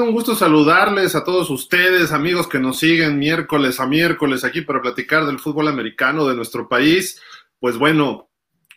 Un 0.00 0.12
gusto 0.12 0.34
saludarles 0.34 1.14
a 1.14 1.22
todos 1.22 1.50
ustedes, 1.50 2.12
amigos 2.12 2.48
que 2.48 2.58
nos 2.58 2.78
siguen 2.78 3.18
miércoles 3.18 3.78
a 3.78 3.86
miércoles 3.86 4.42
aquí 4.42 4.62
para 4.62 4.80
platicar 4.80 5.26
del 5.26 5.38
fútbol 5.38 5.68
americano 5.68 6.26
de 6.26 6.34
nuestro 6.34 6.66
país. 6.66 7.20
Pues 7.60 7.76
bueno, 7.76 8.30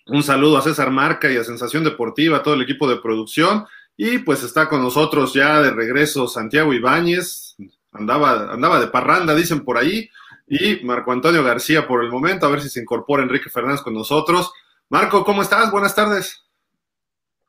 un 0.07 0.23
saludo 0.23 0.57
a 0.57 0.61
César 0.61 0.91
Marca 0.91 1.31
y 1.31 1.37
a 1.37 1.45
Sensación 1.45 1.85
Deportiva, 1.85 2.37
a 2.37 2.43
todo 2.43 2.55
el 2.55 2.61
equipo 2.63 2.89
de 2.89 2.97
producción. 2.97 3.65
Y 3.95 4.17
pues 4.19 4.43
está 4.43 4.67
con 4.67 4.81
nosotros 4.83 5.33
ya 5.33 5.61
de 5.61 5.71
regreso 5.71 6.27
Santiago 6.27 6.73
Ibáñez, 6.73 7.55
andaba, 7.93 8.51
andaba 8.51 8.81
de 8.81 8.87
parranda, 8.87 9.33
dicen 9.33 9.63
por 9.63 9.77
ahí, 9.77 10.09
y 10.47 10.83
Marco 10.83 11.13
Antonio 11.13 11.43
García 11.43 11.87
por 11.87 12.03
el 12.03 12.11
momento, 12.11 12.45
a 12.45 12.49
ver 12.49 12.61
si 12.61 12.69
se 12.69 12.81
incorpora 12.81 13.23
Enrique 13.23 13.49
Fernández 13.49 13.81
con 13.81 13.93
nosotros. 13.93 14.51
Marco, 14.89 15.23
¿cómo 15.23 15.41
estás? 15.41 15.71
Buenas 15.71 15.95
tardes. 15.95 16.44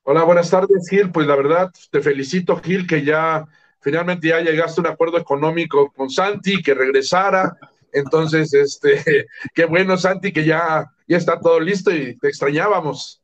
Hola, 0.08 0.22
buenas 0.22 0.50
tardes, 0.50 0.88
Gil. 0.88 1.10
Pues 1.10 1.26
la 1.26 1.34
verdad, 1.34 1.72
te 1.90 2.00
felicito, 2.00 2.56
Gil, 2.62 2.86
que 2.86 3.04
ya 3.04 3.44
finalmente 3.80 4.28
ya 4.28 4.38
llegaste 4.40 4.80
a 4.80 4.82
un 4.82 4.86
acuerdo 4.86 5.18
económico 5.18 5.92
con 5.96 6.08
Santi, 6.10 6.62
que 6.62 6.74
regresara. 6.74 7.56
Entonces, 7.92 8.54
este, 8.54 9.26
qué 9.54 9.64
bueno, 9.64 9.98
Santi, 9.98 10.32
que 10.32 10.44
ya, 10.44 10.88
ya 11.08 11.16
está 11.16 11.40
todo 11.40 11.58
listo 11.58 11.90
y 11.90 12.16
te 12.18 12.28
extrañábamos. 12.28 13.20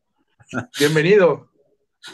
Bienvenido. 0.76 1.48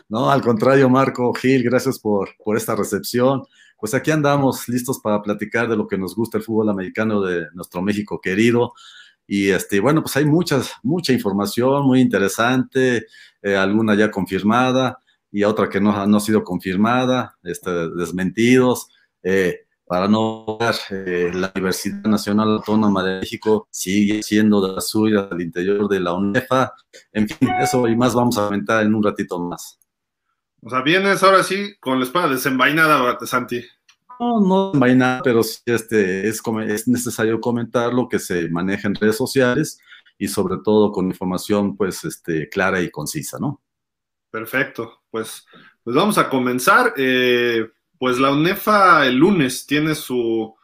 No, 0.07 0.31
al 0.31 0.43
contrario, 0.43 0.91
Marco, 0.91 1.33
Gil, 1.33 1.63
gracias 1.63 1.99
por, 1.99 2.37
por 2.45 2.59
esta 2.59 2.77
recepción. 2.77 3.45
Pues 3.81 3.95
aquí 3.95 4.11
andamos 4.11 4.69
listos 4.69 5.01
para 5.01 5.23
platicar 5.23 5.67
de 5.67 5.79
lo 5.79 5.89
que 5.89 5.97
nos 5.97 6.15
gusta 6.15 6.37
el 6.37 6.45
fútbol 6.45 6.69
americano 6.69 7.23
de 7.23 7.47
nuestro 7.55 7.81
México 7.81 8.21
querido. 8.21 8.75
Y 9.31 9.51
este, 9.51 9.79
bueno, 9.79 10.03
pues 10.03 10.17
hay 10.17 10.25
muchas, 10.25 10.73
mucha 10.83 11.13
información 11.13 11.87
muy 11.87 12.01
interesante, 12.01 13.07
eh, 13.43 13.57
alguna 13.57 13.95
ya 13.95 14.11
confirmada 14.11 14.99
y 15.31 15.45
otra 15.45 15.69
que 15.69 15.81
no, 15.81 15.91
ha 15.91 16.21
sido 16.21 16.43
confirmada, 16.43 17.37
este, 17.43 17.71
desmentidos. 17.91 18.89
Eh, 19.23 19.67
para 19.87 20.07
no 20.07 20.59
ver, 20.59 20.75
eh, 20.91 21.31
la 21.33 21.51
Universidad 21.55 22.03
Nacional 22.05 22.49
Autónoma 22.51 23.03
de 23.03 23.21
México 23.21 23.69
sigue 23.71 24.23
siendo 24.23 24.61
de 24.61 24.75
la 24.75 24.81
suya 24.83 25.29
al 25.31 25.41
interior 25.41 25.89
de 25.89 26.01
la 26.01 26.13
UNEFA. 26.13 26.73
En 27.13 27.27
fin, 27.27 27.49
eso 27.61 27.89
y 27.89 27.97
más 27.97 28.15
vamos 28.15 28.37
a 28.37 28.45
comentar 28.45 28.85
en 28.85 28.95
un 28.95 29.03
ratito 29.03 29.41
más. 29.41 29.79
O 30.63 30.69
sea, 30.69 30.83
vienes 30.83 31.23
ahora 31.23 31.43
sí 31.43 31.75
con 31.81 31.99
la 31.99 32.05
espada 32.05 32.29
desenvainada, 32.29 33.19
Santi. 33.25 33.65
No, 34.21 34.41
no 34.41 34.73
vaina, 34.73 35.21
pero 35.23 35.43
sí 35.43 35.61
este, 35.65 36.29
es, 36.29 36.43
es 36.67 36.89
necesario 36.89 37.41
comentar 37.41 37.95
lo 37.95 38.09
que 38.09 38.19
se 38.19 38.49
maneja 38.51 38.89
en 38.89 38.95
redes 38.95 39.17
sociales 39.17 39.79
y 40.19 40.29
sobre 40.29 40.57
todo 40.65 40.91
con 40.91 41.07
información 41.07 41.77
pues 41.77 42.05
este, 42.05 42.49
clara 42.49 42.83
y 42.83 42.91
concisa, 42.91 43.39
¿no? 43.41 43.63
Perfecto, 44.31 45.03
pues, 45.11 45.47
pues 45.83 45.97
vamos 45.97 46.19
a 46.19 46.29
comenzar. 46.29 46.93
Eh, 46.97 47.67
pues 47.99 48.19
la 48.19 48.33
UNEFA 48.33 49.07
el 49.07 49.17
lunes 49.17 49.67
tiene 49.67 49.95
su, 49.95 50.55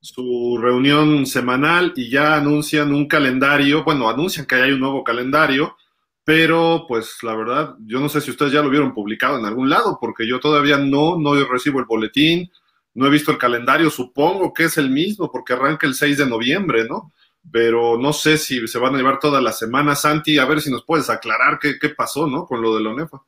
su 0.00 0.58
reunión 0.60 1.26
semanal 1.26 1.92
y 1.96 2.08
ya 2.08 2.36
anuncian 2.36 2.94
un 2.94 3.06
calendario, 3.06 3.84
bueno, 3.84 4.08
anuncian 4.08 4.46
que 4.46 4.56
hay 4.56 4.72
un 4.72 4.80
nuevo 4.80 5.04
calendario, 5.04 5.76
pero 6.24 6.86
pues 6.88 7.18
la 7.22 7.34
verdad, 7.34 7.76
yo 7.80 8.00
no 8.00 8.08
sé 8.08 8.20
si 8.20 8.30
ustedes 8.30 8.52
ya 8.52 8.62
lo 8.62 8.70
vieron 8.70 8.94
publicado 8.94 9.38
en 9.38 9.44
algún 9.44 9.68
lado, 9.68 9.98
porque 10.00 10.26
yo 10.26 10.40
todavía 10.40 10.78
no, 10.78 11.18
no 11.18 11.34
recibo 11.44 11.78
el 11.80 11.86
boletín, 11.86 12.50
no 12.94 13.06
he 13.06 13.10
visto 13.10 13.30
el 13.30 13.38
calendario, 13.38 13.90
supongo 13.90 14.52
que 14.52 14.64
es 14.64 14.78
el 14.78 14.90
mismo 14.90 15.30
porque 15.30 15.52
arranca 15.52 15.86
el 15.86 15.94
6 15.94 16.18
de 16.18 16.26
noviembre, 16.26 16.86
¿no? 16.88 17.12
Pero 17.50 17.98
no 17.98 18.12
sé 18.12 18.38
si 18.38 18.66
se 18.66 18.78
van 18.78 18.94
a 18.94 18.98
llevar 18.98 19.18
toda 19.18 19.40
la 19.40 19.52
semana, 19.52 19.94
Santi, 19.94 20.38
a 20.38 20.44
ver 20.44 20.60
si 20.60 20.70
nos 20.70 20.84
puedes 20.84 21.08
aclarar 21.08 21.58
qué, 21.58 21.76
pasó, 21.90 22.26
¿no? 22.26 22.44
Con 22.46 22.60
lo 22.60 22.74
de 22.74 22.82
la 22.82 22.90
UNEFA. 22.90 23.22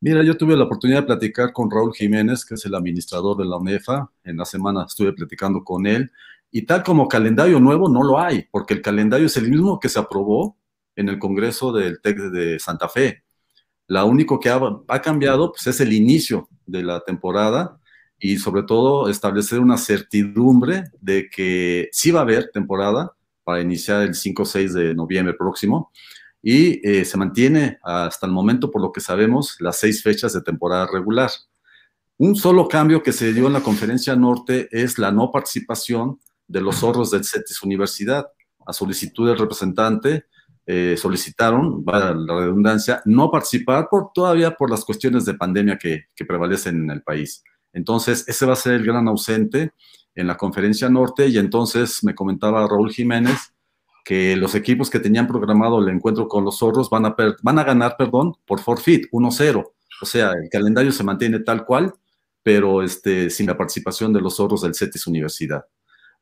Mira, 0.00 0.22
yo 0.22 0.36
tuve 0.36 0.56
la 0.56 0.64
oportunidad 0.64 1.00
de 1.00 1.06
platicar 1.06 1.52
con 1.52 1.70
Raúl 1.70 1.94
Jiménez, 1.94 2.44
que 2.44 2.54
es 2.54 2.64
el 2.64 2.74
administrador 2.74 3.36
de 3.36 3.44
la 3.44 3.56
UNEFA. 3.56 4.10
En 4.24 4.36
la 4.36 4.44
semana 4.44 4.84
estuve 4.86 5.12
platicando 5.12 5.62
con 5.62 5.86
él. 5.86 6.10
Y 6.50 6.62
tal 6.62 6.82
como 6.82 7.08
calendario 7.08 7.58
nuevo 7.60 7.88
no 7.88 8.02
lo 8.02 8.18
hay, 8.20 8.46
porque 8.50 8.74
el 8.74 8.82
calendario 8.82 9.26
es 9.26 9.36
el 9.36 9.48
mismo 9.48 9.80
que 9.80 9.88
se 9.88 9.98
aprobó 9.98 10.56
en 10.96 11.08
el 11.08 11.18
Congreso 11.18 11.72
del 11.72 12.00
TEC 12.00 12.18
de 12.30 12.58
Santa 12.58 12.88
Fe. 12.88 13.24
Lo 13.86 14.04
único 14.06 14.38
que 14.38 14.50
ha, 14.50 14.60
ha 14.88 15.02
cambiado 15.02 15.52
pues, 15.52 15.66
es 15.66 15.80
el 15.80 15.92
inicio 15.92 16.48
de 16.66 16.82
la 16.82 17.00
temporada 17.00 17.78
y 18.18 18.38
sobre 18.38 18.62
todo 18.62 19.08
establecer 19.08 19.58
una 19.58 19.76
certidumbre 19.76 20.84
de 21.00 21.28
que 21.28 21.88
sí 21.90 22.10
va 22.10 22.20
a 22.20 22.22
haber 22.22 22.50
temporada 22.50 23.12
para 23.44 23.60
iniciar 23.60 24.02
el 24.02 24.14
5 24.14 24.42
o 24.42 24.46
6 24.46 24.74
de 24.74 24.94
noviembre 24.94 25.34
próximo 25.34 25.90
y 26.42 26.86
eh, 26.86 27.04
se 27.04 27.16
mantiene 27.16 27.78
hasta 27.82 28.26
el 28.26 28.32
momento, 28.32 28.70
por 28.70 28.82
lo 28.82 28.90
que 28.90 29.00
sabemos, 29.00 29.56
las 29.60 29.78
seis 29.78 30.02
fechas 30.02 30.32
de 30.32 30.42
temporada 30.42 30.88
regular. 30.92 31.30
Un 32.18 32.34
solo 32.34 32.66
cambio 32.68 33.02
que 33.02 33.12
se 33.12 33.32
dio 33.32 33.46
en 33.46 33.52
la 33.52 33.62
conferencia 33.62 34.16
norte 34.16 34.68
es 34.72 34.98
la 34.98 35.12
no 35.12 35.30
participación 35.30 36.18
de 36.48 36.60
los 36.60 36.76
zorros 36.76 37.12
del 37.12 37.24
CETIS 37.24 37.62
Universidad. 37.62 38.26
A 38.66 38.72
solicitud 38.72 39.28
del 39.28 39.38
representante, 39.38 40.26
eh, 40.66 40.96
solicitaron, 40.96 41.84
va 41.84 42.12
la 42.12 42.40
redundancia, 42.40 43.02
no 43.04 43.30
participar 43.30 43.88
por, 43.88 44.10
todavía 44.12 44.52
por 44.52 44.70
las 44.70 44.84
cuestiones 44.84 45.24
de 45.24 45.34
pandemia 45.34 45.78
que, 45.78 46.06
que 46.14 46.24
prevalecen 46.24 46.76
en 46.76 46.90
el 46.90 47.02
país. 47.02 47.42
Entonces, 47.72 48.24
ese 48.28 48.46
va 48.46 48.52
a 48.52 48.56
ser 48.56 48.74
el 48.74 48.84
gran 48.84 49.08
ausente 49.08 49.72
en 50.14 50.26
la 50.26 50.36
conferencia 50.36 50.88
norte 50.88 51.28
y 51.28 51.38
entonces 51.38 52.02
me 52.04 52.14
comentaba 52.14 52.66
Raúl 52.66 52.92
Jiménez 52.92 53.52
que 54.04 54.36
los 54.36 54.54
equipos 54.54 54.90
que 54.90 55.00
tenían 55.00 55.26
programado 55.26 55.78
el 55.78 55.88
encuentro 55.88 56.28
con 56.28 56.44
los 56.44 56.58
zorros 56.58 56.90
van 56.90 57.06
a, 57.06 57.64
ganar, 57.64 57.96
perdón, 57.96 58.34
por 58.46 58.60
forfeit, 58.60 59.06
1-0. 59.12 59.64
O 60.00 60.06
sea, 60.06 60.32
el 60.32 60.48
calendario 60.50 60.90
se 60.90 61.04
mantiene 61.04 61.38
tal 61.40 61.64
cual, 61.64 61.94
pero 62.42 62.82
este, 62.82 63.30
sin 63.30 63.46
la 63.46 63.56
participación 63.56 64.12
de 64.12 64.20
los 64.20 64.36
zorros 64.36 64.62
del 64.62 64.74
CETIS 64.74 65.06
Universidad. 65.06 65.64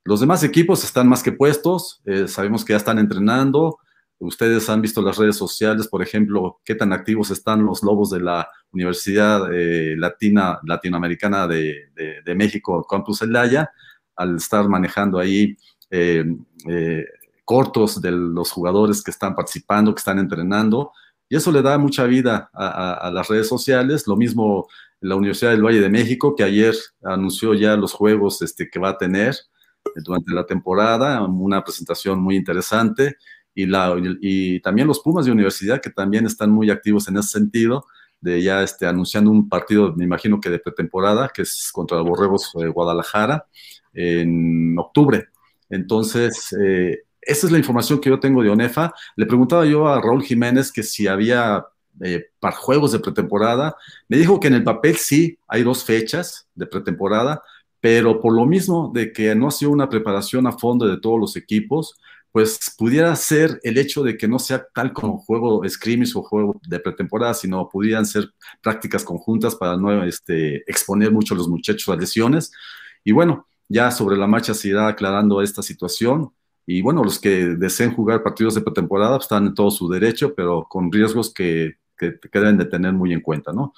Los 0.04 0.20
demás 0.20 0.42
equipos 0.44 0.84
están 0.84 1.08
más 1.08 1.22
que 1.22 1.32
puestos, 1.32 2.02
eh, 2.04 2.28
sabemos 2.28 2.64
que 2.64 2.74
ya 2.74 2.78
están 2.78 2.98
entrenando, 2.98 3.78
Ustedes 4.20 4.68
han 4.68 4.82
visto 4.82 5.00
las 5.00 5.16
redes 5.16 5.36
sociales, 5.36 5.88
por 5.88 6.02
ejemplo, 6.02 6.60
qué 6.62 6.74
tan 6.74 6.92
activos 6.92 7.30
están 7.30 7.64
los 7.64 7.82
lobos 7.82 8.10
de 8.10 8.20
la 8.20 8.46
Universidad 8.70 9.50
eh, 9.50 9.94
Latina, 9.96 10.60
Latinoamericana 10.62 11.48
de, 11.48 11.90
México, 12.36 12.86
Campus 12.88 13.22
Elaya, 13.22 13.70
al 14.14 14.36
estar 14.36 14.68
manejando 14.68 15.18
ahí 15.18 15.56
eh, 15.90 16.24
eh, 16.68 17.06
cortos 17.46 18.02
de 18.02 18.10
los 18.10 18.52
jugadores 18.52 19.02
que 19.02 19.10
están 19.10 19.34
participando, 19.34 19.94
que 19.94 20.00
están 20.00 20.18
entrenando, 20.18 20.92
y 21.26 21.36
eso 21.36 21.50
le 21.50 21.62
da 21.62 21.78
mucha 21.78 22.04
vida 22.04 22.50
a, 22.52 23.10
las 23.14 23.26
redes 23.26 23.48
sociales. 23.48 24.06
Lo 24.06 24.16
mismo 24.16 24.68
la 25.00 25.14
Universidad 25.14 25.52
del 25.52 25.64
Valle 25.64 25.80
de 25.80 25.88
México, 25.88 26.34
que 26.36 26.44
ayer 26.44 26.74
anunció 27.02 27.54
ya 27.54 27.74
los 27.74 27.94
juegos 27.94 28.42
este, 28.42 28.68
que 28.68 28.78
va 28.78 28.90
a 28.90 28.98
tener 28.98 29.34
durante 30.04 30.34
la 30.34 30.44
temporada, 30.44 31.22
una 31.22 31.64
presentación 31.64 32.20
muy 32.20 32.36
interesante 32.36 33.16
y, 33.54 33.66
la, 33.66 33.94
también 34.62 34.86
los 34.86 35.00
Pumas 35.00 35.26
de 35.26 35.32
universidad 35.32 35.80
que 35.80 35.90
también 35.90 36.26
están 36.26 36.50
muy 36.50 36.70
activos 36.70 37.08
en 37.08 37.16
ese 37.16 37.28
sentido, 37.28 37.84
de 38.20 38.42
ya 38.42 38.62
este, 38.62 38.86
anunciando 38.86 39.30
un 39.30 39.48
partido, 39.48 39.94
me 39.96 40.04
imagino 40.04 40.40
que 40.40 40.50
de 40.50 40.58
pretemporada, 40.58 41.30
que 41.32 41.42
es 41.42 41.70
contra 41.72 42.00
Borregos 42.00 42.52
de 42.54 42.68
Guadalajara 42.68 43.46
en 43.94 44.78
octubre. 44.78 45.28
Entonces, 45.68 46.54
eh, 46.60 47.00
esa 47.20 47.46
es 47.46 47.52
la 47.52 47.58
información 47.58 48.00
que 48.00 48.10
yo 48.10 48.20
tengo 48.20 48.42
de 48.42 48.50
ONEFA. 48.50 48.92
Le 49.16 49.26
preguntaba 49.26 49.64
yo 49.64 49.88
a 49.88 50.00
Raúl 50.00 50.22
Jiménez 50.22 50.70
que 50.72 50.82
si 50.82 51.06
había 51.06 51.64
eh, 52.02 52.30
juegos 52.58 52.92
de 52.92 53.00
pretemporada. 53.00 53.76
Me 54.08 54.16
dijo 54.16 54.40
que 54.40 54.48
en 54.48 54.54
el 54.54 54.64
papel 54.64 54.96
sí 54.96 55.38
hay 55.48 55.62
dos 55.62 55.84
fechas 55.84 56.48
de 56.54 56.66
pretemporada, 56.66 57.42
pero 57.80 58.20
por 58.20 58.34
lo 58.34 58.46
mismo 58.46 58.90
de 58.94 59.12
que 59.12 59.34
no 59.34 59.48
ha 59.48 59.50
sido 59.50 59.70
una 59.70 59.88
preparación 59.88 60.46
a 60.46 60.52
fondo 60.52 60.86
de 60.86 60.98
todos 60.98 61.18
los 61.18 61.36
equipos, 61.36 61.98
pues 62.32 62.74
pudiera 62.78 63.14
ser 63.16 63.58
el 63.62 63.76
hecho 63.78 64.02
de 64.02 64.16
que 64.16 64.28
no 64.28 64.38
sea 64.38 64.64
tal 64.72 64.92
como 64.92 65.18
juego 65.18 65.68
scrimmage 65.68 66.12
o 66.14 66.22
juego 66.22 66.60
de 66.66 66.78
pretemporada, 66.78 67.34
sino 67.34 67.68
pudieran 67.68 68.06
ser 68.06 68.30
prácticas 68.62 69.04
conjuntas 69.04 69.56
para 69.56 69.76
no 69.76 70.04
este, 70.04 70.58
exponer 70.70 71.10
mucho 71.10 71.34
a 71.34 71.36
los 71.36 71.48
muchachos 71.48 71.88
a 71.88 71.96
lesiones. 71.96 72.52
Y 73.02 73.12
bueno, 73.12 73.48
ya 73.68 73.90
sobre 73.90 74.16
la 74.16 74.28
marcha 74.28 74.54
se 74.54 74.68
irá 74.68 74.86
aclarando 74.86 75.42
esta 75.42 75.62
situación. 75.62 76.32
Y 76.66 76.82
bueno, 76.82 77.02
los 77.02 77.18
que 77.18 77.46
deseen 77.56 77.94
jugar 77.94 78.22
partidos 78.22 78.54
de 78.54 78.60
pretemporada 78.60 79.16
pues, 79.16 79.24
están 79.24 79.46
en 79.46 79.54
todo 79.54 79.70
su 79.72 79.88
derecho, 79.88 80.34
pero 80.34 80.66
con 80.68 80.92
riesgos 80.92 81.34
que, 81.34 81.78
que, 81.98 82.18
deben 82.32 82.58
de 82.58 82.66
tener 82.66 82.92
muy 82.92 83.12
en 83.12 83.20
cuenta, 83.20 83.52
¿no? 83.52 83.74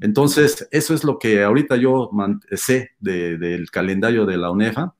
Entonces, 0.00 0.68
eso 0.70 0.92
es 0.92 1.04
lo 1.04 1.18
que 1.18 1.42
ahorita 1.42 1.76
yo 1.76 2.10
sé 2.52 2.90
del 2.98 3.70
calendario 3.70 4.26
de 4.26 4.36
la 4.36 4.50
UNEFA 4.50 4.94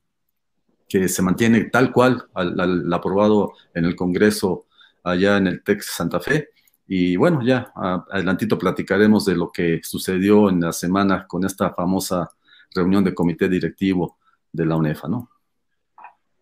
que 0.88 1.08
se 1.08 1.22
mantiene 1.22 1.64
tal 1.64 1.92
cual 1.92 2.26
al, 2.34 2.92
aprobado 2.92 3.52
en 3.74 3.84
el 3.84 3.96
Congreso 3.96 4.66
allá 5.02 5.36
en 5.38 5.46
el 5.46 5.62
TEX 5.62 5.86
Santa 5.86 6.20
Fe. 6.20 6.50
Y 6.86 7.16
bueno, 7.16 7.40
ya 7.42 7.72
adelantito 7.74 8.58
platicaremos 8.58 9.24
de 9.24 9.36
lo 9.36 9.50
que 9.50 9.80
sucedió 9.82 10.50
en 10.50 10.60
la 10.60 10.72
semana 10.72 11.26
con 11.26 11.44
esta 11.44 11.72
famosa 11.72 12.30
reunión 12.74 13.04
de 13.04 13.14
comité 13.14 13.48
directivo 13.48 14.18
de 14.52 14.66
la 14.66 14.76
UNEFA, 14.76 15.08
¿no? 15.08 15.30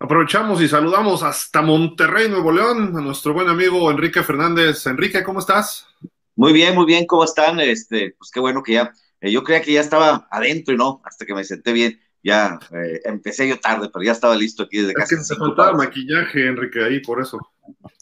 Aprovechamos 0.00 0.60
y 0.60 0.66
saludamos 0.66 1.22
hasta 1.22 1.62
Monterrey, 1.62 2.28
Nuevo 2.28 2.50
León, 2.50 2.96
a 2.96 3.00
nuestro 3.00 3.34
buen 3.34 3.48
amigo 3.48 3.88
Enrique 3.88 4.24
Fernández. 4.24 4.84
Enrique, 4.86 5.22
¿cómo 5.22 5.38
estás? 5.38 5.86
Muy 6.34 6.52
bien, 6.52 6.74
muy 6.74 6.86
bien, 6.86 7.06
¿cómo 7.06 7.22
están? 7.22 7.60
Este, 7.60 8.16
pues 8.18 8.30
qué 8.32 8.40
bueno 8.40 8.62
que 8.62 8.72
ya 8.72 8.92
Eh, 9.22 9.30
yo 9.30 9.44
creía 9.44 9.62
que 9.62 9.72
ya 9.72 9.80
estaba 9.80 10.26
adentro 10.30 10.74
y 10.74 10.76
no, 10.76 11.00
hasta 11.04 11.24
que 11.24 11.34
me 11.34 11.44
senté 11.44 11.72
bien. 11.72 12.00
Ya 12.22 12.58
eh, 12.72 13.00
empecé 13.04 13.48
yo 13.48 13.58
tarde, 13.58 13.90
pero 13.92 14.04
ya 14.04 14.12
estaba 14.12 14.36
listo 14.36 14.62
aquí 14.62 14.78
desde 14.78 14.94
casi. 14.94 15.14
Es 15.14 15.20
que 15.20 15.24
se 15.24 15.36
faltaba 15.36 15.72
maquillaje, 15.72 16.46
Enrique, 16.46 16.82
ahí 16.82 17.00
por 17.00 17.20
eso. 17.20 17.38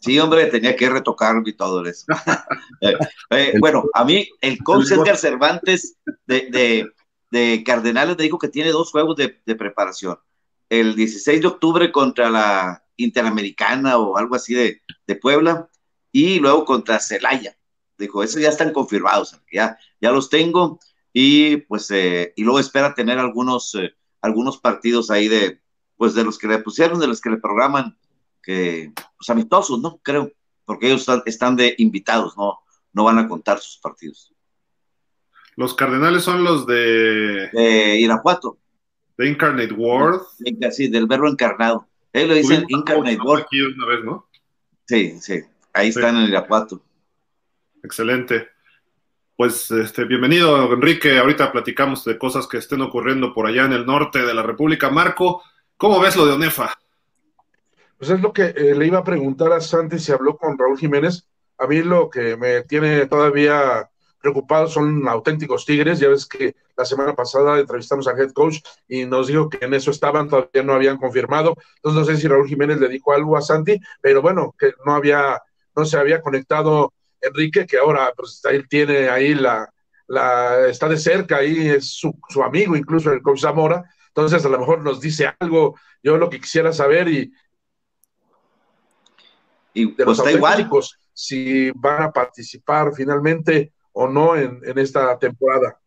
Sí, 0.01 0.19
hombre, 0.19 0.47
tenía 0.47 0.77
que 0.77 0.89
retocarme 0.89 1.43
y 1.47 1.57
todo 1.57 1.85
eso. 1.85 2.07
bueno, 3.61 3.85
a 3.95 4.05
mí 4.05 4.29
el 4.41 4.59
Edgar 4.91 5.17
Cervantes 5.17 5.97
de, 6.27 6.93
de, 7.31 7.65
Cardenales 7.65 8.17
me 8.17 8.25
dijo 8.25 8.39
que 8.39 8.49
tiene 8.49 8.71
dos 8.71 8.91
juegos 8.91 9.17
de, 9.17 9.41
de 9.45 9.55
preparación. 9.55 10.19
El 10.69 10.95
16 10.95 11.41
de 11.41 11.47
octubre 11.47 11.91
contra 11.91 12.31
la 12.31 12.85
Interamericana 12.97 13.99
o 13.99 14.17
algo 14.17 14.35
así 14.35 14.55
de, 14.55 14.83
de 15.07 15.17
Puebla 15.17 15.69
y 16.13 16.39
luego 16.39 16.65
contra 16.65 17.01
Celaya. 17.01 17.57
Dijo, 17.99 18.23
esos 18.23 18.41
ya 18.41 18.49
están 18.49 18.73
confirmados, 18.73 19.39
ya, 19.53 19.79
ya 20.01 20.11
los 20.11 20.31
tengo 20.31 20.79
y 21.13 21.59
pues, 21.59 21.91
eh, 21.91 22.33
y 22.37 22.45
luego 22.45 22.61
espera 22.61 22.95
tener 22.95 23.19
algunos, 23.19 23.75
eh, 23.75 23.95
algunos 24.21 24.59
partidos 24.59 25.11
ahí 25.11 25.29
de, 25.29 25.61
pues 25.97 26.15
de 26.15 26.25
los 26.25 26.39
que 26.39 26.49
le 26.49 26.59
pusieron, 26.59 27.01
de 27.01 27.07
los 27.07 27.21
que 27.21 27.31
le 27.31 27.39
programan, 27.39 27.97
que, 28.43 28.93
pues 29.17 29.29
amistosos, 29.31 29.81
¿no? 29.81 29.99
Creo, 30.03 30.33
porque 30.65 30.87
ellos 30.87 31.07
están, 31.27 31.57
de 31.57 31.75
invitados, 31.79 32.37
¿no? 32.37 32.61
No 32.93 33.05
van 33.05 33.19
a 33.19 33.29
contar 33.29 33.59
sus 33.59 33.79
partidos. 33.79 34.33
Los 35.57 35.75
Cardenales 35.75 36.23
son 36.23 36.43
los 36.43 36.67
de... 36.67 37.51
De 37.53 37.99
Irapuato. 37.99 38.59
De 39.17 39.29
Incarnate 39.29 39.75
World. 39.75 40.23
Sí, 40.71 40.89
del 40.89 41.07
verbo 41.07 41.29
encarnado. 41.29 41.87
Él 42.13 42.29
lo 42.29 42.35
dicen 42.35 42.65
Incarnate 42.69 43.19
World. 43.19 43.45
Aquí 43.45 43.61
una 43.61 43.87
vez, 43.87 44.05
¿no? 44.05 44.27
Sí, 44.87 45.21
sí. 45.21 45.41
Ahí 45.73 45.89
están 45.89 46.17
en 46.17 46.29
Irapuato. 46.29 46.83
Excelente. 47.83 48.49
Pues 49.41 49.71
este, 49.71 50.05
bienvenido, 50.05 50.71
Enrique. 50.71 51.17
Ahorita 51.17 51.51
platicamos 51.51 52.05
de 52.05 52.19
cosas 52.19 52.47
que 52.47 52.59
estén 52.59 52.83
ocurriendo 52.83 53.33
por 53.33 53.47
allá 53.47 53.65
en 53.65 53.73
el 53.73 53.87
norte 53.87 54.19
de 54.19 54.35
la 54.35 54.43
República. 54.43 54.91
Marco, 54.91 55.43
¿cómo 55.79 55.99
ves 55.99 56.15
lo 56.15 56.27
de 56.27 56.35
Onefa? 56.35 56.75
Pues 57.97 58.11
es 58.11 58.21
lo 58.21 58.35
que 58.35 58.53
eh, 58.55 58.75
le 58.75 58.87
iba 58.87 58.99
a 58.99 59.03
preguntar 59.03 59.51
a 59.55 59.63
Santi 59.63 59.99
si 59.99 60.13
habló 60.13 60.37
con 60.37 60.59
Raúl 60.59 60.77
Jiménez. 60.79 61.27
A 61.57 61.67
mí 61.67 61.81
lo 61.81 62.11
que 62.11 62.37
me 62.37 62.65
tiene 62.65 63.07
todavía 63.07 63.89
preocupado 64.21 64.67
son 64.67 65.09
auténticos 65.09 65.65
tigres. 65.65 66.01
Ya 66.01 66.11
ves 66.11 66.27
que 66.27 66.55
la 66.77 66.85
semana 66.85 67.15
pasada 67.15 67.59
entrevistamos 67.59 68.09
a 68.09 68.11
head 68.11 68.33
coach 68.33 68.59
y 68.89 69.07
nos 69.07 69.29
dijo 69.29 69.49
que 69.49 69.65
en 69.65 69.73
eso 69.73 69.91
estaban, 69.91 70.29
todavía 70.29 70.63
no 70.63 70.75
habían 70.75 70.99
confirmado. 70.99 71.55
Entonces 71.77 71.99
no 71.99 72.05
sé 72.05 72.21
si 72.21 72.29
Raúl 72.29 72.47
Jiménez 72.47 72.79
le 72.79 72.91
dijo 72.91 73.15
algo 73.15 73.39
a 73.39 73.41
Santi, 73.41 73.81
pero 74.03 74.21
bueno, 74.21 74.55
que 74.59 74.75
no 74.85 74.93
había 74.93 75.41
no 75.75 75.87
se 75.87 75.97
había 75.97 76.21
conectado 76.21 76.93
Enrique, 77.21 77.67
que 77.67 77.79
ahora 77.79 78.13
pues 78.17 78.41
él 78.45 78.69
tiene 78.69 79.09
ahí 79.09 79.35
la, 79.35 79.73
la 80.07 80.67
está 80.69 80.89
de 80.89 80.99
cerca, 80.99 81.37
ahí 81.37 81.69
es 81.69 81.93
su, 81.93 82.13
amigo, 82.45 82.77
incluso 82.77 83.13
el 83.13 83.23
coach 83.23 83.43
Zamora, 83.43 83.85
entonces 84.09 84.45
a 84.45 84.49
lo 84.49 84.59
mejor 84.59 84.83
nos 84.83 85.01
dice 85.01 85.33
algo, 85.39 85.79
yo 86.03 86.17
lo 86.17 86.29
que 86.29 86.41
quisiera 86.41 86.73
saber 86.73 87.09
y, 87.09 87.33
y 89.73 89.95
de 89.95 90.05
los 90.05 90.21
pues, 90.21 90.35
auténticos, 90.35 90.99
si 91.13 91.71
van 91.73 92.03
a 92.03 92.11
participar 92.11 92.93
finalmente 92.95 93.73
o 93.93 94.09
no 94.09 94.37
en, 94.37 94.61
en 94.65 94.79
esta 94.79 95.19
temporada. 95.19 95.79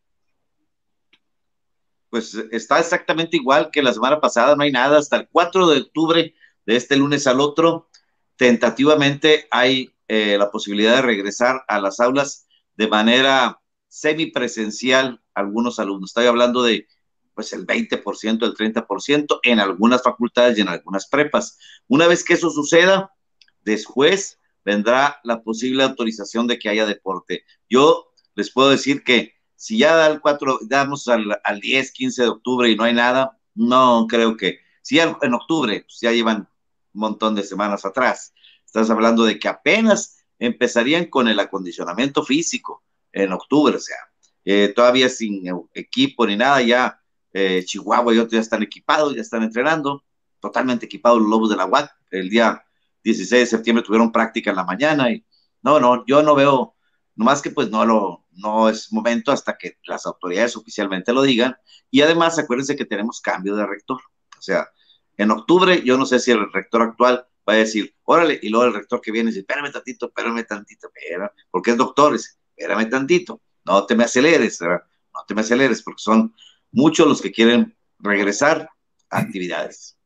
Pues 2.10 2.36
está 2.52 2.80
exactamente 2.80 3.38
igual 3.38 3.72
que 3.72 3.82
la 3.82 3.92
semana 3.92 4.22
pasada, 4.22 4.56
no 4.56 4.64
hay 4.64 4.72
nada, 4.72 5.00
hasta 5.00 5.18
el 5.18 5.28
4 5.30 5.68
de 5.68 5.82
octubre 5.82 6.34
de 6.66 6.76
este 6.76 6.96
lunes 6.96 7.28
al 7.28 7.42
otro, 7.42 7.90
tentativamente 8.38 9.48
hay 9.52 9.93
eh, 10.08 10.38
la 10.38 10.52
posibilidad 10.52 10.96
de 10.98 11.02
regresar 11.02 11.64
a 11.68 11.80
las 11.80 12.00
aulas 12.00 12.48
de 12.76 12.88
manera 12.88 13.60
semipresencial 13.88 15.22
algunos 15.34 15.80
alumnos. 15.80 16.10
Estoy 16.10 16.26
hablando 16.26 16.64
de 16.64 16.88
pues 17.34 17.54
el 17.54 17.66
20%, 17.66 18.46
el 18.46 18.54
30% 18.54 19.40
en 19.44 19.60
algunas 19.60 20.04
facultades 20.04 20.58
y 20.58 20.62
en 20.62 20.68
algunas 20.68 21.08
prepas. 21.08 21.58
Una 21.88 22.08
vez 22.08 22.24
que 22.24 22.34
eso 22.34 22.50
suceda, 22.50 23.12
después 23.62 24.40
vendrá 24.64 25.20
la 25.24 25.42
posible 25.42 25.84
autorización 25.84 26.48
de 26.48 26.60
que 26.60 26.70
haya 26.70 26.86
deporte. 26.86 27.44
Yo 27.70 28.14
les 28.36 28.52
puedo 28.52 28.70
decir 28.70 29.04
que 29.04 29.34
si 29.56 29.78
ya 29.78 29.96
da 29.96 30.08
el 30.08 30.22
4, 30.22 30.60
damos 30.64 31.08
al, 31.08 31.40
al 31.44 31.60
10, 31.60 31.92
15 31.92 32.22
de 32.24 32.28
octubre 32.28 32.70
y 32.70 32.76
no 32.76 32.84
hay 32.84 32.94
nada, 32.94 33.38
no 33.56 34.08
creo 34.10 34.36
que, 34.36 34.60
si 34.82 35.00
en 35.00 35.34
octubre, 35.34 35.82
pues 35.82 36.00
ya 36.02 36.12
llevan 36.12 36.50
un 36.94 37.00
montón 37.00 37.36
de 37.36 37.44
semanas 37.44 37.86
atrás. 37.86 38.34
Estás 38.74 38.90
hablando 38.90 39.24
de 39.24 39.38
que 39.38 39.48
apenas 39.48 40.25
empezarían 40.40 41.06
con 41.06 41.28
el 41.28 41.40
acondicionamiento 41.40 42.24
físico 42.24 42.81
en 43.12 43.31
octubre, 43.31 43.75
o 43.75 43.80
sea, 43.80 43.98
eh, 44.44 44.74
todavía 44.75 45.10
sin 45.10 45.44
equipo 45.75 46.25
ni 46.25 46.36
nada, 46.36 46.60
ya 46.60 47.00
eh, 47.34 47.62
Chihuahua 47.64 48.16
y 48.16 48.18
otros 48.18 48.34
ya 48.34 48.40
están 48.40 48.64
equipados, 48.64 49.14
ya 49.14 49.22
están 49.22 49.44
entrenando, 49.44 50.04
totalmente 50.40 50.88
equipados 50.88 51.20
los 51.22 51.30
Lobos 51.30 51.52
de 51.52 51.56
la 51.56 51.68
UAC. 51.68 51.92
El 52.10 52.31
día 52.31 52.64
16 53.04 53.42
de 53.42 53.46
septiembre 53.46 53.86
tuvieron 53.86 54.12
práctica 54.12 54.50
en 54.50 54.56
la 54.56 54.64
mañana 54.64 55.12
y 55.12 55.24
no, 55.62 55.80
no, 55.80 56.04
yo 56.08 56.24
no 56.24 56.34
veo, 56.34 56.75
nomás 57.14 57.44
que 57.44 57.52
pues 57.52 57.70
no 57.70 57.86
lo, 57.86 58.25
no 58.31 58.70
es 58.70 58.92
momento 58.92 59.31
hasta 59.31 59.56
que 59.56 59.78
las 59.84 60.08
autoridades 60.08 60.58
oficialmente 60.58 61.14
lo 61.14 61.22
digan. 61.22 61.56
Y 61.92 62.02
además, 62.02 62.40
acuérdense 62.40 62.75
que 62.75 62.86
tenemos 62.86 63.22
cambio 63.22 63.56
de 63.56 63.68
rector. 63.68 64.02
O 64.36 64.42
sea, 64.42 64.68
en 65.16 65.30
octubre, 65.30 65.84
yo 65.86 65.96
no 65.96 66.08
sé 66.08 66.18
si 66.18 66.31
el 66.31 66.52
rector 66.52 66.81
actual 66.81 67.28
va 67.48 67.54
a 67.54 67.57
decir, 67.57 67.94
órale, 68.04 68.40
y 68.42 68.50
luego 68.50 68.66
el 68.66 68.74
rector 68.74 69.01
que 69.01 69.12
viene 69.12 69.30
dice, 69.30 69.42
espérame 69.42 69.72
tantito, 69.72 70.07
espérame 70.07 70.45
tantito, 70.45 70.88
espérame, 70.94 71.30
porque 71.51 71.72
es 71.72 71.78
doctor, 71.78 72.16
espérame 72.16 72.90
tantito, 72.90 73.42
no 73.66 73.86
te 73.86 73.95
me 73.95 74.04
aceleres, 74.04 74.60
¿verdad? 74.60 74.84
no 75.13 75.22
te 75.28 75.36
me 75.36 75.42
aceleres, 75.42 75.81
porque 75.81 76.01
son 76.01 76.34
muchos 76.72 77.07
los 77.07 77.22
que 77.22 77.31
quieren 77.31 77.75
regresar 78.00 78.69
a 79.10 79.19
actividades. 79.19 79.98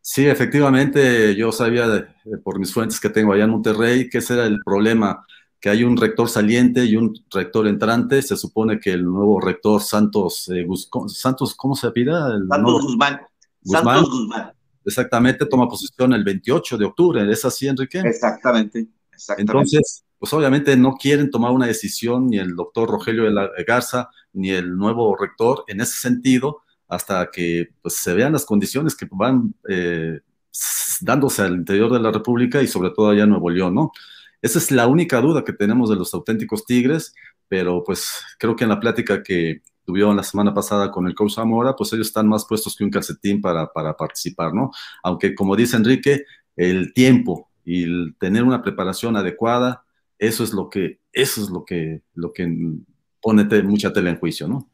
Sí, 0.00 0.26
efectivamente, 0.26 1.34
yo 1.36 1.52
sabía 1.52 2.14
por 2.42 2.58
mis 2.58 2.72
fuentes 2.72 2.98
que 2.98 3.10
tengo 3.10 3.32
allá 3.32 3.44
en 3.44 3.50
Monterrey 3.50 4.08
que 4.08 4.18
ese 4.18 4.34
era 4.34 4.46
el 4.46 4.58
problema, 4.64 5.24
que 5.60 5.68
hay 5.68 5.84
un 5.84 5.96
rector 5.96 6.28
saliente 6.28 6.84
y 6.84 6.96
un 6.96 7.14
rector 7.30 7.66
entrante. 7.66 8.22
Se 8.22 8.36
supone 8.36 8.78
que 8.78 8.92
el 8.92 9.04
nuevo 9.04 9.40
rector 9.40 9.82
Santos, 9.82 10.48
eh, 10.48 10.66
Santos, 11.08 11.54
¿cómo 11.54 11.74
se 11.74 11.90
pida? 11.90 12.30
Santos 12.48 12.82
Guzmán. 12.82 13.20
Santos 13.64 14.10
Guzmán. 14.10 14.52
Exactamente, 14.88 15.44
toma 15.44 15.68
posición 15.68 16.14
el 16.14 16.24
28 16.24 16.78
de 16.78 16.84
octubre, 16.86 17.30
¿es 17.30 17.44
así, 17.44 17.68
Enrique? 17.68 18.00
Exactamente, 18.00 18.86
exactamente. 19.12 19.52
Entonces, 19.52 20.04
pues 20.18 20.32
obviamente 20.32 20.76
no 20.78 20.94
quieren 20.94 21.30
tomar 21.30 21.52
una 21.52 21.66
decisión 21.66 22.28
ni 22.28 22.38
el 22.38 22.56
doctor 22.56 22.88
Rogelio 22.88 23.24
de 23.24 23.30
la 23.30 23.50
Garza 23.66 24.08
ni 24.32 24.50
el 24.50 24.76
nuevo 24.76 25.14
rector 25.14 25.64
en 25.68 25.82
ese 25.82 25.98
sentido 25.98 26.62
hasta 26.88 27.30
que 27.30 27.68
pues, 27.82 27.96
se 27.96 28.14
vean 28.14 28.32
las 28.32 28.46
condiciones 28.46 28.96
que 28.96 29.06
van 29.10 29.54
eh, 29.68 30.20
dándose 31.02 31.42
al 31.42 31.54
interior 31.54 31.92
de 31.92 32.00
la 32.00 32.10
República 32.10 32.62
y 32.62 32.66
sobre 32.66 32.90
todo 32.90 33.10
allá 33.10 33.24
en 33.24 33.30
Nuevo 33.30 33.50
León, 33.50 33.74
¿no? 33.74 33.92
Esa 34.40 34.58
es 34.58 34.70
la 34.70 34.86
única 34.86 35.20
duda 35.20 35.44
que 35.44 35.52
tenemos 35.52 35.90
de 35.90 35.96
los 35.96 36.14
auténticos 36.14 36.64
Tigres, 36.64 37.14
pero 37.46 37.84
pues 37.84 38.22
creo 38.38 38.56
que 38.56 38.64
en 38.64 38.70
la 38.70 38.80
plática 38.80 39.22
que 39.22 39.60
tuvieron 39.88 40.14
la 40.18 40.22
semana 40.22 40.52
pasada 40.52 40.90
con 40.90 41.06
el 41.06 41.14
coach 41.14 41.36
Zamora, 41.36 41.74
pues 41.74 41.90
ellos 41.94 42.08
están 42.08 42.28
más 42.28 42.44
puestos 42.44 42.76
que 42.76 42.84
un 42.84 42.90
calcetín 42.90 43.40
para, 43.40 43.72
para 43.72 43.96
participar, 43.96 44.52
¿no? 44.52 44.70
Aunque 45.02 45.34
como 45.34 45.56
dice 45.56 45.78
Enrique, 45.78 46.24
el 46.56 46.92
tiempo 46.92 47.48
y 47.64 47.84
el 47.84 48.14
tener 48.20 48.42
una 48.42 48.60
preparación 48.60 49.16
adecuada, 49.16 49.86
eso 50.18 50.44
es 50.44 50.52
lo 50.52 50.68
que, 50.68 51.00
eso 51.10 51.42
es 51.42 51.48
lo 51.48 51.64
que, 51.64 52.02
lo 52.12 52.34
que 52.34 52.46
pone 53.22 53.62
mucha 53.62 53.90
tela 53.90 54.10
en 54.10 54.18
juicio, 54.18 54.46
¿no? 54.46 54.68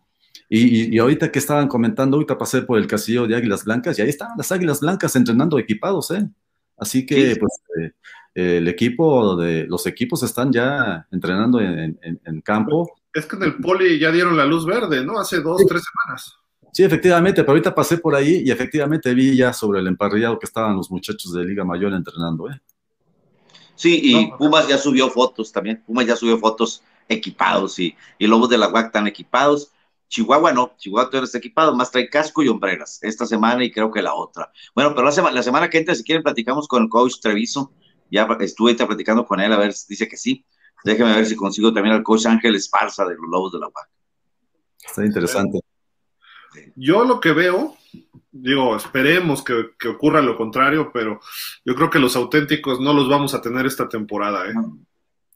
Y, 0.49 0.93
y, 0.93 0.99
ahorita 0.99 1.31
que 1.31 1.39
estaban 1.39 1.69
comentando, 1.69 2.17
ahorita 2.17 2.37
pasé 2.37 2.63
por 2.63 2.77
el 2.81 2.89
castillo 2.89 3.29
de 3.29 3.37
Águilas 3.37 3.65
Blancas 3.65 3.97
y 3.97 4.03
ahí 4.03 4.09
están 4.09 4.31
las 4.37 4.51
Águilas 4.51 4.81
Blancas 4.81 5.15
entrenando 5.15 5.61
equipados, 5.61 6.11
¿eh? 6.11 6.29
Así 6.77 7.07
que, 7.07 7.37
pues, 7.37 7.53
eh, 7.81 8.57
el 8.59 8.67
equipo 8.67 9.37
de, 9.37 9.65
los 9.69 9.87
equipos 9.87 10.25
están 10.25 10.53
ya 10.53 11.07
entrenando 11.13 11.61
en, 11.61 11.97
en, 12.03 12.21
en 12.25 12.41
campo 12.41 12.91
es 13.15 13.27
que 13.27 13.37
en 13.37 13.45
el 13.45 13.57
poli 13.57 13.99
ya 13.99 14.11
dieron 14.11 14.37
la 14.37 14.45
luz 14.45 14.67
verde, 14.67 15.05
¿no? 15.05 15.19
Hace 15.19 15.41
dos, 15.41 15.63
tres 15.67 15.83
semanas. 15.83 16.35
Sí, 16.73 16.83
efectivamente, 16.83 17.43
pero 17.43 17.53
ahorita 17.53 17.75
pasé 17.75 17.99
por 17.99 18.17
ahí 18.17 18.43
y 18.45 18.51
efectivamente 18.51 19.15
vi 19.15 19.37
ya 19.37 19.53
sobre 19.53 19.79
el 19.79 19.87
emparrillado 19.87 20.39
que 20.39 20.47
estaban 20.47 20.77
los 20.77 20.91
muchachos 20.91 21.33
de 21.33 21.45
Liga 21.45 21.65
Mayor 21.65 21.93
entrenando, 21.93 22.51
¿eh? 22.51 22.61
Sí, 23.77 24.01
y 24.03 24.33
Pumas 24.37 24.67
ya 24.69 24.79
subió 24.79 25.09
fotos 25.09 25.53
también. 25.53 25.83
Pumas 25.87 26.07
ya 26.07 26.17
subió 26.17 26.39
fotos 26.39 26.83
equipados 27.09 27.79
y, 27.79 27.97
y 28.19 28.27
Lobos 28.27 28.49
de 28.49 28.59
la 28.59 28.69
UAC 28.69 28.87
están 28.87 29.07
equipados. 29.07 29.71
Chihuahua 30.09 30.53
no, 30.53 30.75
Chihuahua 30.77 31.11
todavía 31.11 31.27
está 31.27 31.39
equipado, 31.39 31.75
más 31.75 31.91
trae 31.91 32.09
casco 32.09 32.43
y 32.43 32.49
hombreras 32.49 33.01
esta 33.03 33.27
semana 33.27 33.65
y 33.65 33.71
creo 33.71 33.91
que 33.91 34.03
la 34.03 34.15
otra. 34.15 34.53
Bueno, 34.75 34.91
pero 34.95 35.05
la, 35.05 35.13
semana, 35.13 35.35
la 35.35 35.43
semana 35.43 35.71
que 35.71 35.79
entra, 35.79 35.95
si 35.95 36.05
quieren, 36.05 36.23
platicamos 36.23 36.69
con 36.69 36.85
el 36.85 36.89
coach 36.89 37.15
Treviso. 37.21 37.73
Ya 38.11 38.29
estuve 38.41 38.75
platicando 38.75 39.27
con 39.27 39.41
él, 39.41 39.53
a 39.53 39.57
ver, 39.57 39.75
dice 39.89 40.07
que 40.07 40.17
sí. 40.17 40.45
Déjeme 40.85 41.15
ver 41.15 41.25
si 41.25 41.35
consigo 41.35 41.73
también 41.73 41.97
al 41.97 42.03
coach 42.03 42.27
Ángel 42.27 42.55
Esparza 42.55 43.07
de 43.07 43.15
los 43.15 43.27
Lobos 43.27 43.53
de 43.53 43.59
la 43.59 43.67
UAC. 43.67 43.89
Está 44.87 45.05
interesante. 45.05 45.61
Yo 46.77 47.05
lo 47.05 47.21
que 47.21 47.33
veo, 47.33 47.75
digo, 48.31 48.77
esperemos 48.77 49.43
que, 49.43 49.71
ocurra 49.89 50.21
lo 50.21 50.37
contrario, 50.37 50.91
pero 50.93 51.21
yo 51.65 51.75
creo 51.75 51.89
que 51.89 51.99
los 51.99 52.15
auténticos 52.17 52.81
no 52.81 52.93
los 52.93 53.09
vamos 53.09 53.33
a 53.33 53.41
tener 53.41 53.65
esta 53.65 53.89
temporada, 53.89 54.47
¿eh? 54.49 54.55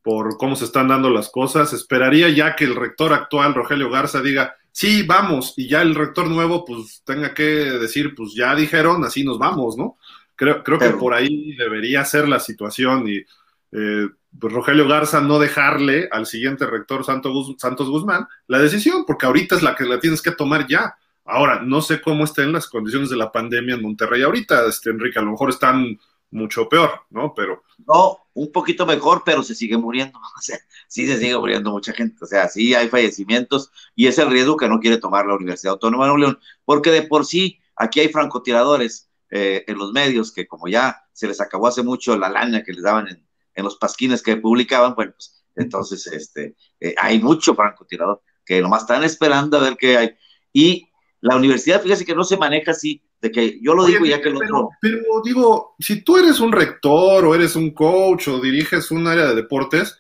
por 0.03 0.37
cómo 0.37 0.55
se 0.55 0.67
están 0.67 0.89
dando 0.89 1.09
las 1.09 1.31
cosas. 1.31 1.73
Esperaría 1.73 2.29
ya 2.29 2.55
que 2.55 2.65
el 2.65 2.77
rector 2.77 3.15
actual, 3.15 3.55
Rogelio 3.55 3.91
Garza, 3.91 4.21
diga, 4.21 4.55
sí, 4.71 5.03
vamos, 5.03 5.55
y 5.57 5.67
ya 5.67 5.81
el 5.81 5.95
rector 5.95 6.29
nuevo, 6.29 6.65
pues 6.65 7.03
tenga 7.05 7.33
que 7.33 7.43
decir, 7.43 8.15
pues 8.15 8.35
ya 8.35 8.55
dijeron, 8.55 9.03
así 9.03 9.25
nos 9.25 9.39
vamos, 9.39 9.79
¿no? 9.79 9.97
Creo, 10.37 10.63
creo 10.63 10.79
que 10.79 10.91
por 10.91 11.15
ahí 11.15 11.57
debería 11.57 12.05
ser 12.05 12.29
la 12.29 12.39
situación 12.39 13.09
y 13.09 13.25
eh, 13.73 14.09
pues 14.39 14.53
Rogelio 14.53 14.87
Garza 14.87 15.21
no 15.21 15.39
dejarle 15.39 16.09
al 16.13 16.27
siguiente 16.27 16.67
rector 16.67 17.05
Santos 17.05 17.89
Guzmán 17.89 18.27
la 18.47 18.59
decisión, 18.59 19.05
porque 19.07 19.27
ahorita 19.27 19.57
es 19.57 19.63
la 19.63 19.75
que 19.75 19.85
la 19.85 20.01
tienes 20.01 20.23
que 20.23 20.33
tomar 20.33 20.67
ya. 20.67 20.97
Ahora, 21.25 21.61
no 21.63 21.83
sé 21.83 22.01
cómo 22.01 22.25
estén 22.25 22.53
las 22.53 22.69
condiciones 22.69 23.11
de 23.11 23.17
la 23.17 23.31
pandemia 23.31 23.75
en 23.75 23.83
Monterrey 23.83 24.23
ahorita, 24.23 24.67
este, 24.67 24.91
Enrique, 24.91 25.19
a 25.19 25.23
lo 25.23 25.33
mejor 25.33 25.51
están 25.51 25.99
mucho 26.31 26.69
peor, 26.69 26.91
¿no? 27.11 27.35
Pero. 27.35 27.63
No, 27.87 28.19
un 28.35 28.53
poquito 28.53 28.87
mejor, 28.87 29.23
pero 29.25 29.43
se 29.43 29.55
sigue 29.55 29.77
muriendo. 29.77 30.19
O 30.39 30.41
sea, 30.41 30.59
sí 30.87 31.07
se 31.07 31.19
sigue 31.19 31.37
muriendo 31.37 31.71
mucha 31.71 31.93
gente. 31.93 32.25
O 32.25 32.27
sea, 32.27 32.49
sí 32.49 32.75
hay 32.75 32.89
fallecimientos 32.89 33.71
y 33.95 34.07
es 34.07 34.19
el 34.19 34.31
riesgo 34.31 34.57
que 34.57 34.69
no 34.69 34.81
quiere 34.81 34.99
tomar 34.99 35.27
la 35.27 35.35
Universidad 35.35 35.73
Autónoma 35.73 36.05
de 36.05 36.09
Nuevo 36.09 36.19
León, 36.19 36.39
porque 36.65 36.91
de 36.91 37.03
por 37.03 37.27
sí 37.27 37.61
aquí 37.77 38.01
hay 38.01 38.09
francotiradores 38.09 39.11
eh, 39.31 39.65
en 39.67 39.79
los 39.79 39.93
medios 39.93 40.33
que, 40.33 40.47
como 40.47 40.69
ya 40.69 41.05
se 41.13 41.27
les 41.27 41.41
acabó 41.41 41.67
hace 41.67 41.83
mucho 41.83 42.17
la 42.17 42.31
lana 42.31 42.63
que 42.63 42.73
les 42.73 42.83
daban 42.83 43.09
en, 43.09 43.28
en 43.59 43.65
los 43.65 43.77
pasquines 43.77 44.23
que 44.23 44.37
publicaban, 44.37 44.95
bueno, 44.95 45.13
pues 45.13 45.43
entonces 45.57 46.07
este, 46.07 46.55
eh, 46.81 46.95
hay 46.97 47.21
mucho 47.21 47.55
francotirador 47.55 48.23
que 48.47 48.63
nomás 48.63 48.83
están 48.83 49.03
esperando 49.03 49.59
a 49.59 49.63
ver 49.63 49.77
qué 49.77 49.97
hay. 49.97 50.11
Y 50.53 50.89
la 51.21 51.37
universidad, 51.37 51.83
fíjese 51.83 52.07
que 52.07 52.15
no 52.15 52.23
se 52.23 52.37
maneja 52.37 52.71
así 52.71 53.03
de 53.21 53.33
que 53.33 53.59
yo 53.61 53.75
lo 53.75 53.85
digo 53.85 54.07
ya 54.07 54.23
que 54.23 54.29
el 54.29 54.37
otro. 54.37 54.71
Pero 54.81 55.03
digo, 55.25 55.75
si 55.81 56.03
tú 56.03 56.17
eres 56.17 56.39
un 56.39 56.53
rector 56.53 57.25
o 57.25 57.35
eres 57.35 57.57
un 57.57 57.73
coach 57.73 58.29
o 58.29 58.41
diriges 58.41 58.93
un 58.93 59.09
área 59.09 59.27
de 59.27 59.35
deportes, 59.35 59.99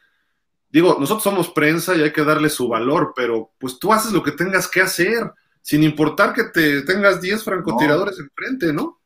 digo, 0.70 0.96
nosotros 1.00 1.24
somos 1.24 1.50
prensa 1.50 1.96
y 1.96 2.02
hay 2.02 2.12
que 2.12 2.24
darle 2.24 2.48
su 2.48 2.68
valor, 2.68 3.12
pero 3.16 3.52
pues 3.58 3.80
tú 3.80 3.92
haces 3.92 4.12
lo 4.12 4.22
que 4.22 4.32
tengas 4.32 4.68
que 4.68 4.80
hacer, 4.80 5.32
sin 5.60 5.82
importar 5.82 6.32
que 6.32 6.44
te 6.44 6.82
tengas 6.82 7.20
10 7.20 7.42
francotiradores 7.42 8.20
enfrente, 8.20 8.72
¿no? 8.72 8.97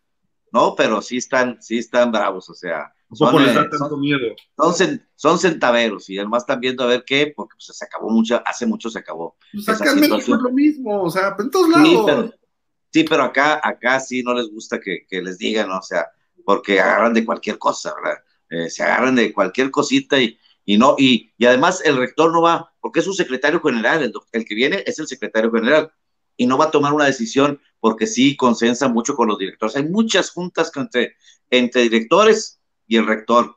No, 0.52 0.74
pero 0.76 1.00
sí 1.00 1.16
están, 1.16 1.60
sí 1.60 1.78
están 1.78 2.12
bravos, 2.12 2.48
o 2.50 2.54
sea. 2.54 2.92
Son, 3.12 3.44
les 3.44 3.54
da 3.54 3.68
tanto 3.68 3.96
miedo? 3.96 4.34
Son, 5.16 5.38
centaveros 5.38 6.08
y 6.08 6.18
además 6.18 6.44
están 6.44 6.60
viendo 6.60 6.84
a 6.84 6.86
ver 6.86 7.04
qué, 7.06 7.32
porque 7.34 7.54
pues, 7.56 7.76
se 7.76 7.84
acabó 7.84 8.08
mucho, 8.10 8.40
hace 8.44 8.64
mucho 8.66 8.88
se 8.88 8.98
acabó. 8.98 9.36
Pues 9.52 9.68
acá 9.68 9.92
en 9.92 10.00
México 10.00 10.16
es 10.16 10.28
lo 10.28 10.50
mismo, 10.50 11.02
o 11.02 11.10
sea, 11.10 11.34
en 11.38 11.50
todos 11.50 11.68
lados. 11.68 12.34
Sí, 12.92 13.04
pero 13.04 13.22
acá, 13.22 13.60
acá 13.62 14.00
sí 14.00 14.22
no 14.22 14.34
les 14.34 14.50
gusta 14.50 14.78
que, 14.78 15.06
les 15.10 15.38
digan, 15.38 15.70
o 15.70 15.82
sea, 15.82 16.08
porque 16.44 16.80
agarran 16.80 17.14
de 17.14 17.24
cualquier 17.24 17.58
cosa, 17.58 17.94
¿verdad? 17.94 18.18
Eh, 18.50 18.68
se 18.68 18.82
agarran 18.82 19.14
de 19.14 19.32
cualquier 19.32 19.70
cosita 19.70 20.20
y, 20.20 20.38
y 20.66 20.76
no, 20.76 20.94
y, 20.98 21.32
y, 21.38 21.46
además 21.46 21.82
el 21.84 21.96
rector 21.96 22.30
no 22.30 22.42
va, 22.42 22.74
porque 22.80 23.00
es 23.00 23.06
un 23.06 23.14
secretario 23.14 23.62
general, 23.62 24.02
el, 24.02 24.12
el, 24.32 24.44
que 24.44 24.54
viene 24.54 24.84
es 24.86 24.98
el 24.98 25.06
secretario 25.06 25.50
general, 25.50 25.90
y 26.36 26.46
no 26.46 26.58
va 26.58 26.66
a 26.66 26.70
tomar 26.70 26.92
una 26.92 27.06
decisión 27.06 27.60
porque 27.80 28.06
sí 28.06 28.36
consensa 28.36 28.88
mucho 28.88 29.14
con 29.14 29.28
los 29.28 29.38
directores. 29.38 29.76
Hay 29.76 29.88
muchas 29.88 30.30
juntas 30.30 30.70
entre, 30.76 31.16
entre 31.50 31.82
directores 31.82 32.60
y 32.86 32.96
el 32.96 33.06
rector, 33.06 33.56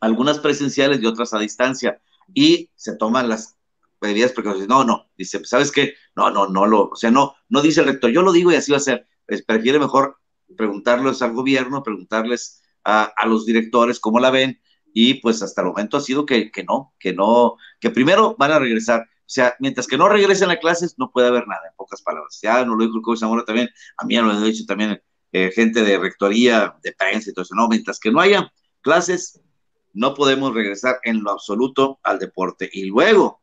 algunas 0.00 0.38
presenciales 0.38 1.00
y 1.00 1.06
otras 1.06 1.34
a 1.34 1.38
distancia, 1.38 2.00
y 2.34 2.70
se 2.76 2.96
toman 2.96 3.28
las 3.28 3.56
medidas 4.00 4.32
porque 4.32 4.66
no, 4.68 4.84
no, 4.84 5.10
dice, 5.16 5.44
¿sabes 5.44 5.72
qué? 5.72 5.94
No, 6.14 6.30
no, 6.30 6.48
no 6.48 6.66
lo, 6.66 6.90
o 6.90 6.96
sea, 6.96 7.10
no, 7.10 7.34
no 7.48 7.62
dice 7.62 7.80
el 7.80 7.86
rector, 7.86 8.10
yo 8.10 8.22
lo 8.22 8.32
digo 8.32 8.52
y 8.52 8.56
así 8.56 8.70
va 8.70 8.76
a 8.76 8.80
ser, 8.80 9.06
prefiere 9.46 9.78
mejor 9.78 10.18
preguntarles 10.56 11.20
al 11.22 11.32
gobierno, 11.32 11.82
preguntarles 11.82 12.62
a, 12.84 13.12
los 13.26 13.44
directores 13.44 14.00
cómo 14.00 14.20
la 14.20 14.30
ven, 14.30 14.60
y 14.92 15.14
pues 15.14 15.42
hasta 15.42 15.60
el 15.60 15.68
momento 15.68 15.96
ha 15.96 16.00
sido 16.00 16.24
que, 16.24 16.50
que, 16.50 16.64
no, 16.64 16.94
que 16.98 17.12
no, 17.12 17.56
que 17.80 17.90
primero 17.90 18.34
van 18.38 18.52
a 18.52 18.58
regresar. 18.58 19.08
O 19.28 19.30
sea, 19.30 19.54
mientras 19.58 19.86
que 19.86 19.98
no 19.98 20.08
regresen 20.08 20.50
a 20.50 20.56
clases, 20.56 20.94
no 20.96 21.10
puede 21.10 21.28
haber 21.28 21.46
nada, 21.46 21.60
en 21.68 21.76
pocas 21.76 22.00
palabras. 22.00 22.38
Ya 22.42 22.64
no 22.64 22.74
lo 22.74 22.84
dijo 22.84 22.96
el 22.96 23.02
coach 23.02 23.18
Zamora 23.18 23.44
también, 23.44 23.68
a 23.98 24.06
mí 24.06 24.14
ya 24.14 24.22
lo 24.22 24.32
he 24.32 24.42
dicho 24.42 24.64
también 24.66 25.02
eh, 25.32 25.50
gente 25.54 25.82
de 25.82 25.98
rectoría, 25.98 26.74
de 26.82 26.92
prensa 26.92 27.28
y 27.28 27.34
todo 27.34 27.42
eso. 27.42 27.54
No, 27.54 27.68
mientras 27.68 28.00
que 28.00 28.10
no 28.10 28.20
haya 28.20 28.50
clases, 28.80 29.38
no 29.92 30.14
podemos 30.14 30.54
regresar 30.54 30.98
en 31.04 31.22
lo 31.22 31.32
absoluto 31.32 32.00
al 32.04 32.18
deporte. 32.18 32.70
Y 32.72 32.86
luego, 32.86 33.42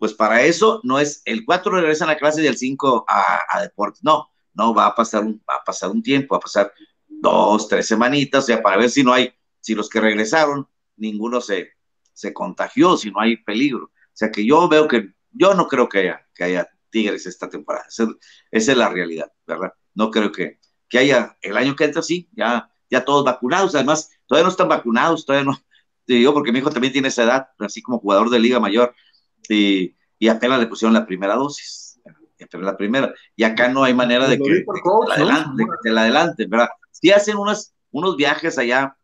pues 0.00 0.14
para 0.14 0.42
eso 0.42 0.80
no 0.82 0.98
es 0.98 1.22
el 1.24 1.44
4 1.44 1.70
regresan 1.70 2.10
a 2.10 2.16
clase 2.16 2.42
y 2.42 2.48
el 2.48 2.56
5 2.56 3.04
a, 3.06 3.38
a 3.48 3.62
deportes. 3.62 4.02
No, 4.02 4.30
no, 4.54 4.74
va 4.74 4.86
a 4.86 4.94
pasar 4.96 5.22
un, 5.22 5.40
va 5.48 5.58
a 5.60 5.64
pasar 5.64 5.90
un 5.90 6.02
tiempo, 6.02 6.34
va 6.34 6.38
a 6.38 6.40
pasar 6.40 6.72
dos, 7.06 7.68
tres 7.68 7.86
semanitas, 7.86 8.42
o 8.42 8.46
sea, 8.48 8.60
para 8.60 8.78
ver 8.78 8.90
si 8.90 9.04
no 9.04 9.12
hay, 9.12 9.32
si 9.60 9.76
los 9.76 9.88
que 9.88 10.00
regresaron, 10.00 10.66
ninguno 10.96 11.40
se, 11.40 11.70
se 12.12 12.32
contagió, 12.32 12.96
si 12.96 13.12
no 13.12 13.20
hay 13.20 13.36
peligro. 13.36 13.84
O 13.84 14.12
sea 14.12 14.32
que 14.32 14.44
yo 14.44 14.68
veo 14.68 14.88
que, 14.88 15.14
yo 15.32 15.54
no 15.54 15.68
creo 15.68 15.88
que 15.88 15.98
haya, 15.98 16.26
que 16.34 16.44
haya 16.44 16.68
Tigres 16.90 17.26
esta 17.26 17.48
temporada. 17.48 17.86
Esa, 17.88 18.08
esa 18.50 18.72
es 18.72 18.78
la 18.78 18.88
realidad, 18.88 19.32
¿verdad? 19.46 19.72
No 19.94 20.10
creo 20.10 20.32
que, 20.32 20.58
que 20.88 20.98
haya, 20.98 21.36
el 21.40 21.56
año 21.56 21.76
que 21.76 21.84
entra 21.84 22.02
sí, 22.02 22.28
ya, 22.32 22.70
ya 22.90 23.04
todos 23.04 23.24
vacunados, 23.24 23.74
además, 23.74 24.10
todavía 24.26 24.44
no 24.44 24.50
están 24.50 24.68
vacunados, 24.68 25.24
todavía 25.24 25.50
no, 25.50 25.58
digo, 26.06 26.34
porque 26.34 26.52
mi 26.52 26.58
hijo 26.58 26.70
también 26.70 26.92
tiene 26.92 27.08
esa 27.08 27.22
edad, 27.22 27.48
así 27.58 27.80
como 27.80 28.00
jugador 28.00 28.30
de 28.30 28.40
Liga 28.40 28.60
Mayor, 28.60 28.94
y, 29.48 29.94
y 30.18 30.28
apenas 30.28 30.58
le 30.58 30.66
pusieron 30.66 30.94
la 30.94 31.06
primera 31.06 31.36
dosis, 31.36 32.00
apenas 32.42 32.66
la 32.66 32.76
primera, 32.76 33.14
y 33.36 33.44
acá 33.44 33.68
no 33.68 33.84
hay 33.84 33.94
manera 33.94 34.26
de 34.26 34.38
que, 34.38 34.64
la 35.08 35.14
adelante, 35.14 35.64
de 35.84 35.90
la 35.92 36.02
adelante, 36.02 36.46
¿verdad? 36.46 36.68
Si 36.90 37.10
hacen 37.10 37.36
unos, 37.36 37.72
unos 37.90 38.16
viajes 38.16 38.58
allá 38.58 38.96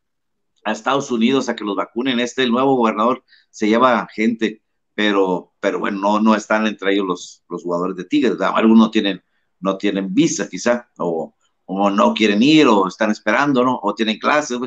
a 0.64 0.73
Estados 0.73 1.11
Unidos 1.11 1.49
a 1.49 1.54
que 1.54 1.64
los 1.64 1.76
vacunen, 1.76 2.18
este, 2.18 2.42
el 2.42 2.50
nuevo 2.50 2.75
gobernador 2.76 3.23
se 3.50 3.68
lleva 3.68 4.09
gente, 4.12 4.62
pero, 4.97 5.53
pero 5.61 5.79
bueno, 5.79 5.99
no, 6.00 6.21
no 6.21 6.35
están 6.35 6.67
entre 6.67 6.95
ellos 6.95 7.07
los, 7.07 7.45
los 7.50 7.62
jugadores 7.62 7.97
de 7.97 8.05
Tigres, 8.05 8.41
algunos 8.41 8.91
tienen, 8.91 9.23
no 9.61 9.76
tienen 9.76 10.15
visa 10.15 10.49
quizá, 10.49 10.88
o, 10.97 11.37
o 11.67 11.91
no 11.91 12.15
quieren 12.15 12.43
ir, 12.43 12.67
o 12.67 12.88
están 12.88 13.11
esperando, 13.11 13.62
¿no? 13.62 13.79
O 13.83 13.95
tienen 13.95 14.19
clases, 14.19 14.59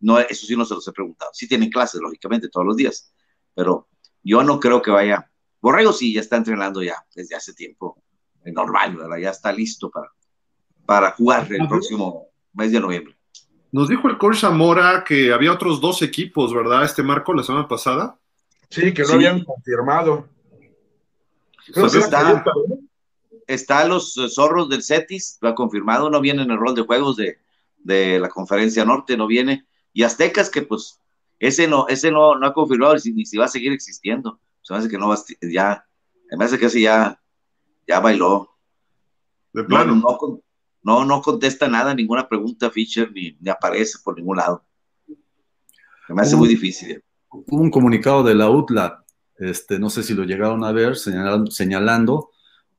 no, 0.00 0.18
eso 0.18 0.44
sí 0.44 0.56
no 0.56 0.64
se 0.64 0.74
los 0.74 0.88
he 0.88 0.92
preguntado. 0.92 1.30
Sí 1.32 1.46
tienen 1.46 1.70
clases, 1.70 2.00
lógicamente, 2.00 2.48
todos 2.48 2.66
los 2.66 2.76
días, 2.76 3.14
pero 3.54 3.86
yo 4.24 4.42
no 4.42 4.58
creo 4.58 4.82
que 4.82 4.90
vaya. 4.90 5.30
Borrego 5.60 5.92
sí, 5.92 6.12
ya 6.12 6.20
está 6.20 6.34
entrenando 6.36 6.82
ya 6.82 6.96
desde 7.14 7.36
hace 7.36 7.54
tiempo, 7.54 8.02
normal, 8.44 8.96
¿verdad? 8.96 9.18
Ya 9.18 9.30
está 9.30 9.52
listo 9.52 9.88
para, 9.88 10.10
para 10.84 11.12
jugar 11.12 11.46
el 11.52 11.68
próximo 11.68 12.26
mes 12.54 12.72
de 12.72 12.80
noviembre. 12.80 13.16
Nos 13.70 13.88
dijo 13.88 14.08
el 14.08 14.18
coach 14.18 14.38
Zamora 14.38 15.04
que 15.06 15.32
había 15.32 15.52
otros 15.52 15.80
dos 15.80 16.02
equipos, 16.02 16.52
¿verdad? 16.52 16.84
Este 16.84 17.04
marco 17.04 17.32
la 17.32 17.44
semana 17.44 17.68
pasada. 17.68 18.18
Sí, 18.70 18.92
que 18.92 19.02
no 19.02 19.12
habían 19.14 19.44
confirmado. 19.44 20.28
Pues 21.74 21.94
está, 21.94 22.44
está 23.46 23.86
los 23.86 24.14
zorros 24.34 24.68
del 24.68 24.82
CETIS, 24.82 25.38
lo 25.40 25.48
ha 25.48 25.54
confirmado, 25.54 26.10
no 26.10 26.20
viene 26.20 26.42
en 26.42 26.50
el 26.50 26.58
rol 26.58 26.74
de 26.74 26.82
juegos 26.82 27.16
de, 27.16 27.38
de 27.78 28.18
la 28.18 28.28
conferencia 28.28 28.84
norte, 28.84 29.16
no 29.16 29.26
viene. 29.26 29.66
Y 29.92 30.02
Aztecas, 30.02 30.50
que 30.50 30.62
pues 30.62 31.00
ese 31.38 31.68
no, 31.68 31.86
ese 31.88 32.10
no, 32.10 32.36
no 32.36 32.46
ha 32.46 32.52
confirmado 32.52 32.94
ni 32.94 33.24
si 33.24 33.36
va 33.36 33.46
a 33.46 33.48
seguir 33.48 33.72
existiendo. 33.72 34.40
Se 34.62 34.72
me 34.72 34.78
hace 34.78 34.88
que 34.88 34.98
no 34.98 35.08
va 35.08 35.18
ya, 35.42 35.86
me 36.36 36.44
hace 36.44 36.58
que 36.58 36.66
ese 36.66 36.80
ya, 36.80 37.20
ya 37.86 38.00
bailó. 38.00 38.56
De 39.52 39.64
plano. 39.64 39.94
No, 39.94 40.42
no, 40.82 41.04
no, 41.04 41.22
contesta 41.22 41.68
nada, 41.68 41.94
ninguna 41.94 42.28
pregunta 42.28 42.70
Fischer, 42.70 43.10
ni, 43.12 43.36
aparece 43.48 43.98
por 44.04 44.16
ningún 44.16 44.36
lado. 44.36 44.64
me 46.08 46.22
hace 46.22 46.36
muy 46.36 46.48
difícil. 46.48 47.02
Hubo 47.30 47.62
un 47.62 47.70
comunicado 47.70 48.22
de 48.22 48.34
la 48.34 48.50
UTLA, 48.50 49.04
este, 49.38 49.78
no 49.78 49.90
sé 49.90 50.02
si 50.02 50.14
lo 50.14 50.24
llegaron 50.24 50.64
a 50.64 50.72
ver, 50.72 50.96
señalando, 50.96 51.50
señalando 51.50 52.30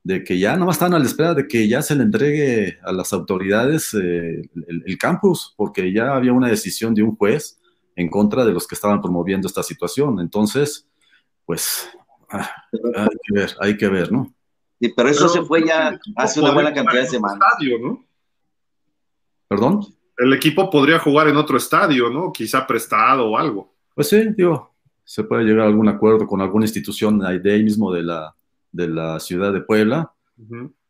de 0.02 0.24
que 0.24 0.38
ya 0.38 0.56
más 0.56 0.76
están 0.76 0.94
a 0.94 0.98
la 0.98 1.04
espera 1.04 1.34
de 1.34 1.46
que 1.46 1.68
ya 1.68 1.82
se 1.82 1.94
le 1.94 2.02
entregue 2.02 2.78
a 2.82 2.92
las 2.92 3.12
autoridades 3.12 3.92
eh, 3.94 4.40
el, 4.66 4.98
campus, 4.98 5.54
porque 5.56 5.92
ya 5.92 6.14
había 6.14 6.32
una 6.32 6.48
decisión 6.48 6.94
de 6.94 7.02
un 7.02 7.14
juez 7.16 7.60
en 7.94 8.08
contra 8.08 8.44
de 8.44 8.52
los 8.52 8.66
que 8.66 8.74
estaban 8.74 9.02
promoviendo 9.02 9.46
esta 9.46 9.62
situación. 9.62 10.18
Entonces, 10.20 10.88
pues 11.44 11.90
ah, 12.30 12.50
hay 12.72 13.08
que 13.22 13.34
ver, 13.34 13.56
hay 13.60 13.76
que 13.76 13.88
ver, 13.88 14.10
¿no? 14.10 14.32
Sí, 14.80 14.92
pero 14.96 15.08
eso 15.08 15.28
se 15.28 15.42
fue 15.42 15.66
ya 15.66 15.98
hace 16.16 16.40
una 16.40 16.52
buena 16.52 16.72
cantidad 16.72 17.02
de 17.02 17.08
semanas. 17.08 17.38
Estadio, 17.52 17.78
¿no? 17.78 18.06
¿Perdón? 19.48 19.80
El 20.16 20.32
equipo 20.32 20.70
podría 20.70 20.98
jugar 20.98 21.28
en 21.28 21.36
otro 21.36 21.56
estadio, 21.56 22.08
¿no? 22.08 22.32
Quizá 22.32 22.66
prestado 22.66 23.30
o 23.30 23.36
algo. 23.36 23.74
Pues 23.98 24.10
sí, 24.10 24.28
digo, 24.36 24.72
se 25.02 25.24
puede 25.24 25.42
llegar 25.42 25.62
a 25.62 25.68
algún 25.68 25.88
acuerdo 25.88 26.24
con 26.24 26.40
alguna 26.40 26.66
institución 26.66 27.18
de 27.18 27.52
ahí 27.52 27.64
mismo 27.64 27.92
de 27.92 28.04
la, 28.04 28.32
de 28.70 28.86
la 28.86 29.18
ciudad 29.18 29.52
de 29.52 29.60
Puebla, 29.60 30.12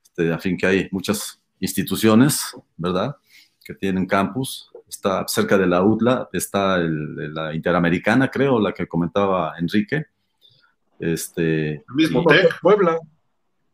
este, 0.02 0.30
a 0.30 0.38
fin 0.38 0.58
que 0.58 0.66
hay 0.66 0.88
muchas 0.90 1.40
instituciones, 1.58 2.54
¿verdad? 2.76 3.16
Que 3.64 3.72
tienen 3.72 4.04
campus 4.04 4.70
está 4.86 5.26
cerca 5.26 5.56
de 5.56 5.66
la 5.66 5.82
UTLA, 5.82 6.28
está 6.34 6.76
la 6.76 7.54
Interamericana, 7.54 8.30
creo, 8.30 8.60
la 8.60 8.74
que 8.74 8.86
comentaba 8.86 9.54
Enrique. 9.58 10.04
Este, 11.00 11.76
el 11.76 11.94
mismo 11.94 12.26
TEC. 12.26 12.60
Puebla. 12.60 12.98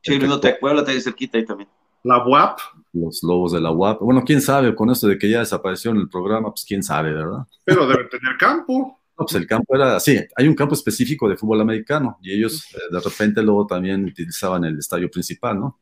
Sí, 0.01 0.13
el 0.13 0.21
mismo 0.21 0.39
TEC, 0.39 0.61
Puebla 0.61 0.83
está 0.83 0.93
ahí 0.93 1.01
cerquita 1.01 1.39
ahí 1.39 1.45
también. 1.45 1.69
La 2.05 2.25
UAP. 2.25 2.61
Los 2.93 3.21
lobos 3.25 3.51
de 3.51 3.61
la 3.61 3.73
UAP. 3.73 3.99
Bueno, 4.01 4.23
quién 4.25 4.41
sabe, 4.41 4.77
con 4.77 4.91
esto 4.91 5.09
de 5.09 5.19
que 5.19 5.29
ya 5.29 5.41
desapareció 5.41 5.91
en 5.91 5.97
el 5.97 6.09
programa, 6.09 6.51
pues 6.51 6.65
quién 6.65 6.85
sabe, 6.85 7.13
¿verdad? 7.13 7.47
Pero 7.65 7.85
debe 7.89 8.05
tener 8.05 8.37
campo. 8.39 9.01
No, 9.17 9.25
pues 9.27 9.35
el 9.37 9.47
campo 9.47 9.77
era, 9.77 10.01
sí, 10.01 10.19
hay 10.37 10.49
un 10.49 10.55
campo 10.57 10.75
específico 10.75 11.29
de 11.29 11.37
fútbol 11.37 11.61
americano 11.61 12.19
y 12.21 12.33
ellos 12.33 12.67
eh, 12.75 12.79
de 12.91 12.99
repente 13.01 13.43
luego 13.43 13.67
también 13.67 14.05
utilizaban 14.05 14.65
el 14.65 14.79
estadio 14.79 15.09
principal, 15.11 15.61
¿no? 15.61 15.81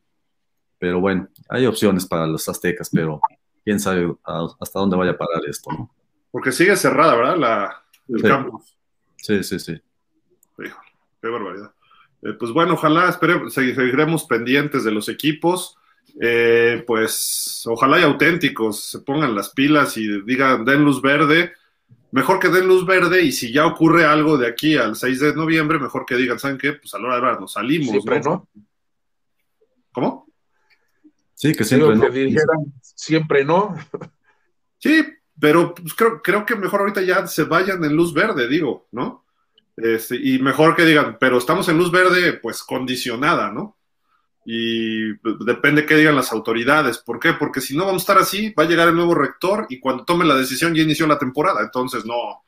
Pero 0.78 1.00
bueno, 1.00 1.28
hay 1.48 1.64
opciones 1.64 2.04
para 2.06 2.26
los 2.26 2.46
aztecas, 2.48 2.90
pero 2.92 3.20
quién 3.64 3.80
sabe 3.80 4.14
hasta 4.60 4.78
dónde 4.80 4.96
vaya 4.96 5.12
a 5.12 5.16
parar 5.18 5.42
esto, 5.48 5.70
¿no? 5.72 5.94
Porque 6.30 6.52
sigue 6.52 6.76
cerrada, 6.76 7.14
¿verdad? 7.14 7.36
La, 7.38 7.82
el 8.08 8.20
Sí. 8.20 8.26
campus. 8.26 8.76
Sí, 9.16 9.42
sí, 9.44 9.58
sí. 9.58 9.80
Híjole, 10.58 10.74
qué 11.22 11.28
barbaridad. 11.28 11.72
Eh, 12.22 12.34
pues 12.38 12.52
bueno, 12.52 12.74
ojalá 12.74 13.08
espere- 13.08 13.44
segui- 13.50 13.74
seguiremos 13.74 14.24
pendientes 14.24 14.84
de 14.84 14.90
los 14.90 15.08
equipos. 15.08 15.76
Eh, 16.20 16.84
pues 16.86 17.62
ojalá 17.66 17.98
y 17.98 18.02
auténticos 18.02 18.82
se 18.90 18.98
pongan 19.00 19.34
las 19.34 19.50
pilas 19.50 19.96
y 19.96 20.20
digan, 20.22 20.64
den 20.64 20.84
luz 20.84 21.00
verde. 21.00 21.52
Mejor 22.12 22.38
que 22.38 22.48
den 22.48 22.68
luz 22.68 22.86
verde 22.86 23.22
y 23.22 23.32
si 23.32 23.52
ya 23.52 23.66
ocurre 23.66 24.04
algo 24.04 24.36
de 24.36 24.46
aquí 24.46 24.76
al 24.76 24.96
6 24.96 25.18
de 25.18 25.34
noviembre, 25.34 25.78
mejor 25.78 26.04
que 26.04 26.14
digan, 26.14 26.38
¿saben 26.38 26.58
qué? 26.58 26.74
Pues 26.74 26.92
a 26.94 26.98
la 26.98 27.06
hora 27.06 27.14
de 27.16 27.22
verdad 27.22 27.40
nos 27.40 27.54
salimos. 27.54 27.88
Siempre 27.88 28.20
no. 28.20 28.48
¿Cómo? 29.92 30.26
Sí, 31.34 31.54
que 31.54 31.64
siempre, 31.64 31.96
¿no? 31.96 32.02
que 32.02 32.10
dijeran 32.10 32.72
siempre 32.80 33.44
no. 33.44 33.74
Sí, 34.78 35.04
pero 35.40 35.74
pues, 35.74 35.94
creo, 35.94 36.20
creo 36.20 36.44
que 36.44 36.54
mejor 36.54 36.80
ahorita 36.80 37.02
ya 37.02 37.26
se 37.26 37.44
vayan 37.44 37.82
en 37.82 37.96
luz 37.96 38.12
verde, 38.12 38.46
digo, 38.46 38.88
¿no? 38.92 39.24
Este, 39.76 40.16
y 40.16 40.38
mejor 40.38 40.76
que 40.76 40.84
digan, 40.84 41.16
pero 41.18 41.38
estamos 41.38 41.68
en 41.68 41.78
luz 41.78 41.90
verde, 41.90 42.34
pues 42.34 42.62
condicionada, 42.62 43.50
¿no? 43.50 43.78
Y 44.44 45.14
pues, 45.14 45.36
depende 45.46 45.86
qué 45.86 45.96
digan 45.96 46.16
las 46.16 46.32
autoridades. 46.32 46.98
¿Por 46.98 47.20
qué? 47.20 47.32
Porque 47.34 47.60
si 47.60 47.76
no 47.76 47.86
vamos 47.86 48.02
a 48.02 48.04
estar 48.04 48.18
así, 48.18 48.52
va 48.58 48.64
a 48.64 48.66
llegar 48.66 48.88
el 48.88 48.96
nuevo 48.96 49.14
rector 49.14 49.66
y 49.68 49.78
cuando 49.78 50.04
tome 50.04 50.24
la 50.24 50.34
decisión 50.34 50.74
ya 50.74 50.82
inició 50.82 51.06
la 51.06 51.18
temporada. 51.18 51.60
Entonces, 51.62 52.04
no, 52.04 52.42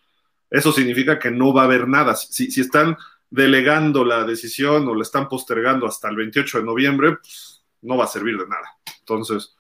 eso 0.51 0.73
significa 0.73 1.19
que 1.19 1.31
no 1.31 1.53
va 1.53 1.63
a 1.63 1.65
haber 1.67 1.87
nada. 1.89 2.17
Si, 2.17 2.51
si 2.51 2.61
están 2.61 2.97
delegando 3.31 4.05
la 4.05 4.25
decisión 4.25 4.89
o 4.89 4.95
la 4.95 5.03
están 5.03 5.29
postergando 5.29 5.87
hasta 5.87 6.09
el 6.09 6.17
28 6.17 6.59
de 6.59 6.65
noviembre, 6.65 7.17
pues, 7.17 7.65
no 7.83 7.97
va 7.97 8.05
a 8.05 8.09
servir 8.09 8.37
de 8.39 8.47
nada. 8.49 8.77
Entonces, 9.01 9.55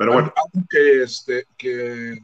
pero 0.00 0.14
bueno. 0.14 0.32
Algo 0.34 0.66
que, 0.70 1.02
este, 1.02 1.44
que 1.58 2.18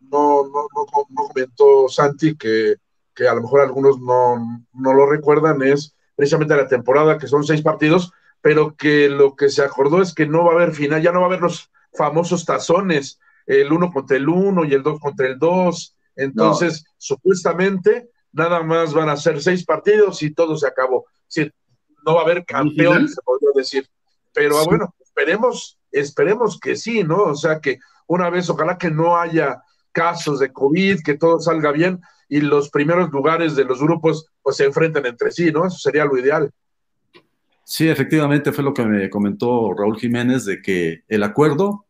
no, 0.00 0.42
no, 0.44 0.66
no, 0.74 1.06
no 1.08 1.28
comentó 1.28 1.88
Santi, 1.88 2.36
que, 2.36 2.74
que 3.14 3.26
a 3.26 3.32
lo 3.32 3.40
mejor 3.40 3.62
algunos 3.62 3.98
no, 3.98 4.66
no 4.74 4.92
lo 4.92 5.06
recuerdan, 5.06 5.62
es 5.62 5.94
precisamente 6.18 6.56
la 6.56 6.66
temporada, 6.66 7.16
que 7.16 7.28
son 7.28 7.44
seis 7.44 7.62
partidos, 7.62 8.12
pero 8.40 8.74
que 8.74 9.08
lo 9.08 9.36
que 9.36 9.48
se 9.50 9.62
acordó 9.62 10.02
es 10.02 10.12
que 10.12 10.26
no 10.26 10.44
va 10.44 10.50
a 10.50 10.54
haber 10.56 10.72
final, 10.72 11.00
ya 11.00 11.12
no 11.12 11.20
va 11.20 11.26
a 11.26 11.28
haber 11.28 11.42
los 11.42 11.70
famosos 11.92 12.44
tazones, 12.44 13.20
el 13.46 13.72
uno 13.72 13.92
contra 13.92 14.16
el 14.16 14.28
uno 14.28 14.64
y 14.64 14.74
el 14.74 14.82
dos 14.82 14.98
contra 14.98 15.28
el 15.28 15.38
dos. 15.38 15.94
Entonces, 16.16 16.84
supuestamente, 16.96 18.10
nada 18.32 18.64
más 18.64 18.92
van 18.92 19.08
a 19.08 19.16
ser 19.16 19.40
seis 19.40 19.64
partidos 19.64 20.20
y 20.24 20.34
todo 20.34 20.56
se 20.56 20.66
acabó. 20.66 21.06
Sí, 21.28 21.48
no 22.04 22.14
va 22.16 22.22
a 22.22 22.24
haber 22.24 22.44
campeón, 22.44 23.08
se 23.08 23.22
podría 23.22 23.50
decir. 23.54 23.88
Pero 24.34 24.60
Sí. 24.60 24.66
bueno, 24.68 24.92
esperemos, 25.00 25.78
esperemos 25.92 26.58
que 26.58 26.74
sí, 26.74 27.04
¿no? 27.04 27.22
O 27.26 27.36
sea 27.36 27.60
que 27.60 27.78
una 28.08 28.28
vez, 28.28 28.50
ojalá 28.50 28.76
que 28.76 28.90
no 28.90 29.16
haya 29.16 29.62
casos 29.92 30.40
de 30.40 30.52
COVID, 30.52 31.00
que 31.04 31.16
todo 31.16 31.38
salga 31.38 31.70
bien 31.70 32.00
y 32.28 32.40
los 32.40 32.70
primeros 32.70 33.10
lugares 33.10 33.56
de 33.56 33.64
los 33.64 33.80
grupos 33.80 34.26
pues 34.42 34.56
se 34.56 34.64
enfrenten 34.64 35.06
entre 35.06 35.30
sí, 35.30 35.50
¿no? 35.50 35.66
Eso 35.66 35.78
sería 35.78 36.04
lo 36.04 36.18
ideal. 36.18 36.50
Sí, 37.64 37.88
efectivamente 37.88 38.52
fue 38.52 38.64
lo 38.64 38.72
que 38.72 38.84
me 38.84 39.10
comentó 39.10 39.74
Raúl 39.74 39.98
Jiménez 39.98 40.44
de 40.44 40.62
que 40.62 41.02
el 41.08 41.22
acuerdo 41.22 41.86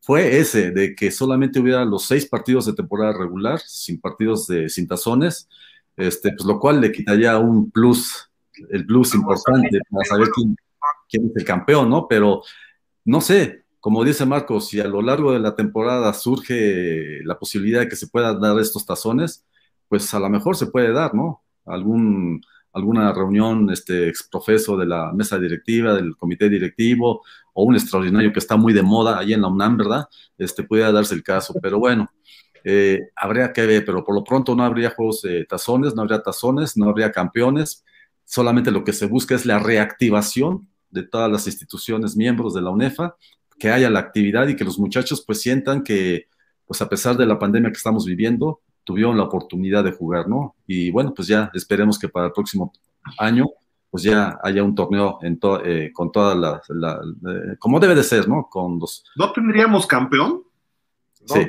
fue 0.00 0.38
ese, 0.38 0.70
de 0.72 0.94
que 0.94 1.10
solamente 1.10 1.60
hubiera 1.60 1.84
los 1.84 2.04
seis 2.04 2.26
partidos 2.26 2.66
de 2.66 2.72
temporada 2.72 3.12
regular, 3.12 3.60
sin 3.60 4.00
partidos 4.00 4.46
de 4.46 4.68
sin 4.68 4.88
tazones, 4.88 5.48
este, 5.96 6.32
pues 6.32 6.44
lo 6.44 6.58
cual 6.58 6.80
le 6.80 6.90
quitaría 6.90 7.38
un 7.38 7.70
plus, 7.70 8.30
el 8.70 8.86
plus 8.86 9.14
importante 9.14 9.78
para 9.90 10.04
saber 10.04 10.28
quién, 10.34 10.56
quién 11.08 11.26
es 11.26 11.36
el 11.36 11.44
campeón, 11.44 11.90
¿no? 11.90 12.08
Pero 12.08 12.42
no 13.04 13.20
sé, 13.20 13.64
como 13.78 14.04
dice 14.04 14.26
Marcos, 14.26 14.68
si 14.68 14.80
a 14.80 14.88
lo 14.88 15.00
largo 15.00 15.32
de 15.32 15.40
la 15.40 15.54
temporada 15.54 16.12
surge 16.12 17.20
la 17.24 17.38
posibilidad 17.38 17.80
de 17.80 17.88
que 17.88 17.96
se 17.96 18.08
puedan 18.08 18.40
dar 18.40 18.58
estos 18.58 18.84
tazones, 18.84 19.44
pues 19.90 20.14
a 20.14 20.20
lo 20.20 20.30
mejor 20.30 20.56
se 20.56 20.68
puede 20.68 20.92
dar, 20.92 21.14
¿no? 21.14 21.42
Algún 21.66 22.40
alguna 22.72 23.12
reunión 23.12 23.68
este, 23.70 24.08
exprofeso 24.08 24.76
de 24.76 24.86
la 24.86 25.12
mesa 25.12 25.40
directiva, 25.40 25.92
del 25.92 26.16
comité 26.16 26.48
directivo, 26.48 27.22
o 27.52 27.64
un 27.64 27.74
extraordinario 27.74 28.32
que 28.32 28.38
está 28.38 28.56
muy 28.56 28.72
de 28.72 28.82
moda 28.82 29.18
ahí 29.18 29.32
en 29.32 29.42
la 29.42 29.48
UNAM, 29.48 29.76
¿verdad? 29.76 30.08
Este, 30.38 30.62
pudiera 30.62 30.92
darse 30.92 31.14
el 31.16 31.24
caso, 31.24 31.52
pero 31.60 31.80
bueno, 31.80 32.08
eh, 32.62 33.00
habría 33.16 33.52
que 33.52 33.66
ver, 33.66 33.84
pero 33.84 34.04
por 34.04 34.14
lo 34.14 34.22
pronto 34.22 34.54
no 34.54 34.62
habría 34.62 34.90
juegos 34.90 35.22
de 35.22 35.44
tazones, 35.46 35.96
no 35.96 36.02
habría 36.02 36.22
tazones, 36.22 36.76
no 36.76 36.88
habría 36.88 37.10
campeones, 37.10 37.84
solamente 38.24 38.70
lo 38.70 38.84
que 38.84 38.92
se 38.92 39.06
busca 39.06 39.34
es 39.34 39.44
la 39.46 39.58
reactivación 39.58 40.68
de 40.90 41.02
todas 41.02 41.28
las 41.28 41.48
instituciones 41.48 42.16
miembros 42.16 42.54
de 42.54 42.62
la 42.62 42.70
UNEFA, 42.70 43.16
que 43.58 43.70
haya 43.70 43.90
la 43.90 43.98
actividad 43.98 44.46
y 44.46 44.54
que 44.54 44.64
los 44.64 44.78
muchachos 44.78 45.24
pues 45.26 45.40
sientan 45.40 45.82
que, 45.82 46.28
pues 46.66 46.80
a 46.80 46.88
pesar 46.88 47.16
de 47.16 47.26
la 47.26 47.38
pandemia 47.38 47.70
que 47.70 47.76
estamos 47.76 48.06
viviendo, 48.06 48.60
tuvieron 48.84 49.16
la 49.16 49.24
oportunidad 49.24 49.84
de 49.84 49.92
jugar, 49.92 50.28
¿no? 50.28 50.56
Y 50.66 50.90
bueno, 50.90 51.12
pues 51.14 51.28
ya 51.28 51.50
esperemos 51.54 51.98
que 51.98 52.08
para 52.08 52.26
el 52.26 52.32
próximo 52.32 52.72
año, 53.18 53.46
pues 53.90 54.02
ya 54.04 54.38
haya 54.42 54.62
un 54.62 54.74
torneo 54.74 55.18
en 55.22 55.38
to 55.38 55.64
eh, 55.64 55.90
con 55.92 56.12
toda 56.12 56.34
la, 56.34 56.62
la 56.68 56.92
eh, 56.94 57.56
como 57.58 57.80
debe 57.80 57.94
de 57.94 58.02
ser, 58.04 58.28
¿no? 58.28 58.48
Con 58.48 58.78
los... 58.78 59.04
¿No 59.16 59.32
tendríamos 59.32 59.86
campeón? 59.86 60.42
¿no? 61.28 61.34
Sí, 61.34 61.48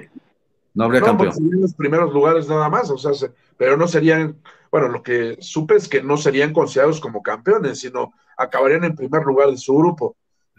no 0.74 0.84
habría 0.86 1.02
No, 1.02 1.06
campeón. 1.08 1.34
serían 1.34 1.62
los 1.62 1.74
primeros 1.76 2.14
lugares 2.14 2.48
nada 2.50 2.70
más, 2.70 2.90
o 2.90 2.98
sea, 2.98 3.14
se- 3.14 3.32
pero 3.58 3.78
no 3.78 3.88
serían, 3.88 4.38
bueno, 4.72 4.88
lo 4.88 5.04
que 5.04 5.38
supe 5.40 5.76
es 5.76 5.88
que 5.88 6.02
no 6.02 6.18
serían 6.18 6.52
considerados 6.54 7.00
como 7.00 7.22
campeones, 7.22 7.80
sino 7.80 8.14
acabarían 8.38 8.84
en 8.86 8.96
primer 8.96 9.24
lugar 9.24 9.50
de 9.52 9.58
su 9.58 9.76
grupo. 9.76 10.16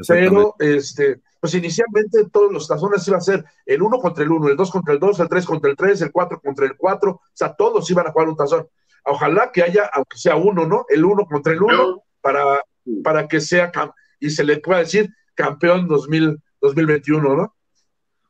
Pero, 0.06 0.54
este, 0.58 1.20
pues 1.42 1.54
inicialmente 1.54 2.24
todos 2.32 2.52
los 2.52 2.68
tazones 2.68 3.06
iban 3.08 3.18
a 3.18 3.20
ser 3.20 3.44
el 3.66 3.82
1 3.82 3.98
contra 3.98 4.22
el 4.22 4.30
1, 4.30 4.50
el 4.50 4.56
2 4.56 4.70
contra 4.70 4.94
el 4.94 5.00
2, 5.00 5.18
el 5.18 5.28
3 5.28 5.44
contra 5.44 5.70
el 5.72 5.76
3, 5.76 6.00
el 6.02 6.12
4 6.12 6.40
contra 6.40 6.66
el 6.66 6.76
4, 6.76 7.10
o 7.10 7.20
sea, 7.34 7.52
todos 7.54 7.90
iban 7.90 8.06
a 8.06 8.12
jugar 8.12 8.28
un 8.28 8.36
tazón. 8.36 8.68
Ojalá 9.04 9.50
que 9.50 9.64
haya, 9.64 9.90
aunque 9.92 10.16
sea 10.18 10.36
uno, 10.36 10.64
¿no? 10.66 10.86
El 10.88 11.04
1 11.04 11.26
contra 11.26 11.52
el 11.52 11.60
1, 11.60 12.00
para, 12.20 12.62
para 13.02 13.26
que 13.26 13.40
sea, 13.40 13.72
cam- 13.72 13.92
y 14.20 14.30
se 14.30 14.44
le 14.44 14.58
pueda 14.58 14.78
decir 14.78 15.10
campeón 15.34 15.88
2000, 15.88 16.40
2021, 16.60 17.34
¿no? 17.36 17.56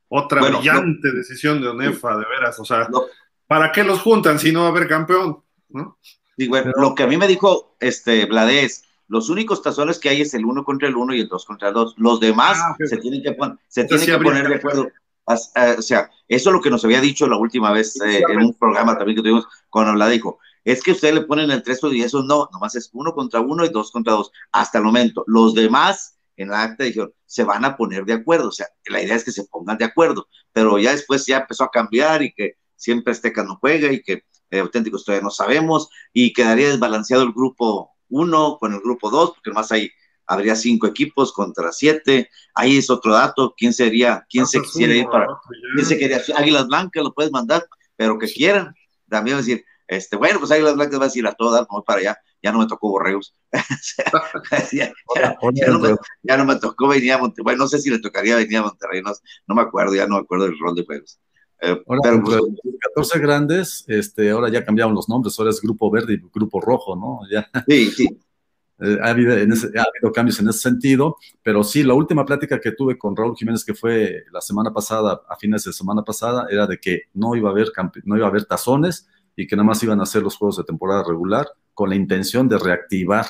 Otra 0.08 0.40
Bueno, 0.40 0.60
brillante 0.60 1.12
decisión 1.12 1.60
de 1.60 1.68
ONEFA, 1.68 2.16
de 2.16 2.24
veras. 2.30 2.58
O 2.60 2.64
sea, 2.64 2.88
No. 2.90 3.02
¿para 3.46 3.72
qué 3.72 3.84
los 3.84 4.00
juntan 4.00 4.38
si 4.38 4.52
no 4.52 4.60
va 4.62 4.68
a 4.68 4.70
haber 4.70 4.88
campeón? 4.88 5.42
¿No? 5.68 5.98
Güey, 6.38 6.62
Pero- 6.64 6.80
lo 6.80 6.94
que 6.94 7.02
a 7.02 7.06
mí 7.06 7.18
me 7.18 7.28
dijo 7.28 7.76
este 7.78 8.24
Blade 8.24 8.64
es, 8.64 8.84
los 9.12 9.28
únicos 9.28 9.60
tazones 9.60 9.98
que 9.98 10.08
hay 10.08 10.22
es 10.22 10.32
el 10.32 10.46
uno 10.46 10.64
contra 10.64 10.88
el 10.88 10.96
uno 10.96 11.14
y 11.14 11.20
el 11.20 11.28
dos 11.28 11.44
contra 11.44 11.68
el 11.68 11.74
dos. 11.74 11.94
Los 11.98 12.18
demás 12.18 12.56
Ah, 12.58 12.74
se 12.82 12.96
tienen 12.96 13.22
que, 13.22 13.32
pon- 13.32 13.60
se 13.68 13.84
tienen 13.84 14.06
que 14.06 14.18
poner 14.18 14.48
de 14.48 14.54
acuerdo. 14.54 14.86
Eh, 14.86 15.76
o 15.78 15.82
sea, 15.82 16.10
eso 16.26 16.48
es 16.48 16.54
lo 16.54 16.62
que 16.62 16.70
nos 16.70 16.82
había 16.84 17.00
dicho 17.02 17.26
la 17.28 17.36
última 17.36 17.70
vez 17.72 18.00
eh, 18.00 18.22
en 18.26 18.38
un 18.38 18.54
programa 18.54 18.96
también 18.96 19.16
que 19.16 19.22
tuvimos 19.22 19.46
con 19.68 19.86
dijo, 20.10 20.38
es 20.64 20.82
que 20.82 20.92
ustedes 20.92 21.14
le 21.14 21.20
ponen 21.22 21.50
el 21.50 21.62
tres 21.62 21.80
y 21.92 22.02
eso 22.02 22.22
no, 22.22 22.48
nomás 22.52 22.74
es 22.74 22.88
uno 22.94 23.12
contra 23.12 23.40
uno 23.40 23.64
y 23.66 23.68
dos 23.68 23.90
contra 23.90 24.14
dos, 24.14 24.32
hasta 24.50 24.78
el 24.78 24.84
momento. 24.84 25.24
Los 25.26 25.52
demás 25.54 26.16
en 26.36 26.48
la 26.48 26.62
acta 26.62 26.84
dijeron, 26.84 27.12
se 27.26 27.44
van 27.44 27.66
a 27.66 27.76
poner 27.76 28.06
de 28.06 28.14
acuerdo, 28.14 28.48
o 28.48 28.52
sea, 28.52 28.66
la 28.86 29.02
idea 29.02 29.14
es 29.16 29.24
que 29.24 29.32
se 29.32 29.44
pongan 29.44 29.76
de 29.76 29.84
acuerdo, 29.84 30.26
pero 30.52 30.78
ya 30.78 30.92
después 30.92 31.26
ya 31.26 31.38
empezó 31.38 31.64
a 31.64 31.70
cambiar 31.70 32.22
y 32.22 32.32
que 32.32 32.54
siempre 32.76 33.12
Azteca 33.12 33.44
no 33.44 33.56
juega 33.56 33.92
y 33.92 34.02
que 34.02 34.24
eh, 34.50 34.58
auténticos 34.60 35.04
todavía 35.04 35.22
no 35.24 35.30
sabemos 35.30 35.88
y 36.12 36.32
quedaría 36.32 36.68
desbalanceado 36.68 37.22
el 37.22 37.32
grupo 37.32 37.91
1 38.12 38.58
con 38.58 38.72
el 38.74 38.80
grupo 38.80 39.10
2, 39.10 39.32
porque 39.32 39.50
más 39.50 39.72
ahí 39.72 39.90
habría 40.26 40.54
cinco 40.54 40.86
equipos 40.86 41.32
contra 41.32 41.72
siete. 41.72 42.28
Ahí 42.54 42.78
es 42.78 42.88
otro 42.90 43.12
dato, 43.12 43.54
quién 43.56 43.72
sería, 43.72 44.24
quién 44.30 44.46
se 44.46 44.58
quisiera 44.62 44.92
uno 44.92 45.02
ir 45.02 45.06
para, 45.10 45.26
quién 45.74 45.86
se 45.86 45.98
quería, 45.98 46.22
Águilas 46.36 46.66
Blancas 46.68 47.02
lo 47.02 47.12
puedes 47.12 47.32
mandar, 47.32 47.66
pero 47.96 48.18
que 48.18 48.26
quieran. 48.28 48.74
También 49.08 49.36
decir, 49.38 49.64
este, 49.88 50.16
bueno, 50.16 50.38
pues 50.38 50.50
Águilas 50.52 50.74
Blancas 50.76 50.98
va 51.00 51.04
a 51.04 51.08
decir 51.08 51.26
a 51.26 51.32
todas, 51.34 51.66
vamos 51.68 51.84
para 51.86 52.00
allá, 52.00 52.18
ya 52.42 52.52
no 52.52 52.58
me 52.60 52.66
tocó 52.66 52.88
Borreos. 52.90 53.34
ya, 54.72 54.92
ya- 55.14 55.36
ya 55.52 55.66
no 55.68 55.78
me, 55.78 55.88
ya 56.22 56.36
no 56.36 56.44
me 56.44 56.56
tocó 56.56 56.88
venir 56.88 57.12
a 57.12 57.18
Monterrey. 57.18 57.44
Bueno, 57.44 57.58
no 57.64 57.68
sé 57.68 57.78
si 57.78 57.90
le 57.90 57.98
tocaría 57.98 58.36
venir 58.36 58.58
a 58.58 58.62
Monterrey, 58.62 59.02
no, 59.02 59.12
no 59.46 59.54
me 59.54 59.62
acuerdo, 59.62 59.94
ya 59.94 60.06
no 60.06 60.16
me 60.16 60.20
acuerdo 60.22 60.44
del 60.46 60.58
rol 60.58 60.74
de 60.74 60.84
juegos. 60.84 61.18
Eh, 61.64 61.80
Ahora, 61.86 62.00
pero 62.02 62.14
dentro 62.16 62.38
pues, 62.38 62.52
de 62.54 62.70
los 62.72 62.80
14 62.80 63.18
grandes, 63.20 63.84
este, 63.86 64.30
ahora 64.30 64.48
ya 64.48 64.64
cambiaron 64.64 64.94
los 64.94 65.08
nombres, 65.08 65.38
ahora 65.38 65.52
es 65.52 65.60
Grupo 65.60 65.90
Verde 65.90 66.14
y 66.14 66.28
Grupo 66.34 66.60
Rojo, 66.60 66.96
¿no? 66.96 67.20
Ya 67.30 67.48
sí, 67.68 67.86
sí, 67.92 68.08
eh, 68.80 68.98
ha, 69.00 69.10
habido, 69.10 69.36
en 69.36 69.52
ese- 69.52 69.68
ha 69.78 69.82
habido 69.82 70.12
cambios 70.12 70.40
en 70.40 70.48
ese 70.48 70.58
sentido, 70.58 71.16
pero 71.40 71.62
sí, 71.62 71.84
la 71.84 71.94
última 71.94 72.24
plática 72.26 72.58
que 72.60 72.72
tuve 72.72 72.98
con 72.98 73.14
Raúl 73.16 73.36
Jiménez, 73.36 73.64
que 73.64 73.74
fue 73.74 74.24
la 74.32 74.40
semana 74.40 74.72
pasada, 74.72 75.22
a 75.28 75.36
fines 75.36 75.62
de 75.62 75.72
semana 75.72 76.02
pasada, 76.02 76.46
era 76.50 76.66
de 76.66 76.78
que 76.78 77.02
no 77.14 77.36
iba 77.36 77.48
a 77.48 77.52
haber, 77.52 77.70
no 78.04 78.16
iba 78.16 78.26
a 78.26 78.30
haber 78.30 78.44
tazones 78.44 79.06
y 79.36 79.46
que 79.46 79.54
nada 79.54 79.66
más 79.68 79.82
iban 79.84 80.00
a 80.00 80.02
hacer 80.02 80.22
los 80.22 80.36
juegos 80.36 80.56
de 80.56 80.64
temporada 80.64 81.04
regular 81.06 81.46
con 81.74 81.88
la 81.90 81.94
intención 81.94 82.48
de 82.48 82.58
reactivar 82.58 83.26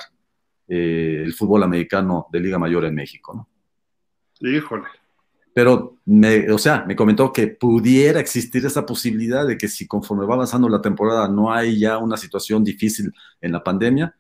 eh, 0.69 1.23
el 1.23 1.35
fútbol 1.35 1.63
americano 1.65 2.29
de 2.33 2.41
Liga 2.41 2.59
Mayor 2.59 2.87
en 2.87 2.95
México, 2.95 3.35
¿no? 3.35 3.49
Híjole. 4.41 4.89
Pero 5.55 5.99
me, 6.05 6.51
o 6.51 6.59
sea, 6.59 6.85
me 6.87 6.97
comentó 6.97 7.33
que 7.33 7.49
pudiera 7.49 8.21
existir 8.21 8.65
esa 8.65 8.87
posibilidad 8.87 9.47
de 9.47 9.59
que 9.59 9.69
si 9.69 9.87
conforme 9.87 10.27
va 10.27 10.35
avanzando 10.35 10.69
la 10.69 10.81
temporada 10.81 11.29
no 11.29 11.53
hay 11.53 11.79
ya 11.79 11.99
una 11.99 12.17
situación 12.17 12.65
difícil 12.65 13.13
en 13.41 13.53
la 13.53 13.63
pandemia, 13.63 14.17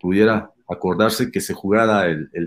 pudiera 0.00 0.50
acordarse 0.68 1.30
que 1.30 1.40
se 1.40 1.54
jugara 1.54 2.06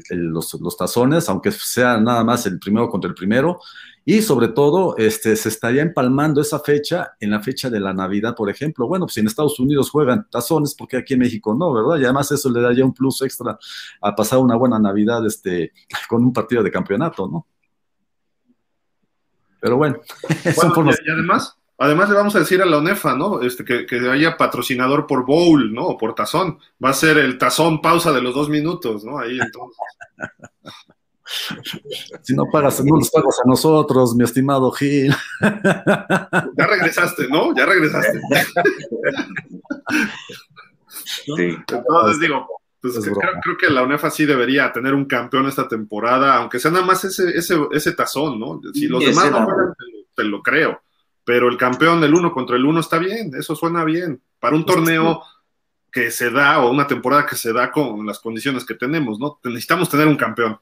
los, 0.09 0.53
los, 0.59 0.77
tazones, 0.77 1.29
aunque 1.29 1.51
sea 1.51 1.97
nada 1.99 2.23
más 2.23 2.45
el 2.47 2.59
primero 2.59 2.89
contra 2.89 3.09
el 3.09 3.15
primero, 3.15 3.59
y 4.03 4.21
sobre 4.21 4.47
todo 4.47 4.95
este, 4.97 5.35
se 5.35 5.49
estaría 5.49 5.81
empalmando 5.81 6.41
esa 6.41 6.59
fecha 6.59 7.11
en 7.19 7.29
la 7.29 7.41
fecha 7.41 7.69
de 7.69 7.79
la 7.79 7.93
Navidad, 7.93 8.35
por 8.35 8.49
ejemplo. 8.49 8.87
Bueno, 8.87 9.05
pues 9.05 9.17
en 9.17 9.27
Estados 9.27 9.59
Unidos 9.59 9.89
juegan 9.89 10.27
tazones, 10.29 10.73
porque 10.75 10.97
aquí 10.97 11.13
en 11.13 11.19
México 11.19 11.53
no, 11.53 11.73
¿verdad? 11.73 12.01
Y 12.01 12.05
además 12.05 12.31
eso 12.31 12.49
le 12.49 12.61
daría 12.61 12.85
un 12.85 12.93
plus 12.93 13.21
extra 13.21 13.59
a 14.01 14.15
pasar 14.15 14.39
una 14.39 14.55
buena 14.55 14.79
Navidad 14.79 15.25
este, 15.25 15.73
con 16.09 16.23
un 16.23 16.33
partido 16.33 16.63
de 16.63 16.71
campeonato, 16.71 17.27
¿no? 17.27 17.47
Pero 19.59 19.77
bueno, 19.77 19.99
bueno 20.75 20.91
y, 21.05 21.09
además, 21.09 21.57
además 21.77 22.09
le 22.09 22.15
vamos 22.15 22.35
a 22.35 22.39
decir 22.39 22.61
a 22.61 22.65
la 22.65 22.77
UNEFA, 22.77 23.15
¿no? 23.15 23.41
Este, 23.41 23.63
que, 23.63 24.09
haya 24.09 24.37
patrocinador 24.37 25.07
por 25.07 25.25
bowl, 25.25 25.73
¿no? 25.73 25.87
O 25.87 25.97
por 25.97 26.15
tazón. 26.15 26.59
Va 26.83 26.89
a 26.89 26.93
ser 26.93 27.17
el 27.17 27.37
tazón 27.37 27.81
pausa 27.81 28.11
de 28.11 28.21
los 28.21 28.33
dos 28.35 28.49
minutos, 28.49 29.03
¿no? 29.03 29.19
Ahí 29.19 29.39
entonces. 29.39 29.77
si 32.21 32.33
no 32.33 32.45
pagas, 32.51 32.83
no 32.83 32.97
nos 32.97 33.09
pagas 33.09 33.39
a 33.43 33.47
nosotros, 33.47 34.15
mi 34.15 34.23
estimado 34.23 34.71
Gil. 34.71 35.13
Ya 35.41 36.67
regresaste, 36.67 37.27
¿no? 37.27 37.55
Ya 37.55 37.65
regresaste. 37.65 38.21
Sí. 41.35 41.55
Entonces 41.67 42.19
digo, 42.19 42.47
pues 42.81 42.99
creo, 42.99 43.57
que 43.57 43.69
la 43.69 43.83
UNEFA 43.83 44.11
sí 44.11 44.25
debería 44.25 44.71
tener 44.71 44.93
un 44.93 45.05
campeón 45.05 45.47
esta 45.47 45.67
temporada, 45.67 46.35
aunque 46.35 46.59
sea 46.59 46.71
nada 46.71 46.85
más 46.85 47.03
ese, 47.03 47.29
ese, 47.35 47.57
ese 47.71 47.93
tazón, 47.93 48.39
¿no? 48.39 48.61
Si 48.73 48.87
los 48.87 49.03
demás 49.03 49.31
no 49.31 49.45
juegan, 49.45 49.73
te, 50.15 50.23
lo 50.23 50.43
creo. 50.43 50.81
Pero 51.23 51.49
el 51.49 51.57
campeón 51.57 51.99
del 51.99 52.13
uno 52.13 52.31
contra 52.31 52.55
el 52.55 52.65
uno 52.65 52.79
está 52.79 52.99
bien, 52.99 53.31
eso 53.37 53.55
suena 53.55 53.83
bien. 53.83 54.21
Para 54.39 54.55
un 54.55 54.65
torneo 54.65 55.23
que 55.91 56.11
se 56.11 56.29
da 56.29 56.59
o 56.59 56.69
una 56.69 56.85
temporada 56.85 57.25
que 57.25 57.35
se 57.35 57.51
da 57.51 57.71
con 57.71 58.05
las 58.05 58.19
condiciones 58.19 58.63
que 58.63 58.75
tenemos, 58.75 59.19
¿no? 59.19 59.39
Necesitamos 59.43 59.89
tener 59.89 60.07
un 60.07 60.15
campeón. 60.15 60.59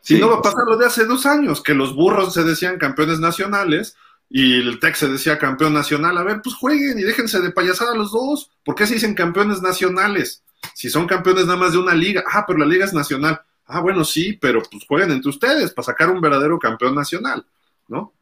Si 0.00 0.18
no 0.18 0.30
va 0.30 0.36
a 0.36 0.42
pasar 0.42 0.64
lo 0.66 0.76
de 0.76 0.86
hace 0.86 1.04
dos 1.04 1.26
años, 1.26 1.62
que 1.62 1.74
los 1.74 1.94
burros 1.94 2.32
se 2.32 2.44
decían 2.44 2.78
campeones 2.78 3.18
nacionales 3.18 3.96
y 4.30 4.60
el 4.60 4.78
Tex 4.78 4.98
se 4.98 5.08
decía 5.08 5.38
campeón 5.38 5.74
nacional. 5.74 6.16
A 6.16 6.22
ver, 6.22 6.40
pues 6.42 6.54
jueguen 6.54 6.98
y 6.98 7.02
déjense 7.02 7.40
de 7.40 7.50
payasar 7.50 7.88
a 7.88 7.94
los 7.94 8.12
dos. 8.12 8.50
¿Por 8.64 8.74
qué 8.74 8.86
se 8.86 8.94
dicen 8.94 9.14
campeones 9.14 9.60
nacionales? 9.60 10.44
Si 10.74 10.90
son 10.90 11.06
campeones 11.06 11.46
nada 11.46 11.58
más 11.58 11.72
de 11.72 11.78
una 11.78 11.94
liga, 11.94 12.24
ah, 12.26 12.44
pero 12.46 12.58
la 12.58 12.66
liga 12.66 12.84
es 12.84 12.92
nacional. 12.92 13.40
Ah, 13.66 13.80
bueno, 13.80 14.04
sí, 14.04 14.32
pero 14.32 14.62
pues 14.62 14.84
jueguen 14.86 15.10
entre 15.10 15.28
ustedes 15.28 15.72
para 15.72 15.86
sacar 15.86 16.10
un 16.10 16.20
verdadero 16.20 16.58
campeón 16.58 16.94
nacional, 16.94 17.44
¿no? 17.86 18.14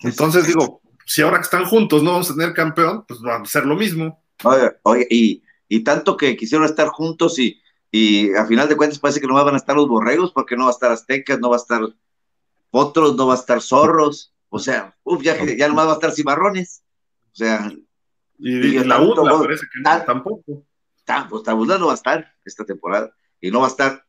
Entonces 0.00 0.46
digo, 0.46 0.80
si 1.06 1.22
ahora 1.22 1.36
que 1.36 1.44
están 1.44 1.64
juntos 1.64 2.02
no 2.02 2.12
vamos 2.12 2.30
a 2.30 2.34
tener 2.34 2.52
campeón, 2.52 3.04
pues 3.06 3.20
va 3.20 3.36
a 3.36 3.44
ser 3.44 3.64
lo 3.64 3.76
mismo. 3.76 4.20
Oye, 4.42 4.72
oye 4.82 5.06
y, 5.08 5.42
y 5.68 5.84
tanto 5.84 6.16
que 6.16 6.36
quisieron 6.36 6.66
estar 6.66 6.88
juntos 6.88 7.38
y, 7.38 7.60
y 7.92 8.34
a 8.34 8.44
final 8.46 8.68
de 8.68 8.76
cuentas 8.76 8.98
parece 8.98 9.20
que 9.20 9.26
no 9.26 9.34
van 9.34 9.54
a 9.54 9.58
estar 9.58 9.76
los 9.76 9.88
borregos 9.88 10.32
porque 10.32 10.56
no 10.56 10.64
va 10.64 10.70
a 10.70 10.72
estar 10.72 10.90
Aztecas, 10.90 11.38
no 11.38 11.50
va 11.50 11.56
a 11.56 11.60
estar 11.60 11.80
Potros, 12.70 13.14
no 13.14 13.26
va 13.26 13.34
a 13.34 13.36
estar 13.36 13.60
Zorros, 13.60 14.32
o 14.48 14.58
sea, 14.58 14.96
uf, 15.04 15.22
ya, 15.22 15.36
ya 15.44 15.68
nomás 15.68 15.86
va 15.86 15.90
a 15.92 15.94
estar 15.94 16.12
Cimarrones, 16.12 16.82
o 17.32 17.36
sea. 17.36 17.72
Y, 18.38 18.78
la 18.84 19.00
UDLA 19.00 19.38
parece 19.38 19.66
que 19.72 19.80
no, 19.80 20.04
tampoco 20.04 20.64
Tabuzla 21.04 21.78
no 21.78 21.86
va 21.86 21.92
a 21.92 21.96
estar 21.96 22.34
esta 22.44 22.64
temporada, 22.64 23.14
y 23.40 23.50
no 23.50 23.60
va 23.60 23.66
a 23.66 23.70
estar 23.70 24.04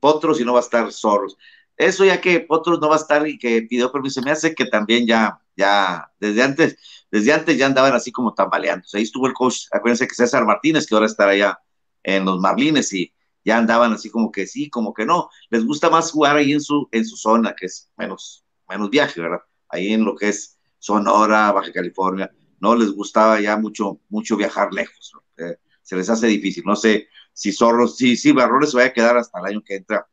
Potros 0.00 0.40
y 0.40 0.44
no 0.44 0.52
va 0.52 0.60
a 0.60 0.62
estar 0.62 0.92
Zorros. 0.92 1.36
Eso 1.76 2.04
ya 2.04 2.20
que 2.20 2.40
Potros 2.40 2.80
no 2.80 2.88
va 2.88 2.96
a 2.96 2.98
estar 2.98 3.26
y 3.26 3.38
que 3.38 3.62
pidió 3.62 3.90
permiso, 3.92 4.22
me 4.22 4.30
hace 4.30 4.54
que 4.54 4.66
también 4.66 5.06
ya, 5.06 5.40
ya, 5.56 6.10
desde 6.18 6.42
antes, 6.42 6.76
desde 7.10 7.32
antes 7.32 7.56
ya 7.56 7.66
andaban 7.66 7.94
así 7.94 8.12
como 8.12 8.34
tambaleando. 8.34 8.86
ahí 8.94 9.02
estuvo 9.02 9.26
el 9.26 9.32
coach, 9.32 9.66
acuérdense 9.72 10.06
que 10.06 10.14
César 10.14 10.44
Martínez, 10.44 10.86
que 10.86 10.94
ahora 10.94 11.06
estará 11.06 11.32
allá 11.32 11.58
en 12.02 12.24
los 12.24 12.40
Marlines, 12.40 12.92
y 12.92 13.12
ya 13.44 13.58
andaban 13.58 13.92
así 13.92 14.10
como 14.10 14.30
que 14.30 14.46
sí, 14.46 14.70
como 14.70 14.92
que 14.94 15.04
no. 15.06 15.30
Les 15.50 15.64
gusta 15.64 15.90
más 15.90 16.10
jugar 16.10 16.36
ahí 16.36 16.52
en 16.52 16.60
su, 16.60 16.88
en 16.92 17.04
su 17.04 17.16
zona, 17.16 17.54
que 17.54 17.66
es 17.66 17.90
menos, 17.96 18.44
menos 18.68 18.90
viaje, 18.90 19.20
¿verdad? 19.20 19.40
Ahí 19.68 19.92
en 19.92 20.04
lo 20.04 20.14
que 20.14 20.28
es 20.28 20.58
Sonora, 20.78 21.52
Baja 21.52 21.72
California, 21.72 22.30
no 22.60 22.74
les 22.74 22.90
gustaba 22.92 23.40
ya 23.40 23.56
mucho, 23.56 24.00
mucho 24.08 24.36
viajar 24.36 24.72
lejos. 24.72 25.12
¿no? 25.14 25.44
Eh, 25.44 25.58
se 25.88 25.96
les 25.96 26.10
hace 26.10 26.26
difícil. 26.26 26.64
No 26.66 26.76
sé 26.76 27.08
si 27.32 27.50
Zorros, 27.50 27.96
si, 27.96 28.14
si 28.14 28.30
Barrones 28.30 28.72
se 28.72 28.76
vaya 28.76 28.90
a 28.90 28.92
quedar 28.92 29.16
hasta 29.16 29.40
el 29.40 29.46
año 29.46 29.62
que 29.64 29.76
entra 29.76 30.06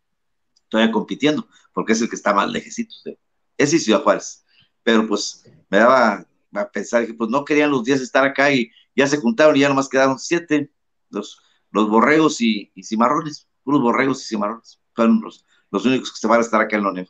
todavía 0.69 0.93
compitiendo, 0.93 1.49
porque 1.73 1.91
es 1.91 2.01
el 2.01 2.07
que 2.07 2.15
está 2.15 2.33
más 2.33 2.49
lejecito. 2.49 2.95
Ese 3.57 3.75
es 3.75 3.83
Ciudad 3.83 4.01
Juárez. 4.01 4.45
Pero 4.83 5.05
pues 5.05 5.43
me 5.69 5.79
daba 5.79 6.25
a 6.53 6.69
pensar 6.69 7.05
que 7.05 7.13
pues 7.13 7.29
no 7.29 7.43
querían 7.43 7.71
los 7.71 7.83
días 7.83 7.99
estar 7.99 8.23
acá 8.23 8.53
y 8.53 8.71
ya 8.95 9.05
se 9.05 9.17
juntaron 9.17 9.57
y 9.57 9.59
ya 9.59 9.67
nomás 9.67 9.89
quedaron 9.89 10.17
siete, 10.17 10.71
los, 11.09 11.41
los 11.71 11.89
borregos 11.89 12.39
y, 12.39 12.71
cimarrones, 12.81 13.49
puros 13.61 13.81
borregos 13.81 14.23
y 14.23 14.27
cimarrones. 14.27 14.79
Fueron 14.93 15.19
los, 15.21 15.45
los 15.71 15.85
únicos 15.85 16.13
que 16.13 16.19
se 16.19 16.27
van 16.27 16.39
a 16.39 16.43
estar 16.43 16.61
acá 16.61 16.77
en 16.77 16.83
la 16.83 16.89
UNEF. 16.91 17.09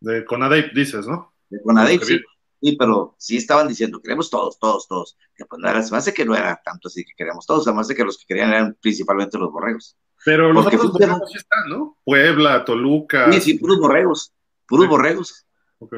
De 0.00 0.24
Conadeip 0.24 0.74
dices, 0.74 1.06
¿no? 1.06 1.32
De 1.48 1.62
Conadeip, 1.62 2.02
sí. 2.02 2.20
Sí, 2.64 2.76
pero 2.78 3.14
sí 3.18 3.36
estaban 3.36 3.68
diciendo, 3.68 4.00
queremos 4.00 4.30
todos, 4.30 4.58
todos, 4.58 4.88
todos. 4.88 5.18
Que 5.36 5.44
pues 5.44 5.60
nada, 5.60 5.82
se 5.82 5.92
me 5.92 5.98
hace 5.98 6.14
que 6.14 6.24
no 6.24 6.34
era 6.34 6.58
tanto 6.64 6.88
así 6.88 7.04
que 7.04 7.12
queríamos 7.14 7.44
todos, 7.44 7.68
además 7.68 7.88
de 7.88 7.94
que 7.94 8.04
los 8.04 8.16
que 8.16 8.24
querían 8.24 8.54
eran 8.54 8.74
principalmente 8.80 9.36
los 9.36 9.52
borregos. 9.52 9.98
Pero 10.24 10.50
los 10.50 10.66
otros 10.66 10.92
borregos 10.92 11.30
sí 11.30 11.36
están, 11.36 11.68
¿no? 11.68 11.98
Puebla, 12.04 12.64
Toluca. 12.64 13.30
Sí, 13.32 13.40
sí, 13.42 13.54
puros 13.58 13.78
borregos, 13.78 14.32
puros 14.66 14.88
borregos. 14.88 15.44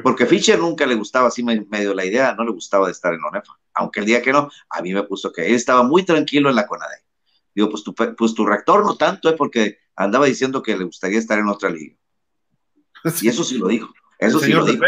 Porque 0.03 0.25
Fischer 0.25 0.59
nunca 0.59 0.85
le 0.85 0.95
gustaba 0.95 1.29
así 1.29 1.41
medio 1.41 1.93
la 1.93 2.03
idea, 2.03 2.35
no 2.35 2.43
le 2.43 2.51
gustaba 2.51 2.87
de 2.87 2.91
estar 2.91 3.13
en 3.13 3.23
ONEFA. 3.23 3.57
Aunque 3.75 4.01
el 4.01 4.05
día 4.05 4.21
que 4.21 4.33
no, 4.33 4.51
a 4.69 4.81
mí 4.81 4.93
me 4.93 5.03
puso 5.03 5.31
que 5.31 5.47
él 5.47 5.55
estaba 5.55 5.83
muy 5.83 6.03
tranquilo 6.03 6.49
en 6.49 6.55
la 6.57 6.67
CONADE. 6.67 6.97
Digo, 7.55 7.69
pues 7.69 7.83
tu, 7.83 7.95
pues 7.95 8.33
tu 8.33 8.45
rector 8.45 8.85
no 8.85 8.97
tanto, 8.97 9.29
¿eh? 9.29 9.35
porque 9.37 9.77
andaba 9.95 10.25
diciendo 10.25 10.61
que 10.61 10.75
le 10.75 10.83
gustaría 10.83 11.17
estar 11.17 11.39
en 11.39 11.47
otra 11.47 11.69
liga. 11.69 11.95
Y 13.21 13.29
eso 13.29 13.45
sí 13.45 13.57
lo 13.57 13.69
dijo. 13.69 13.93
Eso 14.19 14.39
sí 14.41 14.51
lo 14.51 14.65
dijo. 14.65 14.83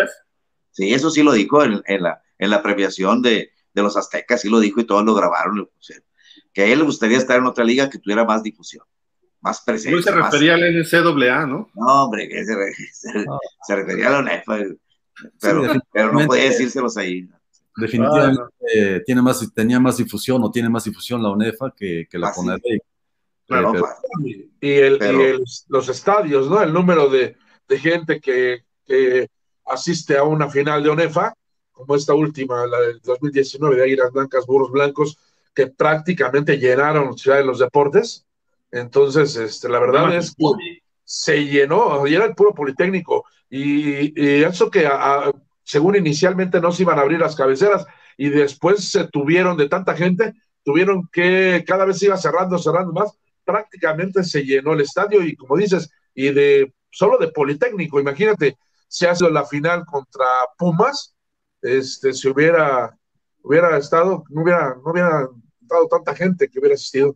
Sí, 0.71 0.93
eso 0.93 1.10
sí 1.10 1.23
lo 1.23 1.32
dijo 1.32 1.63
en, 1.63 1.82
la, 2.01 2.21
en 2.38 2.49
la 2.49 2.62
premiación 2.62 3.21
de, 3.21 3.51
los 3.73 3.95
aztecas, 3.95 4.41
sí 4.41 4.49
lo 4.49 4.60
dijo 4.60 4.82
y 4.82 4.86
todos 4.86 5.05
lo 5.05 5.13
grabaron. 5.13 5.69
que 6.53 6.62
a 6.62 6.65
él 6.65 6.79
le 6.79 6.86
gustaría 6.86 7.17
estar 7.17 7.38
en 7.38 7.45
otra 7.45 7.63
liga 7.63 7.89
que 7.89 7.97
tuviera 7.97 8.25
más 8.25 8.43
difusión, 8.43 8.86
más 9.39 9.62
presencia. 9.62 9.95
No 9.95 10.01
se 10.01 10.12
refería 10.12 10.55
al 10.55 10.82
NCAA, 10.82 11.45
¿no? 11.45 11.69
No, 11.73 12.03
hombre, 12.03 12.29
se, 12.43 13.75
refería 13.75 14.08
a 14.08 14.12
la 14.12 14.19
UNEFA, 14.19 14.58
pero, 15.39 16.13
no 16.13 16.25
podía 16.27 16.43
decírselos 16.43 16.97
ahí. 16.97 17.29
Definitivamente 17.77 18.41
ah, 18.41 19.01
tiene 19.05 19.21
más, 19.21 19.53
tenía 19.53 19.79
más 19.79 19.97
difusión 19.97 20.43
o 20.43 20.51
tiene 20.51 20.69
más 20.69 20.84
difusión 20.84 21.23
la 21.23 21.29
UNEFA 21.29 21.73
que, 21.75 22.08
la 22.13 22.27
ah, 22.27 22.34
CONADE. 22.36 22.82
Claro, 23.47 23.73
y, 24.23 24.49
el, 24.62 25.43
los 25.69 25.89
estadios, 25.89 26.49
¿no? 26.49 26.62
El 26.62 26.71
número 26.71 27.10
de, 27.10 27.36
gente 27.69 28.19
que, 28.19 28.65
que 28.86 29.27
asiste 29.69 30.17
a 30.17 30.23
una 30.23 30.49
final 30.49 30.84
de 30.84 30.89
ONEFA, 30.89 31.34
como 31.71 31.95
esta 31.95 32.13
última, 32.13 32.65
la 32.67 32.79
del 32.82 32.99
2019 33.01 33.77
de 33.77 33.84
Águilas 33.84 34.12
Blancas, 34.12 34.45
Burros 34.45 34.71
Blancos, 34.71 35.17
que 35.53 35.67
prácticamente 35.67 36.58
llenaron 36.58 37.17
Ciudad 37.17 37.38
de 37.38 37.45
los 37.45 37.60
Deportes. 37.60 38.25
Entonces, 38.71 39.36
este, 39.36 39.69
la 39.69 39.79
verdad 39.79 40.15
es 40.15 40.36
que 40.36 40.82
se 41.03 41.45
llenó, 41.45 42.05
y 42.05 42.15
era 42.15 42.25
el 42.25 42.36
puro 42.36 42.53
Politécnico. 42.53 43.25
Y, 43.49 44.43
eso 44.43 44.69
que 44.69 44.88
según 45.63 45.95
inicialmente 45.95 46.62
no 46.62 46.71
se 46.71 46.84
iban 46.84 46.99
a 46.99 47.01
abrir 47.01 47.19
las 47.19 47.36
cabeceras 47.36 47.86
y 48.17 48.29
después 48.29 48.89
se 48.89 49.08
tuvieron 49.08 49.58
de 49.58 49.69
tanta 49.69 49.95
gente, 49.95 50.34
tuvieron 50.63 51.08
que 51.12 51.63
cada 51.65 51.86
vez 51.86 51.97
se 51.97 52.05
iba 52.08 52.17
cerrando, 52.17 52.58
cerrando 52.58 52.91
más, 52.91 53.12
prácticamente 53.43 54.23
se 54.23 54.43
llenó 54.43 54.73
el 54.73 54.82
estadio 54.82 55.23
y 55.23 55.36
como 55.36 55.58
dices, 55.58 55.89
y 56.13 56.32
de 56.32 56.73
solo 56.91 57.17
de 57.17 57.29
Politécnico, 57.29 57.99
imagínate, 57.99 58.58
se 58.89 59.08
hace 59.08 59.30
la 59.30 59.45
final 59.45 59.86
contra 59.86 60.25
Pumas, 60.58 61.15
este, 61.62 62.12
si 62.12 62.28
hubiera, 62.28 62.97
hubiera 63.43 63.78
estado, 63.78 64.23
no 64.30 64.41
hubiera, 64.41 64.75
no 64.84 64.91
hubiera 64.91 65.30
dado 65.62 65.88
tanta 65.89 66.15
gente 66.15 66.49
que 66.49 66.60
hubiera 66.60 66.73
asistido. 66.73 67.15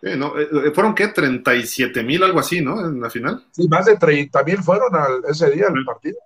no, 0.00 0.38
eh, 0.38 0.48
eh, 0.66 0.70
¿Fueron 0.72 0.94
qué? 0.94 1.12
¿37 1.12 2.04
mil, 2.04 2.22
algo 2.22 2.38
así, 2.38 2.60
no? 2.60 2.86
En 2.86 3.00
la 3.00 3.10
final. 3.10 3.44
Sí, 3.50 3.68
más 3.68 3.86
de 3.86 3.96
30 3.96 4.44
mil 4.44 4.58
fueron 4.58 4.94
al, 4.94 5.22
ese 5.28 5.50
día 5.50 5.66
al 5.66 5.84
partido. 5.84 6.16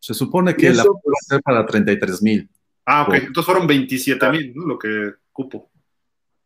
Se 0.00 0.12
supone 0.12 0.56
que 0.56 0.70
la 0.70 0.82
puede 0.82 1.16
ser 1.20 1.40
para 1.42 1.64
33 1.64 2.22
mil. 2.22 2.50
Ah, 2.84 3.02
ok. 3.02 3.14
Entonces 3.14 3.44
fueron 3.44 3.68
27 3.68 4.30
mil, 4.30 4.52
¿no? 4.56 4.66
Lo 4.66 4.78
que 4.78 5.12
cupo. 5.30 5.70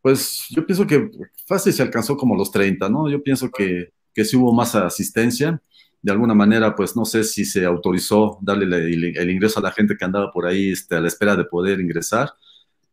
Pues 0.03 0.45
yo 0.51 0.63
pienso 0.63 0.85
que 0.85 1.09
fácil 1.47 1.73
se 1.73 1.81
alcanzó 1.81 2.15
como 2.15 2.35
los 2.35 2.51
30, 2.51 2.87
¿no? 2.89 3.09
Yo 3.09 3.23
pienso 3.23 3.49
que, 3.49 3.91
que 4.13 4.23
sí 4.23 4.37
hubo 4.37 4.53
más 4.53 4.75
asistencia 4.75 5.59
de 6.07 6.13
alguna 6.13 6.33
manera, 6.33 6.73
pues 6.73 6.95
no 6.95 7.03
sé 7.03 7.25
si 7.25 7.43
se 7.43 7.65
autorizó 7.65 8.37
darle 8.41 8.63
el, 8.63 9.29
ingreso 9.29 9.59
a 9.59 9.63
la 9.63 9.73
gente 9.73 9.97
que 9.97 10.05
andaba 10.05 10.31
por 10.31 10.45
ahí 10.45 10.71
este, 10.71 10.95
a 10.95 11.01
la 11.01 11.09
espera 11.09 11.35
de 11.35 11.43
poder 11.43 11.81
ingresar, 11.81 12.33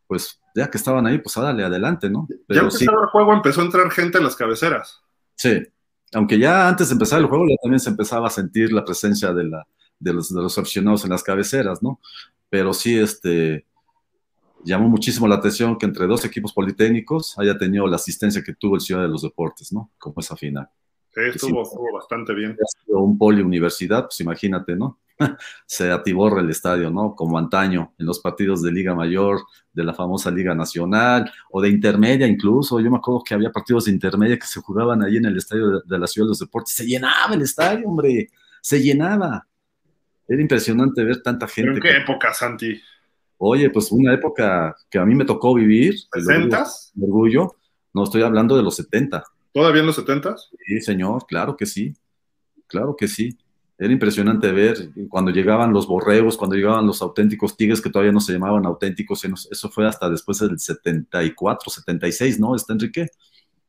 pues 0.05 0.41
ya 0.53 0.69
que 0.69 0.77
estaban 0.77 1.07
ahí, 1.07 1.17
pues 1.19 1.37
a 1.37 1.43
darle 1.43 1.63
adelante, 1.63 2.09
¿no? 2.09 2.27
Pero 2.45 2.59
ya 2.59 2.67
empezó 2.67 2.91
el 2.91 3.07
juego, 3.07 3.31
empezó 3.31 3.61
a 3.61 3.63
entrar 3.63 3.89
gente 3.89 4.17
en 4.17 4.25
las 4.25 4.35
cabeceras. 4.35 4.99
Sí. 5.33 5.65
Aunque 6.13 6.37
ya 6.37 6.67
antes 6.67 6.89
de 6.89 6.93
empezar 6.95 7.21
el 7.21 7.27
juego 7.27 7.45
ya 7.47 7.55
también 7.63 7.79
se 7.79 7.89
empezaba 7.89 8.27
a 8.27 8.31
sentir 8.31 8.73
la 8.73 8.83
presencia 8.83 9.31
de, 9.31 9.45
la, 9.45 9.65
de, 9.97 10.13
los, 10.13 10.35
de 10.35 10.41
los 10.41 10.57
aficionados 10.57 11.05
en 11.05 11.11
las 11.11 11.23
cabeceras, 11.23 11.81
¿no? 11.81 12.01
Pero 12.49 12.73
sí, 12.73 12.99
este, 12.99 13.65
llamó 14.65 14.89
muchísimo 14.89 15.25
la 15.25 15.35
atención 15.35 15.77
que 15.77 15.85
entre 15.85 16.05
dos 16.05 16.25
equipos 16.25 16.51
politécnicos 16.51 17.39
haya 17.39 17.57
tenido 17.57 17.87
la 17.87 17.95
asistencia 17.95 18.43
que 18.43 18.55
tuvo 18.55 18.75
el 18.75 18.81
Ciudad 18.81 19.03
de 19.03 19.07
los 19.07 19.21
Deportes, 19.21 19.71
¿no? 19.71 19.89
Como 19.97 20.15
esa 20.19 20.35
final. 20.35 20.69
Sí, 21.15 21.21
estuvo, 21.33 21.63
estuvo 21.63 21.93
bastante 21.93 22.33
bien. 22.33 22.57
Un 22.87 23.17
poliuniversidad, 23.17 24.03
pues 24.03 24.19
imagínate, 24.19 24.75
¿no? 24.75 24.99
se 25.65 25.89
atiborra 25.89 26.41
el 26.41 26.49
estadio, 26.49 26.89
¿no? 26.89 27.15
Como 27.15 27.37
antaño, 27.37 27.93
en 27.97 28.05
los 28.05 28.19
partidos 28.19 28.61
de 28.61 28.71
Liga 28.71 28.93
Mayor, 28.93 29.39
de 29.71 29.83
la 29.85 29.93
famosa 29.93 30.29
Liga 30.29 30.53
Nacional, 30.53 31.31
o 31.51 31.61
de 31.61 31.69
intermedia 31.69 32.27
incluso. 32.27 32.81
Yo 32.81 32.91
me 32.91 32.97
acuerdo 32.97 33.23
que 33.23 33.33
había 33.33 33.49
partidos 33.49 33.85
de 33.85 33.91
intermedia 33.91 34.37
que 34.37 34.45
se 34.45 34.59
jugaban 34.59 35.03
ahí 35.03 35.15
en 35.15 35.25
el 35.25 35.37
estadio 35.37 35.79
de, 35.79 35.99
la 35.99 36.07
Ciudad 36.07 36.25
de 36.25 36.29
los 36.29 36.39
Deportes. 36.39 36.73
Se 36.73 36.85
llenaba 36.85 37.33
el 37.33 37.41
estadio, 37.41 37.87
hombre, 37.87 38.29
se 38.61 38.81
llenaba. 38.81 39.47
Era 40.27 40.41
impresionante 40.41 41.03
ver 41.03 41.21
tanta 41.21 41.47
gente. 41.47 41.71
¿En 41.71 41.79
qué 41.79 41.97
época, 41.97 42.33
Santi? 42.33 42.81
Oye, 43.37 43.69
pues 43.69 43.91
una 43.91 44.13
época 44.13 44.75
que 44.89 44.97
a 44.97 45.05
mí 45.05 45.15
me 45.15 45.23
tocó 45.23 45.53
vivir. 45.53 45.95
¿70s? 46.11 46.91
Orgullo. 46.99 47.55
No 47.93 48.03
estoy 48.03 48.23
hablando 48.23 48.57
de 48.57 48.63
los 48.63 48.75
70. 48.75 49.23
¿Todavía 49.55 49.79
en 49.79 49.87
los 49.87 49.95
70 49.95 50.35
Sí, 50.37 50.81
señor, 50.81 51.25
claro 51.25 51.55
que 51.55 51.65
sí. 51.65 51.93
Claro 52.67 52.93
que 52.93 53.07
sí. 53.07 53.37
Era 53.77 53.93
impresionante 53.93 54.51
ver 54.51 54.89
cuando 55.07 55.31
llegaban 55.31 55.71
los 55.71 55.87
borregos, 55.87 56.35
cuando 56.35 56.57
llegaban 56.57 56.85
los 56.85 57.01
auténticos 57.01 57.55
tigres 57.55 57.79
que 57.79 57.89
todavía 57.89 58.11
no 58.11 58.19
se 58.19 58.33
llamaban 58.33 58.65
auténticos. 58.65 59.23
Eso 59.23 59.69
fue 59.69 59.87
hasta 59.87 60.09
después 60.09 60.39
del 60.39 60.59
74, 60.59 61.69
76, 61.69 62.37
¿no? 62.37 62.53
¿Está 62.53 62.73
Enrique? 62.73 63.07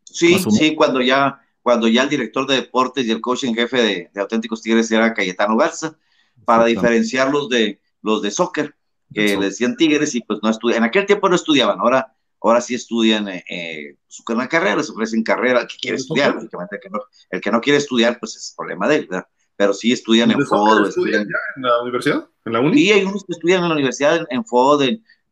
Sí, 0.02 0.36
sí, 0.50 0.74
cuando 0.74 1.00
ya, 1.00 1.40
cuando 1.62 1.86
ya 1.86 2.02
el 2.02 2.08
director 2.08 2.48
de 2.48 2.56
deportes 2.56 3.06
y 3.06 3.12
el 3.12 3.20
coach 3.20 3.44
en 3.44 3.54
jefe 3.54 4.10
de, 4.12 4.20
auténticos 4.20 4.62
tigres 4.62 4.90
era 4.90 5.14
Cayetano 5.14 5.56
Garza, 5.56 5.96
para 6.44 6.64
diferenciarlos 6.64 7.48
de 7.48 7.80
los 8.02 8.22
de 8.22 8.32
soccer, 8.32 8.74
que 9.14 9.36
le 9.36 9.46
decían 9.46 9.76
tigres 9.76 10.16
y 10.16 10.20
pues 10.20 10.40
no 10.42 10.50
estudian. 10.50 10.78
En 10.78 10.84
aquel 10.84 11.06
tiempo 11.06 11.28
no 11.28 11.36
estudiaban, 11.36 11.78
ahora, 11.78 12.15
ahora 12.48 12.60
sí 12.60 12.74
estudian 12.74 13.28
eh, 13.28 13.44
eh 13.48 13.96
su 14.06 14.24
carrera, 14.24 14.82
se 14.82 14.92
ofrecen 14.92 15.22
carrera, 15.22 15.60
el 15.60 15.66
que 15.66 15.76
quiere 15.76 15.96
estudiar, 15.96 16.34
lógicamente 16.34 16.76
el 16.76 16.82
que, 16.82 16.90
no, 16.90 17.00
el 17.30 17.40
que 17.40 17.50
no 17.50 17.60
quiere 17.60 17.78
estudiar, 17.78 18.18
pues 18.18 18.36
es 18.36 18.54
problema 18.56 18.88
de 18.88 18.96
él, 18.96 19.08
¿verdad? 19.10 19.26
pero 19.56 19.72
sí 19.72 19.92
estudian 19.92 20.30
en 20.30 20.44
FOD. 20.44 20.88
¿Estudian 20.88 21.22
en 21.22 21.62
la 21.62 21.82
universidad? 21.82 22.28
¿En 22.44 22.52
la 22.52 22.60
uni? 22.60 22.76
Sí, 22.76 22.92
hay 22.92 23.04
unos 23.04 23.24
que 23.24 23.32
estudian 23.32 23.62
en 23.62 23.68
la 23.68 23.74
universidad 23.74 24.16
en, 24.16 24.26
en 24.30 24.44
FOD, 24.44 24.82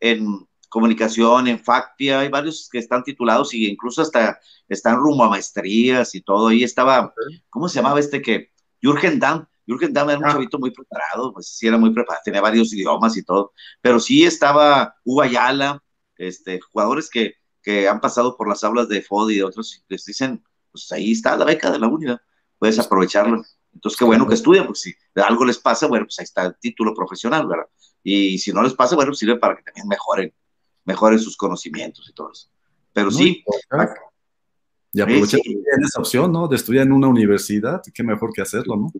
en, 0.00 0.48
comunicación, 0.68 1.46
en 1.46 1.61
FACTIA, 1.61 2.18
hay 2.18 2.29
varios 2.29 2.68
que 2.68 2.79
están 2.79 3.05
titulados 3.05 3.55
y 3.55 3.68
incluso 3.68 4.03
hasta 4.03 4.40
están 4.68 4.96
rumbo 4.96 5.22
a 5.22 5.29
maestrías 5.29 6.16
y 6.16 6.20
todo. 6.20 6.48
Ahí 6.48 6.64
estaba, 6.64 7.14
¿cómo 7.48 7.68
se 7.68 7.77
llamaba 7.77 8.00
este 8.00 8.20
que? 8.20 8.50
Jürgen 8.83 9.20
Damm. 9.20 9.46
Jürgen 9.68 9.92
Damm 9.92 10.11
era 10.11 10.18
un 10.18 10.24
ah. 10.24 10.33
chavito 10.33 10.59
muy 10.59 10.72
preparado, 10.72 11.33
pues 11.33 11.46
sí 11.46 11.68
era 11.68 11.79
muy 11.79 11.90
preparado, 11.94 12.22
tenía 12.24 12.40
varios 12.40 12.72
idiomas 12.72 13.16
y 13.16 13.22
todo, 13.22 13.53
pero 13.81 14.00
sí 14.00 14.24
estaba 14.24 14.96
Hugo 15.05 15.22
Ayala, 15.22 15.81
este, 16.18 16.61
jugadores 16.61 17.11
que, 17.11 17.35
que 17.62 17.88
han 17.88 18.00
pasado 18.00 18.37
por 18.37 18.48
las 18.48 18.64
aulas 18.64 18.88
de 18.88 19.03
FOD 19.03 19.31
y 19.31 19.37
de 19.37 19.44
otros, 19.44 19.85
les 19.88 20.05
dicen, 20.05 20.42
pues 20.70 20.90
ahí 20.92 21.12
está 21.12 21.37
la 21.37 21.44
beca 21.44 21.70
de 21.70 21.79
la 21.79 21.88
unidad, 21.88 22.20
puedes 22.59 22.79
aprovecharlo. 22.79 23.42
Entonces, 23.72 23.98
qué 23.98 24.05
bueno 24.05 24.27
que 24.27 24.35
estudian, 24.35 24.66
porque 24.66 24.81
si 24.81 24.94
algo 25.16 25.44
les 25.44 25.59
pasa, 25.59 25.87
bueno, 25.87 26.07
pues 26.07 26.18
ahí 26.18 26.24
está 26.24 26.46
el 26.46 26.57
título 26.59 26.94
profesional, 26.94 27.46
¿verdad? 27.46 27.66
Y 28.03 28.38
si 28.38 28.53
no 28.53 28.62
les 28.62 28.74
pasa, 28.74 28.94
bueno, 28.94 29.11
pues 29.11 29.18
sirve 29.18 29.37
para 29.38 29.57
que 29.57 29.62
también 29.62 29.88
mejoren, 29.88 30.33
mejoren 30.85 31.18
sus 31.18 31.37
conocimientos 31.37 32.09
y 32.09 32.12
todo 32.12 32.31
eso. 32.33 32.48
Pero 32.92 33.11
sí. 33.11 33.42
Y 34.92 35.00
aprovechar 35.00 35.40
esa 35.83 36.00
opción, 36.00 36.31
¿no? 36.31 36.46
De 36.46 36.55
estudiar 36.55 36.87
en 36.87 36.92
una 36.92 37.09
universidad, 37.09 37.83
qué 37.92 38.03
mejor 38.05 38.33
que 38.33 38.42
hacerlo, 38.42 38.77
¿no? 38.77 38.92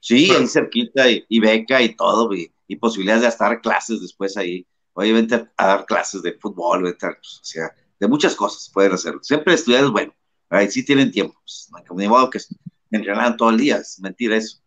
Sí, 0.00 0.30
ahí 0.30 0.46
cerquita 0.48 1.06
y, 1.08 1.40
beca 1.40 1.80
y 1.80 1.94
todo, 1.94 2.34
y, 2.34 2.52
posibilidades 2.76 3.22
de 3.22 3.28
estar 3.28 3.60
clases 3.60 4.00
después 4.00 4.36
ahí. 4.36 4.66
Obviamente 4.94 5.48
a 5.56 5.66
dar 5.66 5.86
clases 5.86 6.22
de 6.22 6.34
fútbol, 6.34 6.82
pues, 6.98 7.40
o 7.40 7.44
sea, 7.44 7.74
de 7.98 8.08
muchas 8.08 8.34
cosas 8.34 8.70
pueden 8.72 8.92
hacerlo. 8.92 9.20
Siempre 9.22 9.54
estudiar 9.54 9.84
es 9.84 9.90
bueno, 9.90 10.14
ahí 10.50 10.70
sí 10.70 10.84
tienen 10.84 11.10
tiempo, 11.10 11.34
pues, 11.42 11.70
ni 11.96 12.08
modo 12.08 12.30
que 12.30 12.38
entrenaban 12.90 13.36
todo 13.36 13.50
el 13.50 13.58
día, 13.58 13.78
es 13.78 13.98
mentira 14.00 14.36
eso. 14.36 14.58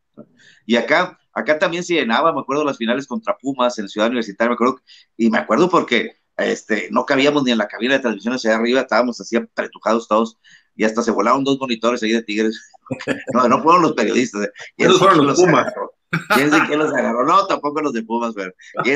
Y 0.66 0.76
acá, 0.78 1.20
acá 1.34 1.60
también 1.60 1.84
se 1.84 1.94
llenaba, 1.94 2.34
me 2.34 2.42
acuerdo 2.42 2.64
las 2.64 2.78
finales 2.78 3.06
contra 3.06 3.38
Pumas 3.38 3.78
en 3.78 3.88
Ciudad 3.88 4.08
Universitaria, 4.08 4.50
me 4.50 4.56
acuerdo, 4.56 4.82
y 5.16 5.30
me 5.30 5.38
acuerdo 5.38 5.70
porque 5.70 6.18
este, 6.38 6.90
no 6.92 7.06
cabíamos 7.06 7.44
ni 7.44 7.52
en 7.52 7.58
la 7.58 7.68
cabina 7.68 7.94
de 7.94 8.00
transmisión 8.00 8.34
hacia 8.34 8.56
arriba, 8.56 8.82
estábamos 8.82 9.20
así 9.22 9.36
apretujados 9.36 10.08
todos, 10.08 10.38
y 10.76 10.84
hasta 10.84 11.02
se 11.02 11.12
volaron 11.12 11.44
dos 11.44 11.58
monitores 11.60 12.04
ahí 12.04 12.12
de 12.12 12.24
Tigres. 12.24 12.62
No, 13.34 13.48
no 13.48 13.64
fueron 13.64 13.82
los 13.82 13.94
periodistas. 13.94 14.44
Eh. 14.44 14.52
Esos 14.78 15.00
fueron 15.00 15.26
los 15.26 15.40
Pumas. 15.40 15.74
¿Quién 16.36 16.52
sé 16.52 16.60
quién 16.68 16.80
los 16.80 16.94
agarró? 16.94 17.26
No, 17.26 17.46
tampoco 17.48 17.82
los 17.82 17.94
de 17.94 18.04
Pumas, 18.04 18.34
pero 18.36 18.52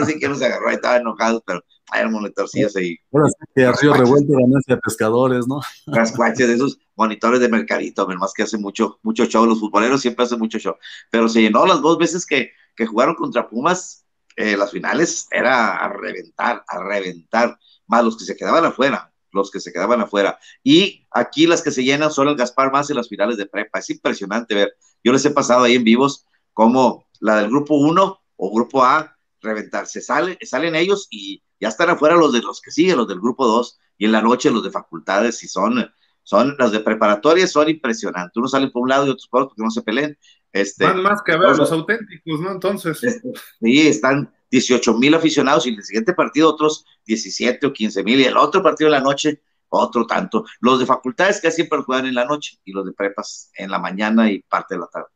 sé 0.06 0.18
quién 0.18 0.32
los 0.32 0.42
agarró, 0.42 0.70
ahí 0.70 0.76
estaban 0.76 1.02
enojados, 1.02 1.42
pero 1.46 1.64
hay 1.92 2.06
un 2.06 2.14
monitorcillos 2.14 2.76
ahí. 2.76 2.98
Ahora 3.12 3.30
sí 3.30 3.46
que 3.56 3.72
Río 3.72 3.94
Revuelto 3.94 4.34
ganancia 4.34 4.76
de 4.76 4.82
pescadores, 4.82 5.48
¿no? 5.48 5.62
Rascuaches 5.88 6.48
de 6.48 6.54
esos 6.56 6.80
monitores 6.96 7.40
de 7.40 7.50
mercadito, 7.50 8.08
más 8.08 8.34
que 8.34 8.44
hace 8.44 8.58
mucho, 8.58 9.00
mucho 9.04 9.26
show, 9.26 9.46
los 9.46 9.60
futboleros 9.60 10.02
siempre 10.02 10.26
hacen 10.26 10.40
mucho 10.40 10.60
show, 10.60 10.76
pero 11.10 11.30
se 11.30 11.42
llenó 11.42 11.66
las 11.66 11.82
dos 11.82 11.98
veces 11.98 12.26
que, 12.26 12.52
que 12.76 12.86
jugaron 12.86 13.16
contra 13.16 13.50
Pumas, 13.50 14.06
eh, 14.36 14.56
las 14.56 14.72
finales 14.72 15.28
era 15.32 15.76
a 15.76 15.90
reventar, 15.90 16.64
a 16.68 16.84
reventar, 16.84 17.60
más 17.88 18.04
los 18.06 18.18
que 18.18 18.24
se 18.24 18.38
quedaban 18.38 18.64
afuera, 18.64 19.12
los 19.32 19.52
que 19.52 19.60
se 19.60 19.74
quedaban 19.74 20.00
afuera. 20.02 20.40
Y 20.64 21.06
aquí 21.12 21.48
las 21.48 21.62
que 21.62 21.72
se 21.72 21.84
llenan 21.84 22.12
son 22.12 22.28
el 22.28 22.36
Gaspar 22.36 22.72
más 22.72 22.90
en 22.90 22.96
las 22.96 23.10
finales 23.10 23.38
de 23.38 23.46
prepa. 23.46 23.80
Es 23.80 23.90
impresionante 23.90 24.56
ver. 24.56 24.74
Yo 25.04 25.12
les 25.12 25.26
he 25.26 25.32
pasado 25.32 25.64
ahí 25.64 25.76
en 25.76 25.84
vivos 25.84 26.26
como 26.54 27.06
la 27.20 27.38
del 27.38 27.50
grupo 27.50 27.76
1 27.76 28.22
o 28.38 28.54
grupo 28.54 28.84
A 28.84 29.16
reventar. 29.42 29.88
Se 29.88 30.02
sale, 30.02 30.38
salen 30.42 30.76
ellos 30.76 31.08
y 31.10 31.44
ya 31.60 31.70
están 31.70 31.90
afuera 31.90 32.16
los 32.16 32.34
de 32.34 32.42
los 32.42 32.62
que 32.62 32.72
siguen, 32.72 32.98
los 32.98 33.08
del 33.08 33.20
grupo 33.20 33.48
2, 33.48 33.80
y 33.98 34.06
en 34.06 34.12
la 34.12 34.22
noche 34.22 34.52
los 34.52 34.64
de 34.64 34.72
facultades, 34.72 35.44
y 35.44 35.48
son, 35.48 35.92
son 36.24 36.56
las 36.58 36.72
de 36.72 36.80
preparatoria, 36.80 37.48
son 37.48 37.70
impresionantes. 37.70 38.36
Unos 38.38 38.52
salen 38.52 38.72
por 38.72 38.84
un 38.84 38.90
lado 38.90 39.06
y 39.06 39.10
otros 39.10 39.28
por 39.28 39.42
otro 39.42 39.50
porque 39.50 39.64
no 39.64 39.72
se 39.72 39.82
peleen. 39.82 40.18
Este, 40.52 40.86
Van 40.86 41.02
más 41.04 41.22
que 41.22 41.34
a 41.34 41.38
ver 41.38 41.58
los 41.58 41.72
auténticos, 41.72 42.40
¿no? 42.40 42.52
Entonces. 42.52 43.04
Este, 43.04 43.32
sí, 43.62 43.88
están 43.88 44.34
18 44.52 44.94
mil 44.96 45.14
aficionados 45.14 45.66
y 45.66 45.70
en 45.70 45.76
el 45.76 45.84
siguiente 45.84 46.14
partido 46.14 46.50
otros 46.50 46.86
17 47.06 47.68
o 47.68 47.74
15 47.74 48.04
mil 48.04 48.20
y 48.20 48.24
el 48.24 48.38
otro 48.38 48.64
partido 48.64 48.90
de 48.90 48.98
la 48.98 49.04
noche 49.04 49.42
otro 49.70 50.06
tanto. 50.06 50.46
Los 50.60 50.80
de 50.80 50.86
facultades 50.86 51.40
que 51.40 51.52
siempre 51.52 51.82
juegan 51.82 52.08
en 52.08 52.16
la 52.16 52.26
noche 52.26 52.58
y 52.66 52.72
los 52.72 52.86
de 52.86 52.94
prepas 52.94 53.52
en 53.56 53.72
la 53.72 53.80
mañana 53.80 54.32
y 54.32 54.42
parte 54.42 54.76
de 54.76 54.82
la 54.82 54.88
tarde. 54.88 55.10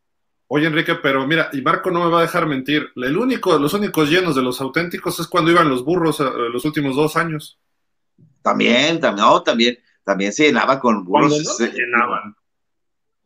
Oye, 0.56 0.68
Enrique, 0.68 0.94
pero 0.94 1.26
mira, 1.26 1.50
y 1.52 1.62
Marco 1.62 1.90
no 1.90 2.04
me 2.04 2.12
va 2.12 2.20
a 2.20 2.22
dejar 2.22 2.46
mentir. 2.46 2.88
El 2.94 3.16
único, 3.16 3.58
los 3.58 3.74
únicos 3.74 4.08
llenos 4.08 4.36
de 4.36 4.42
los 4.42 4.60
auténticos 4.60 5.18
es 5.18 5.26
cuando 5.26 5.50
iban 5.50 5.68
los 5.68 5.84
burros 5.84 6.20
eh, 6.20 6.26
los 6.52 6.64
últimos 6.64 6.94
dos 6.94 7.16
años. 7.16 7.58
También, 8.40 9.00
también, 9.00 9.26
no, 9.26 9.42
también, 9.42 9.76
también 10.04 10.32
se 10.32 10.44
llenaba 10.44 10.78
con 10.78 11.04
burros. 11.04 11.56
se 11.56 11.72
llenaban. 11.72 12.36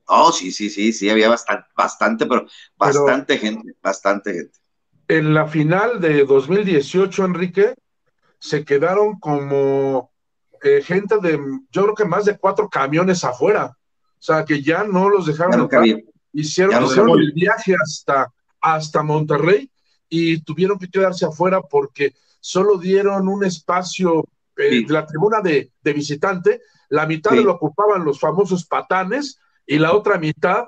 Oh, 0.07 0.33
sí, 0.33 0.51
sí, 0.51 0.71
sí, 0.71 0.91
sí, 0.91 1.11
había 1.11 1.29
bastante, 1.29 1.69
bastante, 1.77 2.25
pero 2.25 2.47
bastante 2.79 3.37
gente, 3.37 3.75
bastante 3.83 4.33
gente. 4.33 4.59
En 5.09 5.35
la 5.35 5.47
final 5.47 6.01
de 6.01 6.25
2018, 6.25 7.27
Enrique, 7.27 7.75
se 8.39 8.65
quedaron 8.65 9.21
como 9.21 10.13
eh, 10.63 10.81
gente 10.83 11.19
de, 11.21 11.39
yo 11.71 11.83
creo 11.83 11.95
que 11.95 12.07
más 12.07 12.25
de 12.25 12.39
cuatro 12.39 12.71
camiones 12.71 13.23
afuera. 13.23 13.77
O 14.19 14.23
sea, 14.23 14.47
que 14.47 14.63
ya 14.63 14.83
no 14.85 15.11
los 15.11 15.27
dejaron. 15.27 15.69
Hicieron, 16.33 16.85
el 17.21 17.33
viaje 17.33 17.75
hasta, 17.83 18.33
hasta 18.61 19.03
Monterrey 19.03 19.71
y 20.09 20.41
tuvieron 20.43 20.79
que 20.79 20.89
quedarse 20.89 21.27
afuera 21.27 21.61
porque 21.63 22.15
solo 22.41 22.79
dieron 22.79 23.29
un 23.29 23.45
espacio 23.45 24.25
eh, 24.57 24.85
de 24.87 24.93
la 24.93 25.07
tribuna 25.07 25.41
de, 25.41 25.71
visitante, 25.83 26.63
la 26.89 27.07
mitad 27.07 27.33
lo 27.33 27.53
ocupaban 27.53 28.05
los 28.05 28.19
famosos 28.19 28.65
patanes 28.65 29.39
y 29.67 29.79
la 29.79 29.93
otra 29.93 30.19
mitad 30.19 30.65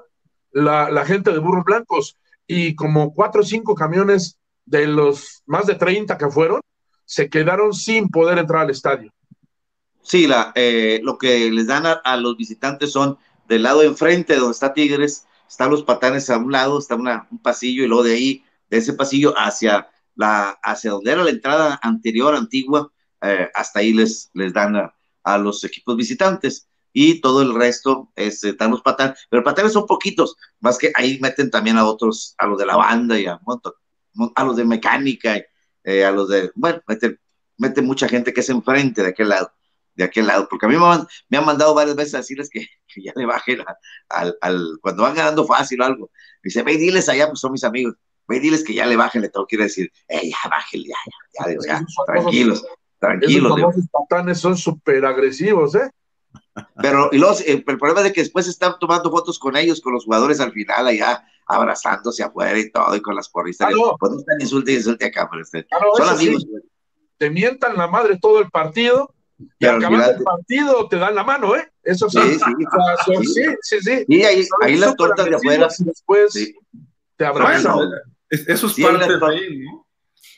la, 0.52 1.04
gente 1.04 1.32
de 1.32 1.38
burros 1.38 1.64
blancos. 1.64 2.16
Y 2.46 2.74
como 2.74 3.14
cuatro 3.14 3.42
o 3.42 3.44
cinco 3.44 3.74
camiones 3.74 4.38
de 4.64 4.86
los 4.86 5.42
más 5.46 5.66
de 5.66 5.74
30 5.74 6.18
que 6.18 6.28
fueron, 6.28 6.60
se 7.04 7.28
quedaron 7.28 7.72
sin 7.72 8.08
poder 8.08 8.38
entrar 8.38 8.62
al 8.62 8.70
estadio. 8.70 9.12
Sí, 10.02 10.26
la, 10.26 10.52
eh, 10.54 11.00
lo 11.02 11.18
que 11.18 11.50
les 11.50 11.66
dan 11.66 11.84
a, 11.86 12.16
los 12.16 12.36
visitantes 12.36 12.92
son 12.92 13.18
del 13.48 13.64
lado 13.64 13.82
enfrente 13.82 14.36
donde 14.36 14.52
está 14.52 14.72
Tigres, 14.72 15.26
están 15.50 15.70
los 15.70 15.82
patanes 15.82 16.30
a 16.30 16.38
un 16.38 16.52
lado, 16.52 16.78
está 16.78 16.94
un 16.94 17.42
pasillo 17.42 17.82
y 17.82 17.88
luego 17.88 18.04
de 18.04 18.14
ahí, 18.14 18.44
de 18.70 18.78
ese 18.78 18.92
pasillo 18.92 19.34
hacia, 19.36 19.90
la, 20.14 20.50
hacia 20.62 20.92
donde 20.92 21.10
era 21.10 21.24
la 21.24 21.30
entrada 21.30 21.80
anterior, 21.82 22.36
antigua, 22.36 22.92
eh, 23.20 23.48
hasta 23.52 23.80
ahí 23.80 23.92
les, 23.92 24.30
les 24.32 24.52
dan 24.52 24.76
a, 24.76 25.38
los 25.38 25.64
equipos 25.64 25.96
visitantes. 25.96 26.68
Y 26.92 27.20
todo 27.20 27.42
el 27.42 27.54
resto 27.54 28.10
es, 28.14 28.42
están 28.44 28.68
eh, 28.68 28.70
los 28.72 28.82
patanes, 28.82 29.26
pero 29.28 29.44
patanes 29.44 29.72
son 29.72 29.86
poquitos, 29.86 30.36
más 30.60 30.78
que 30.78 30.92
ahí 30.94 31.18
meten 31.20 31.50
también 31.50 31.76
a 31.78 31.84
otros, 31.84 32.34
a 32.38 32.46
los 32.46 32.58
de 32.58 32.66
la 32.66 32.76
banda 32.76 33.18
y 33.18 33.26
a, 33.26 33.40
a 34.34 34.44
los 34.44 34.56
de 34.56 34.64
mecánica, 34.64 35.36
eh, 35.84 36.04
a 36.04 36.12
los 36.12 36.28
de, 36.28 36.50
bueno, 36.54 36.80
meten, 36.86 37.18
meten 37.58 37.86
mucha 37.86 38.08
gente 38.08 38.32
que 38.32 38.40
es 38.40 38.48
enfrente 38.50 39.02
de 39.02 39.08
aquel 39.08 39.28
lado 39.28 39.52
de 39.94 40.04
aquel 40.04 40.26
lado, 40.26 40.46
porque 40.48 40.66
a 40.66 40.68
mí 40.68 40.76
me 40.76 40.86
han, 40.86 41.06
me 41.28 41.38
han 41.38 41.44
mandado 41.44 41.74
varias 41.74 41.96
veces 41.96 42.14
a 42.14 42.18
decirles 42.18 42.48
que, 42.50 42.66
ya 42.96 43.12
le 43.14 43.26
bajen 43.26 43.62
al, 44.08 44.36
al, 44.40 44.78
cuando 44.80 45.02
van 45.02 45.14
ganando 45.14 45.46
fácil 45.46 45.80
o 45.80 45.84
algo. 45.84 46.10
Dice, 46.42 46.62
ve 46.62 46.76
diles 46.76 47.08
allá, 47.08 47.28
pues 47.28 47.40
son 47.40 47.52
mis 47.52 47.64
amigos, 47.64 47.94
ve 48.26 48.40
diles 48.40 48.64
que 48.64 48.74
ya 48.74 48.86
le 48.86 48.96
bajen, 48.96 49.22
le 49.22 49.28
tengo 49.28 49.46
que 49.46 49.56
decir, 49.56 49.90
eh, 50.08 50.30
ya 50.30 50.48
bájenle, 50.48 50.88
ya, 50.88 50.96
ya, 51.38 51.52
ya, 51.52 51.58
ya, 51.66 51.86
tranquilos, 52.06 52.64
tranquilos. 52.98 53.58
Los 53.58 53.88
patanes 53.90 54.38
son 54.38 54.56
súper 54.56 55.04
agresivos, 55.04 55.74
¿eh? 55.74 55.90
Pero 56.80 57.08
y 57.12 57.18
los, 57.18 57.40
el, 57.42 57.64
problema 57.64 58.00
es 58.00 58.04
de 58.04 58.12
que 58.12 58.20
después 58.22 58.46
están 58.46 58.74
tomando 58.78 59.10
fotos 59.10 59.38
con 59.38 59.56
ellos, 59.56 59.80
con 59.80 59.92
los 59.92 60.04
jugadores 60.04 60.40
al 60.40 60.52
final, 60.52 60.86
allá 60.86 61.24
abrazándose 61.46 62.22
afuera 62.22 62.58
y 62.58 62.70
todo, 62.70 62.94
y 62.94 63.02
con 63.02 63.14
las 63.14 63.28
porristas. 63.28 63.72
Pues 63.98 64.12
no 64.12 64.18
están 64.18 64.40
insulte 64.40 64.72
y 64.72 64.76
insulte 64.76 65.06
acá, 65.06 65.28
pero 65.30 65.42
este, 65.42 65.66
Claro, 65.66 65.90
son 65.96 66.06
eso 66.06 66.14
amigos. 66.14 66.42
sí. 66.42 66.68
Te 67.18 67.30
mientan 67.30 67.76
la 67.76 67.86
madre 67.86 68.18
todo 68.18 68.38
el 68.40 68.50
partido 68.50 69.14
y 69.40 69.48
Pero 69.58 69.76
acabando 69.76 70.10
el 70.10 70.22
partido 70.22 70.88
te 70.88 70.96
dan 70.96 71.14
la 71.14 71.24
mano, 71.24 71.56
¿eh? 71.56 71.70
Eso 71.82 72.08
sí. 72.10 72.18
Sí, 72.20 72.38
sí, 72.38 72.64
O 72.66 72.84
sea, 72.84 73.04
son- 73.14 73.24
sí, 73.24 73.44
sí, 73.62 73.80
sí. 73.80 74.04
Y 74.08 74.22
ahí, 74.22 74.76
las 74.76 74.94
tortas 74.96 75.26
de 75.26 75.36
afuera, 75.36 75.68
y 75.78 75.84
después 75.84 76.32
sí. 76.32 76.54
te 77.16 77.24
abrazan. 77.24 77.74
Bueno, 77.76 77.90
es- 78.28 78.48
eso 78.48 78.66
es 78.66 78.72
Sí, 78.74 78.82
parte 78.82 79.06
de 79.18 79.26
ahí, 79.26 79.58
¿no? 79.60 79.86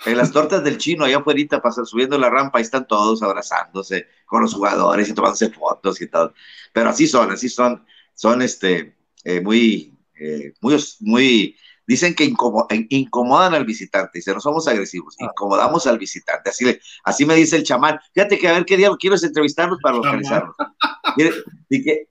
en 0.05 0.17
las 0.17 0.33
tortas 0.33 0.65
del 0.65 0.79
chino, 0.79 1.05
allá 1.05 1.19
afuera, 1.19 1.63
pasar 1.63 1.87
subiendo 1.87 2.19
la 2.19 2.29
rampa, 2.29 2.59
ahí 2.59 2.63
están 2.65 2.87
todos 2.87 3.23
abrazándose 3.23 4.07
con 4.27 4.43
los 4.43 4.55
jugadores 4.55 5.09
y 5.09 5.15
tomándose 5.15 5.51
fotos 5.51 6.01
y 6.01 6.09
todo. 6.09 6.35
Pero 6.73 6.89
así 6.91 7.07
son, 7.07 7.31
así 7.31 7.49
son, 7.49 7.85
son 8.15 8.43
este, 8.43 8.97
eh, 9.25 9.41
muy, 9.41 9.97
eh, 10.19 10.55
muy, 10.61 10.77
muy, 11.01 11.57
dicen 11.87 12.15
que 12.15 12.25
incomo- 12.25 12.67
incomodan 12.89 13.55
al 13.55 13.65
visitante, 13.65 14.19
dice, 14.19 14.33
no 14.33 14.41
somos 14.41 14.69
agresivos, 14.69 15.17
incomodamos 15.19 15.87
al 15.87 15.99
visitante, 15.99 16.51
así, 16.51 16.65
le, 16.65 16.81
así 17.05 17.25
me 17.25 17.35
dice 17.35 17.57
el 17.57 17.65
chamán. 17.65 17.99
Fíjate 18.15 18.39
que 18.39 18.49
a 18.49 18.53
ver 18.53 18.65
qué 18.65 18.77
día 18.77 18.91
quieres 18.99 19.23
entrevistarlos 19.25 19.79
para 19.83 19.97
localizarlos. 19.97 20.55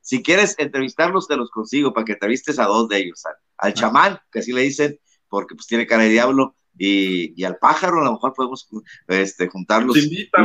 Si, 0.01 0.21
quieres 0.23 0.55
entrevistarlos, 0.57 1.27
te 1.27 1.37
los 1.37 1.49
consigo 1.49 1.93
para 1.93 2.05
que 2.05 2.13
entrevistes 2.13 2.59
a 2.59 2.65
dos 2.65 2.87
de 2.89 2.97
ellos, 2.97 3.25
al, 3.25 3.33
al 3.57 3.73
chamán, 3.73 4.19
que 4.31 4.39
así 4.39 4.51
le 4.51 4.61
dicen, 4.61 4.99
porque 5.29 5.55
pues 5.55 5.67
tiene 5.67 5.87
cara 5.87 6.03
de 6.03 6.09
diablo, 6.09 6.55
y, 6.77 7.33
y 7.39 7.43
al 7.43 7.57
pájaro, 7.57 8.01
a 8.01 8.05
lo 8.05 8.13
mejor 8.13 8.33
podemos 8.33 8.67
este, 9.07 9.47
juntarlos. 9.49 9.95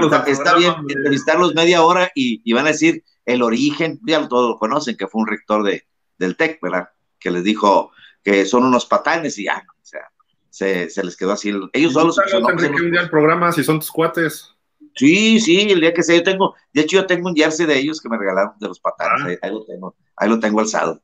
Está, 0.07 0.25
está 0.31 0.55
bien 0.57 0.75
entrevistarlos 0.89 1.55
media 1.55 1.83
hora 1.83 2.11
y, 2.15 2.43
y 2.45 2.53
van 2.53 2.67
a 2.67 2.71
decir 2.71 3.05
el 3.25 3.43
origen, 3.43 4.01
ya 4.07 4.27
todos 4.29 4.51
lo 4.51 4.59
conocen, 4.59 4.97
que 4.97 5.07
fue 5.07 5.21
un 5.23 5.29
rector 5.29 5.63
de, 5.63 5.87
del 6.19 6.37
TEC, 6.37 6.61
¿verdad? 6.61 6.89
Que 7.19 7.31
les 7.31 7.45
dijo 7.45 7.91
que 8.27 8.45
son 8.45 8.65
unos 8.65 8.87
patanes 8.87 9.39
y 9.39 9.45
ya, 9.45 9.65
o 9.69 9.85
sea, 9.85 10.01
se, 10.51 10.91
se 10.91 11.05
les 11.05 11.17
quedó 11.17 11.31
así. 11.31 11.53
Ellos 11.73 11.93
solos. 11.93 12.19
Enrique, 12.19 12.83
un 12.83 12.91
día 12.91 13.03
al 13.03 13.09
programa 13.09 13.53
si 13.53 13.63
son 13.63 13.79
tus 13.79 13.93
cuates. 13.93 14.53
Sí, 14.97 15.39
sí, 15.39 15.61
el 15.71 15.81
día 15.81 15.95
que 15.95 16.03
sea, 16.03 16.17
yo 16.17 16.25
tengo, 16.25 16.57
de 16.73 16.81
hecho 16.81 16.97
yo 16.97 17.07
tengo 17.07 17.29
un 17.29 17.37
jersey 17.37 17.67
de 17.67 17.79
ellos 17.79 18.01
que 18.01 18.09
me 18.09 18.19
regalaron 18.19 18.55
de 18.59 18.67
los 18.67 18.81
patanes, 18.81 19.23
Ah. 19.23 19.27
ahí, 19.29 19.37
ahí 19.43 19.51
lo 19.53 19.65
tengo, 19.65 19.95
ahí 20.17 20.29
lo 20.29 20.41
tengo 20.41 20.59
alzado. 20.59 21.01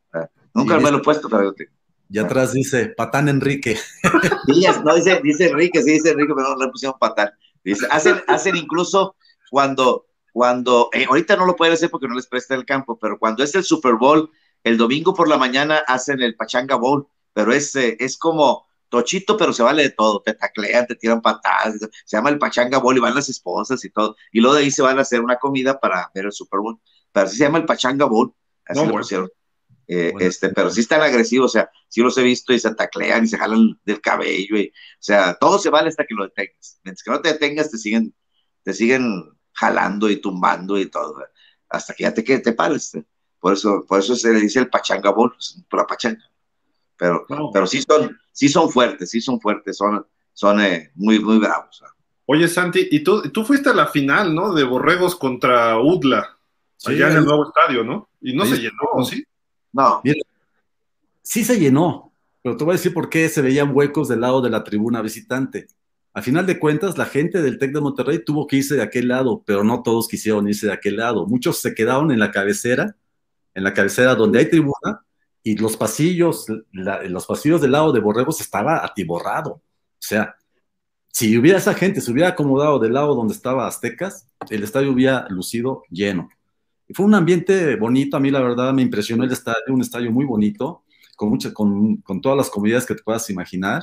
Nunca 0.52 0.80
me 0.80 0.90
lo 0.90 0.98
he 0.98 1.02
puesto, 1.02 1.28
pero 1.28 1.42
lo 1.42 1.52
tengo. 1.52 1.70
Y 2.10 2.18
atrás 2.18 2.52
dice, 2.54 2.86
Patán 2.88 3.28
Enrique. 3.28 3.78
No, 4.84 4.96
dice, 4.96 5.20
dice 5.22 5.46
Enrique, 5.48 5.80
sí, 5.80 5.92
dice 5.92 6.10
Enrique, 6.10 6.32
pero 6.34 6.56
no 6.56 6.56
le 6.56 6.72
pusieron 6.72 6.98
patán. 6.98 7.30
Dice, 7.62 7.86
hacen, 7.88 8.20
hacen 8.26 8.56
incluso 8.56 9.14
cuando, 9.48 10.06
cuando, 10.32 10.90
eh, 10.92 11.06
ahorita 11.08 11.36
no 11.36 11.46
lo 11.46 11.54
pueden 11.54 11.74
hacer 11.74 11.88
porque 11.88 12.08
no 12.08 12.16
les 12.16 12.26
presta 12.26 12.56
el 12.56 12.64
campo, 12.64 12.98
pero 12.98 13.16
cuando 13.16 13.44
es 13.44 13.54
el 13.54 13.62
Super 13.62 13.94
Bowl, 13.94 14.28
el 14.64 14.76
domingo 14.78 15.14
por 15.14 15.28
la 15.28 15.38
mañana 15.38 15.78
hacen 15.86 16.20
el 16.22 16.36
Pachanga 16.36 16.76
Bowl, 16.76 17.06
pero 17.32 17.52
es, 17.52 17.74
eh, 17.76 17.96
es 18.00 18.16
como 18.18 18.66
tochito, 18.88 19.36
pero 19.36 19.52
se 19.52 19.62
vale 19.62 19.82
de 19.84 19.90
todo, 19.90 20.20
te 20.22 20.34
taclean, 20.34 20.86
te 20.86 20.96
tiran 20.96 21.22
patadas, 21.22 21.78
se 22.04 22.16
llama 22.16 22.30
el 22.30 22.38
Pachanga 22.38 22.78
Bowl 22.78 22.96
y 22.96 23.00
van 23.00 23.14
las 23.14 23.28
esposas 23.28 23.84
y 23.84 23.90
todo, 23.90 24.16
y 24.32 24.40
luego 24.40 24.56
de 24.56 24.62
ahí 24.64 24.70
se 24.70 24.82
van 24.82 24.98
a 24.98 25.02
hacer 25.02 25.20
una 25.20 25.36
comida 25.38 25.80
para 25.80 26.10
ver 26.14 26.26
el 26.26 26.32
Super 26.32 26.60
Bowl, 26.60 26.78
pero 27.12 27.26
así 27.26 27.36
se 27.38 27.44
llama 27.44 27.58
el 27.58 27.64
Pachanga 27.66 28.04
Bowl, 28.06 28.34
así 28.66 28.80
No, 28.80 28.86
lo 28.86 28.92
bueno. 28.92 29.02
pusieron. 29.02 29.30
Eh, 29.88 30.12
Bueno. 30.12 30.28
este, 30.28 30.50
pero 30.50 30.70
sí 30.70 30.80
están 30.80 31.02
agresivos, 31.02 31.50
o 31.50 31.52
sea, 31.52 31.70
sí 31.88 32.00
los 32.02 32.16
he 32.18 32.22
visto 32.22 32.52
y 32.52 32.58
se 32.58 32.74
taclean 32.74 33.24
y 33.24 33.28
se 33.28 33.38
jalan 33.38 33.78
del 33.84 34.00
cabello, 34.00 34.56
y, 34.58 34.68
o 34.68 34.72
sea, 35.00 35.34
todo 35.34 35.58
se 35.58 35.70
vale 35.70 35.88
hasta 35.88 36.04
que 36.06 36.14
lo 36.14 36.24
detengas. 36.24 36.80
Mientras 36.84 37.02
que 37.02 37.10
no 37.10 37.20
te 37.20 37.32
detengas, 37.32 37.70
te 37.70 37.78
siguen, 37.78 38.14
te 38.62 38.72
siguen 38.74 39.24
jalando 39.54 40.08
y 40.10 40.16
tumbando 40.20 40.78
y 40.78 40.86
todo, 40.90 41.16
hasta 41.68 41.94
que 41.94 42.04
ya 42.04 42.14
te, 42.14 42.24
que 42.24 42.38
te 42.38 42.52
pares. 42.52 42.92
Por 43.42 43.54
eso, 43.54 43.84
por 43.88 43.98
eso 43.98 44.14
se 44.14 44.32
le 44.32 44.38
dice 44.38 44.60
el 44.60 44.70
pachanga 44.70 45.10
bol, 45.10 45.34
es 45.36 45.60
pura 45.68 45.84
pachanga. 45.84 46.22
Pero, 46.96 47.26
No. 47.28 47.50
pero 47.52 47.66
sí 47.66 47.82
son, 47.82 48.16
sí 48.30 48.48
son 48.48 48.70
fuertes, 48.70 49.10
sí 49.10 49.20
son 49.20 49.40
fuertes, 49.40 49.76
son, 49.76 50.06
son 50.32 50.60
eh, 50.60 50.92
muy, 50.94 51.18
muy 51.18 51.38
bravos. 51.38 51.82
Oye, 52.26 52.46
Santi, 52.46 52.86
y 52.92 53.02
tú, 53.02 53.20
tú 53.32 53.44
fuiste 53.44 53.70
a 53.70 53.74
la 53.74 53.88
final, 53.88 54.32
¿no? 54.32 54.54
De 54.54 54.62
Borregos 54.62 55.16
contra 55.16 55.76
Udla, 55.80 56.38
Sí, 56.76 56.92
allá 56.92 57.10
en 57.10 57.16
el 57.16 57.24
nuevo 57.24 57.48
estadio, 57.48 57.82
¿no? 57.82 58.08
Y 58.20 58.32
no 58.32 58.46
se 58.46 58.58
llenó, 58.58 58.78
¿o 58.92 59.04
¿sí? 59.04 59.24
No, 59.72 60.00
Sí 61.22 61.42
se 61.42 61.58
llenó, 61.58 62.12
pero 62.44 62.56
te 62.56 62.62
voy 62.62 62.74
a 62.74 62.76
decir 62.76 62.94
por 62.94 63.08
qué 63.08 63.28
se 63.28 63.42
veían 63.42 63.74
huecos 63.74 64.06
del 64.06 64.20
lado 64.20 64.40
de 64.40 64.50
la 64.50 64.62
tribuna 64.62 65.02
visitante. 65.02 65.66
Al 66.14 66.22
final 66.22 66.46
de 66.46 66.60
cuentas, 66.60 66.96
la 66.96 67.06
gente 67.06 67.42
del 67.42 67.58
TEC 67.58 67.72
de 67.72 67.80
Monterrey 67.80 68.24
tuvo 68.24 68.46
que 68.46 68.56
irse 68.58 68.76
de 68.76 68.82
aquel 68.82 69.08
lado, 69.08 69.42
pero 69.44 69.64
no 69.64 69.82
todos 69.82 70.06
quisieron 70.06 70.46
irse 70.46 70.66
de 70.68 70.72
aquel 70.72 70.96
lado. 70.98 71.26
Muchos 71.26 71.58
se 71.58 71.74
quedaron 71.74 72.12
en 72.12 72.20
la 72.20 72.30
cabecera, 72.30 72.94
en 73.54 73.64
la 73.64 73.74
cabecera 73.74 74.14
donde 74.14 74.38
hay 74.38 74.48
tribuna, 74.48 75.04
y 75.42 75.56
los 75.56 75.76
pasillos, 75.76 76.46
la- 76.72 77.02
los 77.04 77.26
pasillos 77.26 77.60
del 77.60 77.72
lado 77.72 77.92
de 77.92 78.00
Borregos 78.00 78.40
estaba 78.40 78.84
atiborrado. 78.84 79.50
O 79.54 79.62
sea, 79.98 80.36
si 81.12 81.36
hubiera 81.36 81.58
esa 81.58 81.74
gente, 81.74 82.00
se 82.00 82.10
hubiera 82.10 82.30
acomodado 82.30 82.78
del 82.78 82.94
lado 82.94 83.14
donde 83.14 83.34
estaba 83.34 83.66
Aztecas, 83.66 84.28
el 84.50 84.62
estadio 84.62 84.92
hubiera 84.92 85.26
lucido 85.28 85.82
lleno. 85.90 86.28
Y 86.88 86.94
fue 86.94 87.06
un 87.06 87.14
ambiente 87.14 87.76
bonito, 87.76 88.16
a 88.16 88.20
mí 88.20 88.30
la 88.30 88.40
verdad 88.40 88.72
me 88.72 88.82
impresionó 88.82 89.24
el 89.24 89.32
estadio, 89.32 89.58
un 89.74 89.82
estadio 89.82 90.10
muy 90.10 90.24
bonito, 90.24 90.84
con, 91.16 91.30
mucha, 91.30 91.52
con, 91.52 92.02
todas 92.22 92.38
las 92.38 92.50
comodidades 92.50 92.86
que 92.86 92.94
te 92.94 93.02
puedas 93.02 93.28
imaginar, 93.30 93.82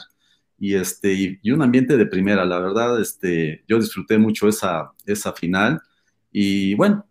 y, 0.57 0.75
este, 0.75 1.39
y 1.41 1.51
un 1.51 1.61
ambiente 1.61 1.95
de 1.97 2.05
primera, 2.05 2.43
la 2.45 2.59
verdad, 2.59 2.99
este, 2.99 3.63
yo 3.67 3.77
disfruté 3.79 4.17
mucho 4.17 4.47
esa, 4.47 4.91
esa 5.05 5.31
final, 5.33 5.81
y 6.31 6.73
bueno, 6.75 7.05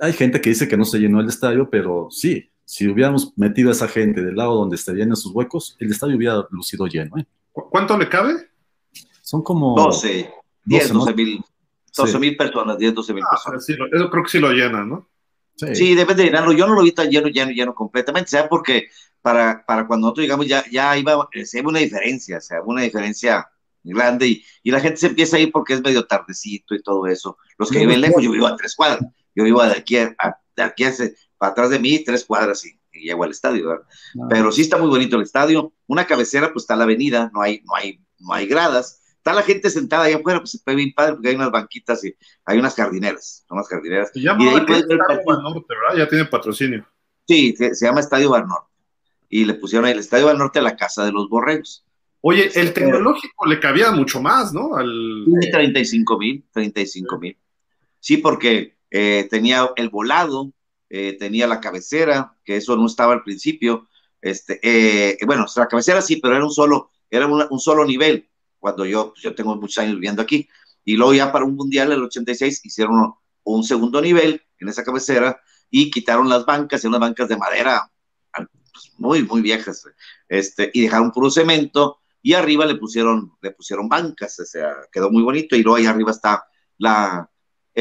hay 0.00 0.12
gente 0.12 0.40
que 0.40 0.50
dice 0.50 0.68
que 0.68 0.76
no 0.76 0.84
se 0.84 0.98
llenó 0.98 1.20
el 1.20 1.28
estadio, 1.28 1.68
pero 1.70 2.08
sí, 2.10 2.50
si 2.64 2.86
hubiéramos 2.88 3.32
metido 3.36 3.70
a 3.70 3.72
esa 3.72 3.88
gente 3.88 4.22
del 4.22 4.36
lado 4.36 4.54
donde 4.54 4.76
estarían 4.76 5.12
esos 5.12 5.32
huecos, 5.34 5.76
el 5.80 5.90
estadio 5.90 6.16
hubiera 6.16 6.46
lucido 6.50 6.86
lleno. 6.86 7.16
¿eh? 7.18 7.26
¿Cu- 7.52 7.68
¿Cuánto 7.70 7.96
le 7.98 8.08
cabe? 8.08 8.34
Son 9.22 9.42
como... 9.42 9.74
12, 9.76 10.30
10, 10.64 10.82
12, 10.88 10.94
¿no? 10.94 11.00
12 11.00 11.14
mil, 11.14 11.40
12 11.96 12.18
mil 12.18 12.36
personas, 12.36 12.78
10, 12.78 12.94
12 12.94 13.14
mil 13.14 13.22
Ah, 13.24 13.30
personas. 13.30 13.64
sí, 13.64 13.72
eso 13.72 14.10
creo 14.10 14.22
que 14.22 14.30
sí 14.30 14.38
lo 14.38 14.50
llena, 14.52 14.84
¿no? 14.84 15.08
Sí. 15.56 15.74
Sí, 15.74 15.94
debe 15.94 16.14
de 16.14 16.24
llenarlo. 16.24 16.52
Yo 16.52 16.66
no 16.68 16.74
lo 16.74 16.82
vi 16.82 16.92
tan 16.92 17.10
lleno, 17.10 17.26
lleno, 17.28 17.50
lleno 17.50 17.74
completamente, 17.74 18.30
¿sabes? 18.30 18.46
Porque 18.48 18.88
para, 19.20 19.64
para 19.66 19.86
cuando 19.88 20.06
nosotros 20.06 20.22
llegamos 20.24 20.46
ya, 20.46 20.64
ya 20.70 20.96
iba, 20.96 21.28
eh, 21.32 21.44
se 21.44 21.60
ve 21.62 21.66
una 21.68 21.80
diferencia, 21.80 22.38
o 22.38 22.40
sea, 22.40 22.62
una 22.62 22.82
diferencia 22.82 23.48
grande 23.82 24.28
y, 24.28 24.44
y 24.62 24.70
la 24.70 24.78
gente 24.80 24.98
se 24.98 25.06
empieza 25.08 25.36
a 25.36 25.40
ir 25.40 25.50
porque 25.50 25.74
es 25.74 25.82
medio 25.82 26.06
tardecito 26.06 26.74
y 26.76 26.82
todo 26.82 27.06
eso. 27.08 27.38
Los 27.58 27.70
que 27.70 27.80
viven 27.80 28.00
lejos, 28.00 28.22
yo 28.22 28.30
vivo 28.30 28.46
a 28.46 28.54
tres 28.56 28.76
cuadras, 28.76 29.00
yo 29.38 29.44
vivo 29.44 29.62
de 29.62 29.72
aquí 29.72 29.96
a, 29.96 30.14
a- 30.18 30.38
de 30.56 30.62
aquí 30.64 30.84
a 30.84 30.92
para 31.38 31.52
atrás 31.52 31.70
de 31.70 31.78
mí, 31.78 32.02
tres 32.04 32.24
cuadras 32.24 32.66
y, 32.66 32.70
y 32.92 33.04
llego 33.06 33.22
al 33.22 33.30
estadio, 33.30 33.68
¿verdad? 33.68 33.86
Ah. 34.20 34.26
Pero 34.28 34.50
sí 34.50 34.62
está 34.62 34.76
muy 34.76 34.88
bonito 34.88 35.14
el 35.16 35.22
estadio. 35.22 35.72
Una 35.86 36.04
cabecera, 36.06 36.52
pues 36.52 36.64
está 36.64 36.74
la 36.74 36.82
avenida, 36.84 37.30
no 37.32 37.40
hay, 37.42 37.62
no 37.64 37.76
hay, 37.76 38.00
no 38.18 38.34
hay 38.34 38.46
gradas. 38.48 39.00
Está 39.18 39.32
la 39.34 39.42
gente 39.42 39.70
sentada 39.70 40.04
allá 40.04 40.16
afuera, 40.16 40.40
pues 40.40 40.50
se 40.50 40.58
ve 40.66 40.74
bien 40.74 40.92
padre 40.92 41.12
porque 41.14 41.28
hay 41.28 41.36
unas 41.36 41.52
banquitas 41.52 42.04
y 42.04 42.12
hay 42.44 42.58
unas 42.58 42.74
jardineras, 42.74 43.44
son 43.46 43.58
las 43.58 43.68
jardineras. 43.68 44.10
Se 44.12 44.18
Y 44.18 44.22
de 44.24 44.30
ahí 44.30 44.36
puedes 44.66 44.86
ver 44.88 44.98
el 44.98 44.98
¿verdad? 44.98 45.96
Ya 45.96 46.08
tiene 46.08 46.24
patrocinio. 46.24 46.84
Sí, 47.28 47.54
se, 47.56 47.74
se 47.74 47.86
llama 47.86 48.00
Estadio 48.00 48.30
Banorte. 48.30 48.66
Y 49.28 49.44
le 49.44 49.54
pusieron 49.54 49.84
ahí 49.84 49.92
el 49.92 49.98
Estadio 50.00 50.26
Banorte 50.26 50.58
a 50.58 50.62
la 50.62 50.76
Casa 50.76 51.04
de 51.04 51.12
los 51.12 51.28
Borregos. 51.28 51.84
Oye, 52.22 52.50
el 52.58 52.72
tecnológico 52.72 53.46
le 53.46 53.60
cabía 53.60 53.92
mucho 53.92 54.20
más, 54.20 54.52
¿no? 54.52 54.74
Al... 54.74 55.24
Y 55.40 55.50
35 55.52 56.18
mil, 56.18 56.44
35 56.52 57.18
mil. 57.18 57.38
Sí, 58.00 58.16
porque 58.16 58.77
eh, 58.90 59.26
tenía 59.30 59.70
el 59.76 59.88
volado, 59.90 60.52
eh, 60.88 61.16
tenía 61.18 61.46
la 61.46 61.60
cabecera, 61.60 62.34
que 62.44 62.56
eso 62.56 62.76
no 62.76 62.86
estaba 62.86 63.12
al 63.12 63.22
principio. 63.22 63.88
Este, 64.20 64.58
eh, 64.62 65.18
bueno, 65.26 65.46
la 65.56 65.68
cabecera 65.68 66.00
sí, 66.00 66.16
pero 66.16 66.34
era 66.34 66.44
un 66.44 66.50
solo, 66.50 66.90
era 67.10 67.26
un 67.26 67.60
solo 67.60 67.84
nivel. 67.84 68.28
Cuando 68.58 68.84
yo, 68.84 69.10
pues, 69.10 69.22
yo 69.22 69.34
tengo 69.34 69.56
muchos 69.56 69.78
años 69.78 69.94
viviendo 69.94 70.22
aquí. 70.22 70.48
Y 70.84 70.96
luego 70.96 71.14
ya 71.14 71.30
para 71.32 71.44
un 71.44 71.54
mundial 71.54 71.92
el 71.92 72.02
86 72.02 72.62
hicieron 72.64 73.14
un 73.44 73.64
segundo 73.64 74.00
nivel 74.00 74.42
en 74.58 74.68
esa 74.68 74.84
cabecera 74.84 75.40
y 75.70 75.90
quitaron 75.90 76.28
las 76.28 76.46
bancas, 76.46 76.82
y 76.82 76.86
unas 76.86 77.00
bancas 77.00 77.28
de 77.28 77.36
madera 77.36 77.90
pues, 78.34 78.92
muy, 78.96 79.22
muy 79.22 79.42
viejas, 79.42 79.86
este, 80.28 80.70
y 80.72 80.82
dejaron 80.82 81.12
puro 81.12 81.30
cemento 81.30 81.98
y 82.22 82.32
arriba 82.34 82.66
le 82.66 82.76
pusieron, 82.76 83.32
le 83.42 83.50
pusieron 83.50 83.88
bancas, 83.88 84.38
o 84.40 84.90
quedó 84.90 85.10
muy 85.10 85.22
bonito 85.22 85.56
y 85.56 85.62
luego 85.62 85.76
ahí 85.76 85.86
arriba 85.86 86.10
está 86.10 86.46
la, 86.78 87.30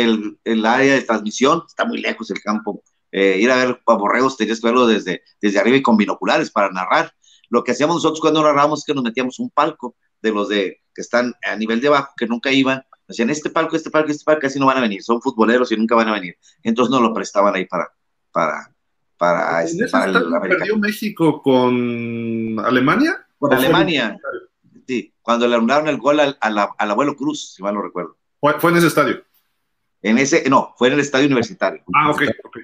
el, 0.03 0.39
el 0.43 0.65
área 0.65 0.93
de 0.93 1.01
transmisión, 1.01 1.63
está 1.67 1.85
muy 1.85 1.99
lejos 1.99 2.29
el 2.31 2.41
campo. 2.41 2.83
Eh, 3.11 3.37
ir 3.39 3.49
a 3.51 3.55
ver 3.55 3.81
a 3.87 3.93
Borregos 3.95 4.37
tenías 4.37 4.59
que 4.59 4.67
verlo 4.67 4.85
desde, 4.85 5.23
desde 5.41 5.59
arriba 5.59 5.77
y 5.77 5.81
con 5.81 5.97
binoculares 5.97 6.51
para 6.51 6.69
narrar. 6.71 7.13
Lo 7.49 7.63
que 7.63 7.71
hacíamos 7.71 7.95
nosotros 7.97 8.19
cuando 8.19 8.43
narrábamos 8.43 8.79
es 8.79 8.85
que 8.85 8.93
nos 8.93 9.03
metíamos 9.03 9.39
un 9.39 9.49
palco 9.49 9.95
de 10.21 10.31
los 10.31 10.49
de 10.49 10.81
que 10.93 11.01
están 11.01 11.33
a 11.49 11.55
nivel 11.55 11.79
de 11.79 11.87
abajo, 11.87 12.13
que 12.17 12.27
nunca 12.27 12.51
iban, 12.51 12.83
Decían, 13.07 13.29
este 13.29 13.49
palco, 13.49 13.77
este 13.77 13.89
palco, 13.89 14.11
este 14.11 14.25
palco, 14.25 14.41
casi 14.41 14.59
no 14.59 14.65
van 14.65 14.79
a 14.79 14.81
venir, 14.81 15.01
son 15.01 15.21
futboleros 15.21 15.71
y 15.71 15.77
nunca 15.77 15.95
van 15.95 16.09
a 16.09 16.13
venir. 16.13 16.35
Entonces 16.61 16.91
no 16.91 16.99
lo 16.99 17.13
prestaban 17.13 17.55
ahí 17.55 17.63
para, 17.65 17.87
para, 18.33 18.69
para, 19.17 19.61
¿En 19.61 19.67
este, 19.67 19.87
para 19.87 20.05
el 20.11 20.29
perdió 20.41 20.77
México 20.77 21.41
con 21.41 22.59
Alemania? 22.59 23.25
Con 23.39 23.53
¿O 23.53 23.55
fue 23.55 23.65
Alemania, 23.65 24.17
sí, 24.85 25.13
cuando 25.21 25.47
le 25.47 25.55
anularon 25.55 25.87
el 25.87 25.97
gol 25.97 26.19
al, 26.19 26.37
al- 26.41 26.69
al 26.77 26.91
abuelo 26.91 27.15
Cruz, 27.15 27.53
si 27.53 27.63
mal 27.63 27.75
no 27.75 27.81
recuerdo. 27.81 28.17
Fue, 28.41 28.59
fue 28.59 28.71
en 28.71 28.77
ese 28.77 28.87
estadio. 28.87 29.23
En 30.09 30.17
ese, 30.17 30.49
no, 30.49 30.73
fue 30.77 30.87
en 30.87 30.95
el 30.95 30.99
estadio 30.99 31.25
universitario. 31.27 31.83
Ah, 31.93 32.11
ok, 32.11 32.23
ok. 32.43 32.57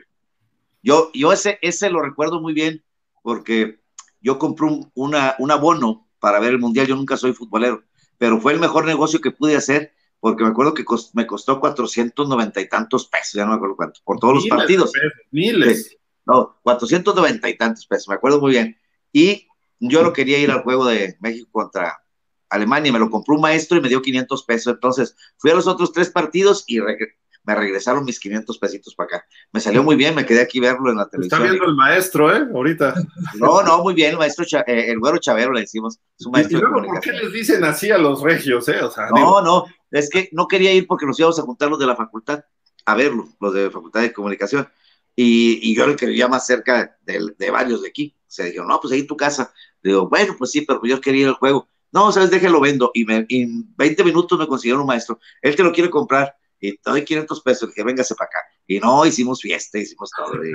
Yo, 0.82 1.12
yo 1.14 1.32
ese, 1.32 1.60
ese 1.62 1.89
lo 1.89 2.02
recuerdo 2.02 2.41
muy 2.41 2.54
bien 2.54 2.84
porque 3.22 3.80
yo 4.22 4.38
compré 4.38 4.68
un, 4.68 4.91
una, 4.96 5.36
un 5.39 5.52
abono 5.52 6.08
para 6.20 6.39
ver 6.39 6.52
el 6.52 6.60
mundial. 6.60 6.88
Yo 6.88 6.96
nunca 6.96 7.18
soy 7.18 7.34
futbolero, 7.34 7.84
pero 8.18 8.39
fue 8.39 8.54
el 8.54 8.60
mejor 8.60 8.86
negocio 8.86 9.22
que 9.22 9.32
pude 9.32 9.56
hacer 9.56 9.94
porque 10.20 10.44
me 10.44 10.50
acuerdo 10.52 10.74
que 10.74 10.86
me 11.14 11.28
costó 11.28 11.60
490 11.60 12.62
y 12.62 12.70
tantos 12.70 13.08
pesos, 13.08 13.34
ya 13.34 13.44
no 13.44 13.52
me 13.52 13.56
acuerdo 13.58 13.76
cuánto, 13.76 14.00
por 14.06 14.20
todos 14.20 14.36
los 14.36 14.44
Miles 14.46 14.58
partidos. 14.58 14.91
pesos, 14.94 15.12
Miles. 15.32 15.88
Sí. 15.89 15.98
No, 16.26 16.58
490 16.64 17.50
y 17.50 17.58
tantos 17.58 17.86
pesos, 17.86 18.08
me 18.08 18.16
acuerdo 18.16 18.39
muy 18.39 18.52
bien. 18.52 18.78
Y 19.12 19.48
yo 19.82 20.02
no 20.02 20.14
quería 20.14 20.39
ir 20.39 20.50
al 20.50 20.62
juego 20.64 20.86
de 20.86 21.18
México 21.20 21.50
contra 21.52 22.02
Alemania, 22.50 22.94
me 22.94 23.00
lo 23.00 23.10
compró 23.10 23.36
un 23.36 23.41
maestro 23.41 23.78
y 23.78 23.82
me 23.82 23.89
dio 23.89 24.02
500 24.02 24.44
pesos. 24.44 24.74
Entonces 24.76 25.14
fui 25.38 25.52
a 25.52 25.56
los 25.56 25.68
otros 25.68 25.91
tres 25.91 26.10
partidos 26.10 26.64
y 26.68 26.80
regre- 26.80 27.16
me 27.46 27.56
regresaron 27.56 28.06
mis 28.06 28.20
500 28.20 28.58
pesitos 28.58 28.96
para 28.96 29.08
acá. 29.18 29.26
Me 29.52 29.60
salió 29.60 29.84
muy 29.84 29.96
bien, 29.96 30.16
me 30.16 30.26
quedé 30.26 30.41
aquí 30.41 30.60
verlo 30.60 30.89
en 30.91 30.98
la 30.98 31.04
Está 31.04 31.12
televisión. 31.18 31.44
viendo 31.44 31.66
el 31.66 31.76
maestro, 31.76 32.36
¿eh? 32.36 32.48
Ahorita. 32.54 32.94
No, 33.36 33.62
no, 33.64 33.84
muy 33.84 33.94
bien, 33.94 34.12
el 34.12 34.18
maestro, 34.18 34.46
Cha- 34.46 34.64
eh, 34.68 34.91
el 34.91 35.00
güero 35.00 35.18
Chavero 35.18 35.52
le 35.52 35.62
decimos, 35.62 36.00
es 36.18 36.26
un 36.26 36.32
maestro 36.32 36.58
y 36.58 36.62
de 36.62 36.68
luego, 36.68 36.86
¿por 36.88 37.00
qué 37.02 37.12
les 37.12 37.32
dicen 37.34 37.64
así 37.64 37.91
a 37.91 37.98
los 37.98 38.22
regios, 38.22 38.68
eh? 38.70 38.82
O 38.82 38.89
sea, 38.91 39.08
digo, 39.14 39.41
No, 39.41 39.41
no, 39.41 39.66
es 39.91 40.10
que 40.10 40.30
no 40.32 40.48
quería 40.48 40.72
ir 40.74 40.88
porque 40.88 41.06
nos 41.06 41.20
íbamos 41.20 41.38
a 41.39 41.44
juntar 41.44 41.70
los 41.70 41.80
de 41.80 41.86
la 41.88 41.96
facultad 41.96 42.44
a 42.86 42.96
verlo, 42.96 43.28
los 43.39 43.54
de 43.54 43.70
facultad 43.70 44.02
de 44.02 44.14
comunicación. 44.14 44.68
Y, 45.16 45.60
y 45.70 45.76
yo 45.76 45.86
le 45.86 45.96
quería 45.96 46.28
más 46.28 46.46
cerca 46.48 46.98
de, 47.02 47.34
de 47.38 47.52
varios 47.52 47.82
de 47.84 47.89
aquí. 47.89 48.16
Se 48.28 48.46
dijeron, 48.46 48.68
no, 48.68 48.80
pues 48.80 48.94
ahí 48.94 49.02
en 49.02 49.08
tu 49.08 49.16
casa. 49.16 49.54
Digo, 49.84 50.10
bueno, 50.10 50.36
pues 50.38 50.50
sí, 50.52 50.62
pero 50.62 50.82
yo 50.84 51.00
quería 51.00 51.22
ir 51.22 51.28
al 51.28 51.36
juego. 51.36 51.68
No, 51.91 52.12
sabes, 52.12 52.32
déjalo 52.32 52.60
vendo. 52.60 52.89
Y 52.96 53.06
me, 53.06 53.24
en 53.30 53.76
20 53.78 54.04
minutos 54.04 54.39
me 54.39 54.48
consiguieron 54.48 54.82
un 54.82 54.88
maestro. 54.88 55.20
Él 55.41 55.56
te 55.56 55.62
lo 55.62 55.72
quiere 55.72 55.91
comprar. 55.91 56.36
Y 56.66 56.78
te 56.78 56.89
doy 56.91 57.03
500 57.03 57.41
pesos. 57.41 57.70
Dije, 57.70 57.84
véngase 57.84 58.16
para 58.16 58.28
acá. 58.30 58.38
Y 58.66 58.80
no, 58.80 59.05
hicimos 59.05 59.41
fiesta, 59.41 59.78
hicimos 59.80 60.09
todo. 60.16 60.41
Y- 60.45 60.53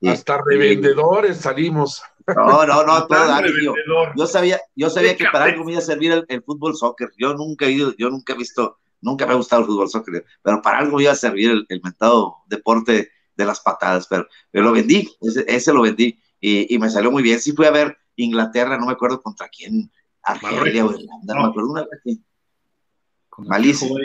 y- 0.00 0.08
Hasta 0.08 0.38
revendedores 0.44 1.38
salimos. 1.38 2.02
no, 2.26 2.66
no, 2.66 2.84
no, 2.84 3.06
todo 3.06 3.46
y 3.46 3.64
yo- 3.64 3.74
yo 4.14 4.26
sabía, 4.26 4.60
yo 4.74 4.90
sabía 4.90 5.16
que 5.16 5.24
para 5.32 5.46
algo 5.46 5.64
me 5.64 5.72
iba 5.72 5.78
a 5.78 5.82
servir 5.84 6.12
el, 6.12 6.26
el 6.28 6.42
fútbol 6.42 6.76
soccer. 6.76 7.10
Yo 7.16 7.32
nunca 7.32 7.64
he 7.64 7.70
ido, 7.70 7.94
yo 7.96 8.10
nunca 8.10 8.34
he 8.34 8.36
visto, 8.36 8.78
nunca 9.00 9.24
me 9.26 9.32
ha 9.32 9.36
gustado 9.36 9.62
el 9.62 9.68
fútbol 9.68 9.88
soccer, 9.88 10.26
pero 10.42 10.60
para 10.60 10.78
algo 10.80 10.96
me 10.98 11.04
iba 11.04 11.12
a 11.12 11.16
servir 11.16 11.50
el, 11.50 11.64
el 11.70 11.80
mentado 11.82 12.36
deporte 12.48 13.10
de 13.34 13.44
las 13.46 13.60
patadas, 13.60 14.06
pero, 14.08 14.26
pero 14.50 14.64
lo 14.66 14.72
vendí, 14.72 15.10
ese, 15.22 15.44
ese 15.48 15.72
lo 15.72 15.80
vendí 15.82 16.20
y, 16.40 16.74
y 16.74 16.78
me 16.78 16.90
salió 16.90 17.10
muy 17.10 17.22
bien. 17.22 17.40
Sí 17.40 17.52
fui 17.52 17.64
a 17.64 17.70
ver 17.70 17.96
Inglaterra, 18.16 18.76
no 18.76 18.84
me 18.86 18.92
acuerdo 18.92 19.22
contra 19.22 19.48
quién, 19.48 19.90
Argelia 20.22 20.84
o. 20.84 20.90
Irlanda, 20.92 21.34
no, 21.34 21.34
No. 21.34 21.42
me 21.44 21.48
acuerdo 21.48 21.70
una 21.70 21.82
vez 21.82 22.00
que 22.04 22.16
malísimo. 23.38 23.96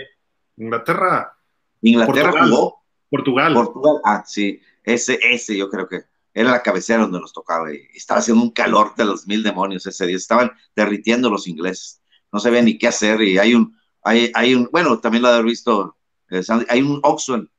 Inglaterra, 0.58 1.34
Inglaterra 1.82 2.32
Portugal. 2.32 2.50
jugó, 2.50 2.84
Portugal. 3.10 3.54
Portugal, 3.54 4.02
ah, 4.06 4.24
sí, 4.26 4.60
ese, 4.84 5.20
ese 5.22 5.58
yo 5.58 5.70
creo 5.70 5.88
que 5.88 6.04
era 6.34 6.52
la 6.52 6.64
cabecera 6.64 7.02
donde 7.02 7.20
nos 7.20 7.34
tocaba 7.34 7.74
y 7.74 7.82
estaba 7.94 8.20
haciendo 8.20 8.44
un 8.44 8.52
calor 8.52 8.96
de 8.96 9.06
los 9.06 9.28
mil 9.28 9.44
demonios 9.44 9.86
ese 9.86 10.08
día, 10.08 10.16
estaban 10.16 10.52
derritiendo 10.76 11.30
los 11.30 11.48
ingleses, 11.48 12.02
no 12.32 12.40
sabían 12.40 12.66
ni 12.66 12.78
qué 12.78 12.88
hacer 12.88 13.22
y 13.22 13.38
hay 13.38 13.54
un, 13.54 13.76
hay, 14.04 14.32
hay 14.34 14.56
un, 14.56 14.70
bueno, 14.72 15.00
también 15.00 15.24
lo 15.24 15.30
haber 15.30 15.46
visto, 15.46 15.98
eh, 16.30 16.42
hay 16.70 16.82
un 16.82 17.00
Oxxo 17.04 17.36
en, 17.36 17.50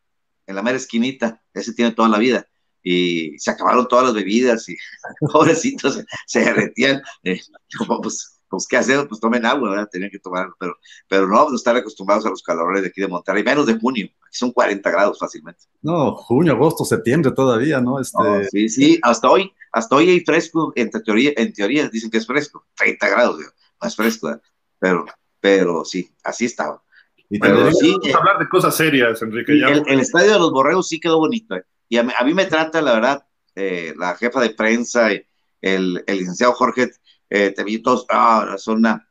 la 0.46 0.62
mera 0.62 0.76
esquinita, 0.76 1.42
ese 1.54 1.72
tiene 1.72 1.92
toda 1.92 2.08
la 2.08 2.18
vida. 2.18 2.46
Y 2.82 3.38
se 3.38 3.50
acabaron 3.50 3.86
todas 3.88 4.06
las 4.06 4.14
bebidas 4.14 4.68
y 4.68 4.76
pobrecitos 5.32 5.94
se, 5.94 6.04
se 6.26 6.40
derretían, 6.40 7.00
eh, 7.22 7.40
pues, 8.02 8.31
pues, 8.52 8.68
¿qué 8.68 8.76
hacer? 8.76 9.08
Pues 9.08 9.18
tomen 9.18 9.46
agua, 9.46 9.70
¿verdad? 9.70 9.88
Tenían 9.90 10.10
que 10.10 10.18
tomar, 10.18 10.50
pero, 10.60 10.76
pero 11.08 11.26
no, 11.26 11.48
no 11.48 11.56
estar 11.56 11.74
acostumbrados 11.74 12.26
a 12.26 12.28
los 12.30 12.42
calores 12.42 12.82
de 12.82 12.88
aquí 12.88 13.00
de 13.00 13.08
Monterrey, 13.08 13.42
menos 13.42 13.66
de 13.66 13.78
junio, 13.78 14.06
aquí 14.26 14.36
son 14.36 14.52
40 14.52 14.90
grados 14.90 15.18
fácilmente. 15.18 15.64
No, 15.80 16.14
junio, 16.14 16.52
agosto, 16.52 16.84
septiembre 16.84 17.32
todavía, 17.32 17.80
¿no? 17.80 17.98
Este, 17.98 18.22
No, 18.22 18.44
sí, 18.44 18.68
sí, 18.68 19.00
hasta 19.02 19.30
hoy, 19.30 19.52
hasta 19.72 19.96
hoy 19.96 20.10
hay 20.10 20.20
fresco, 20.20 20.72
en 20.76 20.90
teoría, 20.90 21.32
en 21.36 21.52
teoría 21.54 21.88
dicen 21.88 22.10
que 22.10 22.18
es 22.18 22.26
fresco, 22.26 22.66
30 22.76 23.08
grados, 23.08 23.38
digo, 23.38 23.50
no 23.80 23.88
es 23.88 23.96
fresco, 23.96 24.26
¿verdad? 24.26 24.42
pero, 24.78 25.06
pero 25.40 25.84
sí, 25.86 26.14
así 26.22 26.44
estaba. 26.44 26.82
y 27.30 27.38
te 27.40 27.48
Pero 27.48 27.72
sí, 27.72 27.92
Vamos 27.92 28.14
a 28.14 28.18
hablar 28.18 28.38
de 28.38 28.48
cosas 28.50 28.76
serias, 28.76 29.22
Enrique. 29.22 29.58
ya. 29.58 29.68
el, 29.68 29.82
el 29.86 30.00
estadio 30.00 30.32
de 30.32 30.38
los 30.38 30.52
Borregos 30.52 30.88
sí 30.88 31.00
quedó 31.00 31.18
bonito, 31.18 31.56
¿eh? 31.56 31.64
y 31.88 31.96
a 31.96 32.02
mí, 32.02 32.12
a 32.18 32.22
mí 32.22 32.34
me 32.34 32.44
trata, 32.44 32.82
la 32.82 32.92
verdad, 32.92 33.26
eh, 33.54 33.94
la 33.96 34.14
jefa 34.14 34.40
de 34.42 34.50
prensa, 34.50 35.10
el, 35.10 36.04
el 36.06 36.18
licenciado 36.18 36.52
Jorge, 36.52 36.90
eh, 37.34 37.50
te 37.50 37.64
vi 37.64 37.80
todos, 37.80 38.04
ah, 38.10 38.56
son 38.58 38.78
una, 38.78 39.08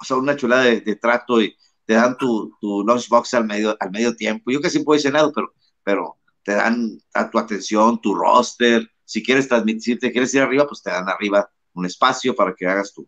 son 0.00 0.20
una 0.20 0.34
chulada 0.34 0.62
de, 0.64 0.80
de 0.80 0.96
trato 0.96 1.42
y 1.42 1.54
te 1.84 1.92
dan 1.92 2.16
tu, 2.16 2.56
tu 2.58 2.82
lunchbox 2.82 3.34
al 3.34 3.44
medio, 3.44 3.76
al 3.78 3.90
medio 3.90 4.16
tiempo. 4.16 4.50
Yo 4.50 4.62
casi 4.62 4.80
puedo 4.80 4.98
cenado, 4.98 5.30
pero, 5.30 5.52
pero 5.82 6.16
te 6.42 6.52
dan 6.52 6.98
a 7.12 7.28
tu 7.30 7.38
atención, 7.38 8.00
tu 8.00 8.14
roster. 8.14 8.90
Si 9.04 9.22
quieres 9.22 9.46
transmitir, 9.46 9.82
si 9.82 9.98
te 9.98 10.10
quieres 10.10 10.32
ir 10.32 10.40
arriba, 10.40 10.66
pues 10.66 10.82
te 10.82 10.90
dan 10.90 11.06
arriba 11.06 11.50
un 11.74 11.84
espacio 11.84 12.34
para 12.34 12.54
que 12.54 12.66
hagas 12.66 12.94
tu, 12.94 13.06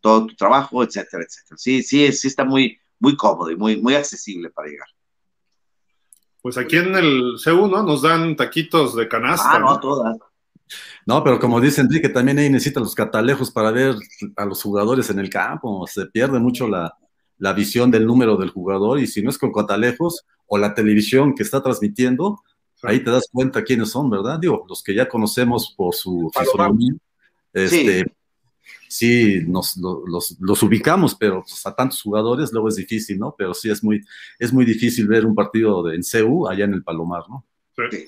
todo 0.00 0.26
tu 0.26 0.34
trabajo, 0.34 0.82
etcétera, 0.82 1.22
etcétera. 1.22 1.56
Sí, 1.56 1.84
sí, 1.84 2.12
sí 2.12 2.26
está 2.26 2.44
muy, 2.44 2.76
muy 2.98 3.16
cómodo 3.16 3.52
y 3.52 3.56
muy, 3.56 3.80
muy 3.80 3.94
accesible 3.94 4.50
para 4.50 4.68
llegar. 4.68 4.88
Pues 6.42 6.58
aquí 6.58 6.76
en 6.76 6.96
el 6.96 7.38
C1 7.38 7.86
nos 7.86 8.02
dan 8.02 8.34
taquitos 8.34 8.96
de 8.96 9.06
canasta. 9.06 9.52
Ah, 9.52 9.58
no, 9.60 9.74
¿no? 9.74 9.80
todas. 9.80 10.16
No, 11.06 11.22
pero 11.22 11.38
como 11.38 11.60
dice 11.60 11.80
Enrique, 11.80 12.08
también 12.08 12.38
ahí 12.38 12.48
necesita 12.50 12.80
los 12.80 12.94
catalejos 12.94 13.50
para 13.50 13.70
ver 13.70 13.94
a 14.36 14.44
los 14.44 14.62
jugadores 14.62 15.10
en 15.10 15.18
el 15.18 15.28
campo. 15.28 15.86
Se 15.86 16.06
pierde 16.06 16.38
mucho 16.40 16.66
la, 16.68 16.94
la 17.38 17.52
visión 17.52 17.90
del 17.90 18.06
número 18.06 18.36
del 18.36 18.50
jugador 18.50 18.98
y 18.98 19.06
si 19.06 19.22
no 19.22 19.30
es 19.30 19.38
con 19.38 19.52
catalejos 19.52 20.24
o 20.46 20.58
la 20.58 20.74
televisión 20.74 21.34
que 21.34 21.42
está 21.42 21.62
transmitiendo, 21.62 22.40
ahí 22.82 23.00
te 23.04 23.10
das 23.10 23.28
cuenta 23.32 23.62
quiénes 23.62 23.90
son, 23.90 24.08
¿verdad? 24.10 24.38
Digo, 24.38 24.64
los 24.68 24.82
que 24.82 24.94
ya 24.94 25.08
conocemos 25.08 25.74
por 25.76 25.94
su 25.94 26.30
fisonomía, 26.38 26.92
este, 27.52 28.04
sí, 28.88 29.42
nos, 29.46 29.76
lo- 29.76 30.02
los, 30.06 30.36
los 30.40 30.62
ubicamos, 30.62 31.14
pero 31.14 31.42
pues, 31.42 31.64
a 31.66 31.74
tantos 31.74 32.00
jugadores 32.02 32.52
luego 32.52 32.68
es 32.68 32.76
difícil, 32.76 33.18
¿no? 33.18 33.34
Pero 33.36 33.54
sí 33.54 33.70
es 33.70 33.82
muy, 33.84 34.02
es 34.38 34.52
muy 34.52 34.64
difícil 34.64 35.06
ver 35.06 35.24
un 35.26 35.34
partido 35.34 35.82
de, 35.82 35.96
en 35.96 36.02
CU 36.02 36.48
allá 36.48 36.64
en 36.64 36.74
el 36.74 36.82
Palomar, 36.82 37.22
¿no? 37.28 37.44
Sí. 37.90 38.06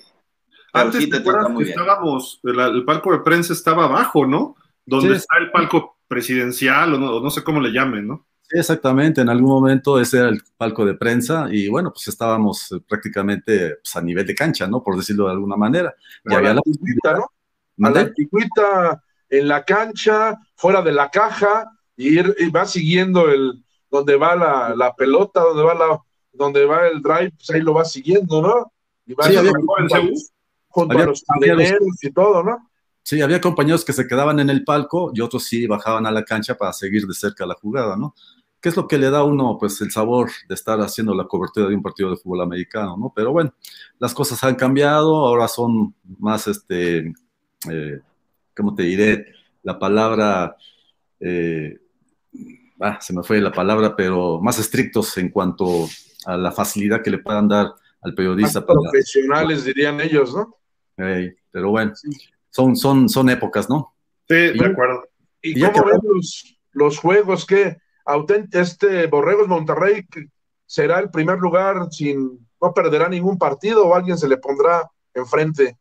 Antes 0.83 1.03
sí 1.05 1.11
te 1.11 1.19
te 1.21 1.25
que 1.25 1.63
estábamos, 1.71 2.41
el, 2.45 2.59
el 2.61 2.85
palco 2.85 3.13
de 3.13 3.19
prensa 3.21 3.53
estaba 3.53 3.85
abajo, 3.85 4.27
¿no? 4.27 4.57
Donde 4.85 5.09
Sí. 5.11 5.15
está 5.17 5.39
el 5.39 5.51
palco 5.51 5.97
presidencial 6.09 6.95
o 6.95 6.99
no, 6.99 7.17
o 7.17 7.21
no 7.23 7.31
sé 7.31 7.43
cómo 7.43 7.61
le 7.61 7.71
llamen, 7.71 8.07
¿no? 8.07 8.27
Sí, 8.43 8.59
exactamente. 8.59 9.21
En 9.21 9.29
algún 9.29 9.49
momento 9.51 9.99
ese 9.99 10.19
era 10.19 10.29
el 10.29 10.41
palco 10.57 10.85
de 10.87 10.95
prensa 10.95 11.49
y 11.51 11.69
bueno, 11.69 11.91
pues 11.93 12.07
estábamos 12.09 12.71
eh, 12.73 12.81
prácticamente 12.89 13.77
pues, 13.83 13.97
a 13.97 14.03
nivel 14.03 14.25
de 14.27 14.35
cancha, 14.35 14.69
¿no? 14.69 14.83
Por 14.83 14.97
decirlo 14.97 15.27
de 15.27 15.33
alguna 15.33 15.57
manera. 15.57 15.95
Y 16.25 16.33
A 16.33 16.39
había 16.39 16.55
la 16.55 16.61
antigüita, 16.65 17.13
¿no? 17.15 17.87
A 17.89 17.91
la 17.91 18.01
antigüita, 18.01 19.03
en 19.29 19.49
la 19.49 19.65
cancha, 19.65 20.39
fuera 20.55 20.81
de 20.83 20.93
la 20.93 21.11
caja, 21.11 21.71
y, 21.97 22.19
ir- 22.21 22.35
y 22.39 22.49
va 22.51 22.65
siguiendo 22.67 23.29
el 23.29 23.65
donde 23.91 24.17
va 24.17 24.37
la, 24.37 24.75
la 24.77 24.95
pelota, 24.95 25.41
donde 25.41 25.63
va 25.65 25.75
la 25.75 26.01
donde 26.33 26.67
va 26.67 26.87
el 26.87 27.01
drive, 27.01 27.33
pues 27.37 27.49
ahí 27.51 27.63
lo 27.63 27.73
va 27.73 27.85
siguiendo, 27.87 28.43
¿no? 28.43 28.71
Y 29.07 29.15
va 29.15 29.25
Sí, 29.25 29.37
había- 29.37 29.51
en. 29.51 30.15
Junto 30.81 30.93
había- 30.95 31.05
a 31.05 31.09
los 31.09 31.23
cadeneros 31.25 32.03
y 32.03 32.11
todo, 32.13 32.43
¿no? 32.43 32.71
Sí, 33.03 33.21
había 33.21 33.41
compañeros 33.41 33.85
que 33.85 33.93
se 33.93 34.07
quedaban 34.07 34.41
en 34.41 34.51
el 34.51 34.65
palco 34.65 35.13
y 35.15 35.21
otros 35.21 35.45
sí 35.45 35.67
bajaban 35.67 36.07
a 36.07 36.11
la 36.11 36.25
cancha 36.25 36.57
para 36.57 36.73
seguir 36.73 37.07
de 37.07 37.15
cerca 37.15 37.47
la 37.47 37.55
jugada, 37.55 37.97
¿no? 37.97 38.15
¿Qué 38.61 38.69
es 38.71 38.77
lo 38.77 38.89
que 38.89 38.99
le 38.99 39.11
da 39.11 39.19
a 39.19 39.25
uno, 39.25 39.57
pues, 39.61 39.81
el 39.81 39.93
sabor 39.93 40.29
de 40.49 40.55
estar 40.55 40.81
haciendo 40.81 41.15
la 41.15 41.25
cobertura 41.25 41.69
de 41.69 41.75
un 41.77 41.83
partido 41.83 42.11
de 42.11 42.17
fútbol 42.17 42.43
americano, 42.43 42.97
¿no? 42.97 43.13
Pero 43.15 43.31
bueno, 43.33 43.53
las 44.01 44.13
cosas 44.13 44.43
han 44.43 44.57
cambiado, 44.57 45.15
ahora 45.25 45.47
son 45.47 45.95
más, 46.19 46.49
este, 46.49 47.13
eh, 47.71 48.01
¿cómo 48.57 48.75
te 48.75 48.83
diré? 48.83 49.27
La 49.63 49.79
palabra, 49.79 50.57
eh, 51.21 51.79
ah, 52.81 52.99
se 53.01 53.13
me 53.13 53.23
fue 53.23 53.41
la 53.41 53.53
palabra, 53.53 53.95
pero 53.95 54.41
más 54.41 54.59
estrictos 54.59 55.17
en 55.19 55.29
cuanto 55.31 55.87
a 56.25 56.37
la 56.37 56.51
facilidad 56.51 57.03
que 57.03 57.11
le 57.11 57.19
puedan 57.19 57.47
dar 57.47 57.67
al 57.67 58.11
Más 58.11 58.15
periodista 58.17 58.67
para, 58.67 58.81
profesionales, 58.81 59.65
dirían 59.65 60.01
ellos, 60.01 60.35
¿no? 60.35 60.57
Pero 60.97 61.71
bueno, 61.71 61.93
son, 62.51 62.77
son, 62.77 63.09
son 63.09 63.31
épocas, 63.31 63.69
¿no? 63.69 63.95
Sí, 64.29 64.35
de 64.35 64.67
acuerdo. 64.67 65.05
¿Y 65.43 65.59
Y 65.59 65.63
cómo 65.63 65.85
ven 65.85 66.01
los, 66.03 66.59
los 66.73 66.99
juegos 66.99 67.47
que 67.47 67.79
este 68.53 69.07
Borregos 69.07 69.49
Monterrey 69.49 70.07
será 70.65 71.01
el 71.01 71.11
primer 71.11 71.39
lugar 71.39 71.89
sin 71.91 72.47
no 72.61 72.73
perderá 72.73 73.09
ningún 73.09 73.39
partido 73.39 73.87
o 73.87 73.95
alguien 73.95 74.19
se 74.19 74.29
le 74.29 74.39
pondrá 74.39 74.91
enfrente? 75.15 75.77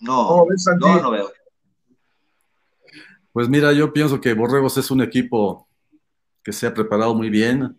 No, 0.00 0.46
no, 0.78 1.02
no 1.02 1.10
veo. 1.10 1.30
Pues 3.32 3.48
mira, 3.48 3.72
yo 3.72 3.92
pienso 3.92 4.20
que 4.20 4.34
Borregos 4.34 4.76
es 4.76 4.90
un 4.90 5.02
equipo 5.02 5.68
que 6.42 6.52
se 6.52 6.66
ha 6.66 6.74
preparado 6.74 7.14
muy 7.14 7.30
bien. 7.30 7.76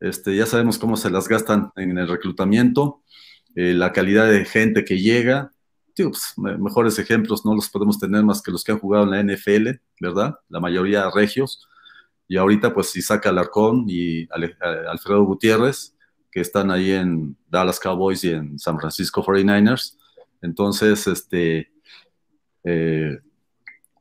Este, 0.00 0.34
ya 0.34 0.46
sabemos 0.46 0.78
cómo 0.78 0.96
se 0.96 1.10
las 1.10 1.28
gastan 1.28 1.70
en 1.76 1.98
el 1.98 2.08
reclutamiento, 2.08 3.02
eh, 3.54 3.74
la 3.74 3.92
calidad 3.92 4.28
de 4.28 4.44
gente 4.44 4.84
que 4.84 4.98
llega. 4.98 5.52
Pues, 5.96 6.34
mejores 6.36 6.98
ejemplos 6.98 7.44
no 7.44 7.54
los 7.54 7.68
podemos 7.68 7.98
tener 7.98 8.22
más 8.24 8.42
que 8.42 8.50
los 8.50 8.64
que 8.64 8.72
han 8.72 8.78
jugado 8.78 9.04
en 9.04 9.10
la 9.10 9.34
NFL, 9.34 9.80
¿verdad? 10.00 10.34
La 10.48 10.60
mayoría 10.60 11.10
regios. 11.10 11.68
Y 12.28 12.36
ahorita, 12.36 12.72
pues, 12.72 12.90
si 12.90 13.02
saca 13.02 13.30
Alarcón 13.30 13.84
y 13.88 14.28
Alfredo 14.30 15.24
Gutiérrez, 15.24 15.94
que 16.30 16.40
están 16.40 16.70
ahí 16.70 16.92
en 16.92 17.36
Dallas 17.48 17.80
Cowboys 17.80 18.22
y 18.24 18.30
en 18.30 18.58
San 18.58 18.78
Francisco 18.78 19.22
49ers. 19.24 19.96
Entonces, 20.42 21.06
este, 21.06 21.72
eh, 22.64 23.18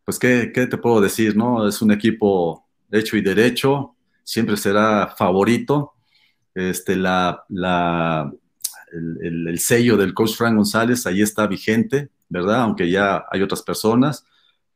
pues, 0.05 0.19
¿qué, 0.19 0.47
te 0.53 0.77
puedo 0.77 1.01
decir? 1.01 1.35
no? 1.35 1.67
Es 1.67 1.81
un 1.81 1.91
equipo 1.91 2.67
hecho 2.91 3.17
y 3.17 3.21
derecho, 3.21 3.95
siempre 4.23 4.57
será 4.57 5.13
favorito. 5.17 5.93
Este, 6.53 6.95
la, 6.95 7.43
la, 7.49 8.31
el, 8.91 9.59
sello 9.59 9.97
del 9.97 10.13
coach 10.13 10.35
Frank 10.35 10.55
González 10.55 11.05
ahí 11.05 11.21
está 11.21 11.47
vigente, 11.47 12.09
¿verdad? 12.29 12.61
Aunque 12.61 12.89
ya 12.89 13.25
hay 13.31 13.41
otras 13.41 13.61
personas, 13.61 14.25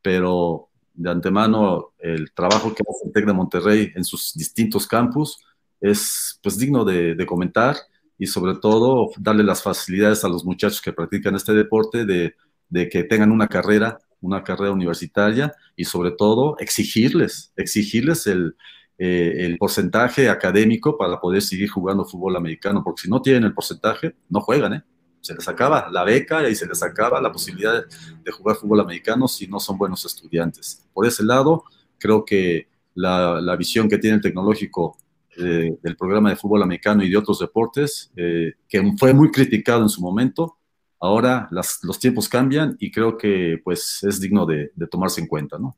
pero 0.02 0.70
de 0.94 1.10
antemano 1.10 1.94
el 2.00 2.32
trabajo 2.34 2.74
que 2.74 2.84
hace 2.84 3.08
el 3.08 3.14
TEC 3.14 3.26
de 3.26 3.34
Monterrey 3.34 3.92
en 3.96 4.04
sus 4.04 4.34
distintos 4.36 4.88
campus 4.88 5.44
es 5.82 6.40
pues 6.44 6.58
digno 6.58 6.86
de, 6.86 7.26
comentar 7.26 7.76
y 8.18 8.28
sobre 8.28 8.56
todo 8.56 9.10
darle 9.18 9.44
las 9.44 9.64
facilidades 9.64 10.24
a 10.24 10.30
los 10.30 10.46
muchachos 10.46 10.82
que 10.82 10.94
practican 10.94 11.36
este 11.36 11.54
deporte 11.54 12.06
de, 12.06 12.36
de 12.70 12.90
que 12.90 13.04
tengan 13.04 13.32
una 13.32 13.48
carrera 13.48 14.00
una 14.24 14.44
carrera 14.44 14.72
universitaria 14.72 15.54
y 15.76 15.84
sobre 15.84 16.12
todo 16.12 16.56
exigirles, 16.60 17.52
exigirles 17.58 18.26
el, 18.26 18.56
eh, 18.98 19.46
el 19.46 19.58
porcentaje 19.58 20.30
académico 20.30 20.98
para 20.98 21.20
poder 21.20 21.42
seguir 21.42 21.70
jugando 21.70 22.06
fútbol 22.06 22.36
americano, 22.36 22.84
porque 22.84 23.04
si 23.04 23.10
no 23.10 23.22
tienen 23.22 23.44
el 23.44 23.54
porcentaje, 23.54 24.16
no 24.30 24.42
juegan, 24.42 24.74
¿eh? 24.74 24.84
Se 25.22 25.34
les 25.34 25.48
acaba 25.48 25.88
la 25.90 26.04
beca 26.04 26.50
y 26.50 26.56
se 26.56 26.68
les 26.68 26.84
acaba 26.84 27.22
la 27.22 27.32
posibilidad 27.32 27.86
de, 28.24 28.32
jugar 28.32 28.58
fútbol 28.58 28.82
americano 28.82 29.28
si 29.28 29.48
no 29.48 29.60
son 29.60 29.78
buenos 29.78 30.04
estudiantes. 30.04 30.86
Por 30.94 31.06
ese 31.06 31.24
lado, 31.24 31.64
creo 31.98 32.26
que 32.26 32.68
la, 32.94 33.56
visión 33.56 33.88
que 33.88 33.98
tiene 33.98 34.18
el 34.18 34.22
tecnológico 34.22 34.98
eh, 35.38 35.78
del 35.82 35.96
programa 35.96 36.30
de 36.30 36.36
fútbol 36.36 36.64
americano 36.64 37.04
y 37.04 37.10
de 37.10 37.16
otros 37.16 37.40
deportes, 37.40 38.12
eh, 38.18 38.54
que 38.68 38.84
fue 39.00 39.14
muy 39.14 39.32
criticado 39.32 39.82
en 39.82 39.90
su 39.90 40.02
momento, 40.02 40.58
Ahora 41.04 41.50
los 41.52 42.00
tiempos 42.00 42.30
cambian 42.30 42.78
y 42.80 42.90
creo 42.90 43.18
que 43.18 43.60
pues 43.62 44.02
es 44.04 44.22
digno 44.22 44.46
de, 44.46 44.72
tomarse 44.90 45.20
en 45.20 45.28
cuenta, 45.28 45.60
¿no? 45.60 45.76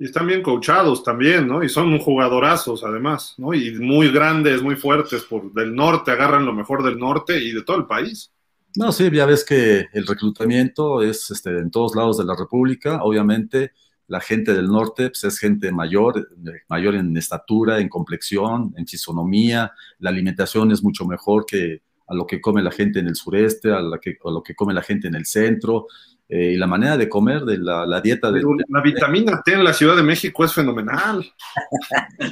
Y 0.00 0.06
están 0.06 0.26
bien 0.26 0.42
coachados 0.42 1.04
también, 1.04 1.46
¿no? 1.46 1.62
Y 1.62 1.68
son 1.68 1.98
jugadorazos 1.98 2.82
además, 2.82 3.34
¿no? 3.36 3.52
Y 3.52 3.78
muy 3.78 4.10
grandes, 4.10 4.62
muy 4.62 4.74
fuertes 4.74 5.24
por 5.24 5.52
del 5.52 5.74
norte, 5.74 6.10
agarran 6.10 6.46
lo 6.46 6.54
mejor 6.54 6.82
del 6.82 6.98
norte 6.98 7.38
y 7.38 7.52
de 7.52 7.62
todo 7.62 7.76
el 7.76 7.84
país. 7.84 8.32
No, 8.76 8.92
sí, 8.92 9.10
ya 9.12 9.26
ves 9.26 9.44
que 9.44 9.88
el 9.92 10.06
reclutamiento 10.06 11.02
es 11.02 11.30
este, 11.30 11.50
en 11.50 11.70
todos 11.70 11.94
lados 11.94 12.16
de 12.16 12.24
la 12.24 12.34
República. 12.34 13.02
Obviamente, 13.02 13.72
la 14.06 14.20
gente 14.20 14.54
del 14.54 14.68
norte 14.68 15.10
pues, 15.10 15.22
es 15.24 15.38
gente 15.38 15.70
mayor, 15.70 16.28
mayor 16.68 16.94
en 16.94 17.14
estatura, 17.16 17.78
en 17.78 17.90
complexión, 17.90 18.72
en 18.78 18.86
fisonomía. 18.86 19.70
La 19.98 20.08
alimentación 20.08 20.72
es 20.72 20.82
mucho 20.82 21.04
mejor 21.04 21.44
que, 21.44 21.82
a 22.08 22.14
lo 22.14 22.26
que 22.26 22.40
come 22.40 22.62
la 22.62 22.72
gente 22.72 23.00
en 23.00 23.06
el 23.06 23.16
sureste, 23.16 23.70
a, 23.70 23.82
que, 24.00 24.16
lo 24.24 24.42
que 24.42 24.54
come 24.54 24.72
la 24.72 24.82
gente 24.82 25.08
en 25.08 25.14
el 25.14 25.26
centro, 25.26 25.86
eh, 26.32 26.52
y 26.52 26.56
la 26.56 26.68
manera 26.68 26.96
de 26.96 27.08
comer, 27.08 27.42
de 27.42 27.58
la, 27.58 28.00
dieta 28.00 28.30
de... 28.30 28.40
La 28.68 28.80
vitamina 28.80 29.42
T 29.44 29.52
en 29.52 29.64
la 29.64 29.72
Ciudad 29.72 29.96
de 29.96 30.04
México 30.04 30.44
es 30.44 30.54
fenomenal. 30.54 31.28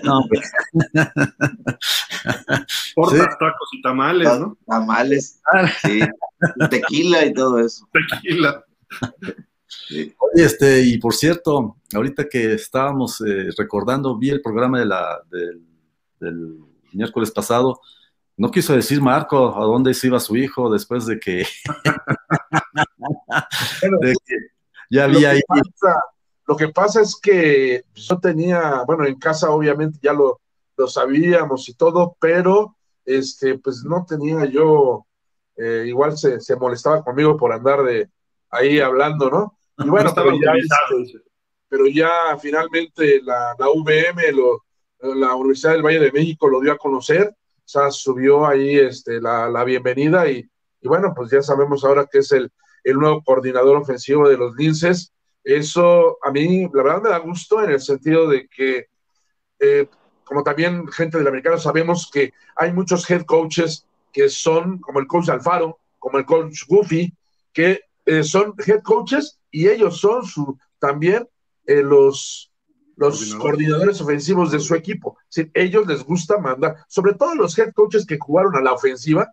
no, 0.04 0.20
pues. 0.28 0.52
Portas, 2.94 3.36
tacos 3.40 3.68
y 3.72 3.82
tamales, 3.82 4.28
¿no? 4.38 4.56
Tamales, 4.64 5.40
sí. 5.82 5.98
Tequila 6.70 7.26
y 7.26 7.34
todo 7.34 7.58
eso. 7.58 7.88
Tequila. 7.92 8.64
este, 10.34 10.82
y 10.82 10.98
por 10.98 11.12
cierto, 11.12 11.78
ahorita 11.92 12.28
que 12.28 12.52
estábamos 12.52 13.20
eh, 13.22 13.48
recordando, 13.58 14.16
vi 14.16 14.30
el 14.30 14.40
programa 14.40 14.78
de 14.78 14.86
la, 14.86 15.20
del 16.20 16.56
miércoles 16.92 17.32
pasado, 17.32 17.80
no 18.38 18.50
quiso 18.52 18.72
decir 18.72 19.02
Marco 19.02 19.60
a 19.60 19.64
dónde 19.64 19.92
se 19.92 20.06
iba 20.06 20.20
su 20.20 20.36
hijo 20.36 20.70
después 20.70 21.04
de 21.06 21.18
que, 21.18 21.44
ya 24.90 25.04
había 25.04 25.34
lo 25.34 25.38
que, 25.38 25.44
pasa, 25.48 26.00
lo 26.46 26.56
que 26.56 26.68
pasa 26.68 27.02
es 27.02 27.18
que 27.20 27.82
yo 27.94 28.18
tenía, 28.20 28.84
bueno, 28.86 29.04
en 29.04 29.18
casa 29.18 29.50
obviamente 29.50 29.98
ya 30.00 30.12
lo, 30.12 30.40
lo 30.76 30.86
sabíamos 30.86 31.68
y 31.68 31.74
todo, 31.74 32.16
pero 32.20 32.76
este, 33.04 33.58
pues 33.58 33.82
no 33.84 34.06
tenía 34.08 34.44
yo, 34.44 35.04
eh, 35.56 35.86
igual 35.88 36.16
se, 36.16 36.40
se, 36.40 36.54
molestaba 36.54 37.02
conmigo 37.02 37.36
por 37.36 37.52
andar 37.52 37.82
de 37.82 38.08
ahí 38.50 38.78
hablando, 38.78 39.30
¿no? 39.30 39.58
Y 39.84 39.88
bueno, 39.88 40.12
pero, 40.14 40.30
ya, 40.30 40.52
este, 40.52 41.20
pero 41.68 41.88
ya 41.88 42.38
finalmente 42.40 43.20
la, 43.20 43.56
la 43.58 43.66
VM, 43.68 44.32
lo, 44.32 44.62
la 45.16 45.34
Universidad 45.34 45.72
del 45.72 45.82
Valle 45.82 45.98
de 45.98 46.12
México 46.12 46.48
lo 46.48 46.60
dio 46.60 46.72
a 46.72 46.78
conocer 46.78 47.34
sea, 47.68 47.90
subió 47.90 48.46
ahí 48.46 48.78
este, 48.78 49.20
la, 49.20 49.62
bienvenida 49.64 50.28
y, 50.30 50.48
bueno, 50.82 51.12
pues 51.14 51.30
ya 51.30 51.42
sabemos 51.42 51.84
ahora 51.84 52.08
que 52.10 52.18
es 52.20 52.32
el, 52.32 52.50
nuevo 52.84 53.22
coordinador 53.22 53.76
ofensivo 53.76 54.26
de 54.26 54.38
los 54.38 54.56
Linces. 54.56 55.12
Eso 55.44 56.16
a 56.22 56.30
mí, 56.30 56.62
la 56.72 56.82
verdad, 56.82 57.02
me 57.02 57.10
da 57.10 57.18
gusto 57.18 57.62
en 57.62 57.72
el 57.72 57.80
sentido 57.80 58.26
de 58.26 58.48
que, 58.48 58.86
eh, 59.60 59.86
como 60.24 60.42
también 60.42 60.88
gente 60.88 61.18
del 61.18 61.26
americano, 61.26 61.58
sabemos 61.58 62.10
que 62.10 62.32
hay 62.56 62.72
muchos 62.72 63.08
head 63.10 63.26
coaches 63.26 63.86
que 64.12 64.30
son, 64.30 64.78
como 64.78 65.00
el 65.00 65.06
coach 65.06 65.28
Alfaro, 65.28 65.78
como 65.98 66.16
el 66.16 66.24
coach 66.24 66.62
Goofy, 66.66 67.14
que 67.52 67.80
eh, 68.06 68.24
son 68.24 68.54
head 68.66 68.80
coaches 68.82 69.38
y 69.50 69.68
ellos 69.68 70.00
son 70.00 70.22
también 70.78 71.28
eh, 71.66 71.82
los 71.82 72.50
los 72.98 73.34
coordinadores 73.36 74.00
ofensivos 74.00 74.50
de 74.50 74.58
su 74.58 74.74
equipo. 74.74 75.16
Si 75.28 75.48
ellos 75.54 75.86
les 75.86 76.02
gusta 76.04 76.38
mandar, 76.38 76.78
sobre 76.88 77.14
todo 77.14 77.34
los 77.36 77.56
head 77.56 77.72
coaches 77.72 78.04
que 78.04 78.18
jugaron 78.18 78.56
a 78.56 78.60
la 78.60 78.72
ofensiva, 78.72 79.32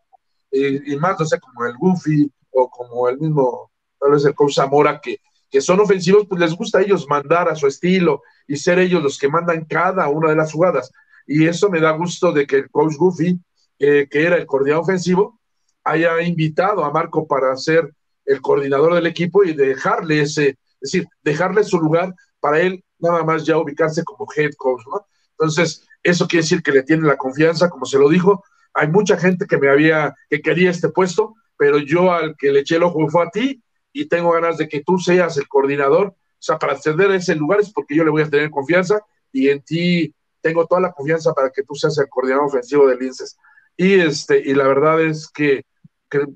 eh, 0.51 0.81
y 0.85 0.95
más, 0.97 1.19
no 1.19 1.25
sé, 1.25 1.39
como 1.39 1.65
el 1.65 1.75
Goofy 1.75 2.31
o 2.51 2.69
como 2.69 3.09
el 3.09 3.17
mismo, 3.17 3.71
tal 3.99 4.11
vez 4.11 4.23
el 4.23 4.35
coach 4.35 4.53
Zamora, 4.53 5.01
que, 5.01 5.17
que 5.49 5.61
son 5.61 5.79
ofensivos, 5.79 6.27
pues 6.29 6.39
les 6.39 6.53
gusta 6.53 6.77
a 6.77 6.81
ellos 6.83 7.07
mandar 7.09 7.49
a 7.49 7.55
su 7.55 7.65
estilo 7.65 8.21
y 8.47 8.55
ser 8.55 8.77
ellos 8.77 9.01
los 9.01 9.17
que 9.17 9.29
mandan 9.29 9.65
cada 9.65 10.09
una 10.09 10.29
de 10.29 10.35
las 10.35 10.51
jugadas. 10.51 10.91
Y 11.25 11.47
eso 11.47 11.69
me 11.69 11.81
da 11.81 11.91
gusto 11.91 12.31
de 12.31 12.45
que 12.45 12.57
el 12.57 12.69
coach 12.69 12.95
Goofy, 12.95 13.39
eh, 13.79 14.07
que 14.09 14.25
era 14.25 14.35
el 14.35 14.45
coordinador 14.45 14.83
ofensivo, 14.83 15.39
haya 15.83 16.21
invitado 16.21 16.85
a 16.85 16.91
Marco 16.91 17.25
para 17.25 17.57
ser 17.57 17.91
el 18.25 18.41
coordinador 18.41 18.93
del 18.93 19.07
equipo 19.07 19.43
y 19.43 19.53
dejarle 19.53 20.21
ese, 20.21 20.49
es 20.49 20.91
decir, 20.91 21.07
dejarle 21.23 21.63
su 21.63 21.79
lugar 21.79 22.13
para 22.39 22.61
él 22.61 22.84
nada 22.99 23.23
más 23.23 23.45
ya 23.45 23.57
ubicarse 23.57 24.03
como 24.03 24.27
head 24.35 24.51
coach, 24.57 24.81
¿no? 24.87 25.05
Entonces, 25.31 25.85
eso 26.03 26.27
quiere 26.27 26.43
decir 26.43 26.63
que 26.63 26.71
le 26.71 26.83
tiene 26.83 27.07
la 27.07 27.17
confianza, 27.17 27.69
como 27.69 27.85
se 27.85 27.99
lo 27.99 28.09
dijo. 28.09 28.43
Hay 28.73 28.87
mucha 28.87 29.17
gente 29.17 29.45
que 29.47 29.57
me 29.57 29.69
había, 29.69 30.15
que 30.29 30.41
quería 30.41 30.69
este 30.69 30.89
puesto, 30.89 31.35
pero 31.57 31.77
yo 31.79 32.13
al 32.13 32.35
que 32.37 32.51
le 32.51 32.59
eché 32.59 32.75
el 32.75 32.83
ojo 32.83 33.07
fue 33.09 33.23
a 33.23 33.29
ti 33.29 33.61
y 33.91 34.07
tengo 34.07 34.31
ganas 34.31 34.57
de 34.57 34.67
que 34.67 34.83
tú 34.83 34.99
seas 34.99 35.37
el 35.37 35.47
coordinador. 35.47 36.07
O 36.07 36.15
sea, 36.39 36.59
para 36.59 36.73
acceder 36.73 37.09
a 37.11 37.15
ese 37.15 37.35
lugar 37.35 37.59
es 37.59 37.71
porque 37.71 37.95
yo 37.95 38.03
le 38.03 38.11
voy 38.11 38.21
a 38.21 38.29
tener 38.29 38.49
confianza 38.49 39.01
y 39.31 39.49
en 39.49 39.61
ti 39.61 40.13
tengo 40.41 40.67
toda 40.67 40.81
la 40.81 40.91
confianza 40.91 41.33
para 41.33 41.49
que 41.49 41.63
tú 41.63 41.73
seas 41.75 41.97
el 41.97 42.07
coordinador 42.07 42.45
ofensivo 42.45 42.87
del 42.87 43.01
INSES. 43.01 43.37
Y, 43.77 43.99
este, 43.99 44.37
y 44.39 44.53
la 44.53 44.67
verdad 44.67 45.01
es 45.01 45.27
que, 45.27 45.65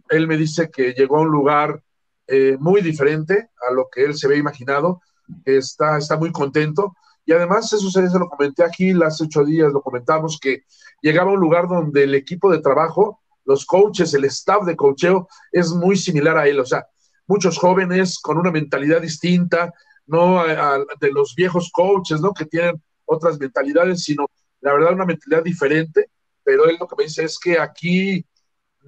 él 0.09 0.27
me 0.27 0.35
dice 0.35 0.69
que 0.69 0.93
llegó 0.93 1.17
a 1.17 1.21
un 1.21 1.29
lugar 1.29 1.81
eh, 2.27 2.57
muy 2.59 2.81
diferente 2.81 3.49
a 3.69 3.71
lo 3.71 3.87
que 3.89 4.03
él 4.03 4.13
se 4.15 4.27
había 4.27 4.39
imaginado 4.39 5.01
está, 5.45 5.97
está 5.97 6.17
muy 6.17 6.31
contento. 6.31 6.95
Y 7.25 7.31
además, 7.31 7.71
eso 7.71 7.89
se, 7.89 8.01
lo 8.17 8.27
comenté 8.27 8.63
aquí 8.63 8.91
hace 9.03 9.25
ocho 9.25 9.43
días, 9.43 9.71
lo 9.71 9.81
comentamos, 9.81 10.39
que 10.39 10.63
llegaba 11.01 11.31
a 11.31 11.33
un 11.33 11.39
lugar 11.39 11.67
donde 11.67 12.03
el 12.03 12.15
equipo 12.15 12.51
de 12.51 12.59
trabajo, 12.59 13.21
los 13.45 13.65
coaches, 13.65 14.13
el 14.13 14.25
staff 14.25 14.65
de 14.65 14.75
coacheo 14.75 15.27
es 15.51 15.71
muy 15.71 15.95
similar 15.95 16.37
a 16.37 16.47
él. 16.47 16.59
O 16.59 16.65
sea, 16.65 16.87
muchos 17.27 17.57
jóvenes 17.57 18.19
con 18.19 18.37
una 18.37 18.51
mentalidad 18.51 19.01
distinta, 19.01 19.73
no 20.07 20.43
de 20.43 21.11
los 21.11 21.35
viejos 21.35 21.69
coaches, 21.71 22.19
¿no? 22.19 22.33
Que 22.33 22.45
tienen 22.45 22.81
otras 23.05 23.39
mentalidades, 23.39 24.03
sino 24.03 24.27
la 24.61 24.73
verdad 24.73 24.93
una 24.93 25.05
mentalidad 25.05 25.43
diferente. 25.43 26.09
Pero 26.43 26.65
él 26.65 26.77
lo 26.79 26.87
que 26.87 26.95
me 26.97 27.03
dice 27.03 27.23
es 27.23 27.37
que 27.37 27.59
aquí 27.59 28.25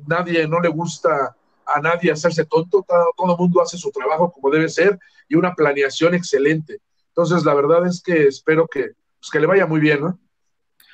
nadie 0.08 0.48
no 0.48 0.60
le 0.60 0.70
gusta 0.70 1.36
a 1.74 1.82
nadie 1.82 2.12
hacerse 2.12 2.46
tonto, 2.46 2.86
todo, 2.88 3.32
el 3.32 3.38
mundo 3.38 3.62
hace 3.62 3.78
su 3.78 3.92
trabajo 3.92 4.32
como 4.32 4.50
debe 4.50 4.70
ser 4.70 5.00
y 5.28 5.36
una 5.36 5.54
planeación 5.54 6.14
excelente. 6.14 6.80
Entonces, 7.10 7.44
la 7.44 7.54
verdad 7.54 7.86
es 7.88 8.02
que 8.02 8.28
espero 8.28 8.68
que, 8.68 8.92
pues, 9.20 9.30
que 9.32 9.40
le 9.40 9.48
vaya 9.48 9.66
muy 9.66 9.80
bien, 9.80 10.02
¿no? 10.02 10.20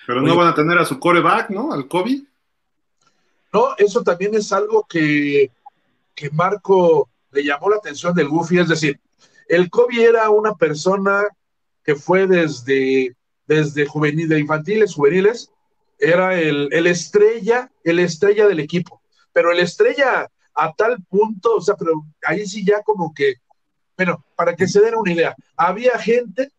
Pero 0.06 0.22
no 0.22 0.36
van 0.36 0.48
a 0.48 0.56
tener 0.56 0.78
a 0.78 0.86
su 0.86 1.00
coreback, 1.00 1.50
¿no? 1.50 1.74
Al 1.74 1.88
COVID. 1.88 2.24
No, 3.54 3.76
eso 3.78 4.04
también 4.04 4.36
es 4.36 4.52
algo 4.52 4.86
que, 4.88 5.52
que 6.16 6.30
Marco 6.30 7.10
le 7.32 7.44
llamó 7.44 7.70
la 7.70 7.78
atención 7.78 8.14
del 8.14 8.30
Goofy, 8.30 8.60
es 8.60 8.70
decir, 8.70 9.00
el 9.48 9.70
Kobe 9.70 10.04
era 10.04 10.30
una 10.30 10.56
persona 10.56 11.24
que 11.84 11.96
fue 11.96 12.28
desde, 12.28 13.16
desde 13.46 13.86
juvenil, 13.86 14.28
de 14.28 14.40
infantiles, 14.40 14.94
juveniles, 14.94 15.52
era 16.00 16.40
el, 16.40 16.70
el 16.72 16.88
estrella, 16.88 17.72
el 17.84 18.00
estrella 18.00 18.48
del 18.48 18.60
equipo, 18.60 19.02
pero 19.34 19.52
el 19.52 19.60
estrella 19.60 20.30
a 20.58 20.74
tal 20.74 20.98
punto, 21.04 21.56
o 21.56 21.62
sea, 21.62 21.76
pero 21.76 22.04
ahí 22.24 22.46
sí 22.48 22.66
ya 22.66 22.82
como 22.82 23.14
que, 23.14 23.36
bueno, 23.96 24.26
para 24.36 24.56
que 24.56 24.68
se 24.68 24.82
den 24.82 24.96
una 24.96 25.14
idea, 25.14 25.36
había 25.56 25.98
gente, 26.00 26.52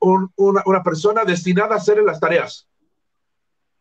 una, 0.00 0.62
una, 0.64 0.82
persona 0.82 1.24
destinada 1.24 1.74
a 1.74 1.78
hacer 1.78 2.02
las 2.02 2.18
tareas. 2.18 2.66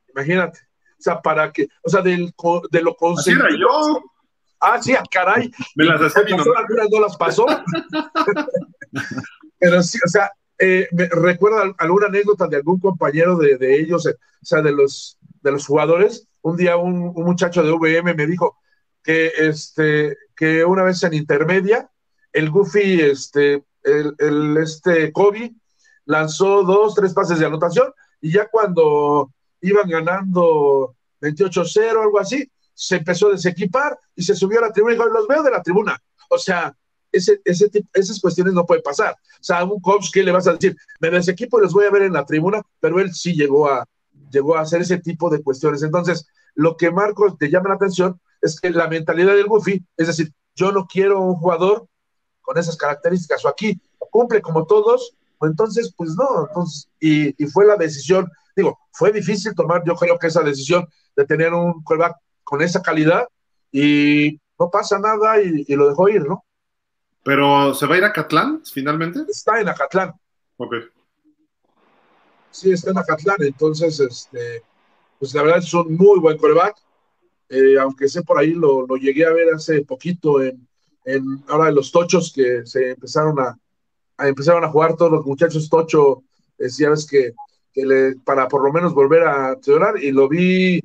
Imagínate. 0.09 0.59
O 0.99 1.03
sea, 1.03 1.21
para 1.21 1.51
que, 1.51 1.67
o 1.81 1.89
sea, 1.89 2.01
del, 2.01 2.33
de 2.71 2.81
lo 2.81 2.95
consentido. 2.95 3.47
yo. 3.59 4.01
Ah, 4.59 4.81
sí, 4.81 4.93
ah, 4.93 5.03
caray. 5.09 5.51
Me 5.75 5.85
las 5.85 6.01
hacía 6.01 6.23
mi 6.23 6.31
no 6.31 7.01
las 7.01 7.17
pasó. 7.17 7.45
Pero 9.59 9.83
sí, 9.83 9.99
o 10.05 10.07
sea, 10.07 10.31
eh, 10.57 10.87
me 10.91 11.07
recuerda 11.07 11.73
alguna 11.77 12.07
anécdota 12.07 12.47
de 12.47 12.57
algún 12.57 12.79
compañero 12.79 13.37
de, 13.37 13.57
de 13.57 13.79
ellos, 13.79 14.05
eh, 14.05 14.15
o 14.41 14.45
sea, 14.45 14.61
de 14.61 14.71
los, 14.71 15.17
de 15.41 15.51
los 15.51 15.65
jugadores. 15.65 16.27
Un 16.41 16.55
día 16.55 16.77
un, 16.77 17.11
un, 17.15 17.25
muchacho 17.25 17.63
de 17.63 17.71
VM 17.71 18.13
me 18.13 18.27
dijo 18.27 18.57
que, 19.03 19.31
este, 19.37 20.17
que 20.35 20.63
una 20.65 20.83
vez 20.83 21.03
en 21.03 21.13
intermedia, 21.13 21.89
el 22.31 22.49
Goofy, 22.49 23.01
este, 23.01 23.63
el, 23.83 24.15
el, 24.17 24.57
este 24.57 25.11
Kobe, 25.11 25.53
lanzó 26.05 26.63
dos, 26.63 26.95
tres 26.95 27.13
pases 27.13 27.39
de 27.39 27.45
anotación 27.45 27.93
y 28.21 28.31
ya 28.31 28.47
cuando 28.49 29.31
iban 29.61 29.89
ganando 29.89 30.95
28-0, 31.21 32.01
algo 32.01 32.19
así, 32.19 32.49
se 32.73 32.97
empezó 32.97 33.27
a 33.27 33.31
desequipar 33.31 33.97
y 34.15 34.23
se 34.23 34.35
subió 34.35 34.59
a 34.59 34.63
la 34.67 34.71
tribuna 34.71 34.93
y 34.93 34.97
dijo, 34.97 35.09
los 35.09 35.27
veo 35.27 35.43
de 35.43 35.51
la 35.51 35.61
tribuna. 35.61 35.97
O 36.29 36.37
sea, 36.37 36.75
ese, 37.11 37.41
ese 37.45 37.69
esas 37.93 38.19
cuestiones 38.19 38.53
no 38.53 38.65
pueden 38.65 38.83
pasar. 38.83 39.13
O 39.13 39.43
sea, 39.43 39.59
a 39.59 39.63
un 39.63 39.79
coach 39.79 40.07
que 40.11 40.23
le 40.23 40.31
vas 40.31 40.47
a 40.47 40.53
decir, 40.53 40.75
me 40.99 41.09
desequipo 41.09 41.59
y 41.59 41.63
los 41.63 41.73
voy 41.73 41.85
a 41.85 41.91
ver 41.91 42.03
en 42.03 42.13
la 42.13 42.25
tribuna, 42.25 42.61
pero 42.79 42.99
él 42.99 43.13
sí 43.13 43.33
llegó 43.33 43.69
a, 43.69 43.85
llegó 44.31 44.57
a 44.57 44.61
hacer 44.61 44.81
ese 44.81 44.97
tipo 44.97 45.29
de 45.29 45.41
cuestiones. 45.41 45.83
Entonces, 45.83 46.27
lo 46.55 46.75
que 46.75 46.91
Marcos 46.91 47.37
te 47.37 47.49
llama 47.49 47.69
la 47.69 47.75
atención 47.75 48.19
es 48.43 48.59
que 48.59 48.69
la 48.69 48.87
mentalidad 48.87 49.33
del 49.33 49.47
Goofy, 49.47 49.83
es 49.97 50.07
decir, 50.07 50.31
yo 50.55 50.71
no 50.71 50.85
quiero 50.85 51.21
un 51.21 51.35
jugador 51.35 51.87
con 52.41 52.57
esas 52.57 52.77
características, 52.77 53.43
o 53.45 53.47
aquí 53.47 53.81
cumple 54.11 54.41
como 54.41 54.67
todos, 54.67 55.15
o 55.39 55.47
entonces, 55.47 55.91
pues 55.97 56.11
no, 56.15 56.47
entonces, 56.47 56.89
y, 56.99 57.43
y 57.43 57.47
fue 57.47 57.65
la 57.65 57.77
decisión, 57.77 58.29
digo, 58.55 58.77
fue 58.91 59.11
difícil 59.11 59.55
tomar, 59.55 59.81
yo 59.85 59.95
creo 59.95 60.19
que 60.19 60.27
esa 60.27 60.43
decisión 60.43 60.87
de 61.15 61.25
tener 61.25 61.53
un 61.53 61.81
quarterback 61.83 62.17
con 62.43 62.61
esa 62.61 62.81
calidad 62.81 63.27
y 63.71 64.39
no 64.59 64.69
pasa 64.69 64.99
nada 64.99 65.41
y, 65.41 65.73
lo 65.75 65.89
dejó 65.89 66.09
ir, 66.09 66.27
¿no? 66.27 66.45
Pero 67.23 67.73
¿se 67.73 67.87
va 67.87 67.95
a 67.95 67.97
ir 67.97 68.03
a 68.03 68.13
Catlán 68.13 68.61
finalmente? 68.65 69.21
Está 69.29 69.59
en 69.59 69.69
Acatlán. 69.69 70.13
Ok. 70.57 70.75
Sí, 72.51 72.71
está 72.71 72.91
en 72.91 72.97
Acatlán, 72.97 73.37
entonces, 73.39 73.99
este, 73.99 74.63
pues 75.17 75.33
la 75.33 75.41
verdad 75.43 75.59
es 75.59 75.73
un 75.73 75.95
muy 75.95 76.19
buen 76.19 76.37
coreback. 76.37 76.75
Eh, 77.53 77.77
aunque 77.79 78.07
sé 78.09 78.23
por 78.23 78.39
ahí, 78.39 78.53
lo, 78.53 78.87
lo, 78.87 78.95
llegué 78.95 79.25
a 79.25 79.31
ver 79.31 79.53
hace 79.53 79.83
poquito 79.83 80.41
en, 80.41 80.67
en 81.05 81.23
ahora 81.47 81.69
en 81.69 81.75
los 81.75 81.91
tochos 81.91 82.33
que 82.33 82.65
se 82.65 82.91
empezaron 82.91 83.39
a, 83.39 83.55
a 84.17 84.27
empezaron 84.27 84.63
a 84.63 84.69
jugar 84.69 84.95
todos 84.95 85.11
los 85.11 85.25
muchachos 85.25 85.69
tocho, 85.69 86.23
decía 86.57 86.89
ves 86.89 87.05
que, 87.05 87.33
que 87.71 87.85
le, 87.85 88.15
para 88.25 88.47
por 88.47 88.63
lo 88.63 88.73
menos 88.73 88.95
volver 88.95 89.27
a 89.27 89.55
teorar 89.57 90.03
y 90.03 90.11
lo 90.11 90.27
vi 90.27 90.81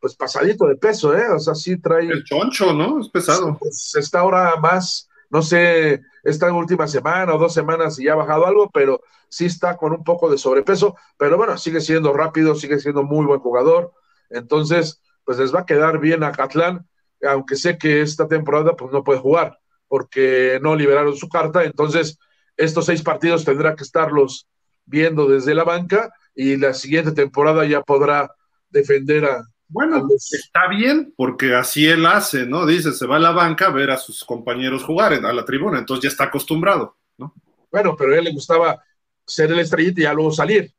pues 0.00 0.16
pasadito 0.16 0.66
de 0.66 0.76
peso, 0.76 1.16
¿eh? 1.16 1.28
O 1.28 1.38
sea, 1.38 1.54
sí 1.54 1.78
trae. 1.78 2.06
El 2.06 2.24
choncho, 2.24 2.72
¿no? 2.72 3.00
Es 3.00 3.08
pesado. 3.08 3.56
Pues, 3.58 3.94
está 3.96 4.20
ahora 4.20 4.56
más, 4.56 5.08
no 5.30 5.42
sé, 5.42 6.00
esta 6.24 6.52
última 6.52 6.88
semana 6.88 7.34
o 7.34 7.38
dos 7.38 7.54
semanas 7.54 7.98
y 7.98 8.04
ya 8.04 8.12
ha 8.12 8.16
bajado 8.16 8.46
algo, 8.46 8.70
pero 8.70 9.02
sí 9.28 9.46
está 9.46 9.76
con 9.76 9.92
un 9.92 10.02
poco 10.02 10.30
de 10.30 10.38
sobrepeso. 10.38 10.96
Pero 11.16 11.36
bueno, 11.36 11.56
sigue 11.58 11.80
siendo 11.80 12.12
rápido, 12.12 12.54
sigue 12.54 12.78
siendo 12.78 13.02
muy 13.02 13.26
buen 13.26 13.40
jugador. 13.40 13.92
Entonces, 14.30 15.00
pues 15.28 15.36
les 15.36 15.54
va 15.54 15.60
a 15.60 15.66
quedar 15.66 16.00
bien 16.00 16.24
a 16.24 16.32
Catlán, 16.32 16.88
aunque 17.22 17.54
sé 17.54 17.76
que 17.76 18.00
esta 18.00 18.26
temporada 18.26 18.74
pues 18.74 18.90
no 18.90 19.04
puede 19.04 19.18
jugar 19.18 19.58
porque 19.86 20.58
no 20.62 20.74
liberaron 20.74 21.14
su 21.18 21.28
carta. 21.28 21.64
Entonces, 21.64 22.18
estos 22.56 22.86
seis 22.86 23.02
partidos 23.02 23.44
tendrá 23.44 23.76
que 23.76 23.84
estarlos 23.84 24.48
viendo 24.86 25.28
desde 25.28 25.54
la 25.54 25.64
banca 25.64 26.10
y 26.34 26.56
la 26.56 26.72
siguiente 26.72 27.12
temporada 27.12 27.66
ya 27.66 27.82
podrá 27.82 28.30
defender 28.70 29.26
a, 29.26 29.46
bueno, 29.68 30.08
está 30.10 30.66
bien, 30.66 31.12
porque 31.14 31.54
así 31.54 31.86
él 31.86 32.06
hace, 32.06 32.46
¿no? 32.46 32.64
Dice, 32.64 32.92
se 32.92 33.04
va 33.04 33.16
a 33.16 33.18
la 33.18 33.32
banca 33.32 33.66
a 33.66 33.70
ver 33.70 33.90
a 33.90 33.98
sus 33.98 34.24
compañeros 34.24 34.82
jugar 34.82 35.12
a 35.12 35.32
la 35.34 35.44
tribuna, 35.44 35.78
entonces 35.78 36.04
ya 36.04 36.08
está 36.08 36.24
acostumbrado, 36.24 36.96
¿no? 37.18 37.34
Bueno, 37.70 37.94
pero 37.98 38.14
a 38.14 38.16
él 38.16 38.24
le 38.24 38.32
gustaba 38.32 38.82
ser 39.26 39.52
el 39.52 39.58
estrellita 39.58 40.00
y 40.00 40.04
ya 40.04 40.14
luego 40.14 40.32
salir. 40.32 40.72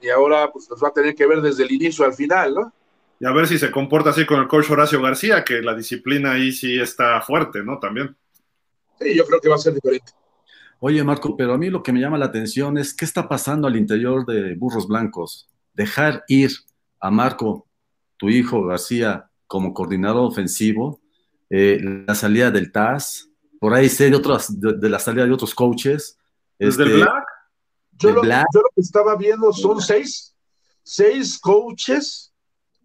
Y 0.00 0.08
ahora, 0.08 0.50
pues, 0.50 0.68
nos 0.68 0.82
va 0.82 0.88
a 0.88 0.92
tener 0.92 1.14
que 1.14 1.24
ver 1.24 1.40
desde 1.40 1.62
el 1.62 1.70
inicio 1.70 2.04
al 2.04 2.14
final, 2.14 2.52
¿no? 2.52 2.72
Y 3.20 3.26
a 3.26 3.32
ver 3.32 3.48
si 3.48 3.58
se 3.58 3.70
comporta 3.70 4.10
así 4.10 4.24
con 4.24 4.40
el 4.40 4.46
coach 4.46 4.70
Horacio 4.70 5.02
García, 5.02 5.44
que 5.44 5.60
la 5.60 5.74
disciplina 5.74 6.32
ahí 6.32 6.52
sí 6.52 6.78
está 6.78 7.20
fuerte, 7.20 7.64
¿no? 7.64 7.78
También. 7.78 8.16
Sí, 9.00 9.14
yo 9.14 9.26
creo 9.26 9.40
que 9.40 9.48
va 9.48 9.56
a 9.56 9.58
ser 9.58 9.74
diferente. 9.74 10.12
Oye, 10.80 11.02
Marco, 11.02 11.36
pero 11.36 11.54
a 11.54 11.58
mí 11.58 11.70
lo 11.70 11.82
que 11.82 11.92
me 11.92 12.00
llama 12.00 12.18
la 12.18 12.26
atención 12.26 12.78
es 12.78 12.94
qué 12.94 13.04
está 13.04 13.28
pasando 13.28 13.66
al 13.66 13.76
interior 13.76 14.24
de 14.24 14.54
Burros 14.54 14.86
Blancos. 14.86 15.48
Dejar 15.74 16.24
ir 16.28 16.52
a 17.00 17.10
Marco 17.10 17.66
tu 18.16 18.28
hijo 18.28 18.64
García 18.64 19.28
como 19.48 19.74
coordinador 19.74 20.26
ofensivo, 20.26 21.00
eh, 21.50 21.80
la 22.06 22.14
salida 22.14 22.50
del 22.50 22.70
TAS, 22.70 23.28
por 23.58 23.74
ahí 23.74 23.88
sé 23.88 24.10
de 24.10 24.16
otras, 24.16 24.60
de, 24.60 24.88
la 24.88 25.00
salida 25.00 25.24
de 25.24 25.32
otros 25.32 25.54
coaches. 25.54 26.16
¿Desde 26.58 26.84
este, 26.84 26.96
Black? 26.96 27.24
Yo 27.92 28.10
lo, 28.12 28.20
Black. 28.22 28.46
yo 28.54 28.60
lo, 28.60 28.68
que 28.74 28.80
estaba 28.80 29.16
viendo 29.16 29.52
son 29.52 29.80
seis, 29.80 30.36
seis 30.84 31.38
coaches 31.40 32.27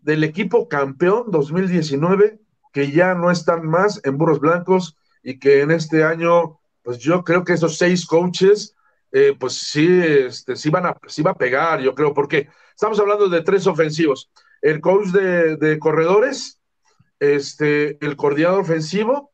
del 0.04 0.24
equipo 0.24 0.68
campeón 0.70 1.26
2019 1.28 2.40
que 2.72 2.92
ya 2.92 3.14
no 3.14 3.30
están 3.32 3.68
más 3.68 4.02
en 4.04 4.18
Burros 4.18 4.40
Blancos 4.40 4.98
y 5.22 5.40
que 5.40 5.62
en 5.62 5.72
este 5.72 6.04
año, 6.04 6.60
pues 6.82 6.98
yo 6.98 7.24
creo 7.24 7.44
que 7.44 7.54
esos 7.54 7.78
seis 7.78 8.06
coaches, 8.06 8.76
eh, 9.12 9.36
pues 9.40 9.54
sí, 9.54 9.88
este, 9.88 10.56
sí 10.56 10.70
van 10.70 10.88
a, 10.88 10.98
sí 11.08 11.22
va 11.22 11.32
a 11.32 11.38
pegar, 11.38 11.82
yo 11.82 11.94
creo, 11.94 12.14
porque 12.14 12.50
estamos 12.72 13.00
hablando 13.00 13.30
de 13.30 13.42
tres 13.42 13.68
ofensivos 13.68 14.32
el 14.64 14.80
coach 14.80 15.08
de, 15.08 15.78
corredores, 15.78 16.60
este, 17.20 18.04
el 18.04 18.16
coordinador 18.16 18.62
ofensivo, 18.62 19.32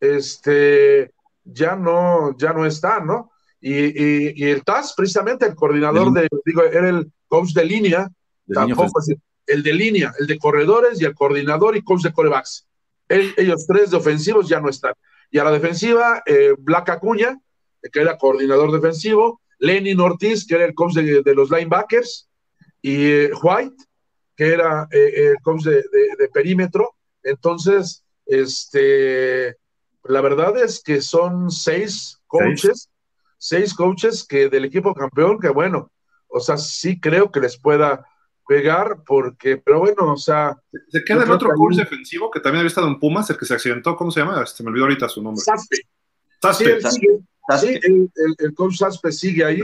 este, 0.00 1.12
ya 1.44 1.76
no, 1.76 2.36
ya 2.36 2.52
no 2.52 2.66
está, 2.66 2.98
¿no? 3.00 3.30
Y, 3.60 4.34
y, 4.34 4.50
el 4.50 4.64
TAS, 4.64 4.94
precisamente 4.96 5.46
el 5.46 5.54
coordinador 5.54 6.12
de, 6.12 6.28
digo, 6.44 6.62
era 6.64 6.88
el 6.88 7.10
coach 7.28 7.52
de 7.52 7.64
línea, 7.64 8.10
tampoco 8.52 9.00
el 9.46 9.62
de 9.62 9.72
línea, 9.72 10.12
el 10.18 10.26
de 10.26 10.38
corredores 10.38 11.00
y 11.00 11.04
el 11.04 11.14
coordinador 11.14 11.76
y 11.76 11.82
coach 11.82 12.02
de 12.02 12.12
corebacks. 12.12 12.66
ellos 13.08 13.66
tres 13.66 13.90
de 13.90 13.96
ofensivos 13.96 14.48
ya 14.48 14.60
no 14.60 14.68
están. 14.68 14.94
Y 15.30 15.38
a 15.38 15.44
la 15.44 15.50
defensiva, 15.50 16.22
eh, 16.26 16.54
Black 16.58 16.90
Acuña, 16.90 17.38
que 17.92 18.00
era 18.00 18.18
coordinador 18.18 18.72
defensivo, 18.72 19.40
Lenin 19.58 20.00
Ortiz, 20.00 20.46
que 20.46 20.56
era 20.56 20.64
el 20.64 20.74
coach 20.74 20.94
de, 20.94 21.34
los 21.34 21.50
linebackers, 21.50 22.28
y 22.82 23.06
eh, 23.06 23.30
White, 23.42 23.76
que 24.36 24.48
era 24.52 24.86
eh, 24.90 25.30
el 25.30 25.36
coach 25.42 25.64
de, 25.64 26.28
perímetro. 26.32 26.94
Entonces, 27.22 28.04
este, 28.26 29.56
la 30.04 30.20
verdad 30.20 30.56
es 30.58 30.82
que 30.82 31.00
son 31.00 31.50
seis 31.50 32.20
coaches, 32.26 32.90
¿Seis? 33.38 33.74
coaches 33.74 34.24
que 34.24 34.48
del 34.48 34.64
equipo 34.64 34.94
campeón, 34.94 35.38
que 35.38 35.48
bueno, 35.48 35.90
o 36.28 36.40
sea, 36.40 36.56
sí 36.56 37.00
creo 37.00 37.30
que 37.30 37.40
les 37.40 37.58
pueda 37.58 38.04
pegar, 38.46 39.02
porque, 39.04 39.56
pero 39.56 39.80
bueno, 39.80 40.12
o 40.12 40.16
sea. 40.16 40.56
Se 40.88 41.04
queda 41.04 41.24
el 41.24 41.30
otro 41.30 41.50
coach 41.54 41.76
defensivo 41.76 42.30
que 42.30 42.40
también 42.40 42.60
había 42.60 42.68
estado 42.68 42.88
en 42.88 42.98
Pumas, 42.98 43.28
el 43.30 43.36
que 43.36 43.44
se 43.44 43.54
accidentó, 43.54 43.96
¿cómo 43.96 44.10
se 44.10 44.20
llama? 44.20 44.42
Este, 44.42 44.62
me 44.62 44.70
olvidó 44.70 44.84
ahorita 44.84 45.08
su 45.08 45.22
nombre. 45.22 45.42
Saspe. 45.42 45.76
Saspe. 46.40 46.80
Sí, 47.60 47.80
el, 48.38 48.54
coach 48.54 48.76
Saspe 48.76 49.12
sigue 49.12 49.44
ahí. 49.44 49.60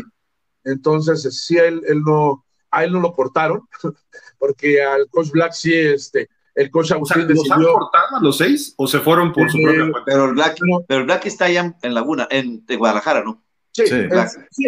Entonces, 0.65 1.45
sí, 1.45 1.57
él, 1.57 1.83
él 1.87 2.03
no, 2.03 2.45
a 2.71 2.85
él 2.85 2.93
no 2.93 3.01
lo 3.01 3.13
cortaron, 3.13 3.63
porque 4.39 4.83
al 4.83 5.09
coach 5.09 5.31
Black 5.31 5.53
sí, 5.53 5.75
este, 5.75 6.29
el 6.55 6.71
coach 6.71 6.93
Agustín 6.93 7.27
¿Los 7.29 7.51
han 7.51 7.63
cortado 7.63 8.17
a 8.17 8.21
los 8.21 8.37
seis 8.39 8.75
o 8.77 8.87
se 8.87 9.01
fueron 9.01 9.33
por 9.33 9.51
su 9.51 9.59
eh, 9.59 9.63
propia 9.63 9.81
cuenta? 9.81 10.03
Pero 10.07 10.25
el 10.27 10.33
Black, 10.33 10.59
pero 10.87 11.05
Black 11.05 11.27
está 11.27 11.47
allá 11.47 11.75
en 11.83 11.95
Laguna, 11.95 12.29
en 12.31 12.65
Guadalajara, 12.79 13.25
¿no? 13.25 13.43
Sí, 13.73 13.85
sí. 13.87 14.67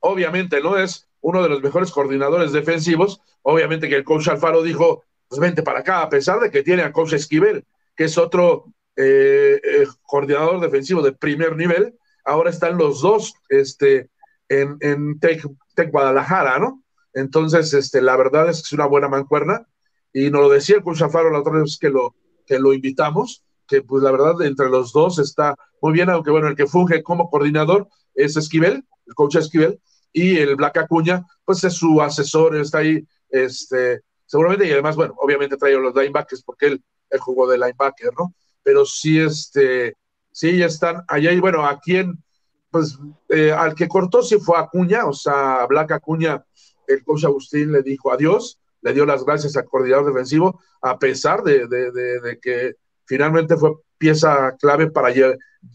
obviamente, 0.00 0.60
¿no? 0.60 0.78
Es 0.78 1.08
uno 1.20 1.42
de 1.42 1.48
los 1.48 1.62
mejores 1.62 1.90
coordinadores 1.90 2.52
defensivos. 2.52 3.20
Obviamente 3.42 3.88
que 3.88 3.96
el 3.96 4.04
coach 4.04 4.28
Alfaro 4.28 4.62
dijo, 4.62 5.04
pues 5.28 5.40
vente 5.40 5.62
para 5.62 5.80
acá, 5.80 6.02
a 6.02 6.08
pesar 6.08 6.40
de 6.40 6.50
que 6.50 6.62
tiene 6.62 6.82
a 6.82 6.92
coach 6.92 7.14
Esquivel, 7.14 7.64
que 7.96 8.04
es 8.04 8.18
otro 8.18 8.66
eh, 8.96 9.60
eh, 9.62 9.86
coordinador 10.02 10.60
defensivo 10.60 11.02
de 11.02 11.12
primer 11.12 11.56
nivel. 11.56 11.98
Ahora 12.24 12.50
están 12.50 12.76
los 12.76 13.00
dos 13.00 13.34
este, 13.48 14.10
en, 14.48 14.76
en 14.80 15.18
Tech 15.20 15.90
Guadalajara, 15.90 16.58
¿no? 16.58 16.82
Entonces, 17.12 17.72
este, 17.72 18.02
la 18.02 18.16
verdad 18.16 18.48
es 18.50 18.58
que 18.58 18.66
es 18.66 18.72
una 18.72 18.86
buena 18.86 19.08
mancuerna. 19.08 19.66
Y 20.12 20.30
nos 20.30 20.42
lo 20.42 20.48
decía 20.48 20.76
el 20.76 20.82
coach 20.82 21.02
Alfaro 21.02 21.30
la 21.30 21.40
otra 21.40 21.54
vez 21.54 21.78
que 21.78 21.90
lo, 21.90 22.14
que 22.46 22.58
lo 22.58 22.72
invitamos, 22.72 23.44
que 23.66 23.82
pues 23.82 24.02
la 24.02 24.12
verdad 24.12 24.40
entre 24.42 24.68
los 24.68 24.92
dos 24.92 25.18
está 25.18 25.56
muy 25.80 25.92
bien, 25.92 26.08
aunque 26.10 26.30
bueno, 26.30 26.48
el 26.48 26.56
que 26.56 26.66
funge 26.66 27.02
como 27.02 27.28
coordinador 27.28 27.88
es 28.14 28.36
Esquivel, 28.36 28.84
el 29.06 29.14
coach 29.14 29.36
Esquivel, 29.36 29.80
y 30.12 30.38
el 30.38 30.56
Black 30.56 30.78
Acuña, 30.78 31.24
pues 31.44 31.62
es 31.64 31.74
su 31.74 32.00
asesor, 32.00 32.56
está 32.56 32.78
ahí 32.78 33.06
este, 33.28 34.00
seguramente, 34.24 34.66
y 34.66 34.72
además, 34.72 34.96
bueno, 34.96 35.14
obviamente 35.18 35.56
trae 35.56 35.74
los 35.74 35.94
linebackers 35.94 36.42
porque 36.42 36.66
él, 36.66 36.84
él 37.10 37.20
jugó 37.20 37.48
de 37.48 37.58
linebacker, 37.58 38.12
¿no? 38.18 38.34
Pero 38.62 38.84
sí, 38.84 39.18
este, 39.18 39.96
sí, 40.32 40.58
ya 40.58 40.66
están 40.66 41.04
allá, 41.08 41.32
y 41.32 41.40
bueno, 41.40 41.66
a 41.66 41.78
quien, 41.78 42.22
pues, 42.70 42.98
eh, 43.28 43.52
al 43.52 43.74
que 43.74 43.88
cortó 43.88 44.22
sí 44.22 44.38
fue 44.38 44.58
Acuña, 44.58 45.06
o 45.06 45.12
sea, 45.12 45.66
Black 45.66 45.92
Acuña, 45.92 46.44
el 46.86 47.04
coach 47.04 47.24
Agustín 47.24 47.72
le 47.72 47.82
dijo 47.82 48.12
adiós, 48.12 48.58
le 48.82 48.92
dio 48.92 49.06
las 49.06 49.24
gracias 49.24 49.56
al 49.56 49.64
coordinador 49.64 50.06
defensivo, 50.06 50.60
a 50.80 50.98
pesar 50.98 51.42
de, 51.42 51.66
de, 51.66 51.90
de, 51.90 52.38
que 52.40 52.74
finalmente 53.04 53.56
fue 53.56 53.72
pieza 53.98 54.54
clave 54.60 54.90
para 54.90 55.12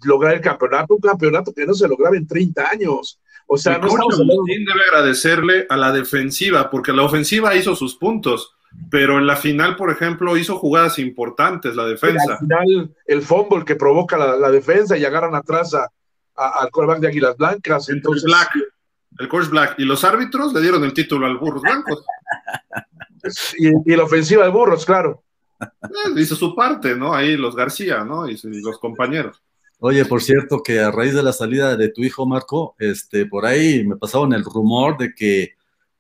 lograr 0.04 0.36
el 0.36 0.42
campeonato, 0.42 0.96
un 0.96 1.02
campeonato 1.02 1.54
que 1.54 1.66
no 1.66 1.74
se 1.74 1.88
lograba 1.88 2.16
en 2.16 2.28
30 2.28 2.70
años. 2.70 3.20
O 3.54 3.58
sea, 3.58 3.76
el 3.76 3.82
no 3.82 3.88
estamos 3.88 4.18
debe 4.18 4.84
agradecerle 4.88 5.66
a 5.70 5.76
la 5.76 5.92
defensiva, 5.92 6.70
porque 6.70 6.94
la 6.94 7.04
ofensiva 7.04 7.54
hizo 7.54 7.76
sus 7.76 7.98
puntos, 7.98 8.56
pero 8.90 9.18
en 9.18 9.28
la 9.28 9.36
final, 9.36 9.76
por 9.76 9.92
ejemplo, 9.92 10.38
hizo 10.38 10.58
jugadas 10.58 11.00
importantes 11.00 11.76
la 11.76 11.86
defensa. 11.86 12.32
al 12.32 12.38
final, 12.40 12.96
el 13.06 13.22
fumble 13.22 13.66
que 13.66 13.76
provoca 13.76 14.18
la, 14.18 14.52
defensa 14.52 14.98
y 14.98 15.04
agarran 15.04 15.36
atrás 15.36 15.74
a, 15.74 15.92
al 16.34 16.72
quarterback 16.72 17.02
de 17.02 17.08
Águilas 17.10 17.36
Blancas. 17.36 17.90
Entonces, 17.90 18.24
Black, 18.24 18.52
el 19.20 19.28
coach 19.28 19.50
Black. 19.50 19.76
Y 19.80 19.84
los 19.84 20.06
árbitros 20.06 20.54
le 20.54 20.62
dieron 20.62 20.86
el 20.86 20.94
título 20.94 21.26
al 21.26 21.38
Burros 21.38 21.62
Blancos. 21.62 22.06
y, 23.58 23.96
la 23.98 24.04
ofensiva 24.04 24.46
de 24.46 24.50
Burros, 24.50 24.86
claro. 24.86 25.24
Eh, 25.62 25.68
hizo 26.16 26.38
su 26.38 26.56
parte, 26.56 26.96
¿no? 26.96 27.14
Ahí 27.14 27.36
los 27.36 27.54
García, 27.54 28.06
¿no? 28.06 28.30
y 28.30 28.40
los 28.62 28.80
compañeros. 28.80 29.44
Oye, 29.84 30.06
por 30.06 30.22
cierto, 30.22 30.62
que 30.62 30.80
a 30.80 30.92
raíz 30.92 31.16
de 31.16 31.24
la 31.24 31.34
salida 31.34 31.76
de 31.76 31.90
tu 31.90 32.04
hijo 32.04 32.28
Marco, 32.28 32.76
este, 32.78 33.26
por 33.26 33.48
ahí 33.48 33.84
me 33.84 33.96
pasaron 33.96 34.32
el 34.32 34.44
rumor 34.44 34.96
de 34.96 35.16
que 35.16 35.56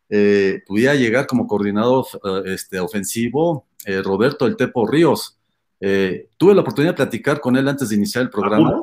eh, 0.07 0.61
pudiera 0.67 0.93
llegar 0.93 1.25
como 1.25 1.47
coordinador 1.47 2.05
eh, 2.23 2.53
este, 2.53 2.79
ofensivo 2.79 3.65
eh, 3.83 4.03
Roberto 4.03 4.45
El 4.45 4.55
Tepo 4.55 4.85
Ríos. 4.85 5.35
tuve 5.79 6.53
la 6.53 6.61
oportunidad 6.61 6.91
de 6.91 6.97
platicar 6.97 7.41
con 7.41 7.57
él 7.57 7.67
antes 7.67 7.89
de 7.89 7.95
iniciar 7.95 8.23
el 8.23 8.29
programa 8.29 8.79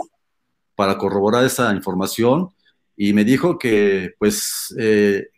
para 0.74 0.98
corroborar 0.98 1.44
esa 1.44 1.72
información 1.72 2.48
y 2.96 3.12
me 3.12 3.24
dijo 3.24 3.56
que, 3.56 4.14
pues, 4.18 4.74
que 4.76 5.30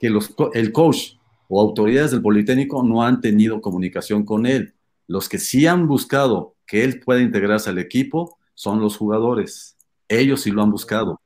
los, 0.00 0.34
el 0.54 0.72
coach 0.72 1.16
o 1.46 1.60
autoridades 1.60 2.12
del 2.12 2.22
Politécnico 2.22 2.82
no 2.82 3.02
han 3.02 3.20
tenido 3.20 3.60
comunicación 3.60 4.24
con 4.24 4.46
él. 4.46 4.72
Los 5.06 5.28
que 5.28 5.38
sí 5.38 5.66
han 5.66 5.86
buscado 5.86 6.54
que 6.66 6.84
él 6.84 7.00
pueda 7.00 7.20
integrarse 7.20 7.70
al 7.70 7.78
equipo 7.78 8.38
son 8.54 8.80
los 8.80 8.96
jugadores. 8.96 9.76
Ellos 10.08 10.42
sí 10.42 10.50
lo 10.50 10.62
han 10.62 10.70
buscado, 10.70 11.20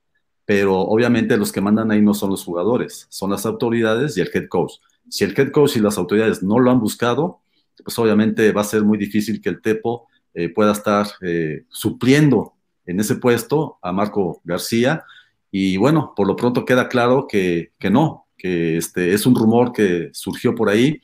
pero 0.45 0.79
obviamente 0.81 1.37
los 1.37 1.53
que 1.53 1.61
mandan 1.61 1.91
ahí 1.91 2.01
no 2.01 2.15
son 2.15 2.31
los 2.31 2.45
jugadores, 2.45 3.07
son 3.11 3.31
las 3.31 3.47
autoridades 3.47 4.17
y 4.17 4.21
el 4.21 4.31
head 4.33 4.49
coach. 4.49 4.75
Si 5.09 5.25
el 5.25 5.39
head 5.39 5.51
coach 5.51 5.77
y 5.77 5.81
las 5.81 5.99
autoridades 5.99 6.43
no 6.43 6.59
lo 6.59 6.71
han 6.71 6.81
buscado, 6.81 7.41
pues 7.85 7.99
obviamente 7.99 8.53
va 8.53 8.63
a 8.63 8.65
ser 8.65 8.83
muy 8.83 8.99
difícil 8.99 9.41
que 9.41 9.49
el 9.49 9.61
Tepo 9.61 10.09
eh, 10.35 10.49
pueda 10.49 10.73
estar 10.73 11.07
eh, 11.23 11.65
supliendo 11.71 12.55
en 12.87 13.01
ese 13.01 13.17
puesto 13.17 13.79
a 13.83 13.93
Marco 13.93 14.41
García. 14.45 15.05
Y 15.51 15.77
bueno, 15.77 16.13
por 16.17 16.27
lo 16.27 16.37
pronto 16.37 16.65
queda 16.65 16.89
claro 16.89 17.27
que, 17.29 17.73
no, 17.91 18.27
que 18.37 18.77
este, 18.77 19.13
es 19.13 19.27
un 19.27 19.35
rumor 19.35 19.73
que 19.73 20.11
surgió 20.13 20.55
por 20.55 20.69
ahí. 20.69 21.01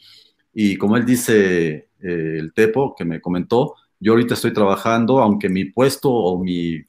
Y 0.52 0.76
como 0.76 0.96
él 0.96 1.04
dice, 1.04 1.88
eh, 2.04 2.36
el 2.38 2.52
Tepo, 2.52 2.94
que 2.94 3.04
me 3.04 3.20
comentó, 3.20 3.74
yo 3.98 4.12
ahorita 4.12 4.34
estoy 4.34 4.52
trabajando, 4.52 5.20
aunque 5.20 5.48
mi 5.48 5.64
puesto 5.64 6.10
o 6.10 6.38
mi, 6.38 6.84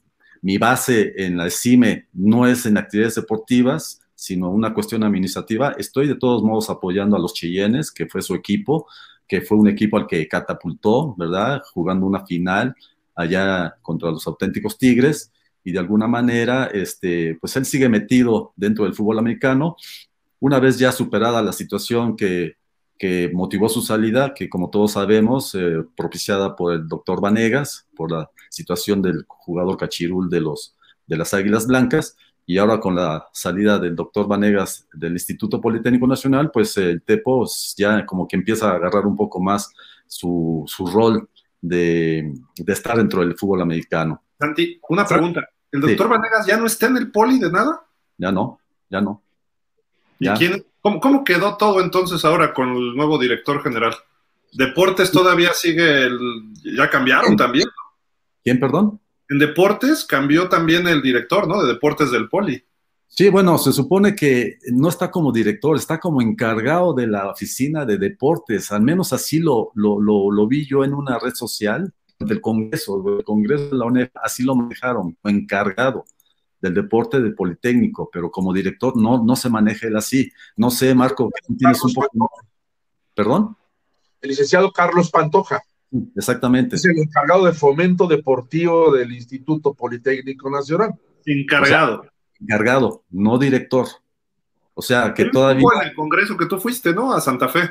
base 0.59 1.13
en 1.15 1.37
la 1.37 1.49
CIME 1.49 2.07
no 2.13 2.45
es 2.45 2.65
en 2.65 2.77
actividades 2.77 3.15
deportivas, 3.15 4.01
sino 4.13 4.49
una 4.49 4.73
cuestión 4.73 5.03
administrativa, 5.03 5.73
estoy 5.77 6.07
de 6.07 6.15
todos 6.15 6.43
modos 6.43 6.69
apoyando 6.69 7.15
a 7.15 7.19
los 7.19 7.33
Cheyennes, 7.33 7.91
que 7.91 8.07
fue 8.07 8.21
su 8.21 8.35
equipo, 8.35 8.87
que 9.27 9.39
fue 9.39 9.57
un 9.57 9.69
equipo 9.69 9.97
al 9.97 10.07
que 10.07 10.27
catapultó, 10.27 11.15
¿verdad? 11.17 11.61
Jugando 11.73 12.05
una 12.05 12.25
final 12.25 12.75
allá 13.15 13.75
contra 13.81 14.11
los 14.11 14.27
auténticos 14.27 14.77
Tigres 14.77 15.31
y 15.63 15.71
de 15.71 15.79
alguna 15.79 16.07
manera, 16.07 16.65
este, 16.65 17.37
pues 17.39 17.55
él 17.55 17.65
sigue 17.65 17.87
metido 17.87 18.51
dentro 18.57 18.83
del 18.83 18.93
fútbol 18.93 19.19
americano. 19.19 19.77
Una 20.41 20.59
vez 20.59 20.77
ya 20.77 20.91
superada 20.91 21.41
la 21.41 21.53
situación 21.53 22.17
que 22.17 22.57
que 22.97 23.29
motivó 23.33 23.67
su 23.69 23.81
salida, 23.81 24.33
que 24.33 24.49
como 24.49 24.69
todos 24.69 24.93
sabemos, 24.93 25.53
eh, 25.55 25.83
propiciada 25.95 26.55
por 26.55 26.73
el 26.73 26.87
doctor 26.87 27.21
Vanegas, 27.21 27.87
por 27.95 28.11
la 28.11 28.29
situación 28.49 29.01
del 29.01 29.25
jugador 29.27 29.77
Cachirul 29.77 30.29
de, 30.29 30.41
los, 30.41 30.75
de 31.05 31.17
las 31.17 31.33
Águilas 31.33 31.67
Blancas, 31.67 32.15
y 32.45 32.57
ahora 32.57 32.79
con 32.79 32.95
la 32.95 33.27
salida 33.33 33.79
del 33.79 33.95
doctor 33.95 34.27
Vanegas 34.27 34.87
del 34.93 35.13
Instituto 35.13 35.59
Politécnico 35.59 36.07
Nacional, 36.07 36.51
pues 36.51 36.77
el 36.77 37.01
TEPO 37.01 37.47
ya 37.75 38.05
como 38.05 38.27
que 38.27 38.35
empieza 38.35 38.71
a 38.71 38.75
agarrar 38.75 39.05
un 39.05 39.15
poco 39.15 39.41
más 39.41 39.73
su, 40.05 40.63
su 40.67 40.85
rol 40.85 41.27
de, 41.59 42.33
de, 42.55 42.73
estar 42.73 42.97
dentro 42.97 43.21
del 43.21 43.35
fútbol 43.35 43.63
americano. 43.63 44.21
Santi, 44.39 44.79
una 44.89 45.05
pregunta. 45.05 45.49
¿El 45.71 45.81
doctor 45.81 46.07
Vanegas 46.07 46.45
ya 46.45 46.57
no 46.57 46.67
está 46.67 46.85
en 46.87 46.97
el 46.97 47.11
poli 47.11 47.39
de 47.39 47.51
nada? 47.51 47.81
Ya 48.17 48.31
no, 48.31 48.59
ya 48.89 49.01
no. 49.01 49.23
¿Y 50.19 50.29
quién, 50.29 50.63
¿Cómo, 51.01 51.23
quedó 51.23 51.57
todo 51.57 51.81
entonces 51.81 52.23
ahora 52.25 52.53
con 52.53 52.69
el 52.69 52.95
nuevo 52.95 53.17
director 53.17 53.63
general? 53.63 53.95
Deportes 54.53 55.09
todavía 55.09 55.51
sigue, 55.51 56.03
el, 56.03 56.19
ya 56.77 56.91
cambiaron 56.91 57.35
también. 57.35 57.67
¿Quién, 58.43 58.59
perdón? 58.59 59.01
En 59.27 59.39
deportes 59.39 60.05
cambió 60.05 60.47
también 60.47 60.87
el 60.87 61.01
director, 61.01 61.47
¿no? 61.47 61.63
De 61.63 61.73
deportes 61.73 62.11
del 62.11 62.29
Poli. 62.29 62.63
Sí, 63.07 63.29
bueno, 63.29 63.57
se 63.57 63.73
supone 63.73 64.15
que 64.15 64.59
no 64.73 64.89
está 64.89 65.09
como 65.09 65.31
director, 65.31 65.75
está 65.75 65.99
como 65.99 66.21
encargado 66.21 66.93
de 66.93 67.07
la 67.07 67.31
oficina 67.31 67.83
de 67.83 67.97
deportes, 67.97 68.71
al 68.71 68.81
menos 68.81 69.11
así 69.11 69.39
lo, 69.39 69.71
lo, 69.73 69.99
lo, 69.99 70.47
vi 70.47 70.67
yo 70.67 70.83
en 70.83 70.93
una 70.93 71.17
red 71.17 71.33
social 71.33 71.91
del 72.19 72.41
Congreso, 72.41 73.01
del 73.01 73.23
Congreso 73.23 73.69
de 73.69 73.77
la 73.77 73.85
UNED, 73.85 74.09
así 74.21 74.43
lo 74.43 74.55
manejaron, 74.55 75.17
encargado 75.23 76.05
del 76.65 76.73
deporte 76.73 77.21
del 77.21 77.35
Politécnico, 77.35 78.09
pero 78.11 78.31
como 78.31 78.51
director 78.51 78.97
no, 78.97 79.23
no 79.23 79.35
se 79.35 79.49
maneja 79.49 79.87
él 79.87 79.95
así. 79.95 80.31
No 80.57 80.71
sé, 80.71 80.95
Marco, 80.95 81.31
tienes 81.57 81.83
un 81.83 81.93
poco... 81.93 82.31
¿Perdón? 83.13 83.55
El 84.19 84.29
licenciado 84.29 84.71
Carlos 84.71 85.11
Pantoja. 85.11 85.61
Exactamente. 86.15 86.75
Es 86.75 86.85
el 86.85 86.97
encargado 86.97 87.45
de 87.45 87.53
fomento 87.53 88.07
deportivo 88.07 88.91
del 88.93 89.11
Instituto 89.13 89.73
Politécnico 89.73 90.49
Nacional. 90.49 90.95
Encargado. 91.25 92.05
encargado, 92.41 93.03
no 93.11 93.37
director. 93.37 93.87
O 94.73 94.81
sea, 94.81 95.13
que 95.13 95.25
todavía... 95.25 95.63
en 95.81 95.89
el 95.89 95.95
congreso 95.95 96.35
que 96.35 96.47
tú 96.47 96.59
fuiste, 96.59 96.93
¿no? 96.93 97.13
A 97.13 97.21
Santa 97.21 97.47
Fe. 97.47 97.69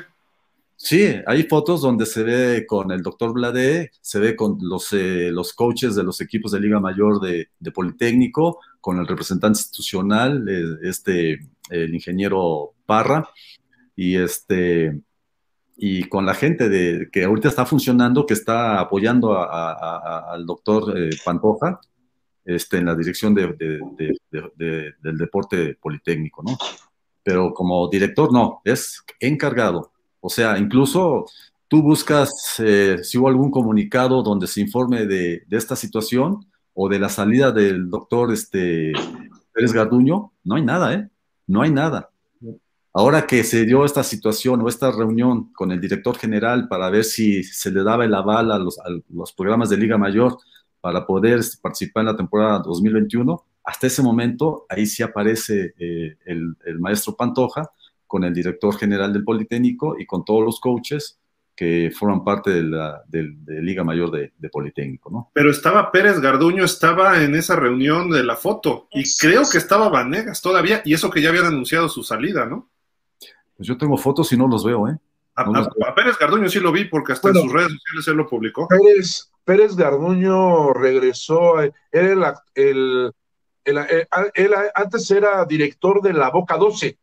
Sí, 0.85 1.15
hay 1.25 1.41
fotos 1.43 1.81
donde 1.81 2.05
se 2.05 2.21
ve 2.21 2.67
con 2.67 2.91
el 2.91 3.01
doctor 3.01 3.33
Blade, 3.33 3.89
se 4.01 4.19
ve 4.19 4.35
con 4.35 4.59
los, 4.61 4.93
eh, 4.93 5.31
los 5.31 5.51
coaches 5.53 5.95
de 5.95 6.03
los 6.03 6.21
equipos 6.21 6.51
de 6.51 6.59
Liga 6.59 6.79
Mayor 6.79 7.19
de, 7.19 7.71
Politécnico, 7.71 8.59
con 8.81 8.99
el 8.99 9.07
representante 9.07 9.57
institucional, 9.57 10.47
eh, 10.47 10.87
este, 10.87 11.39
el 11.71 11.95
ingeniero 11.95 12.75
Parra, 12.85 13.27
y 13.95 14.15
este 14.17 15.01
y 15.75 16.03
con 16.03 16.23
la 16.23 16.35
gente 16.35 16.69
de, 16.69 17.09
que 17.11 17.23
ahorita 17.23 17.47
está 17.47 17.65
funcionando, 17.65 18.27
que 18.27 18.35
está 18.35 18.79
apoyando 18.79 19.35
al 19.39 20.45
doctor 20.45 20.95
eh, 20.95 21.09
Pantoja 21.25 21.81
este, 22.45 22.77
en 22.77 22.85
la 22.85 22.95
dirección 22.95 23.33
de, 23.33 23.55
del 24.29 25.17
deporte 25.17 25.79
politécnico, 25.81 26.43
¿no? 26.43 26.55
Pero 27.23 27.55
como 27.55 27.89
director, 27.89 28.31
no, 28.31 28.61
es 28.63 29.03
encargado 29.19 29.94
o 30.25 30.29
sea, 30.29 30.57
incluso 30.57 31.25
tú 31.67 31.83
buscas 31.83 32.55
eh, 32.57 32.97
si 33.03 33.19
hubo 33.19 33.27
algún 33.27 33.51
comunicado 33.51 34.23
donde 34.23 34.47
se 34.47 34.59
informe 34.59 35.05
de, 35.05 35.45
esta 35.51 35.75
situación 35.75 36.47
o 36.73 36.89
de 36.89 36.97
la 36.97 37.09
salida 37.09 37.51
del 37.51 37.91
doctor 37.91 38.33
este, 38.33 38.91
Pérez 39.53 39.71
Garduño, 39.71 40.31
no 40.43 40.55
hay 40.55 40.63
nada, 40.63 40.95
¿eh? 40.95 41.07
No 41.45 41.61
hay 41.61 41.69
nada. 41.69 42.09
Ahora 42.91 43.27
que 43.27 43.43
se 43.43 43.65
dio 43.65 43.85
esta 43.85 44.01
situación 44.01 44.61
o 44.61 44.67
esta 44.67 44.91
reunión 44.91 45.53
con 45.53 45.71
el 45.71 45.79
director 45.79 46.17
general 46.17 46.67
para 46.67 46.89
ver 46.89 47.03
si 47.03 47.43
se 47.43 47.69
le 47.69 47.83
daba 47.83 48.05
el 48.05 48.15
aval 48.15 48.51
a 48.51 48.57
los, 48.57 49.33
programas 49.33 49.69
de 49.69 49.77
Liga 49.77 49.99
Mayor 49.99 50.39
para 50.81 51.05
poder 51.05 51.41
participar 51.61 52.01
en 52.01 52.07
la 52.07 52.17
temporada 52.17 52.59
2021, 52.65 53.45
hasta 53.63 53.85
ese 53.85 54.01
momento 54.01 54.65
ahí 54.69 54.87
sí 54.87 55.03
aparece 55.03 55.75
eh, 55.77 56.17
el 56.25 56.79
maestro 56.79 57.15
Pantoja 57.15 57.69
con 58.07 58.23
el 58.23 58.33
director 58.33 58.75
general 58.77 59.13
del 59.13 59.23
Politécnico 59.23 59.97
y 59.99 60.05
con 60.05 60.23
todos 60.23 60.43
los 60.43 60.59
coaches 60.59 61.19
que 61.55 61.91
forman 61.97 62.23
parte 62.23 62.51
de 62.51 62.63
la 62.63 63.01
Liga 63.47 63.83
Mayor 63.83 64.11
de, 64.11 64.49
Politécnico, 64.49 65.09
¿no? 65.09 65.31
Pero 65.33 65.49
estaba 65.49 65.91
Pérez 65.91 66.19
Garduño, 66.19 66.65
estaba 66.65 67.23
en 67.23 67.33
esa 67.33 67.55
reunión 67.55 68.09
de 68.09 68.23
la 68.23 68.35
foto, 68.35 68.87
y 68.91 69.03
creo 69.17 69.43
que 69.49 69.57
estaba 69.57 69.89
Vanegas 69.89 70.41
todavía, 70.41 70.81
y 70.83 70.93
eso 70.93 71.09
que 71.09 71.21
ya 71.21 71.29
habían 71.29 71.45
anunciado 71.45 71.87
su 71.87 72.03
salida, 72.03 72.45
¿no? 72.45 72.69
Pues 73.55 73.67
yo 73.67 73.77
tengo 73.77 73.97
fotos 73.97 74.31
y 74.33 74.37
no 74.37 74.47
los 74.47 74.65
veo, 74.65 74.89
¿eh? 74.89 74.97
a, 75.35 75.95
Pérez 75.95 76.17
Garduño 76.17 76.49
sí 76.49 76.59
lo 76.59 76.71
vi, 76.71 76.85
porque 76.85 77.13
hasta 77.13 77.29
en 77.29 77.35
sus 77.35 77.51
redes 77.51 77.71
sociales 77.71 78.07
él 78.07 78.17
lo 78.17 78.27
publicó. 78.27 78.67
Pérez, 78.67 79.31
Pérez 79.43 79.75
Garduño 79.75 80.73
regresó, 80.73 81.61
era 81.61 81.73
el, 81.91 82.23
el, 82.53 83.11
el, 83.63 84.53
antes 84.73 85.09
era 85.11 85.45
director 85.45 86.01
de 86.01 86.13
la 86.13 86.29
Boca 86.29 86.57
12, 86.57 86.97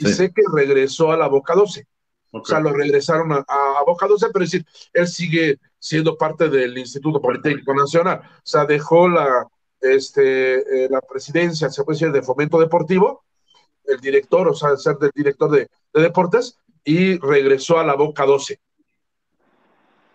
y 0.00 0.12
sé 0.12 0.32
que 0.32 0.42
regresó 0.52 1.12
a 1.12 1.16
la 1.16 1.28
Boca 1.28 1.54
12. 1.54 1.86
O 2.32 2.44
sea, 2.44 2.60
lo 2.60 2.72
regresaron 2.72 3.32
a, 3.32 3.44
Boca 3.84 4.06
12, 4.06 4.28
pero 4.32 4.44
es 4.44 4.52
decir, 4.52 4.66
él 4.92 5.08
sigue 5.08 5.58
siendo 5.78 6.16
parte 6.16 6.48
del 6.48 6.76
Instituto 6.78 7.20
Politécnico 7.20 7.74
Nacional. 7.74 8.20
O 8.22 8.40
sea, 8.44 8.64
dejó 8.64 9.08
la, 9.08 9.46
este, 9.80 10.84
eh, 10.84 10.88
la 10.88 11.00
presidencia, 11.00 11.68
se 11.70 11.82
puede 11.84 11.98
decir, 11.98 12.12
de 12.12 12.22
fomento 12.22 12.58
deportivo, 12.58 13.24
el 13.84 14.00
director, 14.00 14.48
o 14.48 14.54
sea, 14.54 14.76
ser 14.76 14.96
del 14.96 15.10
director 15.14 15.50
de, 15.50 15.68
deportes, 15.92 16.56
y 16.84 17.18
regresó 17.18 17.78
a 17.78 17.84
la 17.84 17.94
Boca 17.94 18.24
12. 18.24 18.58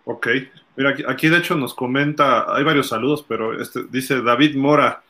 Ok, 0.05 0.27
mira, 0.77 0.95
aquí, 1.07 1.27
de 1.27 1.37
hecho 1.37 1.55
nos 1.55 1.73
comenta, 1.73 2.55
hay 2.55 2.63
varios 2.63 2.87
saludos, 2.87 3.25
pero 3.27 3.59
este 3.59 3.81
dice 3.89 4.21
David 4.21 4.55
Mora, 4.55 5.03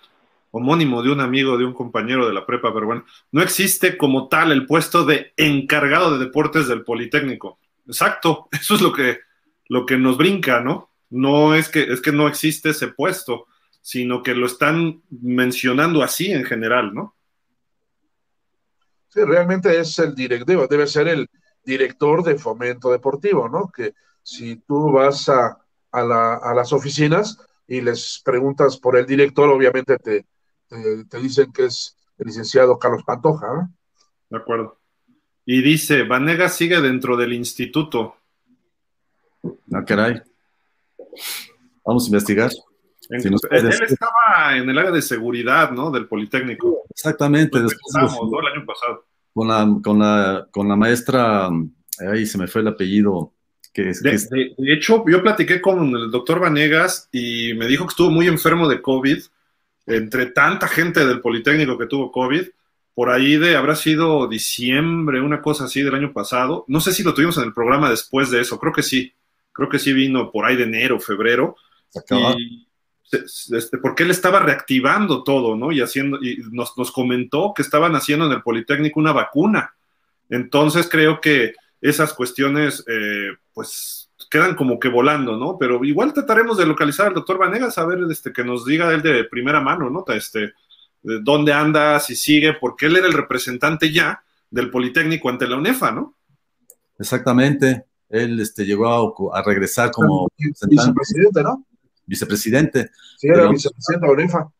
homónimo 0.57 1.03
de 1.03 1.11
un 1.11 1.19
amigo, 1.19 1.57
de 1.57 1.65
un 1.65 1.73
compañero 1.73 2.25
de 2.25 2.33
la 2.33 2.45
prepa, 2.45 2.73
pero 2.73 2.85
bueno, 2.85 3.03
no 3.33 3.41
existe 3.41 3.97
como 3.97 4.29
tal 4.29 4.53
el 4.53 4.65
puesto 4.65 5.03
de 5.03 5.33
encargado 5.35 6.17
de 6.17 6.23
deportes 6.23 6.69
del 6.69 6.85
Politécnico. 6.85 7.59
Exacto, 7.85 8.47
eso 8.53 8.75
es 8.75 8.81
lo 8.81 8.93
que, 8.93 9.19
lo 9.67 9.85
que 9.85 9.97
nos 9.97 10.17
brinca, 10.17 10.61
¿no? 10.61 10.91
No 11.09 11.55
es 11.55 11.67
que, 11.67 11.83
es 11.83 11.99
que 11.99 12.13
no 12.13 12.29
existe 12.29 12.69
ese 12.69 12.87
puesto, 12.87 13.47
sino 13.81 14.23
que 14.23 14.33
lo 14.33 14.45
están 14.45 15.01
mencionando 15.09 16.01
así 16.01 16.31
en 16.31 16.45
general, 16.45 16.93
¿no? 16.93 17.15
Sí, 19.09 19.25
realmente 19.25 19.77
es 19.77 19.99
el 19.99 20.15
directivo, 20.15 20.67
debe 20.67 20.87
ser 20.87 21.09
el 21.09 21.29
director 21.65 22.23
de 22.23 22.37
fomento 22.37 22.91
deportivo, 22.91 23.49
¿no? 23.49 23.69
Que 23.75 23.93
si 24.23 24.55
tú 24.55 24.89
vas 24.93 25.27
a, 25.27 25.57
a 25.91 26.53
las 26.55 26.71
oficinas 26.71 27.37
y 27.67 27.81
les 27.81 28.21
preguntas 28.23 28.77
por 28.77 28.95
el 28.95 29.05
director, 29.05 29.49
obviamente 29.49 29.97
te, 29.97 30.25
te, 30.67 31.19
dicen 31.19 31.51
que 31.51 31.65
es 31.65 31.97
el 32.17 32.27
licenciado 32.27 32.79
Carlos 32.79 33.03
Pantoja. 33.03 33.47
¿no? 33.47 33.73
De 34.29 34.37
acuerdo. 34.37 34.79
Y 35.45 35.61
dice, 35.61 36.03
Vanega 36.03 36.49
sigue 36.49 36.81
dentro 36.81 37.15
del 37.17 37.33
instituto. 37.33 38.15
Ah, 39.71 39.85
caray. 39.85 40.21
Vamos 41.85 42.05
a 42.05 42.07
investigar. 42.07 42.51
él, 43.09 43.35
estaba 43.87 44.57
en 44.57 44.69
el 44.69 44.77
área 44.77 44.91
de 44.91 45.03
seguridad, 45.03 45.69
¿no? 45.71 45.91
Del 45.91 46.07
Politécnico. 46.07 46.83
Exactamente. 46.89 47.61
Después, 47.61 47.95
El 47.95 48.57
año 48.57 48.65
pasado. 48.65 49.05
Con 49.33 49.47
la, 49.47 49.79
con 49.83 49.99
la, 49.99 50.47
con 50.49 50.67
la 50.67 50.75
maestra, 50.75 51.49
ahí 52.11 52.25
se 52.25 52.37
me 52.37 52.47
fue 52.47 52.61
el 52.61 52.69
apellido. 52.69 53.33
Que, 53.71 53.91
de, 54.01 54.55
de, 54.57 54.73
hecho, 54.73 55.03
yo 55.05 55.21
platiqué 55.21 55.59
con 55.61 55.93
el 55.93 56.09
doctor 56.09 56.39
Vanegas 56.39 57.09
y 57.11 57.53
me 57.55 57.67
dijo 57.67 57.85
que 57.85 57.89
estuvo 57.91 58.09
muy 58.09 58.27
enfermo 58.27 58.69
de 58.69 58.81
COVID 58.81 59.21
entre 59.85 60.27
tanta 60.27 60.67
gente 60.67 61.05
del 61.05 61.21
Politécnico 61.21 61.77
que 61.77 61.87
tuvo 61.87 62.11
COVID, 62.11 62.47
por 62.93 63.09
ahí 63.09 63.35
de, 63.37 63.57
habrá 63.57 63.75
sido 63.75 64.27
diciembre, 64.27 65.19
una 65.19 65.41
cosa 65.41 65.65
así 65.65 65.81
del 65.81 65.95
año 65.95 66.13
pasado. 66.13 66.63
No 66.67 66.79
sé 66.79 66.93
si 66.93 67.03
lo 67.03 67.13
tuvimos 67.13 67.37
en 67.37 67.43
el 67.43 67.53
programa 67.53 67.89
después 67.89 68.31
de 68.31 68.41
eso, 68.41 68.57
creo 68.59 68.71
que 68.71 68.83
sí, 68.83 69.13
creo 69.51 69.69
que 69.69 69.79
sí 69.79 69.91
vino 69.91 70.31
por 70.31 70.45
ahí 70.45 70.55
de 70.55 70.63
enero, 70.63 70.99
febrero. 70.99 71.57
Y, 72.09 72.67
este, 73.11 73.77
porque 73.77 74.03
él 74.03 74.11
estaba 74.11 74.39
reactivando 74.39 75.23
todo, 75.23 75.55
¿no? 75.55 75.71
Y 75.71 75.81
haciendo, 75.81 76.17
y 76.21 76.41
nos, 76.51 76.77
nos 76.77 76.91
comentó 76.91 77.53
que 77.55 77.61
estaban 77.61 77.95
haciendo 77.95 78.25
en 78.25 78.31
el 78.31 78.41
Politécnico 78.41 78.99
una 78.99 79.13
vacuna. 79.13 79.75
Entonces 80.29 80.87
creo 80.89 81.21
que 81.21 81.53
esas 81.81 82.13
cuestiones, 82.13 82.83
eh, 82.87 83.35
pues 83.53 84.04
quedan 84.29 84.55
como 84.55 84.79
que 84.79 84.89
volando, 84.89 85.37
¿no? 85.37 85.57
Pero 85.57 85.83
igual 85.83 86.13
trataremos 86.13 86.57
de 86.57 86.65
localizar 86.65 87.07
al 87.07 87.13
doctor 87.13 87.37
Vanegas, 87.37 87.77
a 87.77 87.85
ver, 87.85 87.99
este, 88.09 88.31
que 88.31 88.43
nos 88.43 88.65
diga 88.65 88.93
él 88.93 89.01
de 89.01 89.23
primera 89.25 89.61
mano, 89.61 89.89
¿no? 89.89 90.03
Este, 90.13 90.53
dónde 91.01 91.53
anda, 91.53 91.99
si 91.99 92.15
sigue, 92.15 92.53
porque 92.53 92.87
él 92.87 92.97
era 92.97 93.07
el 93.07 93.13
representante 93.13 93.91
ya 93.91 94.23
del 94.49 94.71
Politécnico 94.71 95.29
ante 95.29 95.47
la 95.47 95.57
UNEFA, 95.57 95.91
¿no? 95.91 96.15
Exactamente. 96.97 97.85
Él 98.09 98.39
este, 98.39 98.65
llegó 98.65 99.33
a, 99.35 99.41
regresar 99.43 99.91
como 99.91 100.27
vicepresidente, 100.37 101.43
¿no? 101.43 101.65
Vicepresidente. 102.05 102.91
Sí, 103.17 103.27
era 103.27 103.49
vicepresidente 103.49 104.05
de 104.05 104.07
la 104.07 104.13
UNEFA. 104.13 104.51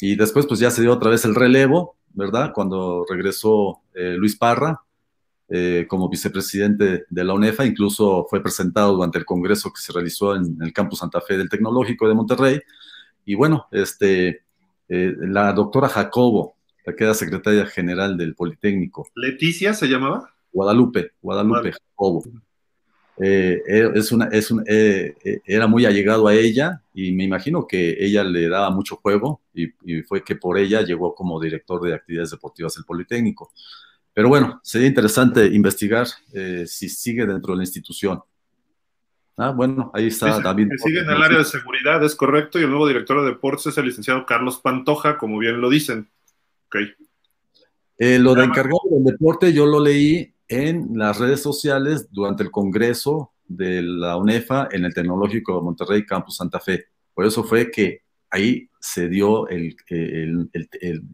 Y 0.00 0.16
después, 0.16 0.46
pues 0.46 0.60
ya 0.60 0.70
se 0.70 0.82
dio 0.82 0.92
otra 0.92 1.10
vez 1.10 1.24
el 1.24 1.34
relevo, 1.34 1.96
¿verdad? 2.12 2.52
Cuando 2.52 3.04
regresó 3.08 3.80
eh, 3.94 4.14
Luis 4.16 4.36
Parra, 4.36 4.80
eh, 5.50 5.86
como 5.88 6.10
vicepresidente 6.10 7.06
de 7.08 7.24
la 7.24 7.32
UNEFA, 7.32 7.64
incluso 7.64 8.26
fue 8.28 8.42
presentado 8.42 8.92
durante 8.92 9.16
el 9.16 9.24
congreso 9.24 9.72
que 9.72 9.80
se 9.80 9.94
realizó 9.94 10.36
en 10.36 10.58
el 10.60 10.74
campus 10.74 10.98
Santa 10.98 11.22
Fe 11.22 11.38
del 11.38 11.48
Tecnológico 11.48 12.06
de 12.06 12.14
Monterrey. 12.14 12.60
Y 13.24 13.34
bueno, 13.34 13.66
este, 13.72 14.42
eh, 14.90 15.14
la 15.18 15.54
doctora 15.54 15.88
Jacobo, 15.88 16.56
la 16.84 16.94
que 16.94 17.04
era 17.04 17.14
secretaria 17.14 17.64
general 17.64 18.18
del 18.18 18.34
Politécnico. 18.34 19.08
¿Leticia 19.14 19.72
se 19.72 19.86
llamaba? 19.86 20.28
Guadalupe, 20.52 21.12
Guadalupe 21.22 21.72
Jacobo. 21.72 22.24
Eh, 23.20 23.62
es 23.94 24.12
una, 24.12 24.26
es 24.26 24.52
era 25.46 25.66
muy 25.66 25.86
allegado 25.86 26.28
a 26.28 26.34
ella 26.34 26.82
y 26.92 27.12
me 27.12 27.24
imagino 27.24 27.66
que 27.66 27.96
ella 27.98 28.22
le 28.22 28.50
daba 28.50 28.70
mucho 28.70 28.96
juego 28.96 29.40
y, 29.54 29.68
y, 29.82 30.02
fue 30.02 30.22
que 30.22 30.36
por 30.36 30.58
ella 30.58 30.82
llegó 30.82 31.14
como 31.14 31.40
director 31.40 31.80
de 31.82 31.94
actividades 31.94 32.30
deportivas 32.32 32.74
del 32.74 32.84
Politécnico. 32.84 33.50
Pero 34.18 34.30
bueno, 34.30 34.58
sería 34.64 34.88
interesante 34.88 35.46
investigar 35.46 36.08
eh, 36.32 36.64
si 36.66 36.88
sigue 36.88 37.24
dentro 37.24 37.52
de 37.52 37.58
la 37.58 37.62
institución. 37.62 38.20
Ah, 39.36 39.50
bueno, 39.50 39.92
ahí 39.94 40.08
está 40.08 40.40
David. 40.40 40.70
sigue 40.84 41.02
en 41.02 41.08
el 41.08 41.22
área 41.22 41.38
de 41.38 41.44
seguridad, 41.44 42.02
es 42.02 42.16
correcto, 42.16 42.58
y 42.58 42.64
el 42.64 42.70
nuevo 42.70 42.88
director 42.88 43.20
de 43.20 43.28
deportes 43.28 43.66
es 43.66 43.78
el 43.78 43.84
licenciado 43.84 44.26
Carlos 44.26 44.58
Pantoja, 44.58 45.18
como 45.18 45.38
bien 45.38 45.60
lo 45.60 45.70
dicen. 45.70 46.10
Okay. 46.66 46.88
Eh, 47.96 48.18
lo 48.18 48.34
de 48.34 48.42
encargado 48.42 48.80
del 48.90 49.04
deporte 49.04 49.52
yo 49.52 49.66
lo 49.66 49.78
leí 49.78 50.34
en 50.48 50.98
las 50.98 51.20
redes 51.20 51.40
sociales 51.40 52.08
durante 52.10 52.42
el 52.42 52.50
congreso 52.50 53.34
de 53.46 53.82
la 53.82 54.16
UNEFA 54.16 54.68
en 54.72 54.84
el 54.84 54.94
Tecnológico 54.94 55.54
de 55.54 55.62
Monterrey, 55.62 56.04
Campus 56.04 56.38
Santa 56.38 56.58
Fe. 56.58 56.86
Por 57.14 57.24
eso 57.24 57.44
fue 57.44 57.70
que 57.70 58.02
ahí 58.30 58.68
se 58.80 59.08
dio 59.08 59.46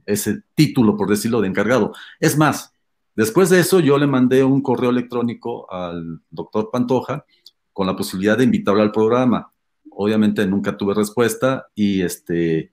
ese 0.07 0.43
título, 0.55 0.97
por 0.97 1.11
decirlo, 1.11 1.43
de 1.43 1.49
encargado. 1.49 1.93
Es 2.19 2.39
más, 2.39 2.74
Después 3.15 3.51
de 3.51 3.61
eso, 3.61 3.81
yo 3.81 3.97
le 3.97 4.07
mandé 4.07 4.43
un 4.43 4.61
correo 4.61 4.91
electrónico 4.91 5.71
al 5.73 6.21
doctor 6.31 6.71
Pantoja 6.73 7.25
con 7.73 7.87
la 7.87 7.97
posibilidad 7.97 8.37
de 8.37 8.45
invitarlo 8.45 8.83
al 8.83 8.93
programa. 8.93 9.53
Obviamente 9.91 10.47
nunca 10.47 10.77
tuve 10.77 10.95
respuesta 10.95 11.69
y 11.75 12.03
este 12.03 12.73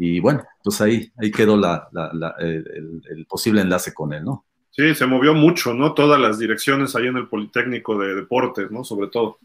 y 0.00 0.20
bueno, 0.20 0.44
pues 0.62 0.80
ahí, 0.80 1.10
ahí 1.16 1.32
quedó 1.32 1.56
la, 1.56 1.88
el, 2.38 3.26
posible 3.28 3.62
enlace 3.62 3.92
con 3.92 4.12
él, 4.12 4.24
¿no? 4.24 4.44
Sí, 4.70 4.94
se 4.94 5.06
movió 5.06 5.34
mucho, 5.34 5.74
¿no? 5.74 5.92
Todas 5.92 6.20
las 6.20 6.38
direcciones 6.38 6.94
ahí 6.94 7.08
en 7.08 7.16
el 7.16 7.26
Politécnico 7.26 7.98
de 7.98 8.14
Deportes, 8.14 8.70
¿no? 8.70 8.84
Sobre 8.84 9.08
todo. 9.08 9.38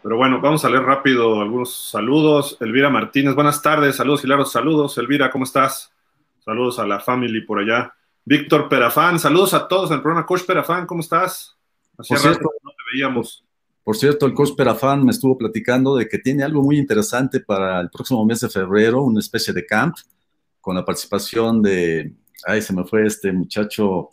Pero 0.00 0.16
bueno, 0.16 0.40
vamos 0.40 0.64
a 0.64 0.70
leer 0.70 0.84
rápido 0.84 1.40
algunos 1.40 1.90
saludos. 1.90 2.56
Elvira 2.60 2.88
Martínez, 2.88 3.34
buenas 3.34 3.60
tardes, 3.62 3.96
saludos 3.96 4.22
Hilaros, 4.22 4.52
saludos. 4.52 4.96
Elvira, 4.96 5.32
¿cómo 5.32 5.42
estás? 5.42 5.92
Saludos 6.38 6.78
a 6.78 6.86
la 6.86 7.00
family 7.00 7.40
por 7.40 7.58
allá. 7.58 7.92
Víctor 8.24 8.68
Perafán, 8.68 9.18
saludos 9.18 9.52
a 9.54 9.66
todos 9.66 9.90
en 9.90 9.96
el 9.96 10.02
programa. 10.02 10.26
Coach 10.26 10.44
Perafán, 10.46 10.86
¿cómo 10.86 11.00
estás? 11.00 11.56
Hacía 11.98 12.18
rato 12.18 12.50
no 12.62 12.70
te 12.70 12.76
veíamos. 12.92 13.44
Por 13.82 13.96
cierto, 13.96 14.26
el 14.26 14.34
coach 14.34 14.54
Perafán 14.56 15.04
me 15.04 15.10
estuvo 15.10 15.36
platicando 15.36 15.96
de 15.96 16.08
que 16.08 16.18
tiene 16.18 16.44
algo 16.44 16.62
muy 16.62 16.78
interesante 16.78 17.40
para 17.40 17.80
el 17.80 17.90
próximo 17.90 18.24
mes 18.24 18.40
de 18.40 18.48
febrero, 18.48 19.02
una 19.02 19.18
especie 19.18 19.52
de 19.52 19.66
camp, 19.66 19.96
con 20.60 20.76
la 20.76 20.84
participación 20.84 21.60
de, 21.62 22.14
ay, 22.46 22.62
se 22.62 22.72
me 22.72 22.84
fue 22.84 23.06
este 23.06 23.32
muchacho, 23.32 24.10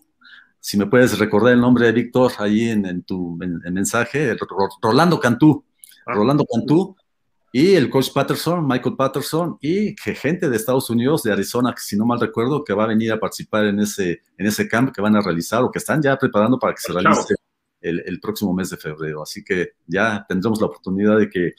si 0.59 0.75
me 0.75 0.87
puedes 0.87 1.19
recordar 1.19 1.53
el 1.53 1.61
nombre 1.61 1.85
de 1.85 1.91
Víctor 1.91 2.31
ahí 2.39 2.69
en, 2.69 3.03
tu 3.03 3.37
mensaje, 3.37 4.35
Rolando 4.81 5.19
Cantú. 5.19 5.63
Ah. 6.07 6.13
Rolando 6.15 6.45
Cantú 6.51 6.95
y 7.51 7.73
el 7.73 7.89
coach 7.89 8.11
Patterson, 8.13 8.67
Michael 8.67 8.95
Patterson, 8.95 9.57
y 9.59 9.95
que 9.95 10.13
gente 10.13 10.49
de 10.49 10.55
Estados 10.55 10.89
Unidos, 10.89 11.23
de 11.23 11.31
Arizona, 11.31 11.73
que 11.73 11.81
si 11.81 11.97
no 11.97 12.05
mal 12.05 12.19
recuerdo, 12.19 12.63
que 12.63 12.73
va 12.73 12.83
a 12.83 12.87
venir 12.87 13.11
a 13.11 13.19
participar 13.19 13.65
en 13.65 13.79
ese, 13.79 14.21
en 14.37 14.45
ese 14.45 14.67
camp 14.67 14.93
que 14.93 15.01
van 15.01 15.15
a 15.15 15.21
realizar 15.21 15.63
o 15.63 15.71
que 15.71 15.79
están 15.79 16.01
ya 16.01 16.15
preparando 16.17 16.59
para 16.59 16.73
que 16.73 16.81
se 16.81 16.93
realice 16.93 17.33
el, 17.81 18.19
próximo 18.19 18.53
mes 18.53 18.69
de 18.69 18.77
febrero. 18.77 19.23
Así 19.23 19.43
que 19.43 19.69
ya 19.87 20.25
tendremos 20.27 20.59
la 20.59 20.67
oportunidad 20.67 21.17
de 21.17 21.29
que 21.29 21.53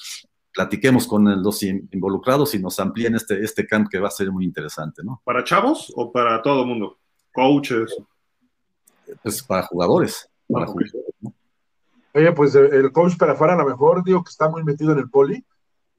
platiquemos 0.53 1.07
con 1.07 1.43
los 1.43 1.63
involucrados 1.63 2.55
y 2.55 2.61
nos 2.61 2.79
amplíen 2.79 3.17
este, 3.17 3.43
este 3.43 3.67
camp 3.67 3.89
que 3.91 3.99
va 3.99 4.09
a 4.09 4.13
ser 4.13 4.31
muy 4.31 4.45
interesante, 4.45 5.03
¿no? 5.03 5.21
¿Para 5.25 5.43
chavos 5.43 5.93
o 5.97 6.13
para 6.13 6.41
todo 6.43 6.63
el 6.63 6.69
mundo? 6.69 6.99
¿Coaches? 7.33 7.97
Pues 9.23 9.43
para 9.43 9.65
jugadores. 9.65 10.29
Para 10.49 10.67
jugadores 10.67 10.93
Oye, 12.13 12.33
pues 12.33 12.55
el 12.57 12.91
coach 12.91 13.17
para 13.17 13.33
afuera 13.33 13.55
a 13.55 13.57
lo 13.57 13.67
mejor 13.67 14.03
digo 14.03 14.25
que 14.25 14.31
está 14.31 14.49
muy 14.49 14.65
metido 14.65 14.93
en 14.93 14.99
el 14.99 15.09
poli 15.09 15.45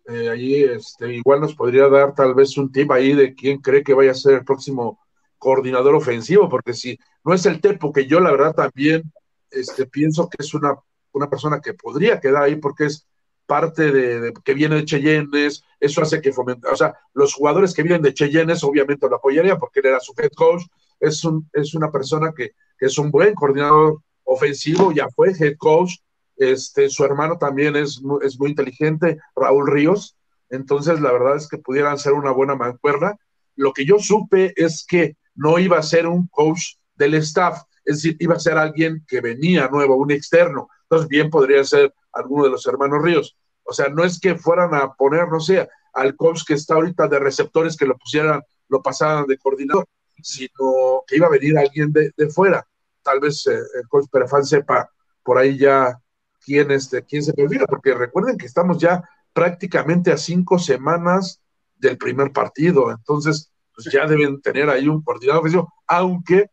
eh, 0.06 0.30
ahí 0.30 0.64
este, 0.64 1.14
igual 1.14 1.42
nos 1.42 1.56
podría 1.56 1.88
dar 1.90 2.16
tal 2.16 2.34
vez 2.34 2.58
un 2.58 2.72
tip 2.72 2.92
ahí 2.92 3.14
de 3.14 3.36
quién 3.36 3.60
cree 3.60 3.84
que 3.84 3.94
vaya 3.94 4.12
a 4.12 4.16
ser 4.16 4.34
el 4.34 4.46
próximo 4.46 5.00
coordinador 5.38 5.96
ofensivo, 5.96 6.50
porque 6.50 6.74
si 6.74 6.98
no 7.24 7.34
es 7.34 7.46
el 7.46 7.62
Tepo, 7.62 7.92
que 7.92 8.06
yo 8.06 8.20
la 8.20 8.32
verdad 8.32 8.54
también 8.54 9.12
este, 9.50 9.86
pienso 9.86 10.30
que 10.30 10.38
es 10.40 10.54
una, 10.54 10.76
una 11.12 11.30
persona 11.30 11.60
que 11.62 11.74
podría 11.74 12.20
quedar 12.20 12.44
ahí 12.44 12.56
porque 12.56 12.86
es 12.86 13.08
parte 13.46 13.92
de, 13.92 14.34
que 14.46 14.54
viene 14.54 14.76
de 14.76 14.86
Cheyennes, 14.86 15.64
eso 15.80 16.02
hace 16.02 16.22
que 16.22 16.32
fomente, 16.32 16.68
o 16.70 16.76
sea, 16.76 16.96
los 17.14 17.34
jugadores 17.34 17.74
que 17.74 17.84
vienen 17.84 18.02
de 18.02 18.14
Cheyennes 18.14 18.64
obviamente 18.64 19.10
lo 19.10 19.18
apoyarían 19.18 19.58
porque 19.58 19.82
él 19.82 19.88
era 19.88 20.00
su 20.00 20.14
head 20.18 20.32
coach, 20.36 20.64
es, 21.00 21.24
un, 21.26 21.50
es 21.52 21.74
una 21.74 21.92
persona 21.92 22.32
que, 22.36 22.52
es 22.80 22.98
un 22.98 23.12
buen 23.12 23.34
coordinador 23.36 24.02
ofensivo, 24.24 24.92
ya 24.92 25.08
fue 25.10 25.34
head 25.38 25.56
coach, 25.58 25.98
este, 26.42 26.90
su 26.90 27.06
hermano 27.06 27.38
también 27.38 27.76
es, 27.76 28.02
es 28.24 28.40
muy 28.40 28.50
inteligente, 28.50 29.20
Raúl 29.36 29.72
Ríos, 29.72 30.18
entonces 30.50 31.00
la 31.00 31.12
verdad 31.12 31.36
es 31.36 31.48
que 31.48 31.60
pudieran 31.60 32.00
ser 32.00 32.14
una 32.14 32.32
buena 32.32 32.56
mancuerna. 32.56 33.16
Lo 33.56 33.74
que 33.74 33.86
yo 33.86 34.00
supe 34.00 34.52
es 34.56 34.84
que 34.88 35.18
no 35.36 35.60
iba 35.60 35.78
a 35.78 35.84
ser 35.84 36.08
un 36.08 36.28
coach 36.28 36.78
del 36.96 37.14
staff, 37.16 37.62
es 37.86 37.98
decir, 37.98 38.18
iba 38.20 38.36
a 38.36 38.40
ser 38.40 38.58
alguien 38.58 39.06
que 39.08 39.22
venía 39.22 39.68
nuevo, 39.68 39.96
un 39.96 40.12
externo, 40.12 40.68
entonces 40.84 41.08
bien 41.08 41.30
podría 41.30 41.64
ser 41.64 41.94
alguno 42.12 42.46
de 42.46 42.50
los 42.50 42.66
hermanos 42.66 43.04
Ríos. 43.04 43.38
O 43.64 43.72
sea, 43.72 43.90
no 43.90 44.04
es 44.04 44.20
que 44.20 44.36
fueran 44.36 44.74
a 44.74 44.94
poner, 44.94 45.28
no 45.30 45.40
sé, 45.40 45.70
al 45.94 46.16
coach 46.16 46.42
que 46.46 46.56
está 46.56 46.74
ahorita 46.74 47.08
de 47.08 47.20
receptores 47.20 47.78
que 47.78 47.86
lo 47.86 47.98
pusieran, 47.98 48.42
lo 48.68 48.82
pasaran 48.82 49.28
de 49.28 49.38
coordinador, 49.38 49.86
sino 50.24 51.04
que 51.06 51.18
iba 51.18 51.28
a 51.28 51.32
venir 51.32 51.56
alguien 51.58 51.94
de, 51.94 52.12
fuera. 52.30 52.66
Tal 53.04 53.20
vez 53.20 53.46
eh, 53.46 53.60
el 53.76 53.88
coach 53.88 54.08
Perefán 54.12 54.44
sepa 54.44 54.90
por 55.24 55.38
ahí 55.38 55.58
ya 55.58 55.98
quién, 56.44 56.72
este, 56.72 57.04
quién 57.04 57.24
se 57.24 57.34
olvida, 57.42 57.66
porque 57.66 57.94
recuerden 57.94 58.38
que 58.38 58.46
estamos 58.46 58.78
ya 58.78 59.04
prácticamente 59.34 60.12
a 60.12 60.18
cinco 60.18 60.60
semanas 60.60 61.42
del 61.76 61.98
primer 61.98 62.32
partido, 62.32 62.92
entonces 62.92 63.52
pues 63.74 63.88
ya 63.92 64.06
deben 64.06 64.42
tener 64.42 64.70
ahí 64.70 64.88
un 64.88 65.02
coordinador 65.02 65.40
ofensivo, 65.42 65.74
aunque 65.88 66.50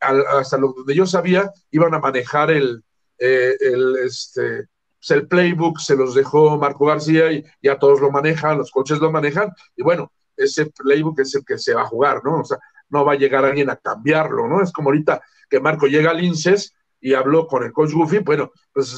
hasta 0.00 0.58
lo 0.58 0.72
donde 0.72 0.94
yo 0.94 1.06
sabía 1.06 1.52
iban 1.70 1.94
a 1.94 2.00
manejar 2.00 2.50
el, 2.50 2.82
eh, 3.18 3.54
el, 3.60 3.96
este, 4.04 4.66
pues, 4.98 5.10
el 5.10 5.28
playbook, 5.28 5.78
se 5.78 5.96
los 5.96 6.14
dejó 6.14 6.56
Marco 6.58 6.86
García 6.86 7.30
y 7.30 7.44
ya 7.62 7.78
todos 7.78 8.00
lo 8.00 8.10
manejan, 8.10 8.58
los 8.58 8.70
coches 8.70 8.98
lo 8.98 9.12
manejan, 9.12 9.52
y 9.76 9.82
bueno, 9.82 10.12
ese 10.36 10.66
playbook 10.66 11.20
es 11.20 11.34
el 11.34 11.44
que 11.44 11.58
se 11.58 11.74
va 11.74 11.82
a 11.82 11.86
jugar, 11.86 12.22
¿no? 12.24 12.40
O 12.40 12.44
sea, 12.44 12.58
no 12.88 13.04
va 13.04 13.12
a 13.12 13.16
llegar 13.16 13.44
alguien 13.44 13.70
a 13.70 13.76
cambiarlo, 13.76 14.48
¿no? 14.48 14.62
Es 14.62 14.72
como 14.72 14.88
ahorita 14.88 15.22
que 15.48 15.60
Marco 15.60 15.86
llega 15.86 16.10
al 16.10 16.22
INSES 16.22 16.74
y 17.00 17.14
habló 17.14 17.46
con 17.46 17.64
el 17.64 17.72
coach 17.72 17.92
Goofy, 17.92 18.18
bueno, 18.18 18.50
pues 18.72 18.96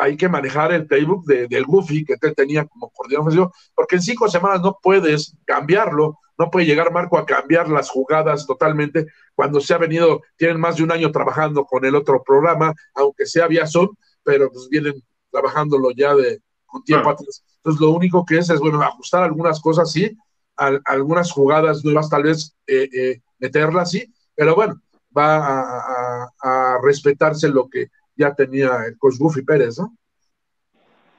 hay 0.00 0.16
que 0.16 0.28
manejar 0.28 0.72
el 0.72 0.86
playbook 0.86 1.26
de, 1.26 1.46
del 1.46 1.64
Goofy 1.64 2.04
que 2.04 2.16
te 2.16 2.32
tenía 2.32 2.64
como 2.64 2.90
coordinador 2.90 3.28
ofensivo, 3.28 3.52
porque 3.74 3.96
en 3.96 4.02
cinco 4.02 4.28
semanas 4.28 4.62
no 4.62 4.78
puedes 4.82 5.36
cambiarlo, 5.44 6.18
no 6.38 6.50
puede 6.50 6.66
llegar 6.66 6.90
Marco 6.90 7.18
a 7.18 7.26
cambiar 7.26 7.68
las 7.68 7.90
jugadas 7.90 8.46
totalmente 8.46 9.06
cuando 9.34 9.60
se 9.60 9.74
ha 9.74 9.78
venido, 9.78 10.22
tienen 10.36 10.58
más 10.58 10.76
de 10.76 10.84
un 10.84 10.92
año 10.92 11.12
trabajando 11.12 11.64
con 11.64 11.84
el 11.84 11.94
otro 11.94 12.22
programa, 12.22 12.72
aunque 12.94 13.26
sea 13.26 13.46
vía 13.46 13.66
Zoom, 13.66 13.94
pero 14.22 14.50
pues 14.50 14.68
vienen 14.70 14.94
trabajándolo 15.30 15.90
ya 15.90 16.14
de 16.14 16.40
con 16.66 16.82
tiempo 16.82 17.10
atrás. 17.10 17.44
Entonces 17.56 17.80
lo 17.80 17.90
único 17.90 18.24
que 18.24 18.38
es 18.38 18.48
es, 18.48 18.58
bueno, 18.58 18.80
ajustar 18.82 19.22
algunas 19.22 19.60
cosas, 19.60 19.92
sí, 19.92 20.16
algunas 20.56 21.30
jugadas 21.30 21.84
nuevas 21.84 22.08
tal 22.08 22.22
vez 22.22 22.54
eh, 22.66 22.88
eh, 22.92 23.20
meterlas, 23.38 23.90
sí, 23.90 24.12
pero 24.34 24.54
bueno, 24.54 24.80
va 25.16 25.36
a, 25.38 26.32
a 26.42 26.78
respetarse 26.82 27.48
lo 27.48 27.68
que 27.68 27.88
ya 28.20 28.34
tenía 28.34 28.84
el 28.86 28.98
coach 28.98 29.16
Buffy 29.18 29.42
Pérez, 29.42 29.78
¿no? 29.78 29.96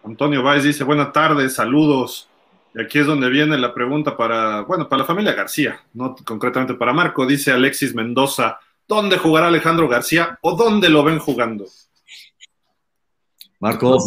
Antonio 0.03 0.43
Valls 0.43 0.63
dice, 0.63 0.83
buenas 0.83 1.11
tardes, 1.11 1.55
saludos. 1.55 2.29
Y 2.75 2.81
aquí 2.81 2.99
es 2.99 3.07
donde 3.07 3.29
viene 3.29 3.57
la 3.57 3.73
pregunta 3.73 4.15
para, 4.15 4.61
bueno, 4.61 4.87
para 4.87 5.01
la 5.01 5.07
familia 5.07 5.33
García, 5.33 5.81
no 5.93 6.15
concretamente 6.25 6.75
para 6.75 6.93
Marco. 6.93 7.25
Dice 7.25 7.51
Alexis 7.51 7.93
Mendoza, 7.93 8.59
¿dónde 8.87 9.17
jugará 9.17 9.47
Alejandro 9.47 9.87
García 9.87 10.37
o 10.41 10.55
dónde 10.55 10.89
lo 10.89 11.03
ven 11.03 11.19
jugando? 11.19 11.65
Marco, 13.59 13.97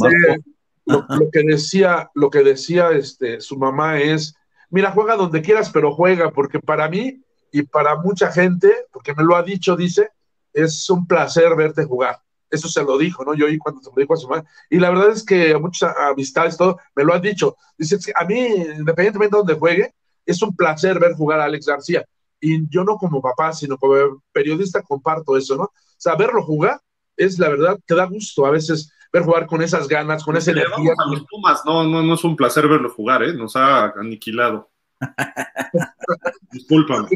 Lo, 0.86 1.06
que 1.32 1.42
decía, 1.42 2.10
lo 2.14 2.30
que 2.30 2.42
decía 2.42 2.90
este, 2.90 3.40
su 3.40 3.56
mamá 3.56 3.98
es, 3.98 4.36
mira, 4.70 4.92
juega 4.92 5.16
donde 5.16 5.42
quieras, 5.42 5.70
pero 5.70 5.92
juega, 5.92 6.30
porque 6.30 6.60
para 6.60 6.88
mí 6.88 7.22
y 7.52 7.62
para 7.62 7.96
mucha 7.96 8.30
gente, 8.30 8.72
porque 8.92 9.14
me 9.14 9.24
lo 9.24 9.36
ha 9.36 9.42
dicho, 9.42 9.76
dice, 9.76 10.10
es 10.52 10.88
un 10.88 11.06
placer 11.06 11.54
verte 11.56 11.84
jugar. 11.84 12.24
Eso 12.54 12.68
se 12.68 12.82
lo 12.82 12.96
dijo, 12.96 13.24
¿no? 13.24 13.34
Yo 13.34 13.46
oí 13.46 13.58
cuando 13.58 13.82
se 13.82 13.90
lo 13.90 14.00
dijo 14.00 14.14
a 14.14 14.16
su 14.16 14.28
madre. 14.28 14.44
Y 14.70 14.78
la 14.78 14.90
verdad 14.90 15.10
es 15.10 15.24
que 15.24 15.56
muchas 15.58 15.94
amistades, 15.96 16.56
todo, 16.56 16.78
me 16.94 17.04
lo 17.04 17.14
han 17.14 17.22
dicho. 17.22 17.56
Dice, 17.76 17.98
a 18.14 18.24
mí, 18.24 18.38
independientemente 18.38 19.36
de 19.36 19.38
donde 19.38 19.54
juegue, 19.54 19.94
es 20.24 20.40
un 20.42 20.54
placer 20.54 20.98
ver 20.98 21.14
jugar 21.14 21.40
a 21.40 21.44
Alex 21.44 21.66
García. 21.66 22.04
Y 22.40 22.68
yo 22.68 22.84
no 22.84 22.96
como 22.96 23.22
papá, 23.22 23.52
sino 23.52 23.76
como 23.78 24.22
periodista 24.32 24.82
comparto 24.82 25.36
eso, 25.36 25.56
¿no? 25.56 25.64
O 25.64 25.72
sea, 25.96 26.14
verlo 26.14 26.42
jugar 26.42 26.80
es 27.16 27.38
la 27.38 27.48
verdad, 27.48 27.78
te 27.86 27.94
da 27.94 28.06
gusto 28.06 28.44
a 28.44 28.50
veces 28.50 28.92
ver 29.12 29.22
jugar 29.22 29.46
con 29.46 29.62
esas 29.62 29.86
ganas, 29.86 30.24
con 30.24 30.36
esa 30.36 30.50
energía. 30.50 30.92
A 30.98 31.10
los 31.10 31.24
Pumas, 31.30 31.62
no, 31.64 31.84
no, 31.84 32.02
no 32.02 32.14
es 32.14 32.24
un 32.24 32.36
placer 32.36 32.66
verlo 32.68 32.90
jugar, 32.90 33.22
¿eh? 33.22 33.32
Nos 33.32 33.54
ha 33.56 33.84
aniquilado. 33.90 34.70
Disculpa. 36.52 37.08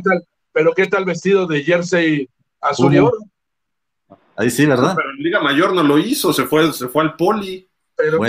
¿Pero 0.53 0.73
qué 0.73 0.87
tal 0.87 1.05
vestido 1.05 1.47
de 1.47 1.63
jersey 1.63 2.29
azul 2.61 2.95
y 2.95 2.99
oro? 2.99 3.19
Ahí 4.39 4.51
sí, 4.51 4.67
¿verdad? 4.67 4.95
pero 4.95 5.11
en 5.11 5.17
Liga 5.17 5.41
Mayor 5.43 5.75
no 5.75 5.83
lo 5.83 5.99
hizo, 5.99 6.33
se 6.33 6.45
fue, 6.45 6.73
se 6.73 6.87
fue 6.87 7.03
al 7.03 7.17
poli. 7.17 7.69
Pero 7.97 8.21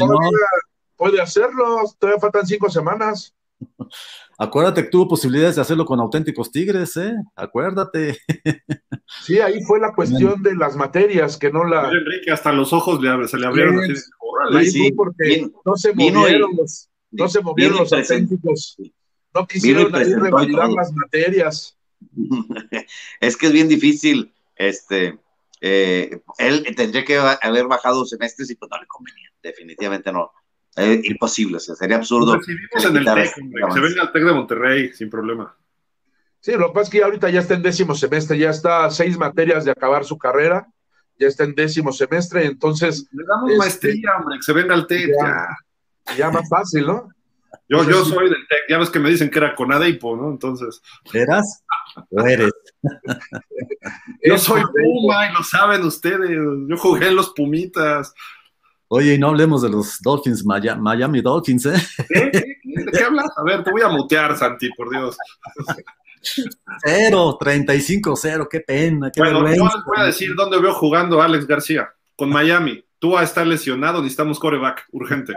puede 0.96 1.22
hacerlo, 1.22 1.84
todavía 2.00 2.20
faltan 2.20 2.48
cinco 2.48 2.68
semanas. 2.68 3.36
Acuérdate 4.40 4.84
que 4.84 4.90
tuvo 4.90 5.08
posibilidades 5.08 5.58
de 5.58 5.62
hacerlo 5.62 5.86
con 5.86 6.00
auténticos 6.00 6.52
tigres, 6.52 6.98
¿eh? 6.98 7.14
Acuérdate. 7.36 8.18
Sí, 9.24 9.40
ahí 9.40 9.64
fue 9.64 9.80
la 9.80 9.92
cuestión 9.96 10.44
de 10.44 10.56
las 10.56 10.76
materias, 10.76 11.36
que 11.36 11.52
no 11.52 11.64
la. 11.64 11.90
Enrique, 11.90 12.32
hasta 12.32 12.54
los 12.54 12.72
ojos 12.74 13.00
se 13.28 13.38
le 13.40 13.48
abrieron 13.48 13.84
así. 14.56 14.92
porque 14.92 15.50
no 15.66 15.76
se 15.76 15.96
movieron, 15.96 16.56
los, 16.56 16.90
no 17.10 17.28
se 17.28 17.42
movieron 17.42 17.80
los 17.80 17.92
auténticos. 17.92 18.78
No 19.34 19.48
quisieron 19.48 19.96
ahí 19.96 20.14
revalidar 20.14 20.70
las 20.70 20.94
materias. 20.94 21.76
Es 23.20 23.36
que 23.36 23.48
es 23.48 23.52
bien 23.52 23.68
difícil, 23.68 24.32
este 24.56 25.18
eh, 25.62 26.22
él 26.38 26.76
tendría 26.76 27.04
que 27.04 27.18
haber 27.18 27.68
bajado 27.68 28.06
semestres 28.06 28.50
y 28.50 28.56
pues 28.56 28.70
no 28.72 28.80
le 28.80 28.88
convenía, 28.88 29.30
definitivamente 29.42 30.12
no. 30.12 30.32
imposible, 31.04 31.60
sería 31.60 31.98
absurdo. 31.98 32.40
se 32.42 32.90
venga 32.90 33.14
al 33.14 34.12
TEC 34.12 34.24
de 34.24 34.34
Monterrey 34.34 34.94
sin 34.94 35.10
problema. 35.10 35.56
Sí, 36.42 36.54
lo 36.54 36.68
que 36.68 36.74
pasa 36.74 36.84
es 36.84 36.90
que 36.90 37.04
ahorita 37.04 37.30
ya 37.30 37.42
está 37.42 37.56
en 37.56 37.62
décimo 37.62 37.96
semestre, 37.96 38.38
ya 38.38 38.50
está 38.50 38.86
a 38.86 38.92
seis 38.92 39.18
materias 39.18 39.66
de 39.66 39.72
acabar 39.72 40.06
su 40.06 40.18
carrera, 40.18 40.68
ya 41.20 41.28
está 41.28 41.44
en 41.44 41.54
décimo 41.54 41.92
semestre, 41.92 42.46
entonces. 42.46 43.08
Le 43.12 43.26
damos 43.26 43.52
este, 43.52 43.58
maestría, 43.58 44.16
hombre, 44.18 44.38
que 44.38 44.44
se 44.44 44.54
venga 44.54 44.74
al 44.74 44.88
TEC. 44.88 45.12
Ya, 46.18 46.32
más 46.32 46.48
fácil, 46.50 46.88
¿no? 46.88 47.10
Yo, 47.68 47.84
yo 47.84 48.06
soy 48.06 48.30
del 48.30 48.48
TEC, 48.48 48.60
ya 48.70 48.78
ves 48.78 48.90
que 48.90 49.00
me 49.00 49.10
dicen 49.10 49.30
que 49.30 49.38
era 49.38 49.54
con 49.54 49.72
Adeipo, 49.72 50.16
¿no? 50.16 50.30
Entonces. 50.30 50.82
¿Eras? 51.14 51.64
¿O 52.10 52.22
eres? 52.26 52.52
Yo 54.24 54.38
soy 54.38 54.62
Puma 54.62 55.30
y 55.30 55.34
lo 55.34 55.44
saben 55.44 55.84
ustedes. 55.84 56.30
Yo 56.30 56.78
jugué 56.78 57.08
en 57.08 57.16
los 57.16 57.30
Pumitas. 57.32 58.14
Oye, 58.88 59.14
y 59.14 59.18
no 59.20 59.30
hablemos 59.30 59.62
de 59.62 59.70
los 59.70 60.00
Dolphins, 60.02 60.44
Miami 60.44 61.22
Dolphins, 61.22 61.66
¿eh? 61.68 61.78
¿De 62.10 62.86
qué 62.92 63.04
hablas? 63.04 63.30
A 63.38 63.44
ver, 63.44 63.64
te 63.64 63.72
voy 63.72 63.84
a 63.84 63.90
mutear, 63.90 64.36
Santi, 64.36 64.70
por 64.76 64.90
Dios. 64.90 65.16
Cero, 66.84 67.38
35-0, 67.40 68.48
qué 68.50 68.62
pena. 68.62 69.12
Qué 69.12 69.22
bueno, 69.22 69.42
yo 69.54 69.64
les 69.66 69.86
voy 69.86 69.98
a 69.98 70.06
decir 70.06 70.34
dónde 70.36 70.60
veo 70.60 70.74
jugando 70.74 71.22
Alex 71.22 71.46
García. 71.46 71.94
Con 72.16 72.30
Miami. 72.30 72.84
Tú 72.98 73.12
vas 73.12 73.22
a 73.22 73.26
estar 73.26 73.48
lesionado, 73.48 74.02
necesitamos 74.02 74.40
coreback, 74.40 74.88
urgente. 74.92 75.34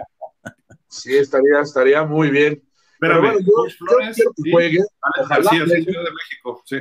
Sí, 0.88 1.14
estaría, 1.16 1.61
estaría 1.61 2.03
muy 2.05 2.30
bien. 2.30 2.62
Pero, 2.99 3.20
bueno, 3.20 3.38
yo, 3.38 3.53
Flores, 3.78 4.16
quiero 4.16 4.32
que 4.32 4.51
juegue. 4.51 4.78
Alex 5.03 5.28
García, 5.28 5.64
sí, 5.66 5.84
Ciudad 5.84 6.05
de 6.05 6.11
México, 6.11 6.62
sí 6.64 6.76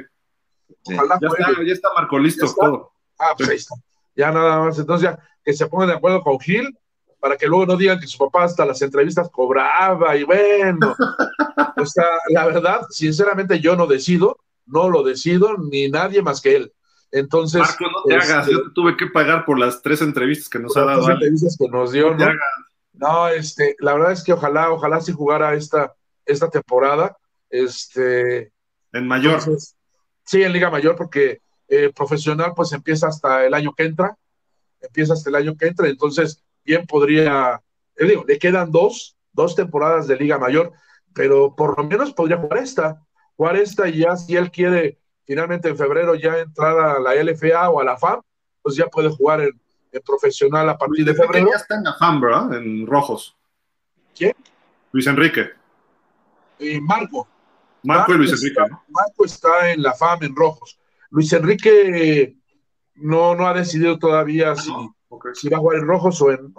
ya, 0.85 0.95
está, 0.95 1.63
ya 1.65 1.73
está 1.73 1.89
Marco 1.93 2.17
listo 2.19 2.53
todo. 2.53 2.91
Ah, 3.19 3.33
pues 3.37 3.49
ahí 3.49 3.57
está. 3.57 3.75
Ya 4.15 4.31
nada 4.31 4.59
más. 4.59 4.79
Entonces 4.79 5.09
ya 5.09 5.19
que 5.43 5.53
se 5.53 5.67
pongan 5.67 5.89
de 5.89 5.95
acuerdo 5.95 6.21
con 6.21 6.39
Gil 6.39 6.77
para 7.19 7.37
que 7.37 7.47
luego 7.47 7.67
no 7.67 7.77
digan 7.77 7.99
que 7.99 8.07
su 8.07 8.17
papá 8.17 8.45
hasta 8.45 8.65
las 8.65 8.81
entrevistas 8.81 9.29
cobraba 9.29 10.15
y 10.17 10.23
bueno. 10.23 10.95
o 11.77 11.85
sea, 11.85 12.05
la 12.29 12.47
verdad, 12.47 12.81
sinceramente 12.89 13.59
yo 13.59 13.75
no 13.75 13.87
decido, 13.87 14.39
no 14.65 14.89
lo 14.89 15.03
decido 15.03 15.55
ni 15.57 15.89
nadie 15.89 16.21
más 16.21 16.41
que 16.41 16.55
él. 16.55 16.73
Entonces. 17.11 17.61
Marco, 17.61 17.85
no 17.85 18.03
te 18.07 18.15
hagas, 18.15 18.47
este, 18.47 18.53
yo 18.53 18.71
tuve 18.73 18.97
que 18.97 19.07
pagar 19.07 19.45
por 19.45 19.59
las 19.59 19.81
tres 19.81 20.01
entrevistas 20.01 20.49
que 20.49 20.59
nos 20.59 20.75
ha 20.77 20.85
dado. 20.85 21.01
Las 21.01 21.09
entrevistas 21.09 21.57
que 21.59 21.67
nos 21.67 21.91
dio, 21.91 22.15
¿no? 22.15 22.27
No, 22.93 23.27
este, 23.29 23.75
la 23.79 23.93
verdad 23.93 24.11
es 24.11 24.23
que 24.23 24.33
ojalá, 24.33 24.71
ojalá 24.71 25.01
si 25.01 25.11
jugara 25.11 25.53
esta, 25.53 25.93
esta 26.25 26.49
temporada. 26.49 27.17
Este. 27.49 28.51
En 28.93 29.07
mayor. 29.07 29.41
Sí, 30.31 30.41
en 30.43 30.53
Liga 30.53 30.69
Mayor, 30.69 30.95
porque 30.95 31.41
eh, 31.67 31.91
profesional 31.93 32.53
pues 32.55 32.71
empieza 32.71 33.09
hasta 33.09 33.45
el 33.45 33.53
año 33.53 33.73
que 33.75 33.83
entra, 33.83 34.17
empieza 34.79 35.11
hasta 35.11 35.29
el 35.29 35.35
año 35.35 35.57
que 35.57 35.67
entra, 35.67 35.89
entonces 35.89 36.41
bien 36.63 36.85
podría, 36.87 37.61
le 37.97 38.07
digo, 38.07 38.23
le 38.25 38.39
quedan 38.39 38.71
dos, 38.71 39.17
dos 39.33 39.57
temporadas 39.57 40.07
de 40.07 40.15
Liga 40.15 40.37
Mayor, 40.37 40.71
pero 41.13 41.53
por 41.53 41.77
lo 41.77 41.83
menos 41.83 42.13
podría 42.13 42.37
jugar 42.37 42.59
esta, 42.59 43.05
jugar 43.35 43.57
esta 43.57 43.89
y 43.89 43.97
ya 43.97 44.15
si 44.15 44.37
él 44.37 44.51
quiere 44.51 44.99
finalmente 45.25 45.67
en 45.67 45.75
febrero 45.75 46.15
ya 46.15 46.37
entrar 46.37 46.79
a 46.79 46.99
la 47.01 47.13
LFA 47.13 47.69
o 47.69 47.81
a 47.81 47.83
la 47.83 47.97
FAM, 47.97 48.21
pues 48.61 48.77
ya 48.77 48.87
puede 48.87 49.09
jugar 49.09 49.41
en, 49.41 49.59
profesional 50.05 50.69
a 50.69 50.77
partir 50.77 51.03
de 51.03 51.13
febrero. 51.13 51.49
Ya 51.51 51.57
está 51.57 51.75
en 51.75 51.83
la 51.83 51.95
FAM, 51.95 52.21
¿verdad? 52.21 52.53
En 52.53 52.87
rojos. 52.87 53.35
¿Quién? 54.15 54.33
Luis 54.93 55.07
Enrique. 55.07 55.49
Y 56.57 56.79
Marco. 56.79 57.27
Marco, 57.83 58.13
y 58.13 58.17
Luis 58.17 58.31
Enrique. 58.33 58.61
Marco 58.89 59.25
está 59.25 59.71
en 59.71 59.81
la 59.81 59.93
FAM 59.93 60.23
en 60.23 60.35
rojos. 60.35 60.79
Luis 61.09 61.31
Enrique 61.33 62.35
no, 62.95 63.35
no 63.35 63.47
ha 63.47 63.53
decidido 63.53 63.99
todavía 63.99 64.55
si, 64.55 64.71
si 65.33 65.49
va 65.49 65.57
a 65.57 65.59
jugar 65.59 65.79
en 65.79 65.87
Rojos 65.87 66.21
o 66.21 66.31
en, 66.31 66.53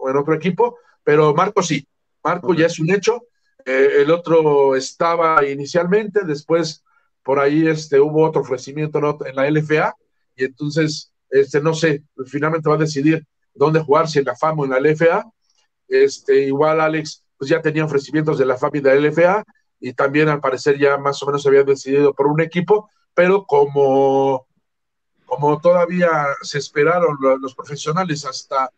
otro 0.00 0.34
equipo, 0.34 0.78
pero 1.04 1.34
Marco 1.34 1.62
sí. 1.62 1.86
Marco 2.22 2.54
ya 2.54 2.66
es 2.66 2.78
un 2.78 2.90
hecho. 2.90 3.22
Eh, 3.64 4.02
el 4.02 4.10
otro 4.10 4.74
estaba 4.76 5.46
inicialmente, 5.46 6.20
después 6.24 6.84
por 7.22 7.38
ahí 7.38 7.66
este, 7.66 8.00
hubo 8.00 8.26
otro 8.26 8.42
ofrecimiento 8.42 8.98
en 9.26 9.36
la 9.36 9.50
LFA, 9.50 9.94
y 10.36 10.44
entonces, 10.44 11.12
este, 11.28 11.60
no 11.60 11.74
sé, 11.74 12.02
finalmente 12.26 12.68
va 12.68 12.76
a 12.76 12.78
decidir 12.78 13.26
dónde 13.54 13.80
jugar, 13.80 14.08
si 14.08 14.18
en 14.18 14.24
la 14.24 14.36
FAM 14.36 14.60
o 14.60 14.64
en 14.64 14.70
la 14.70 14.80
LFA. 14.80 15.30
Este, 15.88 16.46
igual 16.46 16.80
Alex, 16.80 17.24
pues 17.36 17.50
ya 17.50 17.60
tenía 17.60 17.84
ofrecimientos 17.84 18.38
de 18.38 18.46
la 18.46 18.56
FAM 18.56 18.70
y 18.74 18.80
de 18.80 18.94
la 18.94 19.08
LFA, 19.08 19.44
y 19.80 19.94
también 19.94 20.28
al 20.28 20.40
parecer 20.40 20.78
ya 20.78 20.98
más 20.98 21.22
o 21.22 21.26
menos 21.26 21.42
se 21.42 21.48
había 21.48 21.64
decidido 21.64 22.14
por 22.14 22.26
un 22.26 22.40
equipo, 22.40 22.90
pero 23.14 23.46
como, 23.46 24.46
como 25.24 25.60
todavía 25.60 26.10
se 26.42 26.58
esperaron 26.58 27.16
los, 27.40 27.54
profesionales 27.54 28.24
hasta 28.24 28.70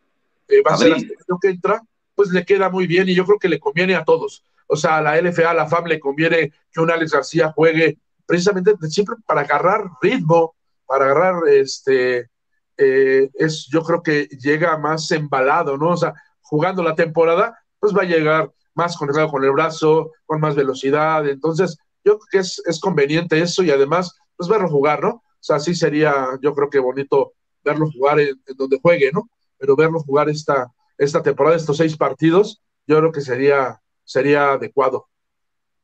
eh, 0.48 0.62
va 0.62 0.74
a 0.74 0.78
ser 0.78 0.94
que 1.40 1.48
entra, 1.48 1.82
pues 2.14 2.30
le 2.30 2.44
queda 2.44 2.70
muy 2.70 2.86
bien 2.86 3.08
y 3.08 3.14
yo 3.14 3.24
creo 3.24 3.38
que 3.38 3.48
le 3.48 3.60
conviene 3.60 3.96
a 3.96 4.04
todos. 4.04 4.44
O 4.66 4.76
sea, 4.76 4.98
a 4.98 5.02
la 5.02 5.20
LFA, 5.20 5.50
a 5.50 5.54
la 5.54 5.66
FAM 5.66 5.86
le 5.86 6.00
conviene 6.00 6.52
que 6.70 6.80
un 6.80 6.90
Alex 6.90 7.12
García 7.12 7.52
juegue 7.52 7.98
precisamente 8.26 8.74
siempre 8.88 9.16
para 9.26 9.42
agarrar 9.42 9.84
ritmo, 10.00 10.54
para 10.86 11.06
agarrar 11.06 11.48
este, 11.48 12.30
eh, 12.76 13.30
es, 13.34 13.66
yo 13.70 13.82
creo 13.82 14.02
que 14.02 14.24
llega 14.26 14.78
más 14.78 15.10
embalado, 15.10 15.76
¿no? 15.76 15.90
O 15.90 15.96
sea, 15.96 16.14
jugando 16.40 16.82
la 16.82 16.94
temporada, 16.94 17.58
pues 17.78 17.96
va 17.96 18.02
a 18.02 18.06
llegar 18.06 18.50
más 18.74 18.96
conectado 18.96 19.28
con 19.28 19.44
el 19.44 19.52
brazo, 19.52 20.12
con 20.24 20.40
más 20.40 20.54
velocidad. 20.54 21.28
Entonces, 21.28 21.76
yo 22.04 22.18
creo 22.18 22.28
que 22.30 22.38
es, 22.38 22.62
es 22.66 22.80
conveniente 22.80 23.40
eso 23.40 23.62
y 23.62 23.70
además, 23.70 24.16
pues 24.36 24.48
verlo 24.48 24.68
jugar, 24.68 25.02
¿no? 25.02 25.10
O 25.10 25.44
sea, 25.44 25.58
sí 25.58 25.74
sería, 25.74 26.38
yo 26.40 26.54
creo 26.54 26.70
que 26.70 26.78
bonito 26.78 27.32
verlo 27.64 27.90
jugar 27.90 28.20
en, 28.20 28.40
donde 28.56 28.78
juegue, 28.80 29.10
¿no? 29.12 29.28
Pero 29.58 29.76
verlo 29.76 30.00
jugar 30.00 30.28
esta, 30.28 30.72
esta 30.98 31.22
temporada, 31.22 31.56
estos 31.56 31.76
seis 31.76 31.96
partidos, 31.96 32.60
yo 32.86 32.98
creo 32.98 33.12
que 33.12 33.20
sería, 33.20 33.80
sería 34.04 34.52
adecuado. 34.52 35.06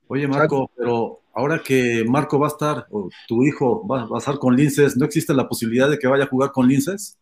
Oye, 0.06 0.26
Marco, 0.26 0.70
pero 0.74 1.20
ahora 1.34 1.62
que 1.62 2.04
Marco 2.08 2.38
va 2.38 2.46
a 2.46 2.50
estar, 2.50 2.86
o 2.90 3.08
tu 3.26 3.44
hijo 3.44 3.86
va, 3.86 4.08
a 4.12 4.18
estar 4.18 4.38
con 4.38 4.56
Linces, 4.56 4.96
¿no 4.96 5.04
existe 5.04 5.34
la 5.34 5.48
posibilidad 5.48 5.88
de 5.88 5.98
que 5.98 6.08
vaya 6.08 6.24
a 6.24 6.28
jugar 6.28 6.50
con 6.50 6.66
Linces? 6.66 7.18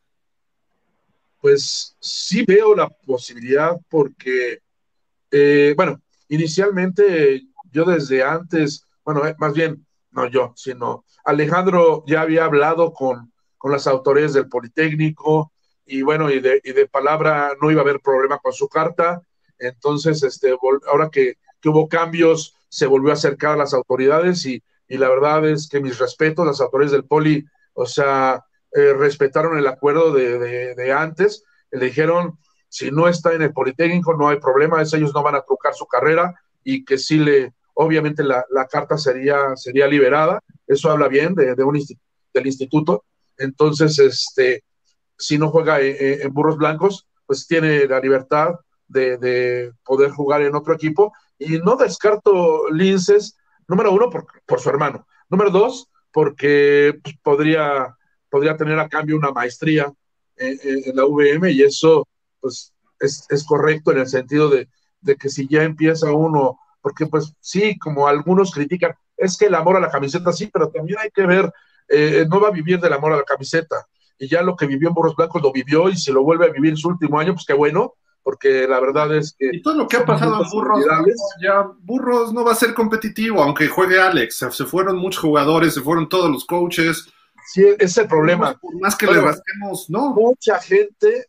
Pues 1.41 1.97
sí 2.01 2.45
veo 2.47 2.75
la 2.75 2.89
posibilidad 2.89 3.77
porque, 3.91 4.61
eh, 5.31 5.75
bueno, 5.77 6.01
inicialmente 6.29 7.43
yo 7.73 7.85
desde 7.85 8.23
antes, 8.23 8.87
bueno, 9.05 9.27
eh, 9.27 9.35
más 9.39 9.53
bien, 9.53 9.87
no 10.11 10.27
yo, 10.29 10.53
sino 10.57 11.05
Alejandro 11.25 12.05
ya 12.07 12.23
había 12.23 12.45
hablado 12.45 12.93
con, 12.93 13.33
con 13.59 13.73
las 13.73 13.87
autoridades 13.87 14.33
del 14.33 14.49
Politécnico 14.49 15.53
y 15.85 16.03
bueno, 16.03 16.31
y 16.31 16.41
de, 16.41 16.61
y 16.65 16.73
de 16.73 16.87
palabra 16.87 17.53
no 17.61 17.71
iba 17.71 17.81
a 17.81 17.85
haber 17.85 18.01
problema 18.01 18.39
con 18.39 18.53
su 18.53 18.69
carta. 18.69 19.21
Entonces, 19.59 20.23
este, 20.23 20.57
ahora 20.89 21.11
que, 21.11 21.35
que 21.61 21.69
hubo 21.69 21.89
cambios 21.89 22.55
se 22.69 22.87
volvió 22.87 23.11
a 23.11 23.15
acercar 23.15 23.53
a 23.53 23.57
las 23.57 23.75
autoridades 23.75 24.45
y, 24.47 24.63
la 24.89 25.09
verdad 25.09 25.49
es 25.49 25.69
que 25.69 25.81
mis 25.81 25.99
respetos, 25.99 26.47
las 26.47 26.61
autoridades 26.61 26.93
del 26.93 27.05
Poli, 27.05 27.45
o 27.75 27.87
sea, 27.87 28.45
eh, 28.73 28.93
respetaron 28.93 29.59
el 29.59 29.67
acuerdo 29.67 30.13
de, 30.13 30.93
antes, 30.93 31.43
le 31.73 31.87
dijeron, 31.87 32.39
si 32.69 32.91
no 32.91 33.09
está 33.09 33.33
en 33.33 33.43
el 33.43 33.53
Politécnico, 33.53 34.17
no 34.17 34.29
hay 34.29 34.39
problema, 34.39 34.83
ellos 34.83 35.15
no 35.15 35.23
van 35.23 35.35
a 35.35 35.43
trucar 35.43 35.75
su 35.75 35.87
carrera 35.87 36.35
y 36.65 36.85
que 36.85 36.99
sí 36.99 37.19
le, 37.19 37.55
obviamente 37.75 38.25
la, 38.25 38.45
carta 38.71 38.99
sería, 38.99 39.57
sería 39.57 39.87
liberada, 39.87 40.41
eso 40.67 40.91
habla 40.91 41.09
bien 41.09 41.35
de, 41.35 41.53
un 41.63 41.81
del 42.35 42.47
instituto, 42.47 43.05
entonces, 43.39 43.99
este, 43.99 44.65
si 45.19 45.39
no 45.39 45.51
juega 45.51 45.81
en, 45.81 46.33
Burros 46.33 46.57
Blancos, 46.57 47.07
pues 47.27 47.47
tiene 47.47 47.87
la 47.87 48.01
libertad 48.01 48.55
de, 48.89 49.19
de, 49.19 49.73
poder 49.85 50.11
jugar 50.11 50.43
en 50.43 50.55
otro 50.55 50.75
equipo. 50.75 51.13
Y 51.39 51.59
no 51.59 51.77
descarto 51.77 52.71
Linces, 52.71 53.37
número 53.69 53.93
uno, 53.93 54.11
por, 54.11 54.27
por 54.47 54.61
su 54.61 54.69
hermano. 54.71 55.07
Número 55.29 55.51
dos, 55.51 55.89
porque 56.13 56.99
pues, 57.03 57.17
podría, 57.23 57.97
podría 58.31 58.57
tener 58.57 58.79
a 58.79 58.89
cambio 58.89 59.17
una 59.17 59.33
maestría 59.33 59.93
en, 60.37 60.97
la 60.97 61.05
VM 61.05 61.51
y 61.51 61.63
eso 61.63 62.07
pues, 62.47 62.73
es, 63.01 63.27
es, 63.29 63.45
correcto 63.45 63.91
en 63.91 63.99
el 63.99 64.07
sentido 64.07 64.49
de, 64.49 64.69
de, 65.01 65.17
que 65.17 65.29
si 65.29 65.49
ya 65.49 65.65
empieza 65.65 66.13
uno, 66.13 66.59
porque 66.81 67.07
pues 67.07 67.35
sí, 67.41 67.77
como 67.79 68.07
algunos 68.07 68.53
critican, 68.53 68.95
es 69.17 69.37
que 69.37 69.47
el 69.47 69.55
amor 69.55 69.77
a 69.77 69.81
la 69.81 69.91
camiseta 69.91 70.33
sí, 70.33 70.49
pero 70.53 70.71
también 70.71 70.99
hay 71.03 71.11
que 71.11 71.27
ver, 71.27 71.53
eh, 71.89 72.25
no 72.29 72.41
va 72.41 72.49
a 72.49 72.53
vivir 72.53 72.79
del 72.81 72.93
amor 72.93 73.13
a 73.13 73.17
la 73.17 73.25
camiseta. 73.25 73.87
Y 74.19 74.29
ya 74.29 74.43
lo 74.43 74.57
que 74.57 74.67
vivió 74.67 74.89
en 74.89 74.95
Burros 74.95 75.17
Blancos 75.17 75.43
lo 75.43 75.53
vivió 75.53 75.89
y 75.89 75.97
si 75.97 76.13
lo 76.13 76.23
vuelve 76.23 76.47
a 76.47 76.53
vivir 76.53 76.71
en 76.71 76.77
su 76.77 76.89
último 76.89 77.19
año, 77.19 77.35
pues 77.35 77.45
qué 77.47 77.53
bueno, 77.53 77.95
porque 78.23 78.67
la 78.69 78.81
verdad 78.81 79.15
es 79.17 79.35
que... 79.37 79.51
Y 79.53 79.63
todo 79.63 79.75
lo 79.75 79.89
que 79.89 79.97
ha 79.97 80.07
pasado 80.07 80.37
a 80.37 80.49
Burros, 80.49 80.85
ya 81.43 81.69
Burros 81.81 82.33
no 82.33 82.45
va 82.45 82.53
a 82.53 82.57
ser 82.57 82.73
competitivo, 82.73 83.43
aunque 83.43 83.69
juegue 83.69 84.01
Alex, 84.01 84.47
se 84.51 84.65
fueron 84.65 84.97
muchos 84.97 85.21
jugadores, 85.21 85.75
se 85.75 85.81
fueron 85.81 86.09
todos 86.09 86.31
los 86.31 86.45
coaches. 86.45 87.09
Sí, 87.53 87.65
es 87.79 87.97
el 87.99 88.09
problema. 88.09 88.57
Por 88.59 88.81
más 88.81 88.97
que 88.97 89.07
le 89.07 89.21
rasquemos, 89.21 89.89
no. 89.89 90.13
Mucha 90.15 90.61
gente, 90.61 91.27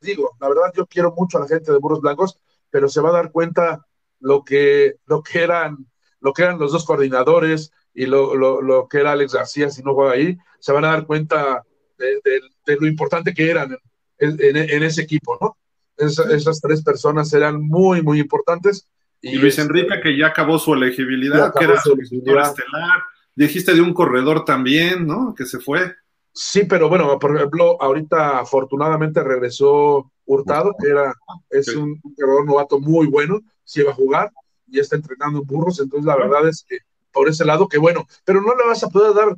digo, 0.00 0.36
la 0.40 0.48
verdad 0.48 0.72
yo 0.76 0.86
quiero 0.86 1.12
mucho 1.16 1.38
a 1.38 1.42
la 1.42 1.48
gente 1.48 1.72
de 1.72 1.78
Burros 1.78 2.00
Blancos, 2.00 2.38
pero 2.70 2.88
se 2.88 3.00
va 3.00 3.10
a 3.10 3.14
dar 3.14 3.32
cuenta 3.32 3.86
lo 4.18 4.44
que, 4.44 4.96
lo 5.06 5.22
que 5.22 5.42
eran, 5.42 5.86
lo 6.20 6.32
que 6.32 6.42
eran 6.42 6.58
los 6.58 6.72
dos 6.72 6.84
coordinadores 6.84 7.72
y 7.94 8.06
lo, 8.06 8.34
lo, 8.34 8.88
que 8.88 8.98
era 8.98 9.12
Alex 9.12 9.34
García 9.34 9.70
si 9.70 9.82
no 9.82 9.94
juega 9.94 10.12
ahí, 10.12 10.38
se 10.58 10.72
van 10.72 10.84
a 10.84 10.90
dar 10.90 11.06
cuenta 11.06 11.64
de, 11.98 12.76
lo 12.78 12.86
importante 12.86 13.34
que 13.34 13.50
eran 13.50 13.76
en 14.18 14.82
ese 14.82 15.02
equipo, 15.02 15.36
¿no? 15.40 15.56
esas 16.00 16.60
tres 16.60 16.82
personas 16.82 17.32
eran 17.32 17.60
muy, 17.60 18.02
muy 18.02 18.20
importantes. 18.20 18.88
Y, 19.20 19.36
Luis 19.36 19.58
este, 19.58 19.62
Enrique, 19.62 20.00
que 20.02 20.16
ya 20.16 20.28
acabó 20.28 20.58
su 20.58 20.72
elegibilidad, 20.72 21.52
que 21.56 21.64
era 21.64 21.80
su 21.80 21.92
estelar. 21.92 23.02
Dijiste 23.34 23.74
de 23.74 23.80
un 23.80 23.92
corredor 23.92 24.44
también, 24.44 25.06
¿no? 25.06 25.34
Que 25.34 25.44
se 25.44 25.58
fue. 25.60 25.94
Sí, 26.32 26.64
pero 26.64 26.88
bueno, 26.88 27.18
por 27.18 27.36
ejemplo, 27.36 27.80
ahorita 27.80 28.40
afortunadamente 28.40 29.22
regresó 29.22 30.10
Hurtado, 30.24 30.74
que 30.80 30.88
era, 30.88 31.12
es 31.50 31.68
un, 31.74 32.00
corredor 32.16 32.46
novato 32.46 32.78
muy 32.78 33.08
bueno, 33.08 33.40
si 33.64 33.82
va 33.82 33.90
a 33.90 33.94
jugar 33.94 34.30
y 34.68 34.78
está 34.78 34.96
entrenando 34.96 35.40
en 35.40 35.46
burros, 35.46 35.80
entonces 35.80 36.06
la 36.06 36.16
verdad 36.16 36.48
es 36.48 36.64
que 36.68 36.78
por 37.12 37.28
ese 37.28 37.44
lado, 37.44 37.68
que 37.68 37.78
bueno, 37.78 38.06
pero 38.24 38.40
no 38.40 38.54
le 38.54 38.64
vas 38.64 38.84
a 38.84 38.88
poder 38.88 39.12
dar 39.14 39.36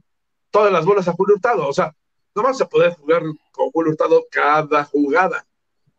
todas 0.51 0.71
las 0.71 0.85
bolas 0.85 1.09
a 1.09 1.13
Julio 1.13 1.37
Hurtado, 1.37 1.67
o 1.67 1.73
sea, 1.73 1.95
no 2.35 2.43
vas 2.43 2.61
a 2.61 2.69
poder 2.69 2.93
jugar 2.95 3.23
con 3.51 3.71
Julio 3.71 3.93
Hurtado 3.93 4.27
cada 4.31 4.85
jugada. 4.85 5.47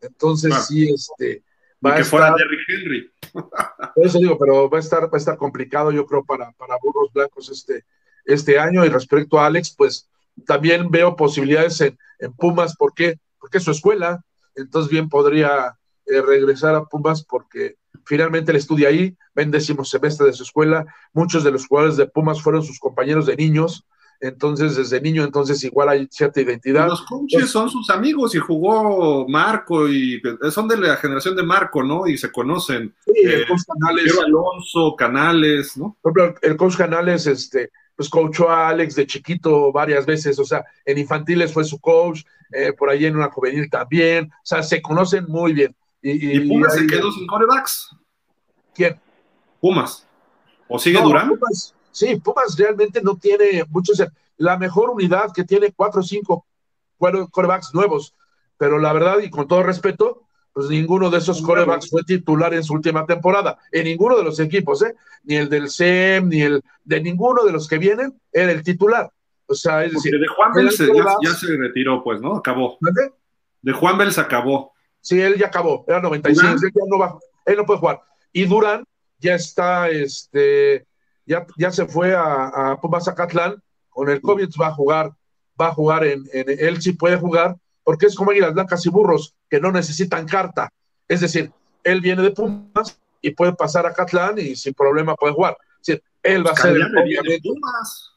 Entonces, 0.01 0.53
sí, 0.67 0.89
este. 0.91 1.43
Va 1.85 1.95
que 1.95 2.03
fuera 2.03 2.33
Derrick 2.35 2.61
Henry. 2.69 3.11
Por 3.95 4.05
eso 4.05 4.19
digo, 4.19 4.37
pero 4.37 4.69
va 4.69 4.77
a 4.77 4.81
estar, 4.81 5.03
va 5.03 5.09
a 5.13 5.17
estar 5.17 5.37
complicado, 5.37 5.91
yo 5.91 6.05
creo, 6.05 6.23
para, 6.23 6.51
para 6.53 6.77
Burros 6.81 7.11
Blancos 7.13 7.49
este, 7.49 7.85
este 8.25 8.57
año. 8.57 8.85
Y 8.85 8.89
respecto 8.89 9.39
a 9.39 9.47
Alex, 9.47 9.75
pues 9.75 10.09
también 10.45 10.89
veo 10.89 11.15
posibilidades 11.15 11.81
en, 11.81 11.97
Pumas, 12.37 12.77
¿por 12.77 12.93
qué? 12.93 13.19
Porque 13.37 13.57
es 13.57 13.65
su 13.65 13.71
escuela, 13.71 14.23
entonces 14.55 14.89
bien 14.89 15.09
podría 15.09 15.77
eh, 16.05 16.21
regresar 16.21 16.73
a 16.73 16.85
Pumas 16.85 17.25
porque 17.25 17.75
finalmente 18.05 18.51
él 18.51 18.57
estudia 18.57 18.87
ahí, 18.87 19.17
va 19.37 19.43
en 19.43 19.51
décimo 19.51 19.83
semestre 19.83 20.27
de 20.27 20.33
su 20.33 20.43
escuela, 20.43 20.85
muchos 21.11 21.43
de 21.43 21.51
los 21.51 21.67
jugadores 21.67 21.97
de 21.97 22.05
Pumas 22.05 22.41
fueron 22.41 22.63
sus 22.63 22.79
compañeros 22.79 23.25
de 23.25 23.35
niños, 23.35 23.85
entonces 24.23 24.77
desde 24.77 25.01
niño, 25.01 25.25
entonces 25.25 25.61
igual 25.65 25.89
hay 25.89 26.07
cierta 26.09 26.39
identidad. 26.39 26.87
Los 26.87 27.01
coaches 27.01 27.49
son 27.49 27.69
sus 27.69 27.89
amigos 27.89 28.33
y 28.35 28.39
jugó 28.39 29.27
Marco 29.27 29.89
y 29.89 30.21
son 30.49 30.69
de 30.69 30.77
la 30.77 30.95
generación 30.95 31.35
de 31.35 31.43
Marco, 31.43 31.83
¿no? 31.83 32.07
Y 32.07 32.17
se 32.17 32.31
conocen. 32.31 32.95
Sí, 33.03 33.11
el 33.21 33.41
eh, 33.41 33.45
coach 33.47 33.63
Canales. 33.67 34.19
Alonso, 34.25 34.95
Canales, 34.95 35.77
¿no? 35.77 35.97
El 36.41 36.55
coach 36.55 36.77
Canales, 36.77 37.27
este, 37.27 37.71
pues 37.95 38.09
coachó 38.09 38.49
a 38.49 38.69
Alex 38.69 38.95
de 38.95 39.07
chiquito 39.07 39.71
varias 39.71 40.05
veces, 40.05 40.39
o 40.39 40.45
sea, 40.45 40.65
en 40.85 40.97
infantiles 40.97 41.53
fue 41.53 41.63
su 41.63 41.79
coach, 41.79 42.23
eh, 42.51 42.73
por 42.73 42.89
ahí 42.89 43.05
en 43.05 43.15
una 43.15 43.29
juvenil 43.29 43.69
también, 43.69 44.31
o 44.31 44.45
sea, 44.45 44.63
se 44.63 44.81
conocen 44.81 45.25
muy 45.27 45.53
bien. 45.53 45.75
¿Y, 46.01 46.47
Pumas 46.49 46.73
se 46.75 46.85
quedó 46.85 47.11
sin 47.11 47.25
corebacks? 47.27 47.95
¿Quién? 48.73 48.99
Pumas. 49.61 50.05
¿O 50.67 50.77
sigue 50.77 51.01
durando? 51.01 51.37
Sí, 51.91 52.15
Pumas 52.17 52.57
realmente 52.57 53.01
no 53.01 53.15
tiene 53.15 53.63
muchos. 53.69 54.03
La 54.37 54.57
mejor 54.57 54.89
unidad 54.89 55.31
que 55.33 55.45
tiene 55.45 55.71
cuatro 55.71 56.01
o 56.01 56.03
cinco 56.03 56.45
corebacks 56.97 57.73
nuevos, 57.73 58.15
pero 58.57 58.79
la 58.79 58.91
verdad, 58.91 59.19
y 59.19 59.29
con 59.29 59.47
todo 59.47 59.63
respeto, 59.63 60.22
pues 60.53 60.69
ninguno 60.69 61.09
de 61.09 61.17
esos 61.17 61.41
corebacks 61.41 61.89
fue 61.89 62.03
titular 62.03 62.53
en 62.53 62.63
su 62.63 62.73
última 62.73 63.05
temporada, 63.05 63.57
en 63.71 63.85
ninguno 63.85 64.15
de 64.15 64.23
los 64.23 64.39
equipos, 64.39 64.83
¿eh? 64.83 64.93
ni 65.23 65.35
el 65.35 65.49
del 65.49 65.69
SEM, 65.69 66.29
ni 66.29 66.41
el 66.43 66.63
de 66.83 67.01
ninguno 67.01 67.43
de 67.43 67.51
los 67.51 67.67
que 67.67 67.79
vienen 67.79 68.19
era 68.31 68.51
el 68.51 68.63
titular. 68.63 69.11
O 69.47 69.55
sea, 69.55 69.83
es 69.83 69.93
decir, 69.93 70.13
de 70.19 70.27
Juan 70.27 70.53
Bel 70.53 70.69
ya, 70.69 71.33
se 71.33 71.57
retiró, 71.57 72.03
pues, 72.03 72.21
¿no? 72.21 72.35
Acabó. 72.37 72.77
De 73.61 73.73
Juan 73.73 73.97
Bel 73.97 74.11
se 74.11 74.21
acabó. 74.21 74.73
Sí, 75.01 75.19
él 75.19 75.35
ya 75.37 75.47
acabó, 75.47 75.83
era 75.87 75.99
96, 75.99 76.63
él 76.63 76.71
ya 76.73 76.81
no 76.87 76.97
va, 76.97 77.17
él 77.45 77.57
no 77.57 77.65
puede 77.65 77.79
jugar. 77.79 78.01
Y 78.31 78.45
Durán 78.45 78.85
ya 79.19 79.35
está, 79.35 79.89
este, 79.89 80.85
ya, 81.25 81.45
ya 81.57 81.71
se 81.71 81.85
fue 81.85 82.15
a, 82.15 82.71
a 82.71 82.79
Pumas 82.79 83.09
con 83.89 84.09
el 84.09 84.21
COVID 84.21 84.49
va 84.59 84.67
a 84.67 84.73
jugar, 84.73 85.11
va 85.59 85.67
a 85.67 85.73
jugar 85.73 86.05
en, 86.05 86.23
él 86.31 86.81
sí 86.81 86.93
puede 86.93 87.17
jugar, 87.17 87.55
porque 87.83 88.07
es 88.07 88.15
como 88.15 88.31
Águilas 88.31 88.53
Blancas 88.53 88.85
y 88.85 88.89
Burros, 88.89 89.35
que 89.49 89.59
no 89.59 89.71
necesitan 89.71 90.25
carta. 90.27 90.69
Es 91.07 91.21
decir, 91.21 91.51
él 91.83 92.01
viene 92.01 92.21
de 92.21 92.31
Pumas 92.31 92.99
y 93.21 93.31
puede 93.31 93.53
pasar 93.53 93.85
a 93.85 93.93
Catlán 93.93 94.39
y 94.39 94.55
sin 94.55 94.73
problema 94.73 95.15
puede 95.15 95.33
jugar. 95.33 95.57
Es 95.81 95.87
decir, 95.87 96.03
él 96.21 96.45
va 96.45 96.51
a 96.51 96.55
ser 96.55 96.77
obviamente. 96.77 97.41
Pumas. 97.43 98.11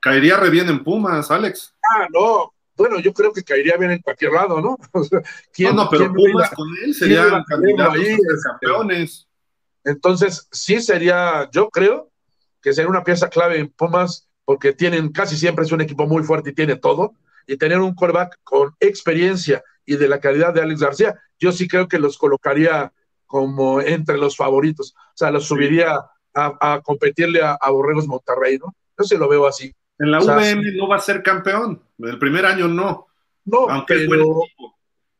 Caería 0.00 0.36
re 0.36 0.50
bien 0.50 0.68
en 0.68 0.82
Pumas, 0.82 1.30
Alex. 1.30 1.74
Ah, 1.82 2.06
no. 2.12 2.52
Bueno, 2.76 3.00
yo 3.00 3.12
creo 3.12 3.32
que 3.32 3.42
caería 3.42 3.76
bien 3.76 3.90
en 3.90 3.98
cualquier 4.00 4.32
lado, 4.32 4.60
¿no? 4.60 4.78
¿quién, 5.52 5.74
no, 5.74 5.90
pero 5.90 6.12
Pumas 6.12 6.50
con 6.50 6.68
él 6.84 6.94
serían 6.94 7.42
candidatos 7.44 7.94
ahí, 7.96 8.16
campeones. 8.44 9.26
Entonces, 9.84 10.48
sí 10.52 10.80
sería, 10.80 11.48
yo 11.50 11.70
creo 11.70 12.10
que 12.62 12.72
sería 12.72 12.88
una 12.88 13.02
pieza 13.02 13.28
clave 13.28 13.58
en 13.58 13.68
Pumas, 13.68 14.28
porque 14.44 14.72
tienen 14.72 15.10
casi 15.10 15.36
siempre 15.36 15.64
es 15.64 15.72
un 15.72 15.80
equipo 15.80 16.06
muy 16.06 16.22
fuerte 16.22 16.50
y 16.50 16.54
tiene 16.54 16.76
todo, 16.76 17.14
y 17.48 17.56
tener 17.56 17.80
un 17.80 17.94
quarterback 17.94 18.38
con 18.44 18.76
experiencia 18.78 19.64
y 19.86 19.96
de 19.96 20.06
la 20.06 20.20
calidad 20.20 20.52
de 20.52 20.60
Alex 20.60 20.80
García, 20.80 21.18
yo 21.38 21.50
sí 21.50 21.66
creo 21.66 21.88
que 21.88 21.98
los 21.98 22.18
colocaría 22.18 22.92
como 23.26 23.80
entre 23.80 24.18
los 24.18 24.36
favoritos, 24.36 24.94
o 24.96 25.16
sea, 25.16 25.30
los 25.30 25.46
subiría 25.46 25.98
a, 26.34 26.80
competirle 26.84 27.40
a, 27.42 27.58
Borregos 27.70 28.06
Monterrey, 28.06 28.58
¿no? 28.58 28.74
Yo 28.96 29.04
se 29.04 29.18
lo 29.18 29.28
veo 29.28 29.46
así. 29.46 29.74
En 29.98 30.10
la 30.10 30.20
VM 30.20 30.76
no 30.76 30.88
va 30.88 30.96
a 30.96 31.00
ser 31.00 31.22
campeón, 31.22 31.82
el 31.98 32.18
primer 32.18 32.46
año 32.46 32.68
no. 32.68 33.06
No, 33.44 33.68
aunque 33.68 34.06
pero 34.08 34.42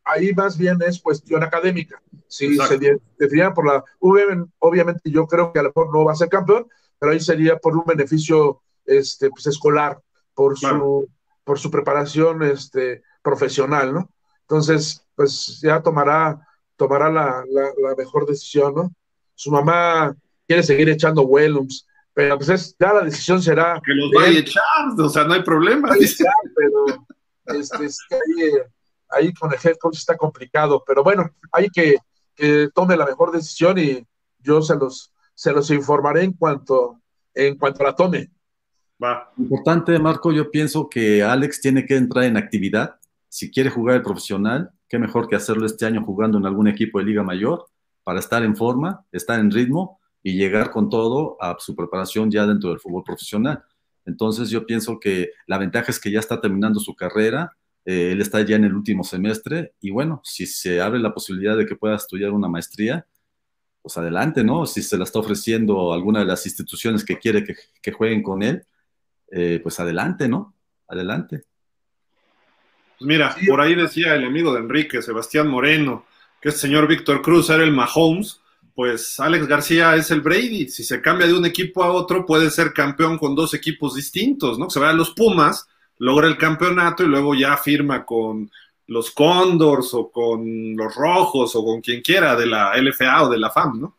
ahí 0.05 0.33
más 0.35 0.59
bien 0.59 0.79
es 0.87 1.01
cuestión 1.01 1.43
académica. 1.43 2.01
Si 2.29 2.57
se 2.57 3.01
definiera 3.19 3.55
por 3.55 3.67
la 3.67 3.83
VM, 4.01 4.47
obviamente 4.59 5.11
yo 5.11 5.27
creo 5.27 5.51
que 5.51 5.61
a 5.61 5.63
lo 5.63 5.71
mejor 5.71 5.93
no 5.93 6.05
va 6.05 6.13
a 6.13 6.17
ser 6.17 6.29
campeón, 6.29 6.67
pero 6.99 7.13
ahí 7.13 7.21
sería 7.21 7.57
por 7.57 7.75
un 7.75 7.85
beneficio 7.87 8.61
este, 8.85 9.31
pues, 9.31 9.47
escolar, 9.47 9.99
por 10.35 10.59
su, 10.59 11.09
por 11.49 11.59
su 11.59 11.71
preparación 11.71 12.43
este, 12.43 13.03
profesional, 13.23 13.95
¿no? 13.95 14.11
Entonces, 14.43 15.03
pues 15.15 15.61
ya 15.63 15.81
tomará, 15.81 16.39
tomará 16.77 17.11
la, 17.11 17.43
la, 17.49 17.95
mejor 17.97 18.27
decisión, 18.27 18.75
¿no? 18.75 18.93
Su 19.35 19.51
mamá 19.51 20.15
quiere 20.47 20.63
seguir 20.63 20.91
echando 20.91 21.23
Wellums, 21.23 21.87
pero 22.13 22.37
pues 22.37 22.51
es, 22.51 22.77
ya 22.79 22.93
la 22.93 23.01
decisión 23.01 23.41
será... 23.41 23.81
Que 23.83 23.95
los 23.95 24.11
vaya 24.15 24.37
a 24.37 24.41
echar, 24.41 24.63
o 24.99 25.09
sea, 25.09 25.25
no 25.25 25.33
hay 25.33 25.43
problema. 25.43 25.89
pero 26.55 27.07
este, 27.47 27.87
ahí, 28.15 28.51
ahí, 29.09 29.33
con 29.33 29.51
el 29.51 29.59
head 29.65 29.79
coach 29.81 29.97
está 29.97 30.19
complicado, 30.19 30.85
pero 30.87 31.03
bueno, 31.03 31.31
hay 31.51 31.71
que, 31.71 31.97
que 32.35 32.69
tome 32.75 32.95
la 32.95 33.07
mejor 33.07 33.33
decisión 33.33 33.79
y 33.79 34.07
yo 34.39 34.61
se 34.61 34.77
los, 34.77 35.15
se 35.33 35.53
los 35.53 35.71
informaré 35.71 36.25
en 36.25 36.35
cuanto, 36.35 37.01
en 37.33 37.57
cuanto 37.57 37.85
la 37.85 37.97
tome. 37.97 38.33
Va. 39.03 39.33
Importante, 39.39 39.99
Marco, 39.99 40.33
yo 40.33 40.51
pienso 40.51 40.89
que 40.89 41.23
Alex 41.23 41.61
tiene 41.61 41.87
que 41.87 41.97
entrar 41.97 42.25
en 42.25 42.37
actividad. 42.37 42.97
Si 43.29 43.51
quiere 43.51 43.71
jugar 43.71 43.97
el 43.97 44.03
profesional, 44.03 44.71
qué 44.89 44.99
mejor 44.99 45.29
que 45.29 45.37
hacerlo 45.37 45.67
este 45.67 45.87
año 45.87 46.05
jugando 46.05 46.39
en 46.39 46.47
algún 46.47 46.67
equipo 46.67 46.99
de 46.99 47.05
Liga 47.05 47.23
Mayor 47.23 47.67
para 48.03 48.19
estar 48.19 48.43
en 48.43 48.57
forma, 48.57 49.05
estar 49.13 49.39
en 49.39 49.51
ritmo 49.51 50.01
y 50.23 50.37
llegar 50.37 50.71
con 50.71 50.89
todo 50.91 51.37
a 51.41 51.57
su 51.59 51.77
preparación 51.77 52.31
ya 52.31 52.47
dentro 52.47 52.71
del 52.71 52.81
fútbol 52.81 53.05
profesional. 53.05 53.63
Entonces 54.05 54.51
yo 54.51 54.67
pienso 54.67 54.99
que 54.99 55.31
la 55.47 55.59
ventaja 55.59 55.91
es 55.91 56.01
que 56.01 56.11
ya 56.11 56.19
está 56.19 56.41
terminando 56.41 56.81
su 56.81 56.97
carrera, 56.97 57.53
eh, 57.85 58.13
él 58.13 58.21
está 58.21 58.41
ya 58.41 58.57
en 58.57 58.65
el 58.65 58.75
último 58.75 59.05
semestre 59.05 59.75
y 59.81 59.91
bueno, 59.91 60.21
si 60.25 60.47
se 60.47 60.81
abre 60.81 60.99
la 60.99 61.13
posibilidad 61.13 61.57
de 61.57 61.67
que 61.67 61.77
pueda 61.77 61.97
estudiar 61.97 62.33
una 62.33 62.49
maestría, 62.49 63.07
pues 63.83 63.97
adelante, 63.97 64.43
¿no? 64.45 64.67
Si 64.67 64.83
se 64.83 64.99
la 64.99 65.05
está 65.05 65.19
ofreciendo 65.19 65.93
alguna 65.93 66.21
de 66.21 66.27
las 66.27 66.45
instituciones 66.47 67.05
que 67.05 67.19
quiere 67.19 67.45
que, 67.45 67.93
jueguen 67.93 68.23
con 68.23 68.43
él, 68.43 68.67
eh, 69.31 69.61
pues 69.63 69.79
adelante, 69.81 70.29
¿no? 70.29 70.55
Adelante. 70.89 71.43
Pues 72.99 73.09
mira, 73.09 73.37
por 73.47 73.61
ahí 73.61 73.75
decía 73.75 74.15
el 74.15 74.25
amigo 74.25 74.53
de 74.53 74.61
Enrique, 74.61 75.03
Sebastián 75.03 75.49
Moreno, 75.49 76.07
que 76.41 76.49
el 76.49 76.55
señor 76.55 76.89
Víctor 76.89 77.23
Cruz 77.23 77.51
era 77.51 77.63
el 77.63 77.73
Mahomes, 77.73 78.41
pues 78.75 79.19
Alex 79.19 79.47
García 79.47 79.97
es 79.97 80.11
el 80.11 80.21
Brady. 80.21 80.69
Si 80.69 80.85
se 80.85 81.01
cambia 81.01 81.27
de 81.27 81.35
un 81.35 81.45
equipo 81.45 81.83
a 81.83 81.91
otro, 81.91 82.25
puede 82.25 82.51
ser 82.51 82.73
campeón 82.73 83.19
con 83.19 83.35
dos 83.35 83.55
equipos 83.55 83.95
distintos, 83.95 84.59
¿no? 84.59 84.71
Se 84.71 84.81
va 84.81 84.91
a 84.91 84.93
los 84.93 85.11
Pumas, 85.11 85.67
logra 85.99 86.29
el 86.29 86.37
campeonato 86.37 87.03
y 87.03 87.09
luego 87.09 87.35
ya 87.35 87.57
firma 87.57 88.05
con 88.05 88.51
los 88.87 89.11
Cóndors 89.11 89.93
o 89.95 90.11
con 90.11 90.77
los 90.77 90.95
Rojos 90.95 91.55
o 91.55 91.65
con 91.65 91.81
quien 91.81 92.03
quiera 92.03 92.35
de 92.37 92.47
la 92.47 92.73
LFA 92.77 93.25
o 93.25 93.29
de 93.29 93.39
la 93.39 93.51
FAM, 93.51 93.81
¿no? 93.81 93.99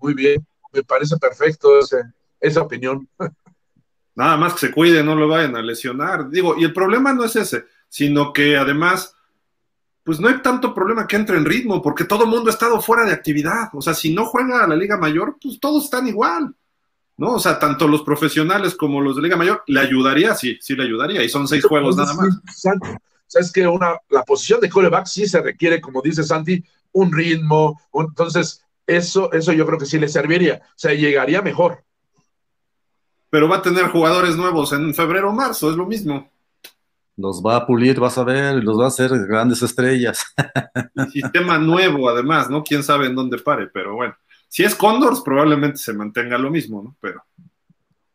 muy 0.00 0.14
bien, 0.14 0.46
me 0.72 0.82
parece 0.84 1.16
perfecto 1.16 1.70
esa 2.40 2.62
opinión. 2.62 3.08
Nada 4.14 4.36
más 4.36 4.54
que 4.54 4.60
se 4.60 4.72
cuide, 4.72 5.02
no 5.02 5.14
lo 5.14 5.28
vayan 5.28 5.56
a 5.56 5.62
lesionar. 5.62 6.28
Digo, 6.28 6.56
y 6.58 6.64
el 6.64 6.72
problema 6.72 7.12
no 7.12 7.24
es 7.24 7.36
ese, 7.36 7.66
sino 7.88 8.32
que 8.32 8.56
además, 8.56 9.14
pues 10.02 10.18
no 10.18 10.28
hay 10.28 10.42
tanto 10.42 10.74
problema 10.74 11.06
que 11.06 11.16
entre 11.16 11.36
en 11.36 11.44
ritmo, 11.44 11.80
porque 11.80 12.04
todo 12.04 12.24
el 12.24 12.30
mundo 12.30 12.50
ha 12.50 12.52
estado 12.52 12.80
fuera 12.80 13.04
de 13.04 13.12
actividad. 13.12 13.68
O 13.72 13.80
sea, 13.80 13.94
si 13.94 14.12
no 14.12 14.26
juega 14.26 14.64
a 14.64 14.66
la 14.66 14.76
Liga 14.76 14.96
Mayor, 14.96 15.36
pues 15.40 15.60
todos 15.60 15.84
están 15.84 16.08
igual. 16.08 16.54
¿no? 17.18 17.34
O 17.34 17.40
sea, 17.40 17.58
tanto 17.58 17.86
los 17.86 18.02
profesionales 18.02 18.74
como 18.74 19.00
los 19.00 19.16
de 19.16 19.22
Liga 19.22 19.36
Mayor, 19.36 19.62
le 19.66 19.80
ayudaría, 19.80 20.34
sí, 20.34 20.56
sí 20.60 20.74
le 20.74 20.84
ayudaría, 20.84 21.22
y 21.22 21.28
son 21.28 21.46
seis 21.46 21.64
juegos 21.64 21.96
nada 21.96 22.14
más. 22.14 22.40
Sabes 23.26 23.52
que 23.52 23.66
una, 23.66 23.98
la 24.08 24.22
posición 24.22 24.60
de 24.60 24.70
coreback 24.70 25.06
sí 25.06 25.26
se 25.26 25.42
requiere, 25.42 25.80
como 25.80 26.00
dice 26.00 26.22
Santi, 26.22 26.64
un 26.92 27.12
ritmo, 27.12 27.78
entonces 27.92 28.64
eso, 28.86 29.30
eso 29.32 29.52
yo 29.52 29.66
creo 29.66 29.78
que 29.78 29.84
sí 29.84 29.98
le 29.98 30.08
serviría, 30.08 30.62
o 30.64 30.72
sea, 30.76 30.94
llegaría 30.94 31.42
mejor. 31.42 31.84
Pero 33.30 33.48
va 33.48 33.56
a 33.56 33.62
tener 33.62 33.88
jugadores 33.88 34.36
nuevos 34.36 34.72
en 34.72 34.94
febrero 34.94 35.30
o 35.30 35.32
marzo, 35.32 35.70
es 35.70 35.76
lo 35.76 35.86
mismo. 35.86 36.30
Los 37.16 37.42
va 37.44 37.56
a 37.56 37.66
pulir, 37.66 37.98
vas 37.98 38.16
a 38.16 38.24
ver, 38.24 38.62
los 38.62 38.78
va 38.78 38.84
a 38.84 38.88
hacer 38.88 39.10
grandes 39.26 39.62
estrellas. 39.62 40.24
sistema 41.12 41.58
nuevo, 41.58 42.08
además, 42.08 42.48
¿no? 42.48 42.62
Quién 42.62 42.82
sabe 42.82 43.06
en 43.06 43.16
dónde 43.16 43.38
pare, 43.38 43.66
pero 43.66 43.94
bueno. 43.94 44.14
Si 44.48 44.62
es 44.62 44.74
Condors, 44.74 45.20
probablemente 45.20 45.78
se 45.78 45.92
mantenga 45.92 46.38
lo 46.38 46.48
mismo, 46.48 46.82
¿no? 46.82 46.96
Pero, 47.00 47.22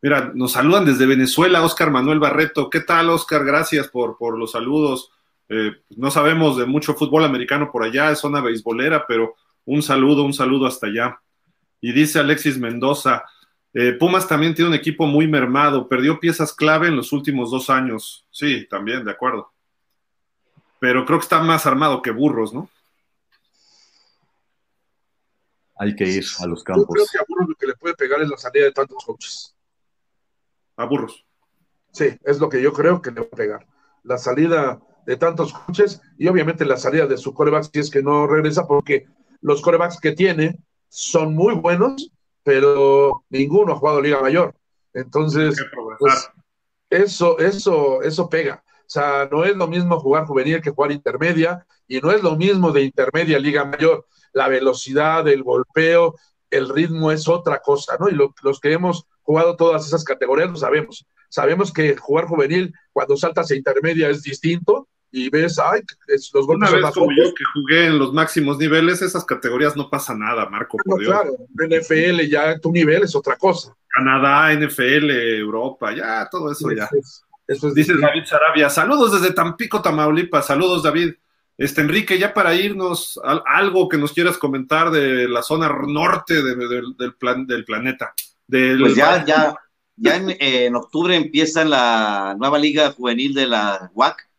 mira, 0.02 0.32
nos 0.34 0.54
saludan 0.54 0.86
desde 0.86 1.06
Venezuela, 1.06 1.64
Oscar 1.64 1.92
Manuel 1.92 2.20
Barreto. 2.20 2.70
¿Qué 2.70 2.80
tal, 2.80 3.10
Oscar? 3.10 3.44
Gracias 3.44 3.90
por, 3.90 4.18
por 4.18 4.38
los 4.38 4.52
saludos. 4.52 5.12
Eh, 5.50 5.72
no 5.98 6.10
sabemos 6.10 6.58
de 6.58 6.66
mucho 6.66 6.96
fútbol 6.96 7.26
americano 7.26 7.70
por 7.72 7.84
allá, 7.84 8.10
es 8.10 8.20
zona 8.20 8.42
beisbolera, 8.42 9.06
pero 9.06 9.36
un 9.66 9.84
saludo, 9.84 10.24
un 10.24 10.34
saludo 10.34 10.66
hasta 10.66 10.88
allá. 10.88 11.20
Y 11.82 11.92
dice 11.92 12.20
Alexis 12.20 12.58
Mendoza, 12.58 13.26
eh, 13.74 13.94
Pumas 13.94 14.28
también 14.28 14.54
tiene 14.54 14.70
un 14.70 14.76
equipo 14.76 15.06
muy 15.06 15.28
mermado, 15.28 15.88
perdió 15.88 16.20
piezas 16.20 16.54
clave 16.54 16.88
en 16.88 16.96
los 16.96 17.12
últimos 17.12 17.52
dos 17.52 17.70
años. 17.70 18.26
Sí, 18.32 18.68
también, 18.70 19.04
de 19.04 19.12
acuerdo. 19.12 19.52
Pero 20.80 21.06
creo 21.06 21.20
que 21.20 21.24
está 21.24 21.42
más 21.42 21.66
armado 21.66 22.02
que 22.02 22.12
burros, 22.12 22.54
¿no? 22.54 22.70
hay 25.84 25.96
que 25.96 26.06
ir 26.06 26.26
a 26.40 26.48
los 26.48 26.64
campos. 26.64 26.86
Yo 26.88 26.94
creo 26.94 27.06
que 27.12 27.18
a 27.20 27.26
Burros 27.28 27.50
lo 27.50 27.56
que 27.56 27.68
le 27.68 27.76
puede 27.76 27.96
pegar 27.96 28.22
es 28.22 28.30
la 28.30 28.38
salida 28.38 28.66
de 28.66 28.72
tantos 28.72 29.04
coaches. 29.04 29.56
A 30.78 30.86
Burros. 30.86 31.26
Sí, 31.92 32.18
es 32.24 32.40
lo 32.40 32.50
que 32.50 32.62
yo 32.62 32.74
creo 32.74 33.02
que 33.02 33.12
le 33.12 33.22
va 33.22 33.28
a 33.32 33.36
pegar. 33.36 33.68
La 34.04 34.18
salida 34.18 34.82
de 35.06 35.18
tantos 35.18 35.54
coaches 35.54 36.02
y 36.18 36.28
obviamente 36.28 36.66
la 36.66 36.78
salida 36.78 37.06
de 37.06 37.18
su 37.18 37.34
coreback 37.34 37.70
si 37.72 37.80
es 37.80 37.90
que 37.90 38.02
no 38.02 38.26
regresa, 38.28 38.66
porque 38.66 39.08
los 39.42 39.62
corebacks 39.62 40.00
que 40.00 40.14
tiene 40.14 40.58
son 40.90 41.36
muy 41.36 41.54
buenos, 41.56 42.12
pero 42.44 43.24
ninguno 43.30 43.74
ha 43.74 43.78
jugado 43.78 44.02
Liga 44.02 44.22
Mayor. 44.22 44.54
Entonces, 44.94 45.64
pues, 46.00 46.30
eso, 46.90 47.40
eso, 47.40 48.02
eso 48.02 48.30
pega. 48.30 48.64
O 48.68 48.90
sea, 48.94 49.28
no 49.32 49.44
es 49.44 49.56
lo 49.56 49.68
mismo 49.68 50.00
jugar 50.00 50.26
juvenil 50.26 50.62
que 50.62 50.72
jugar 50.72 50.92
intermedia, 50.92 51.66
y 51.88 52.00
no 52.00 52.12
es 52.12 52.22
lo 52.22 52.36
mismo 52.36 52.72
de 52.72 52.84
intermedia 52.84 53.40
Liga 53.40 53.66
Mayor 53.66 54.06
la 54.34 54.48
velocidad, 54.48 55.28
el 55.28 55.44
golpeo, 55.44 56.16
el 56.50 56.70
ritmo 56.70 57.12
es 57.12 57.28
otra 57.28 57.60
cosa, 57.60 57.96
¿no? 58.00 58.10
Y 58.10 58.18
los 58.42 58.60
que 58.60 58.74
hemos 58.74 59.08
jugado 59.22 59.56
todas 59.56 59.88
esas 59.88 60.04
categorías 60.04 60.50
lo 60.50 60.58
sabemos. 60.58 61.06
Sabemos 61.30 61.72
que 61.72 61.96
jugar 61.96 62.26
juvenil 62.26 62.74
cuando 62.92 63.16
saltas 63.16 63.50
a 63.50 63.56
intermedia 63.56 64.10
es 64.10 64.22
distinto 64.22 64.88
y 65.16 65.30
ves, 65.30 65.60
ay, 65.60 65.82
los 66.08 66.48
golpes 66.48 66.72
Una 66.72 66.82
vez 66.88 66.94
como 66.96 67.12
yo 67.12 67.32
que 67.36 67.44
jugué 67.54 67.86
en 67.86 68.00
los 68.00 68.12
máximos 68.14 68.58
niveles, 68.58 69.00
esas 69.04 69.24
categorías 69.24 69.76
no 69.76 69.88
pasa 69.88 70.16
nada, 70.16 70.50
Marco. 70.50 70.76
No, 70.86 70.96
claro, 70.96 71.38
NFL 71.54 72.28
ya 72.28 72.58
tu 72.58 72.72
nivel 72.72 73.04
es 73.04 73.16
otra 73.16 73.36
cosa. 73.36 73.76
Canadá, 73.90 74.52
NFL, 74.52 75.12
Europa, 75.12 75.96
ya, 75.96 76.28
todo 76.32 76.52
eso 76.52 76.72
ya. 76.72 76.90
Dice 77.76 77.94
David 77.96 78.24
Sarabia, 78.26 78.72
saludos 78.72 79.22
desde 79.22 79.36
Tampico, 79.36 79.84
Tamaulipas, 79.84 80.48
saludos 80.48 80.82
David. 80.82 81.14
Este, 81.60 81.82
Enrique, 81.82 82.18
ya 82.18 82.34
para 82.34 82.56
irnos, 82.56 83.22
algo 83.46 83.88
que 83.88 84.00
nos 84.00 84.14
quieras 84.14 84.40
comentar 84.40 84.90
de 84.90 85.30
la 85.30 85.44
zona 85.44 85.70
norte 85.88 86.42
del, 86.42 87.14
plan, 87.20 87.46
del 87.46 87.66
planeta. 87.66 88.16
pues 88.48 88.96
ya, 88.96 89.24
ya, 89.24 89.56
ya 89.96 90.16
en, 90.16 90.76
octubre 90.76 91.16
empieza 91.16 91.64
la 91.64 92.36
nueva 92.40 92.58
liga 92.58 92.94
juvenil 92.94 93.36
de 93.36 93.46
la 93.46 93.92
UAC. 93.94 94.33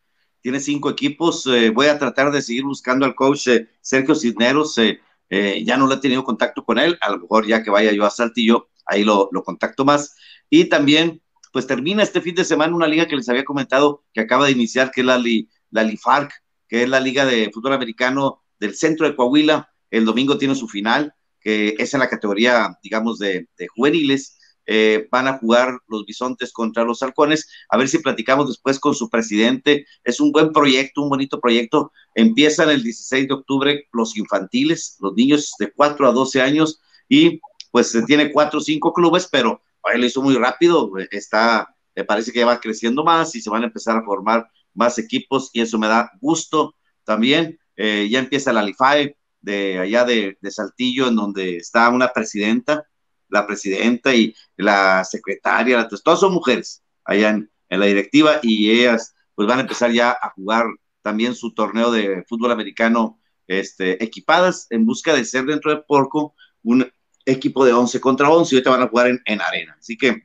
Tiene 0.45 0.61
cinco 0.61 0.91
equipos. 0.91 1.47
Eh, 1.47 1.71
voy 1.71 1.87
a 1.87 1.99
tratar 1.99 2.31
de 2.31 2.43
seguir 2.43 2.65
buscando 2.65 3.07
al 3.07 3.15
coach 3.15 3.49
eh, 3.49 3.66
Sergio 3.81 4.15
Cisneros. 4.15 4.77
Eh, 4.77 5.65
ya 5.65 5.79
no 5.79 5.87
lo 5.87 5.95
he 5.95 6.01
tenido 6.01 6.23
contacto 6.23 6.62
con 6.66 6.79
él. 6.79 6.99
A 7.01 7.12
lo 7.12 7.21
mejor 7.21 7.47
ya 7.47 7.62
que 7.62 7.71
vaya 7.71 7.93
yo 7.93 8.05
a 8.05 8.11
Saltillo, 8.11 8.69
ahí 8.85 9.05
lo, 9.05 9.31
contacto 9.43 9.87
más. 9.87 10.15
Y 10.51 10.66
también, 10.66 11.23
pues 11.51 11.66
termina 11.66 12.03
este 12.03 12.21
fin 12.21 12.35
de 12.35 12.45
semana 12.45 12.77
una 12.77 12.87
liga 12.87 13.09
que 13.09 13.16
les 13.16 13.27
había 13.31 13.43
comentado 13.43 14.05
que 14.12 14.21
acaba 14.21 14.45
de 14.45 14.53
iniciar, 14.53 14.91
que 14.91 15.01
es 15.01 15.07
la, 15.07 15.19
la 15.71 15.83
LIFARC, 15.83 16.31
que 16.69 16.83
es 16.83 16.91
la 16.91 17.01
Liga 17.01 17.25
de 17.25 17.51
Fútbol 17.51 17.73
Americano 17.73 18.43
del 18.61 18.75
centro 18.75 19.09
de 19.09 19.16
Coahuila. 19.16 19.71
El 19.91 20.05
domingo 20.05 20.37
tiene 20.37 20.55
su 20.55 20.69
final, 20.69 21.15
que 21.41 21.75
es 21.79 21.95
en 21.95 22.01
la 22.01 22.11
categoría, 22.11 22.79
digamos, 22.83 23.19
de, 23.19 23.49
juveniles. 23.75 24.37
Eh, 24.66 25.09
van 25.11 25.28
a 25.28 25.39
jugar 25.39 25.78
los 25.89 26.07
bisontes 26.07 26.53
contra 26.53 26.85
los 26.85 27.03
halcones. 27.03 27.49
A 27.69 27.77
ver 27.77 27.89
si 27.89 27.99
platicamos 27.99 28.49
después 28.49 28.78
con 28.78 28.95
su 28.95 29.11
presidente. 29.11 29.86
Es 30.03 30.20
un 30.20 30.32
buen 30.32 30.53
proyecto, 30.53 31.03
un 31.03 31.11
bonito 31.11 31.41
proyecto. 31.41 31.93
Empiezan 32.15 32.70
el 32.70 32.82
16 32.82 33.28
de 33.28 33.35
octubre 33.35 33.89
los 33.93 34.16
infantiles, 34.16 34.97
los 35.01 35.15
niños 35.15 35.55
de 35.59 35.73
4 35.73 36.09
a 36.09 36.12
12 36.12 36.41
años, 36.41 36.81
y 37.09 37.41
pues 37.70 37.91
se 37.91 38.03
tiene 38.03 38.32
4 38.32 38.59
o 38.59 38.62
5 38.62 38.93
clubes, 38.93 39.28
pero 39.31 39.61
él 39.93 40.01
lo 40.01 40.07
hizo 40.07 40.23
muy 40.23 40.35
rápido. 40.36 40.91
Está, 41.11 41.74
me 41.95 42.05
parece 42.05 42.32
que 42.32 42.45
va 42.45 42.61
creciendo 42.61 43.05
más 43.05 43.35
y 43.35 43.41
se 43.41 43.51
van 43.51 43.62
a 43.62 43.66
empezar 43.66 43.97
a 43.97 44.05
formar 44.05 44.49
más 44.74 44.99
equipos, 44.99 45.51
y 45.53 45.61
eso 45.61 45.78
me 45.78 45.89
da 45.89 46.11
gusto 46.20 46.74
también. 47.05 47.59
Eh, 47.77 48.09
ya 48.11 48.19
empieza 48.19 48.53
la 48.53 48.62
LIFAE 48.62 49.16
de 49.41 49.78
allá 49.78 50.05
de, 50.05 50.39
Saltillo, 50.51 51.09
en 51.09 51.16
donde 51.16 51.57
está 51.57 51.89
una 51.91 52.09
presidenta, 52.09 52.86
la 53.35 53.47
presidenta 53.47 54.15
y 54.15 54.35
la 54.56 55.05
secretaria, 55.05 55.86
todas 56.02 56.20
son 56.20 56.32
mujeres 56.32 56.82
allá 57.05 57.31
en, 57.31 57.51
la 57.69 57.86
directiva 57.86 58.39
y 58.40 58.70
ellas 58.70 59.16
pues 59.35 59.48
van 59.48 59.59
a 59.59 59.62
empezar 59.62 59.90
ya 59.90 60.12
a 60.12 60.31
jugar 60.31 60.66
también 61.02 61.35
su 61.35 61.52
torneo 61.52 61.90
de 61.90 62.24
fútbol 62.28 62.52
americano 62.52 63.19
este, 63.48 64.02
equipadas 64.02 64.69
en 64.70 64.86
busca 64.86 65.12
de 65.12 65.24
ser 65.24 65.44
dentro 65.44 65.73
de 65.73 65.82
Porco 65.82 66.36
un 66.62 66.89
equipo 67.27 67.65
de 67.65 67.73
11 67.73 68.01
contra 68.01 68.31
11 68.31 68.55
y 68.55 68.59
ahorita 68.59 68.70
van 68.70 68.82
a 68.82 68.89
jugar 68.89 69.09
en, 69.09 69.20
en 69.24 69.40
arena. 69.40 69.77
Así 69.77 69.97
que, 69.97 70.23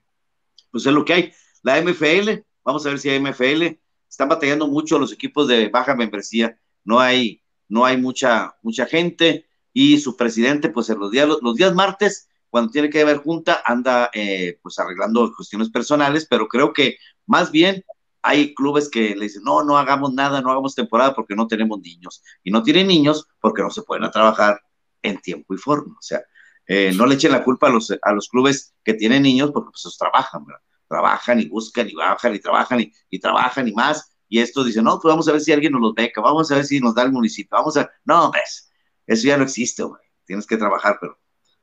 pues 0.69 0.85
es 0.85 0.93
lo 0.93 1.03
que 1.03 1.13
hay. 1.13 1.33
La 1.63 1.81
MFL, 1.81 2.43
vamos 2.63 2.85
a 2.85 2.89
ver 2.89 2.99
si 2.99 3.09
hay 3.09 3.19
MFL, 3.19 3.79
están 4.07 4.29
batallando 4.29 4.67
mucho 4.67 4.99
los 4.99 5.11
equipos 5.11 5.47
de 5.47 5.69
baja 5.69 5.95
membresía, 5.95 6.59
no 6.83 6.99
hay 6.99 7.41
no 7.69 7.85
hay 7.85 7.97
mucha, 7.97 8.55
mucha 8.63 8.85
gente 8.85 9.47
y 9.71 9.99
su 9.99 10.17
presidente, 10.17 10.69
pues 10.69 10.89
en 10.89 10.99
los 10.99 11.11
días, 11.11 11.27
los, 11.41 11.55
días 11.55 11.73
martes, 11.73 12.27
cuando 12.49 12.71
tiene 12.71 12.89
que 12.89 13.01
haber 13.01 13.17
junta, 13.17 13.61
anda 13.65 14.09
eh, 14.13 14.59
pues 14.61 14.77
arreglando 14.79 15.31
cuestiones 15.35 15.69
personales, 15.69 16.27
pero 16.29 16.47
creo 16.47 16.73
que 16.73 16.97
más 17.25 17.51
bien 17.51 17.83
hay 18.21 18.53
clubes 18.53 18.89
que 18.89 19.15
le 19.15 19.25
dicen, 19.25 19.43
no, 19.43 19.63
no 19.63 19.77
hagamos 19.77 20.13
nada, 20.13 20.41
no 20.41 20.51
hagamos 20.51 20.75
temporada 20.75 21.13
porque 21.13 21.35
no 21.35 21.47
tenemos 21.47 21.79
niños. 21.79 22.21
Y 22.43 22.51
no 22.51 22.63
tienen 22.63 22.87
niños 22.87 23.27
porque 23.39 23.61
no 23.61 23.69
se 23.71 23.83
pueden 23.83 24.09
trabajar 24.11 24.59
en 25.01 25.19
tiempo 25.19 25.53
y 25.53 25.57
forma. 25.57 25.95
O 25.97 26.01
sea, 26.01 26.21
eh, 26.67 26.91
no 26.93 27.05
le 27.05 27.15
echen 27.15 27.31
la 27.31 27.43
culpa 27.43 27.67
a 27.67 27.69
los, 27.69 27.93
a 28.01 28.11
los 28.11 28.27
clubes 28.29 28.73
que 28.83 28.93
tienen 28.93 29.23
niños 29.23 29.51
porque 29.51 29.69
pues 29.71 29.97
trabajan, 29.97 30.45
¿verdad? 30.45 30.61
Trabajan 30.87 31.39
y 31.39 31.47
buscan 31.47 31.89
y 31.89 31.93
bajan 31.93 32.35
y 32.35 32.39
trabajan 32.39 32.81
y, 32.81 32.91
y 33.09 33.19
trabajan 33.19 33.67
y 33.67 33.73
más 33.73 34.09
y 34.29 34.39
esto 34.39 34.63
dice, 34.63 34.81
no, 34.81 34.99
pues 35.01 35.11
vamos 35.11 35.27
a 35.27 35.31
ver 35.31 35.41
si 35.41 35.51
alguien 35.51 35.73
nos 35.73 35.81
los 35.81 35.95
beca, 35.95 36.21
vamos 36.21 36.51
a 36.51 36.55
ver 36.55 36.65
si 36.65 36.79
nos 36.79 36.93
da 36.93 37.01
el 37.01 37.11
municipio, 37.11 37.57
vamos 37.57 37.75
a, 37.77 37.89
no, 38.05 38.31
ves, 38.31 38.71
eso 39.07 39.27
ya 39.27 39.37
no 39.37 39.43
existe, 39.43 39.83
güey, 39.83 40.01
tienes 40.23 40.45
que 40.45 40.55
trabajar, 40.55 40.97
pero... 41.01 41.19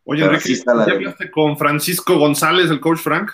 Oye, 0.09 0.25
Enrique, 0.25 0.55
¿ya 0.55 0.73
hablaste 0.73 1.31
con 1.33 1.59
Francisco 1.59 2.17
González, 2.17 2.71
el 2.71 2.79
coach 2.79 2.99
Frank? 2.99 3.33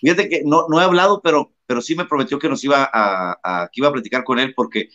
Fíjate 0.00 0.28
que 0.28 0.42
no, 0.44 0.66
no 0.68 0.80
he 0.80 0.84
hablado, 0.84 1.20
pero, 1.20 1.52
pero 1.66 1.80
sí 1.80 1.96
me 1.96 2.04
prometió 2.04 2.38
que 2.38 2.48
nos 2.48 2.62
iba 2.62 2.88
a, 2.92 3.68
que 3.72 3.80
iba 3.80 3.88
a 3.88 3.92
platicar 3.92 4.22
con 4.22 4.38
él, 4.38 4.54
porque 4.54 4.90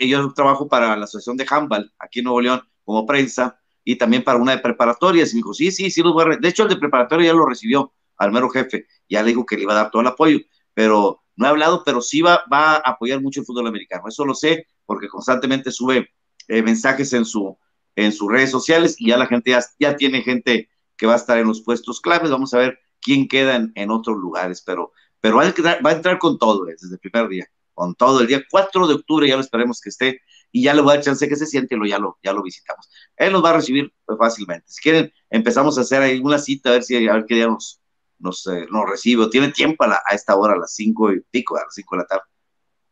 yo 0.00 0.32
trabajo 0.32 0.66
para 0.66 0.96
la 0.96 1.04
Asociación 1.04 1.36
de 1.36 1.46
Handball 1.48 1.92
aquí 1.98 2.20
en 2.20 2.24
Nuevo 2.24 2.40
León 2.40 2.62
como 2.84 3.04
prensa, 3.04 3.60
y 3.84 3.96
también 3.96 4.24
para 4.24 4.38
una 4.38 4.52
de 4.52 4.62
preparatorias, 4.62 5.30
y 5.30 5.34
me 5.34 5.38
dijo, 5.40 5.52
sí, 5.52 5.70
sí, 5.70 5.90
sí, 5.90 6.02
los 6.02 6.14
voy 6.14 6.24
a... 6.24 6.36
De 6.38 6.48
hecho, 6.48 6.62
el 6.62 6.70
de 6.70 6.76
preparatoria 6.76 7.26
ya 7.26 7.34
lo 7.34 7.44
recibió 7.44 7.92
al 8.16 8.32
mero 8.32 8.48
jefe, 8.48 8.86
ya 9.10 9.22
le 9.22 9.28
dijo 9.28 9.44
que 9.44 9.56
le 9.56 9.64
iba 9.64 9.72
a 9.72 9.76
dar 9.76 9.90
todo 9.90 10.00
el 10.00 10.08
apoyo, 10.08 10.38
pero 10.72 11.22
no 11.36 11.46
he 11.46 11.48
hablado, 11.50 11.82
pero 11.84 12.00
sí 12.00 12.22
va, 12.22 12.44
va 12.50 12.76
a 12.76 12.92
apoyar 12.92 13.20
mucho 13.20 13.40
el 13.40 13.46
fútbol 13.46 13.66
americano. 13.66 14.04
Eso 14.08 14.24
lo 14.24 14.34
sé 14.34 14.66
porque 14.86 15.08
constantemente 15.08 15.70
sube 15.70 16.08
eh, 16.48 16.62
mensajes 16.62 17.12
en, 17.12 17.24
su, 17.26 17.58
en 17.96 18.12
sus 18.12 18.30
redes 18.30 18.50
sociales 18.50 18.96
y 18.98 19.08
ya 19.08 19.16
la 19.16 19.26
gente 19.26 19.56
ya, 19.78 19.96
tiene 19.96 20.22
gente 20.22 20.68
que 20.96 21.06
va 21.06 21.14
a 21.14 21.16
estar 21.16 21.38
en 21.38 21.46
los 21.46 21.62
puestos 21.62 22.00
claves. 22.00 22.30
Vamos 22.30 22.54
a 22.54 22.58
ver 22.58 22.78
quién 23.00 23.28
queda 23.28 23.68
en, 23.74 23.90
otros 23.90 24.16
lugares, 24.18 24.62
pero, 24.64 24.92
pero 25.20 25.36
va, 25.36 25.42
a 25.42 25.92
entrar, 25.92 26.18
con 26.18 26.38
todo 26.38 26.68
eh, 26.68 26.76
desde 26.80 26.94
el 26.94 27.00
primer 27.00 27.28
día, 27.28 27.46
con 27.74 27.94
todo. 27.94 28.20
El 28.20 28.26
día 28.26 28.42
4 28.48 28.86
de 28.86 28.94
octubre 28.94 29.28
ya 29.28 29.36
lo 29.36 29.42
esperemos 29.42 29.80
que 29.80 29.88
esté 29.88 30.20
y 30.52 30.64
ya 30.64 30.74
le 30.74 30.82
voy 30.82 30.92
a 30.92 30.94
dar 30.96 31.04
chance 31.04 31.28
que 31.28 31.36
se 31.36 31.46
siente 31.46 31.74
y 31.74 31.78
lo, 31.78 31.86
ya, 31.86 31.98
lo, 31.98 32.18
ya 32.22 32.32
lo 32.32 32.42
visitamos. 32.42 32.88
Él 33.16 33.32
nos 33.32 33.44
va 33.44 33.50
a 33.50 33.54
recibir 33.54 33.92
pues, 34.04 34.18
fácilmente. 34.18 34.66
Si 34.68 34.82
quieren, 34.82 35.12
empezamos 35.30 35.78
a 35.78 35.82
hacer 35.82 36.02
ahí 36.02 36.18
una 36.18 36.38
cita 36.38 36.70
a 36.70 36.72
ver, 36.72 36.82
si, 36.82 37.08
a 37.08 37.12
ver 37.14 37.24
qué 37.26 37.36
día 37.36 37.46
nos, 37.46 37.80
nos, 38.18 38.46
eh, 38.46 38.66
nos 38.70 38.88
recibe, 38.88 39.28
tiene 39.28 39.50
tiempo 39.50 39.84
a, 39.84 40.00
esta 40.12 40.36
hora, 40.36 40.54
a 40.54 40.58
las 40.58 40.74
cinco 40.74 41.12
y 41.12 41.20
pico, 41.30 41.56
a 41.56 41.64
las 41.64 41.74
cinco 41.74 41.96
de 41.96 42.02
la 42.02 42.06
tarde, 42.06 42.24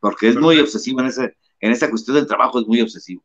porque 0.00 0.28
es 0.28 0.36
muy 0.36 0.58
obsesivo 0.58 1.00
en, 1.00 1.06
ese, 1.06 1.36
en 1.60 1.72
esta 1.72 1.88
cuestión 1.90 2.16
del 2.16 2.26
trabajo, 2.26 2.60
es 2.60 2.66
muy 2.66 2.80
obsesivo. 2.80 3.22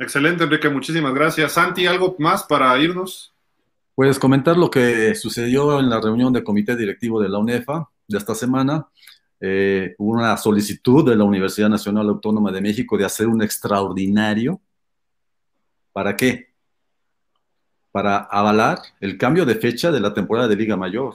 Excelente, 0.00 0.42
Enrique, 0.42 0.68
muchísimas 0.68 1.14
gracias. 1.14 1.52
Santi, 1.52 1.86
¿algo 1.86 2.16
más 2.18 2.42
para 2.42 2.76
irnos? 2.78 3.32
Pues 3.94 4.18
comentar 4.18 4.56
lo 4.56 4.68
que 4.68 5.14
sucedió 5.14 5.78
en 5.78 5.88
la 5.88 6.00
reunión 6.00 6.32
del 6.32 6.42
comité 6.42 6.74
directivo 6.74 7.20
de 7.20 7.28
la 7.28 7.38
UNEFA 7.38 7.88
de 8.08 8.18
esta 8.18 8.34
semana. 8.34 8.88
Eh, 9.40 9.94
hubo 9.98 10.12
una 10.12 10.36
solicitud 10.36 11.08
de 11.08 11.14
la 11.14 11.22
Universidad 11.22 11.68
Nacional 11.68 12.08
Autónoma 12.08 12.50
de 12.50 12.60
México 12.60 12.98
de 12.98 13.04
hacer 13.04 13.28
un 13.28 13.42
extraordinario. 13.42 14.60
¿Para 15.92 16.16
qué? 16.16 16.50
para 17.92 18.18
avalar 18.18 18.80
el 19.00 19.18
cambio 19.18 19.44
de 19.44 19.56
fecha 19.56 19.90
de 19.90 20.00
la 20.00 20.14
temporada 20.14 20.48
de 20.48 20.56
Liga 20.56 20.76
Mayor. 20.76 21.14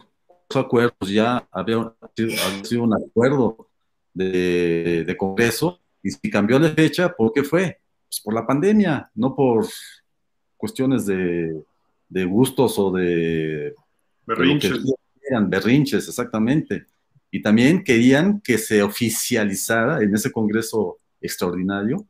Esos 0.50 0.66
acuerdos 0.66 1.10
ya 1.10 1.48
había 1.52 1.94
sido, 2.66 2.84
un 2.84 2.94
acuerdo 2.94 3.70
de, 4.14 5.16
Congreso 5.18 5.80
y 6.04 6.12
si 6.12 6.30
cambió 6.30 6.60
de 6.60 6.70
fecha, 6.70 7.10
¿por 7.10 7.32
qué 7.34 7.44
fue? 7.44 7.80
Pues 8.16 8.24
por 8.24 8.34
la 8.34 8.48
pandemia, 8.48 9.12
no 9.16 9.36
por 9.36 9.66
cuestiones 10.58 11.06
de, 11.06 11.64
gustos 12.26 12.80
o 12.80 12.92
de... 12.92 13.74
Berrinches. 14.26 14.80
berrinches, 15.48 16.08
exactamente. 16.08 16.86
Y 17.30 17.42
también 17.42 17.84
querían 17.84 18.40
que 18.42 18.58
se 18.58 18.82
oficializara 18.82 20.02
en 20.02 20.14
ese 20.16 20.32
Congreso 20.32 20.98
extraordinario 21.20 22.06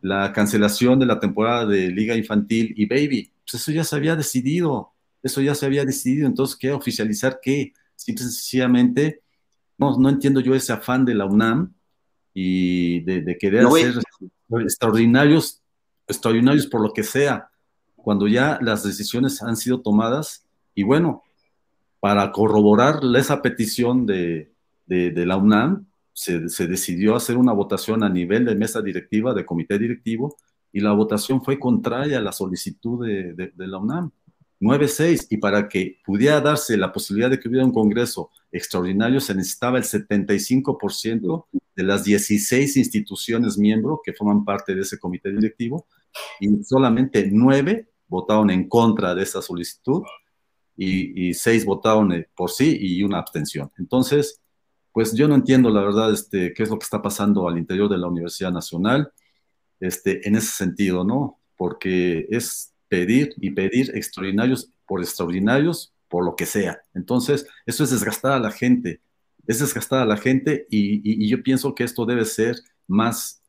la 0.00 0.32
cancelación 0.32 0.98
de 1.00 1.06
la 1.06 1.18
temporada 1.18 1.66
de 1.66 1.88
Liga 1.90 2.14
Infantil 2.14 2.72
y 2.76 2.86
Baby 2.86 3.32
pues 3.46 3.62
eso 3.62 3.70
ya 3.70 3.84
se 3.84 3.94
había 3.94 4.16
decidido, 4.16 4.92
eso 5.22 5.40
ya 5.40 5.54
se 5.54 5.66
había 5.66 5.84
decidido, 5.84 6.26
entonces, 6.26 6.56
¿qué? 6.56 6.72
¿Oficializar 6.72 7.38
qué? 7.40 7.72
Simple 7.94 8.24
sencillamente, 8.24 9.22
no, 9.78 9.96
no 9.98 10.08
entiendo 10.08 10.40
yo 10.40 10.54
ese 10.54 10.72
afán 10.72 11.04
de 11.04 11.14
la 11.14 11.26
UNAM 11.26 11.72
y 12.34 13.00
de, 13.00 13.38
querer 13.38 13.64
hacer 13.64 13.94
extraordinarios, 14.60 15.62
extraordinarios 16.06 16.66
por 16.66 16.80
lo 16.80 16.92
que 16.92 17.02
sea, 17.02 17.50
cuando 17.96 18.28
ya 18.28 18.58
las 18.62 18.84
decisiones 18.84 19.42
han 19.42 19.56
sido 19.56 19.80
tomadas 19.80 20.46
y 20.74 20.82
bueno, 20.82 21.22
para 22.00 22.30
corroborar 22.30 23.00
esa 23.16 23.42
petición 23.42 24.06
de, 24.06 24.52
la 24.86 25.36
UNAM, 25.36 25.86
se, 26.12 26.48
se, 26.48 26.66
decidió 26.66 27.16
hacer 27.16 27.36
una 27.36 27.52
votación 27.52 28.04
a 28.04 28.08
nivel 28.08 28.44
de 28.44 28.54
mesa 28.54 28.80
directiva, 28.80 29.34
de 29.34 29.44
comité 29.44 29.78
directivo, 29.78 30.36
y 30.76 30.80
la 30.80 30.92
votación 30.92 31.42
fue 31.42 31.58
contraria 31.58 32.18
a 32.18 32.20
la 32.20 32.32
solicitud 32.32 33.06
de, 33.06 33.52
la 33.56 33.78
UNAM. 33.78 34.10
9-6, 34.60 35.26
y 35.30 35.36
para 35.36 35.68
que 35.68 35.98
pudiera 36.04 36.40
darse 36.40 36.76
la 36.76 36.92
posibilidad 36.92 37.30
de 37.30 37.38
que 37.38 37.48
hubiera 37.48 37.64
un 37.64 37.72
congreso 37.72 38.30
extraordinario 38.50 39.20
se 39.20 39.34
necesitaba 39.34 39.78
el 39.78 39.84
75% 39.84 41.46
de 41.74 41.82
las 41.82 42.04
16 42.04 42.76
instituciones 42.76 43.58
miembros 43.58 43.98
que 44.02 44.14
forman 44.14 44.44
parte 44.44 44.74
de 44.74 44.80
ese 44.80 44.98
comité 44.98 45.30
directivo 45.30 45.86
y 46.40 46.62
solamente 46.64 47.28
9 47.30 47.88
votaron 48.08 48.50
en 48.50 48.68
contra 48.68 49.14
de 49.14 49.22
esa 49.22 49.42
solicitud 49.42 50.02
y, 50.76 51.28
y 51.28 51.34
6 51.34 51.64
votaron 51.66 52.12
eh, 52.12 52.28
por 52.34 52.50
sí 52.50 52.76
y 52.80 53.02
una 53.02 53.18
abstención. 53.18 53.70
Entonces, 53.78 54.40
pues 54.92 55.12
yo 55.12 55.28
no 55.28 55.34
entiendo 55.34 55.68
la 55.68 55.82
verdad 55.82 56.10
este, 56.10 56.54
qué 56.54 56.62
es 56.62 56.70
lo 56.70 56.78
que 56.78 56.84
está 56.84 57.02
pasando 57.02 57.46
al 57.46 57.58
interior 57.58 57.90
de 57.90 57.98
la 57.98 58.08
Universidad 58.08 58.50
Nacional 58.50 59.12
este, 59.78 60.26
en 60.26 60.36
ese 60.36 60.52
sentido, 60.52 61.04
¿no? 61.04 61.38
Porque 61.56 62.26
es 62.30 62.72
pedir 62.88 63.34
y 63.40 63.50
pedir 63.50 63.90
extraordinarios 63.94 64.70
por 64.86 65.00
extraordinarios 65.00 65.92
por 66.08 66.24
lo 66.24 66.36
que 66.36 66.46
sea. 66.46 66.80
Entonces, 66.94 67.46
eso 67.66 67.84
es 67.84 67.90
desgastar 67.90 68.32
a 68.32 68.40
la 68.40 68.50
gente, 68.50 69.00
es 69.46 69.60
desgastar 69.60 70.00
a 70.00 70.06
la 70.06 70.16
gente 70.16 70.66
y, 70.70 71.28
yo 71.28 71.42
pienso 71.42 71.74
que 71.74 71.84
esto 71.84 72.06
debe 72.06 72.24
ser 72.24 72.56
más 72.86 73.42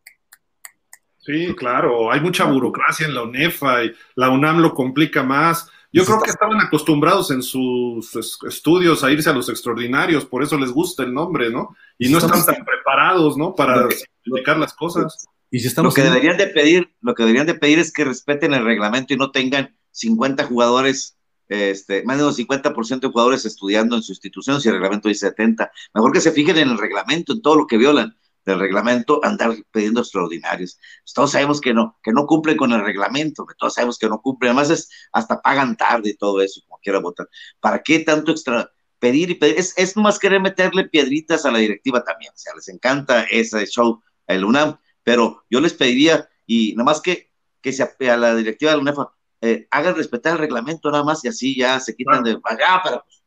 Sí, 1.19 1.53
claro, 1.55 2.09
hay 2.09 2.22
mucha 2.22 2.45
burocracia 2.45 3.05
en 3.05 3.14
la 3.14 3.23
UNEFA 3.23 3.84
y 3.84 3.93
la 4.15 4.30
UNAM 4.30 4.59
lo 4.59 4.73
complica 4.73 5.23
más. 5.23 5.69
Yo 5.91 6.05
creo 6.05 6.22
que 6.22 6.30
estaban 6.30 6.61
acostumbrados 6.61 7.31
en 7.31 7.43
sus 7.43 8.15
estudios 8.47 9.03
a 9.03 9.11
irse 9.11 9.30
a 9.30 9.34
los 9.34 9.49
extraordinarios, 9.49 10.23
por 10.23 10.41
eso 10.41 10.57
les 10.57 10.72
gusta 10.72 11.03
el 11.03 11.14
nombre, 11.14 11.49
¿no? 11.49 11.76
Y 11.97 12.07
no 12.07 12.19
están 12.19 12.45
tan 12.45 12.64
preparados, 12.64 13.38
¿no? 13.38 13.53
Para 13.53 13.89
explicar 13.89 14.57
las 14.57 14.73
cosas 14.73 15.27
lo 15.51 15.91
que 15.91 16.01
deberían 16.01 16.37
de 16.37 16.47
pedir, 16.47 16.93
lo 17.01 17.15
que 17.15 17.23
deberían 17.23 17.47
de 17.47 17.55
pedir 17.55 17.79
es 17.79 17.93
que 17.93 18.03
respeten 18.03 18.53
el 18.53 18.65
reglamento 18.65 19.13
y 19.13 19.17
no 19.17 19.31
tengan 19.31 19.77
50 19.91 20.45
jugadores 20.45 21.17
este, 21.49 22.03
más 22.03 22.17
de 22.17 22.25
un 22.25 22.33
50% 22.33 22.99
de 22.99 23.07
jugadores 23.07 23.45
estudiando 23.45 23.95
en 23.95 24.03
su 24.03 24.11
institución, 24.11 24.61
si 24.61 24.67
el 24.67 24.75
reglamento 24.75 25.07
dice 25.07 25.27
70. 25.29 25.71
Mejor 25.93 26.11
que 26.11 26.21
se 26.21 26.31
fijen 26.31 26.57
en 26.57 26.69
el 26.69 26.77
reglamento, 26.77 27.33
en 27.33 27.41
todo 27.41 27.55
lo 27.55 27.67
que 27.67 27.77
violan 27.77 28.15
del 28.45 28.59
reglamento, 28.59 29.19
andar 29.23 29.55
pidiendo 29.71 30.01
extraordinarios. 30.01 30.77
Pues 31.03 31.13
todos 31.13 31.31
sabemos 31.31 31.61
que 31.61 31.73
no, 31.73 31.97
que 32.01 32.11
no 32.11 32.25
cumplen 32.25 32.57
con 32.57 32.71
el 32.71 32.81
reglamento, 32.81 33.45
que 33.45 33.55
todos 33.55 33.73
sabemos 33.73 33.97
que 33.97 34.07
no 34.07 34.21
cumplen, 34.21 34.51
además 34.51 34.69
es, 34.69 34.89
hasta 35.11 35.41
pagan 35.41 35.75
tarde 35.75 36.11
y 36.11 36.17
todo 36.17 36.41
eso, 36.41 36.61
como 36.67 36.79
quiera 36.79 36.99
votar. 36.99 37.27
¿Para 37.59 37.81
qué 37.81 37.99
tanto 37.99 38.31
extra? 38.31 38.71
Pedir 38.99 39.29
y 39.29 39.35
pedir, 39.35 39.59
es, 39.59 39.73
es 39.77 39.95
más 39.95 40.17
querer 40.17 40.41
meterle 40.41 40.85
piedritas 40.85 41.45
a 41.45 41.51
la 41.51 41.59
directiva 41.59 42.03
también, 42.03 42.31
o 42.33 42.37
sea, 42.37 42.55
les 42.55 42.67
encanta 42.67 43.23
ese 43.23 43.63
show, 43.67 44.01
el 44.25 44.43
UNAM, 44.43 44.79
pero 45.07 45.45
yo 45.49 45.61
les 45.61 45.73
pediría, 45.73 46.27
y 46.45 46.73
nada 46.73 46.84
más 46.84 46.99
que, 46.99 47.31
que 47.61 47.71
se 47.71 47.81
a 47.81 48.17
la 48.17 48.35
directiva 48.35 48.71
de 48.71 48.75
la 48.75 48.81
UNEFA, 48.81 49.09
eh, 49.39 49.65
hagan 49.71 49.95
respetar 49.95 50.34
el 50.34 50.39
reglamento 50.39 50.91
nada 50.91 51.05
más 51.05 51.23
y 51.23 51.29
así 51.29 51.55
ya 51.55 51.79
se 51.79 51.95
quitan 51.95 52.25
de 52.25 52.38
allá 52.43 52.81
para 52.84 53.03
pues, 53.03 53.23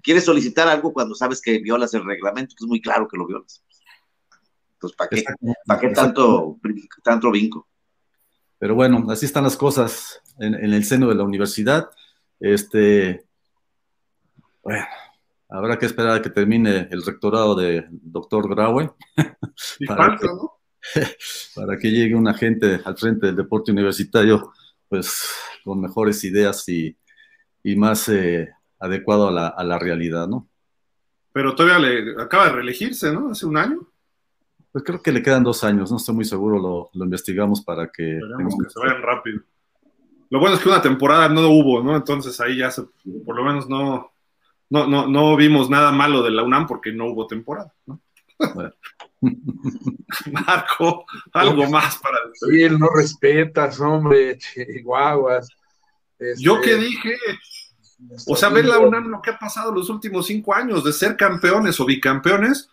quieres 0.00 0.24
solicitar 0.24 0.68
algo 0.68 0.92
cuando 0.92 1.16
sabes 1.16 1.42
que 1.42 1.58
violas 1.58 1.92
el 1.94 2.04
reglamento, 2.04 2.54
que 2.56 2.64
es 2.64 2.68
muy 2.68 2.80
claro 2.80 3.08
que 3.08 3.16
lo 3.16 3.26
violas. 3.26 3.64
Entonces, 4.74 4.96
¿para 4.96 5.10
qué, 5.10 5.24
¿para 5.66 5.80
qué 5.80 5.88
tanto, 5.88 6.56
tanto 7.02 7.32
vinco? 7.32 7.66
Pero 8.56 8.76
bueno, 8.76 9.10
así 9.10 9.26
están 9.26 9.42
las 9.42 9.56
cosas 9.56 10.22
en, 10.38 10.54
el 10.54 10.84
seno 10.84 11.08
de 11.08 11.16
la 11.16 11.24
universidad. 11.24 11.90
Este, 12.38 13.26
bueno, 14.62 14.86
habrá 15.48 15.80
que 15.80 15.86
esperar 15.86 16.12
a 16.12 16.22
que 16.22 16.30
termine 16.30 16.86
el 16.92 17.04
rectorado 17.04 17.56
de 17.56 17.88
doctor 17.90 18.48
Graue. 18.48 18.92
para, 19.88 20.16
para 21.54 21.78
que 21.78 21.90
llegue 21.90 22.14
un 22.14 22.28
agente 22.28 22.80
al 22.84 22.96
frente 22.96 23.26
del 23.26 23.36
deporte 23.36 23.72
universitario 23.72 24.52
pues 24.88 25.28
con 25.64 25.80
mejores 25.80 26.22
ideas 26.24 26.68
y, 26.68 26.96
más 27.76 28.08
eh, 28.08 28.48
adecuado 28.78 29.28
a 29.28 29.32
la, 29.32 29.48
a 29.48 29.64
la, 29.64 29.76
realidad, 29.76 30.28
¿no? 30.28 30.48
Pero 31.32 31.56
todavía 31.56 31.80
le 31.80 32.22
acaba 32.22 32.46
de 32.46 32.52
reelegirse, 32.52 33.12
¿no? 33.12 33.30
Hace 33.30 33.44
un 33.44 33.56
año. 33.56 33.80
Pues 34.70 34.84
creo 34.84 35.02
que 35.02 35.10
le 35.10 35.22
quedan 35.22 35.42
dos 35.42 35.64
años, 35.64 35.90
no 35.90 35.96
estoy 35.96 36.14
muy 36.14 36.24
seguro, 36.24 36.60
lo, 36.60 36.90
lo 36.94 37.04
investigamos 37.04 37.62
para 37.62 37.90
que... 37.90 38.20
que 38.20 38.70
se 38.70 38.78
vayan 38.78 39.02
rápido. 39.02 39.40
Lo 40.30 40.38
bueno 40.38 40.56
es 40.56 40.62
que 40.62 40.68
una 40.68 40.82
temporada 40.82 41.28
no 41.28 41.48
hubo, 41.48 41.82
¿no? 41.82 41.96
Entonces 41.96 42.40
ahí 42.40 42.58
ya 42.58 42.70
se, 42.70 42.82
por 43.24 43.34
lo 43.36 43.44
menos 43.44 43.68
no, 43.68 44.12
no, 44.70 44.86
no, 44.86 45.06
no 45.06 45.36
vimos 45.36 45.70
nada 45.70 45.92
malo 45.92 46.22
de 46.22 46.30
la 46.30 46.42
UNAM 46.42 46.66
porque 46.66 46.92
no 46.92 47.06
hubo 47.06 47.26
temporada, 47.26 47.72
¿no? 47.86 48.00
Marco, 50.32 51.06
algo 51.32 51.68
más 51.68 51.98
para 51.98 52.18
decir. 52.28 52.70
Sí, 52.70 52.76
no 52.78 52.88
respetas, 52.90 53.80
hombre, 53.80 54.38
chihuahuas. 54.38 55.48
¿Yo 56.38 56.60
qué 56.60 56.72
este, 56.72 56.84
dije? 56.84 57.16
O 58.26 58.36
sea, 58.36 58.48
ver 58.50 58.66
la 58.66 58.78
UNAM 58.78 59.08
lo 59.08 59.22
que 59.22 59.30
ha 59.30 59.38
pasado 59.38 59.72
los 59.72 59.88
últimos 59.88 60.26
cinco 60.26 60.54
años, 60.54 60.84
de 60.84 60.92
ser 60.92 61.16
campeones 61.16 61.80
o 61.80 61.86
bicampeones, 61.86 62.70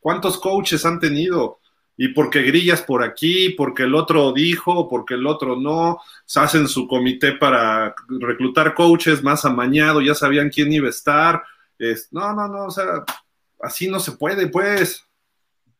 ¿cuántos 0.00 0.38
coaches 0.38 0.84
han 0.84 0.98
tenido? 0.98 1.60
Y 1.96 2.08
porque 2.08 2.42
grillas 2.42 2.80
por 2.80 3.02
aquí, 3.02 3.50
porque 3.50 3.82
el 3.82 3.94
otro 3.94 4.32
dijo, 4.32 4.88
porque 4.88 5.14
el 5.14 5.26
otro 5.26 5.56
no, 5.56 5.98
se 6.24 6.40
hacen 6.40 6.66
su 6.66 6.88
comité 6.88 7.32
para 7.32 7.94
reclutar 8.08 8.74
coaches 8.74 9.22
más 9.22 9.44
amañado, 9.44 10.00
ya 10.00 10.14
sabían 10.14 10.48
quién 10.48 10.72
iba 10.72 10.86
a 10.86 10.90
estar. 10.90 11.42
Es, 11.78 12.08
no, 12.10 12.32
no, 12.34 12.48
no, 12.48 12.66
o 12.66 12.70
sea, 12.70 13.04
así 13.62 13.88
no 13.88 14.00
se 14.00 14.12
puede, 14.12 14.48
pues. 14.48 15.04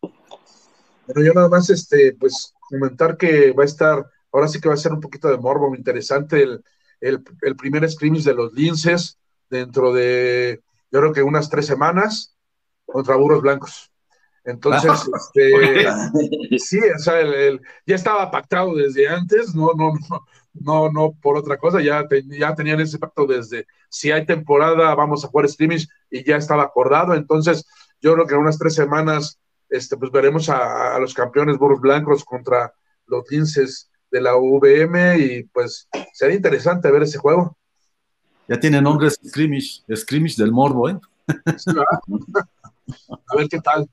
Bueno, 0.01 1.27
yo 1.27 1.32
nada 1.35 1.48
más, 1.48 1.70
este, 1.70 2.16
pues, 2.19 2.55
comentar 2.69 3.16
que 3.16 3.52
va 3.52 3.62
a 3.62 3.66
estar, 3.66 4.07
ahora 4.32 4.48
sí 4.48 4.61
que 4.61 4.69
va 4.69 4.74
a 4.74 4.78
ser 4.78 4.93
un 4.93 5.01
poquito 5.01 5.28
de 5.28 5.39
morbo, 5.39 5.74
interesante 5.74 6.43
el, 6.43 6.65
el, 7.01 7.57
primer 7.57 7.90
scrimmage 7.90 8.24
de 8.24 8.35
los 8.35 8.52
linces 8.52 9.19
dentro 9.48 9.93
de, 9.93 10.61
yo 10.93 11.01
creo 11.01 11.12
que 11.12 11.23
unas 11.23 11.51
tres 11.51 11.66
semanas 11.66 12.36
contra 12.86 13.16
burros 13.16 13.43
blancos. 13.43 13.90
Entonces, 14.44 14.90
este, 15.16 16.59
sí, 16.59 16.78
o 16.78 16.98
sea, 16.98 17.20
el, 17.20 17.61
ya 17.86 17.94
estaba 17.94 18.31
pactado 18.31 18.74
desde 18.74 19.09
antes, 19.09 19.55
no, 19.55 19.73
no, 19.77 19.93
no, 20.09 20.27
no, 20.55 20.90
no 20.90 21.12
por 21.20 21.36
otra 21.36 21.56
cosa, 21.59 21.81
ya, 21.81 22.06
ya 22.27 22.55
tenían 22.55 22.81
ese 22.81 22.98
pacto 22.98 23.27
desde, 23.27 23.66
si 23.89 24.10
hay 24.10 24.27
temporada, 24.27 24.94
vamos 24.94 25.24
a 25.24 25.28
jugar 25.28 25.48
scrimmage 25.48 25.86
y 26.10 26.24
ya 26.24 26.36
estaba 26.36 26.64
acordado, 26.64 27.14
entonces 27.14 27.66
yo 28.01 28.14
creo 28.14 28.27
que 28.27 28.35
en 28.35 28.40
unas 28.40 28.59
tres 28.59 28.74
semanas, 28.74 29.39
este, 29.68 29.97
pues 29.97 30.10
veremos 30.10 30.48
a, 30.48 30.98
los 30.98 31.14
campeones 31.14 31.59
burros 31.59 31.81
blancos 31.81 32.24
contra 32.24 32.72
los 33.06 33.24
linces 33.31 33.90
de 34.10 34.20
la 34.20 34.35
VM 34.36 35.18
y 35.18 35.44
pues 35.44 35.89
sería 36.12 36.36
interesante 36.36 36.90
ver 36.90 37.02
ese 37.02 37.18
juego. 37.18 37.56
Ya 38.48 38.59
tiene 38.59 38.82
nombre 38.82 39.10
scrimmage, 39.10 39.82
scrimmage 39.94 40.35
del 40.36 40.51
morbo, 40.51 40.89
¿eh? 40.89 40.98
a 43.27 43.36
ver 43.36 43.48
qué 43.48 43.60
tal. 43.60 43.89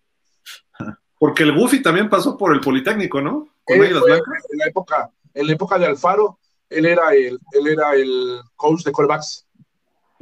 Porque 1.19 1.43
el 1.43 1.51
Buffy 1.51 1.81
también 1.81 2.09
pasó 2.09 2.37
por 2.37 2.53
el 2.53 2.61
Politécnico, 2.61 3.21
¿no? 3.21 3.49
Con 3.63 3.83
En 3.83 3.93
la 3.93 4.65
época, 4.65 5.11
en 5.33 5.47
la 5.47 5.53
época 5.53 5.77
de 5.77 5.85
Alfaro, 5.85 6.39
él 6.69 6.85
era 6.85 7.13
el, 7.13 7.39
él 7.51 7.67
era 7.67 7.95
el 7.95 8.41
coach 8.55 8.83
de 8.83 8.91
callbacks. 8.91 9.45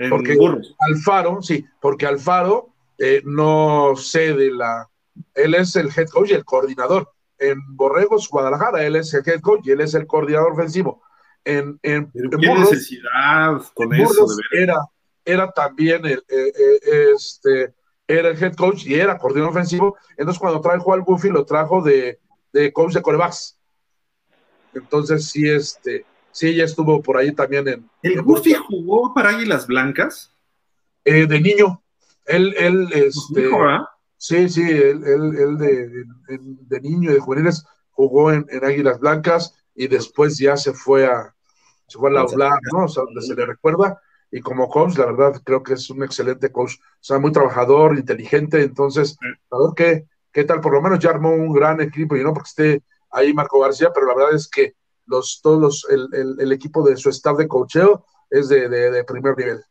Porque 0.09 0.37
Alfaro, 0.79 1.41
sí, 1.41 1.65
porque 1.79 2.05
Alfaro 2.05 2.73
eh, 2.97 3.21
no 3.25 3.95
sé 3.95 4.33
de 4.33 4.51
la. 4.51 4.89
Él 5.33 5.55
es 5.55 5.75
el 5.75 5.89
head 5.95 6.07
coach 6.09 6.31
y 6.31 6.33
el 6.33 6.45
coordinador. 6.45 7.09
En 7.37 7.59
Borregos, 7.75 8.29
Guadalajara, 8.29 8.83
él 8.83 8.95
es 8.95 9.13
el 9.13 9.23
head 9.25 9.41
coach 9.41 9.61
y 9.65 9.71
él 9.71 9.81
es 9.81 9.93
el 9.93 10.07
coordinador 10.07 10.53
ofensivo. 10.53 11.01
En, 11.43 11.79
en, 11.83 12.11
¿Qué 12.11 12.53
necesidad 12.53 13.61
con 13.73 13.93
eso? 13.93 14.25
era, 14.51 14.79
era 15.23 15.51
también 15.51 16.05
el, 16.05 16.23
eh, 16.27 16.51
eh, 16.57 17.11
este, 17.15 17.73
era 18.07 18.29
el 18.29 18.41
head 18.41 18.55
coach 18.55 18.85
y 18.85 18.95
era 18.95 19.17
coordinador 19.17 19.51
ofensivo. 19.51 19.97
Entonces, 20.17 20.39
cuando 20.39 20.61
trajo 20.61 20.93
al 20.93 21.01
Buffy, 21.01 21.29
lo 21.29 21.45
trajo 21.45 21.81
de, 21.81 22.19
de 22.51 22.73
coach 22.73 22.93
de 22.93 23.01
corebacks. 23.01 23.57
Entonces, 24.73 25.29
sí, 25.29 25.49
este, 25.49 26.05
sí, 26.35 26.49
ella 26.49 26.65
estuvo 26.65 27.01
por 27.01 27.17
ahí 27.17 27.33
también 27.33 27.67
en. 27.67 27.89
¿El 28.03 28.21
Buffy 28.21 28.53
jugó 28.53 29.13
para 29.13 29.29
Águilas 29.29 29.65
Blancas? 29.65 30.33
Eh, 31.05 31.25
de 31.25 31.39
niño. 31.39 31.81
Él, 32.25 32.53
él, 32.57 32.89
este. 32.93 33.49
Sí, 34.17 34.49
sí, 34.49 34.61
él, 34.61 35.03
él, 35.05 35.57
de, 35.57 36.05
de, 36.27 36.81
niño 36.81 37.11
y 37.11 37.13
de 37.13 37.19
juveniles 37.19 37.63
jugó 37.91 38.31
en, 38.31 38.45
Águilas 38.63 38.99
Blancas 38.99 39.55
y 39.75 39.87
después 39.87 40.37
ya 40.37 40.57
se 40.57 40.73
fue 40.73 41.05
a, 41.05 41.33
se 41.87 41.97
fue 41.99 42.09
a 42.09 42.13
la 42.13 42.25
ULA, 42.25 42.57
¿no? 42.73 42.85
O 42.85 42.87
sea, 42.87 43.03
donde 43.03 43.21
se 43.21 43.35
le 43.35 43.45
recuerda. 43.45 44.01
Y 44.31 44.41
como 44.41 44.67
coach, 44.67 44.97
la 44.97 45.05
verdad, 45.05 45.41
creo 45.43 45.63
que 45.63 45.73
es 45.73 45.89
un 45.89 46.03
excelente 46.03 46.51
coach. 46.51 46.73
O 46.79 46.97
sea, 46.99 47.19
muy 47.19 47.31
trabajador, 47.31 47.97
inteligente. 47.97 48.61
Entonces, 48.61 49.17
a 49.51 49.57
ver 49.57 49.69
qué, 49.75 50.07
qué 50.31 50.43
tal. 50.43 50.59
Por 50.59 50.73
lo 50.73 50.81
menos 50.81 50.99
ya 50.99 51.11
armó 51.11 51.31
un 51.31 51.53
gran 51.53 51.79
equipo 51.79 52.17
y 52.17 52.23
no 52.23 52.33
porque 52.33 52.49
esté 52.49 52.83
ahí 53.11 53.33
Marco 53.33 53.59
García, 53.59 53.91
pero 53.93 54.07
la 54.07 54.15
verdad 54.15 54.35
es 54.35 54.49
que 54.49 54.75
los, 55.07 55.39
todos 55.41 55.59
los, 55.59 55.87
el, 55.89 56.35
el, 56.39 56.51
equipo 56.51 56.87
de 56.87 56.97
su 56.97 57.09
staff 57.09 57.37
de 57.37 57.47
cocheo 57.47 58.05
es 58.29 58.49
de, 58.49 58.67
de, 58.69 59.03
primer 59.03 59.37
nivel. 59.37 59.61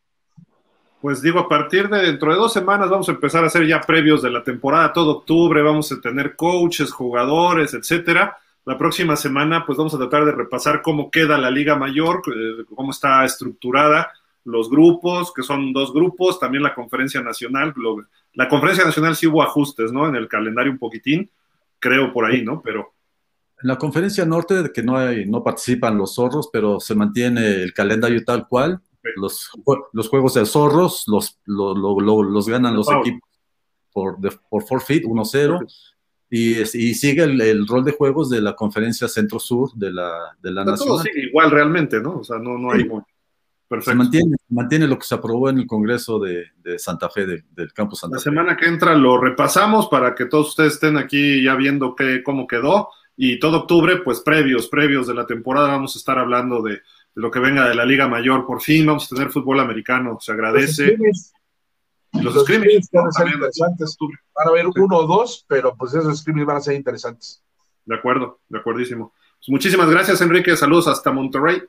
Pues 1.00 1.20
digo, 1.20 1.40
a 1.40 1.48
partir 1.48 1.88
de 1.88 1.98
dentro 2.02 2.32
de 2.32 2.38
dos 2.38 2.52
semanas 2.52 2.88
vamos 2.88 3.08
a 3.08 3.12
empezar 3.12 3.44
a 3.44 3.48
hacer 3.48 3.66
ya 3.66 3.80
previos 3.80 4.22
de 4.22 4.30
la 4.30 4.42
temporada, 4.42 4.92
todo 4.92 5.18
octubre, 5.18 5.60
vamos 5.62 5.92
a 5.92 6.00
tener 6.00 6.34
coaches, 6.36 6.92
jugadores, 6.92 7.74
etcétera. 7.74 8.38
La 8.64 8.78
próxima 8.78 9.14
semana, 9.14 9.66
pues 9.66 9.76
vamos 9.76 9.92
a 9.94 9.98
tratar 9.98 10.24
de 10.24 10.32
repasar 10.32 10.80
cómo 10.80 11.10
queda 11.10 11.36
la 11.36 11.50
Liga 11.50 11.76
Mayor, 11.76 12.22
eh, 12.28 12.64
cómo 12.74 12.92
está 12.92 13.22
estructurada, 13.24 14.10
los 14.44 14.70
grupos, 14.70 15.32
que 15.34 15.42
son 15.42 15.72
dos 15.72 15.92
grupos, 15.92 16.40
también 16.40 16.62
la 16.62 16.74
Conferencia 16.74 17.20
Nacional. 17.20 17.74
La 18.32 18.48
Conferencia 18.48 18.84
Nacional 18.84 19.16
sí 19.16 19.26
hubo 19.26 19.42
ajustes, 19.42 19.92
¿no? 19.92 20.06
En 20.08 20.16
el 20.16 20.28
calendario 20.28 20.72
un 20.72 20.78
poquitín, 20.78 21.30
creo 21.78 22.12
por 22.12 22.24
ahí, 22.24 22.42
¿no? 22.42 22.62
Pero 22.62 22.93
en 23.64 23.68
la 23.68 23.78
conferencia 23.78 24.26
norte, 24.26 24.70
que 24.74 24.82
no, 24.82 24.98
hay, 24.98 25.24
no 25.24 25.42
participan 25.42 25.96
los 25.96 26.16
zorros, 26.16 26.50
pero 26.52 26.80
se 26.80 26.94
mantiene 26.94 27.62
el 27.62 27.72
calendario 27.72 28.22
tal 28.22 28.46
cual. 28.46 28.78
Los, 29.16 29.50
los 29.92 30.08
juegos 30.08 30.34
de 30.34 30.44
zorros 30.44 31.04
los, 31.06 31.38
los 31.46 32.46
ganan 32.46 32.76
los 32.76 32.90
equipos 32.90 33.28
por, 33.90 34.18
por 34.50 34.64
forfeit 34.64 35.04
1-0. 35.04 35.66
Y, 36.28 36.60
y, 36.60 36.94
sigue 36.94 37.22
el, 37.22 37.66
rol 37.66 37.84
de 37.84 37.92
juegos 37.92 38.28
de 38.28 38.42
la 38.42 38.54
conferencia 38.54 39.08
centro-sur 39.08 39.72
de 39.74 39.92
la, 39.92 40.36
de 40.42 40.50
la 40.50 40.76
sigue 40.76 41.28
igual 41.28 41.50
realmente, 41.50 42.00
¿no? 42.02 42.18
O 42.18 42.24
sea, 42.24 42.38
no, 42.38 42.58
no 42.58 42.70
hay 42.70 42.86
Perfecto. 43.66 43.92
Se 43.92 43.96
mantiene, 43.96 44.36
mantiene 44.50 44.86
lo 44.86 44.98
que 44.98 45.06
se 45.06 45.14
aprobó 45.14 45.48
en 45.48 45.58
el 45.58 45.66
Congreso 45.66 46.18
de, 46.18 46.48
de 46.62 46.78
Santa 46.78 47.08
Fe, 47.08 47.44
del 47.50 47.72
campo 47.72 47.96
Santa 47.96 48.18
Fe. 48.18 48.30
La 48.30 48.36
semana 48.36 48.56
que 48.58 48.66
entra 48.66 48.94
lo 48.94 49.18
repasamos 49.18 49.88
para 49.88 50.14
que 50.14 50.26
todos 50.26 50.50
ustedes 50.50 50.74
estén 50.74 50.98
aquí 50.98 51.42
ya 51.42 51.54
viendo 51.54 51.94
qué, 51.94 52.22
cómo 52.22 52.46
quedó 52.46 52.90
y 53.16 53.38
todo 53.38 53.58
octubre, 53.58 53.98
pues 53.98 54.20
previos, 54.20 54.68
previos 54.68 55.06
de 55.06 55.14
la 55.14 55.26
temporada, 55.26 55.68
vamos 55.68 55.94
a 55.94 55.98
estar 55.98 56.18
hablando 56.18 56.62
de, 56.62 56.80
lo 57.14 57.30
que 57.30 57.38
venga 57.38 57.68
de 57.68 57.74
la 57.74 57.84
Liga 57.84 58.08
Mayor. 58.08 58.46
Por 58.46 58.60
fin 58.60 58.86
vamos 58.86 59.10
a 59.10 59.14
tener 59.14 59.30
fútbol 59.30 59.60
americano, 59.60 60.18
se 60.20 60.32
agradece. 60.32 60.96
Los, 62.12 62.34
los 62.34 62.46
van 62.92 63.08
a 63.08 63.12
ser 63.12 63.28
interesantes. 63.28 63.96
Van 63.98 64.46
a 64.46 64.50
haber 64.50 64.66
uno 64.66 64.96
o 64.96 65.06
dos, 65.06 65.44
pero 65.48 65.74
pues 65.76 65.94
esos 65.94 66.18
scrimmage 66.20 66.46
van 66.46 66.56
a 66.56 66.60
ser 66.60 66.74
interesantes. 66.74 67.42
De 67.84 67.94
acuerdo, 67.94 68.40
de 68.48 68.58
acuerdísimo. 68.58 69.12
Pues 69.38 69.48
muchísimas 69.48 69.90
gracias, 69.90 70.20
Enrique. 70.20 70.56
Saludos 70.56 70.88
hasta 70.88 71.12
Monterrey. 71.12 71.62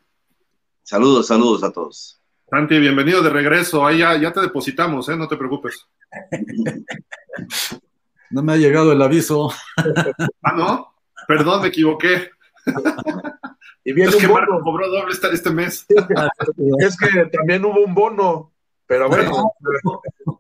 Saludos, 0.83 1.27
saludos 1.27 1.63
a 1.63 1.71
todos. 1.71 2.21
Santi, 2.49 2.79
bienvenido 2.79 3.21
de 3.21 3.31
regreso. 3.31 3.85
Ahí 3.85 3.99
ya, 3.99 4.15
ya 4.17 4.31
te 4.31 4.39
depositamos, 4.39 5.09
¿eh? 5.09 5.17
no 5.17 5.27
te 5.27 5.37
preocupes. 5.37 5.85
No 8.31 8.41
me 8.41 8.53
ha 8.53 8.57
llegado 8.57 8.91
el 8.91 9.01
aviso. 9.01 9.51
Ah, 10.41 10.51
no. 10.53 10.94
Perdón, 11.27 11.61
me 11.61 11.67
equivoqué. 11.69 12.29
Y 13.83 13.93
viene 13.93 14.09
Es 14.09 14.15
un 14.15 14.21
que 14.21 14.27
Marco 14.27 14.53
bono. 14.53 14.63
cobró 14.63 14.89
doble 14.89 15.11
este, 15.13 15.31
este 15.31 15.51
mes. 15.51 15.85
Es 16.79 16.97
que 16.97 17.25
también 17.27 17.63
hubo 17.65 17.81
un 17.83 17.93
bono, 17.93 18.51
pero 18.87 19.07
bueno, 19.07 19.53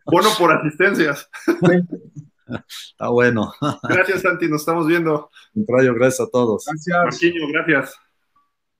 Bono 0.05 0.29
por 0.37 0.51
asistencias. 0.51 1.29
Está 2.47 3.09
bueno. 3.09 3.53
Gracias, 3.83 4.21
Santi. 4.21 4.47
Nos 4.47 4.61
estamos 4.61 4.87
viendo. 4.87 5.29
Contrario, 5.53 5.93
gracias 5.93 6.27
a 6.27 6.31
todos. 6.31 6.65
gracias. 6.65 6.97
Marquiño, 7.03 7.47
gracias. 7.51 7.95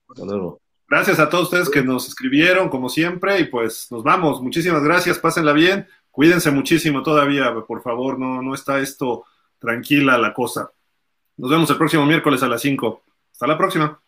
Hasta 0.08 0.24
luego. 0.24 0.60
Gracias 0.88 1.18
a 1.18 1.28
todos 1.28 1.44
ustedes 1.44 1.68
que 1.68 1.82
nos 1.82 2.06
escribieron, 2.06 2.68
como 2.68 2.88
siempre, 2.88 3.40
y 3.40 3.44
pues 3.44 3.88
nos 3.90 4.04
vamos. 4.04 4.40
Muchísimas 4.40 4.84
gracias, 4.84 5.18
pásenla 5.18 5.52
bien. 5.52 5.88
Cuídense 6.12 6.50
muchísimo 6.52 7.02
todavía, 7.02 7.52
por 7.66 7.82
favor, 7.82 8.18
no, 8.18 8.40
no 8.40 8.54
está 8.54 8.78
esto 8.78 9.24
tranquila 9.58 10.16
la 10.16 10.32
cosa. 10.32 10.70
Nos 11.38 11.50
vemos 11.50 11.70
el 11.70 11.76
próximo 11.76 12.06
miércoles 12.06 12.42
a 12.42 12.48
las 12.48 12.62
5. 12.62 13.02
Hasta 13.32 13.46
la 13.46 13.58
próxima. 13.58 14.00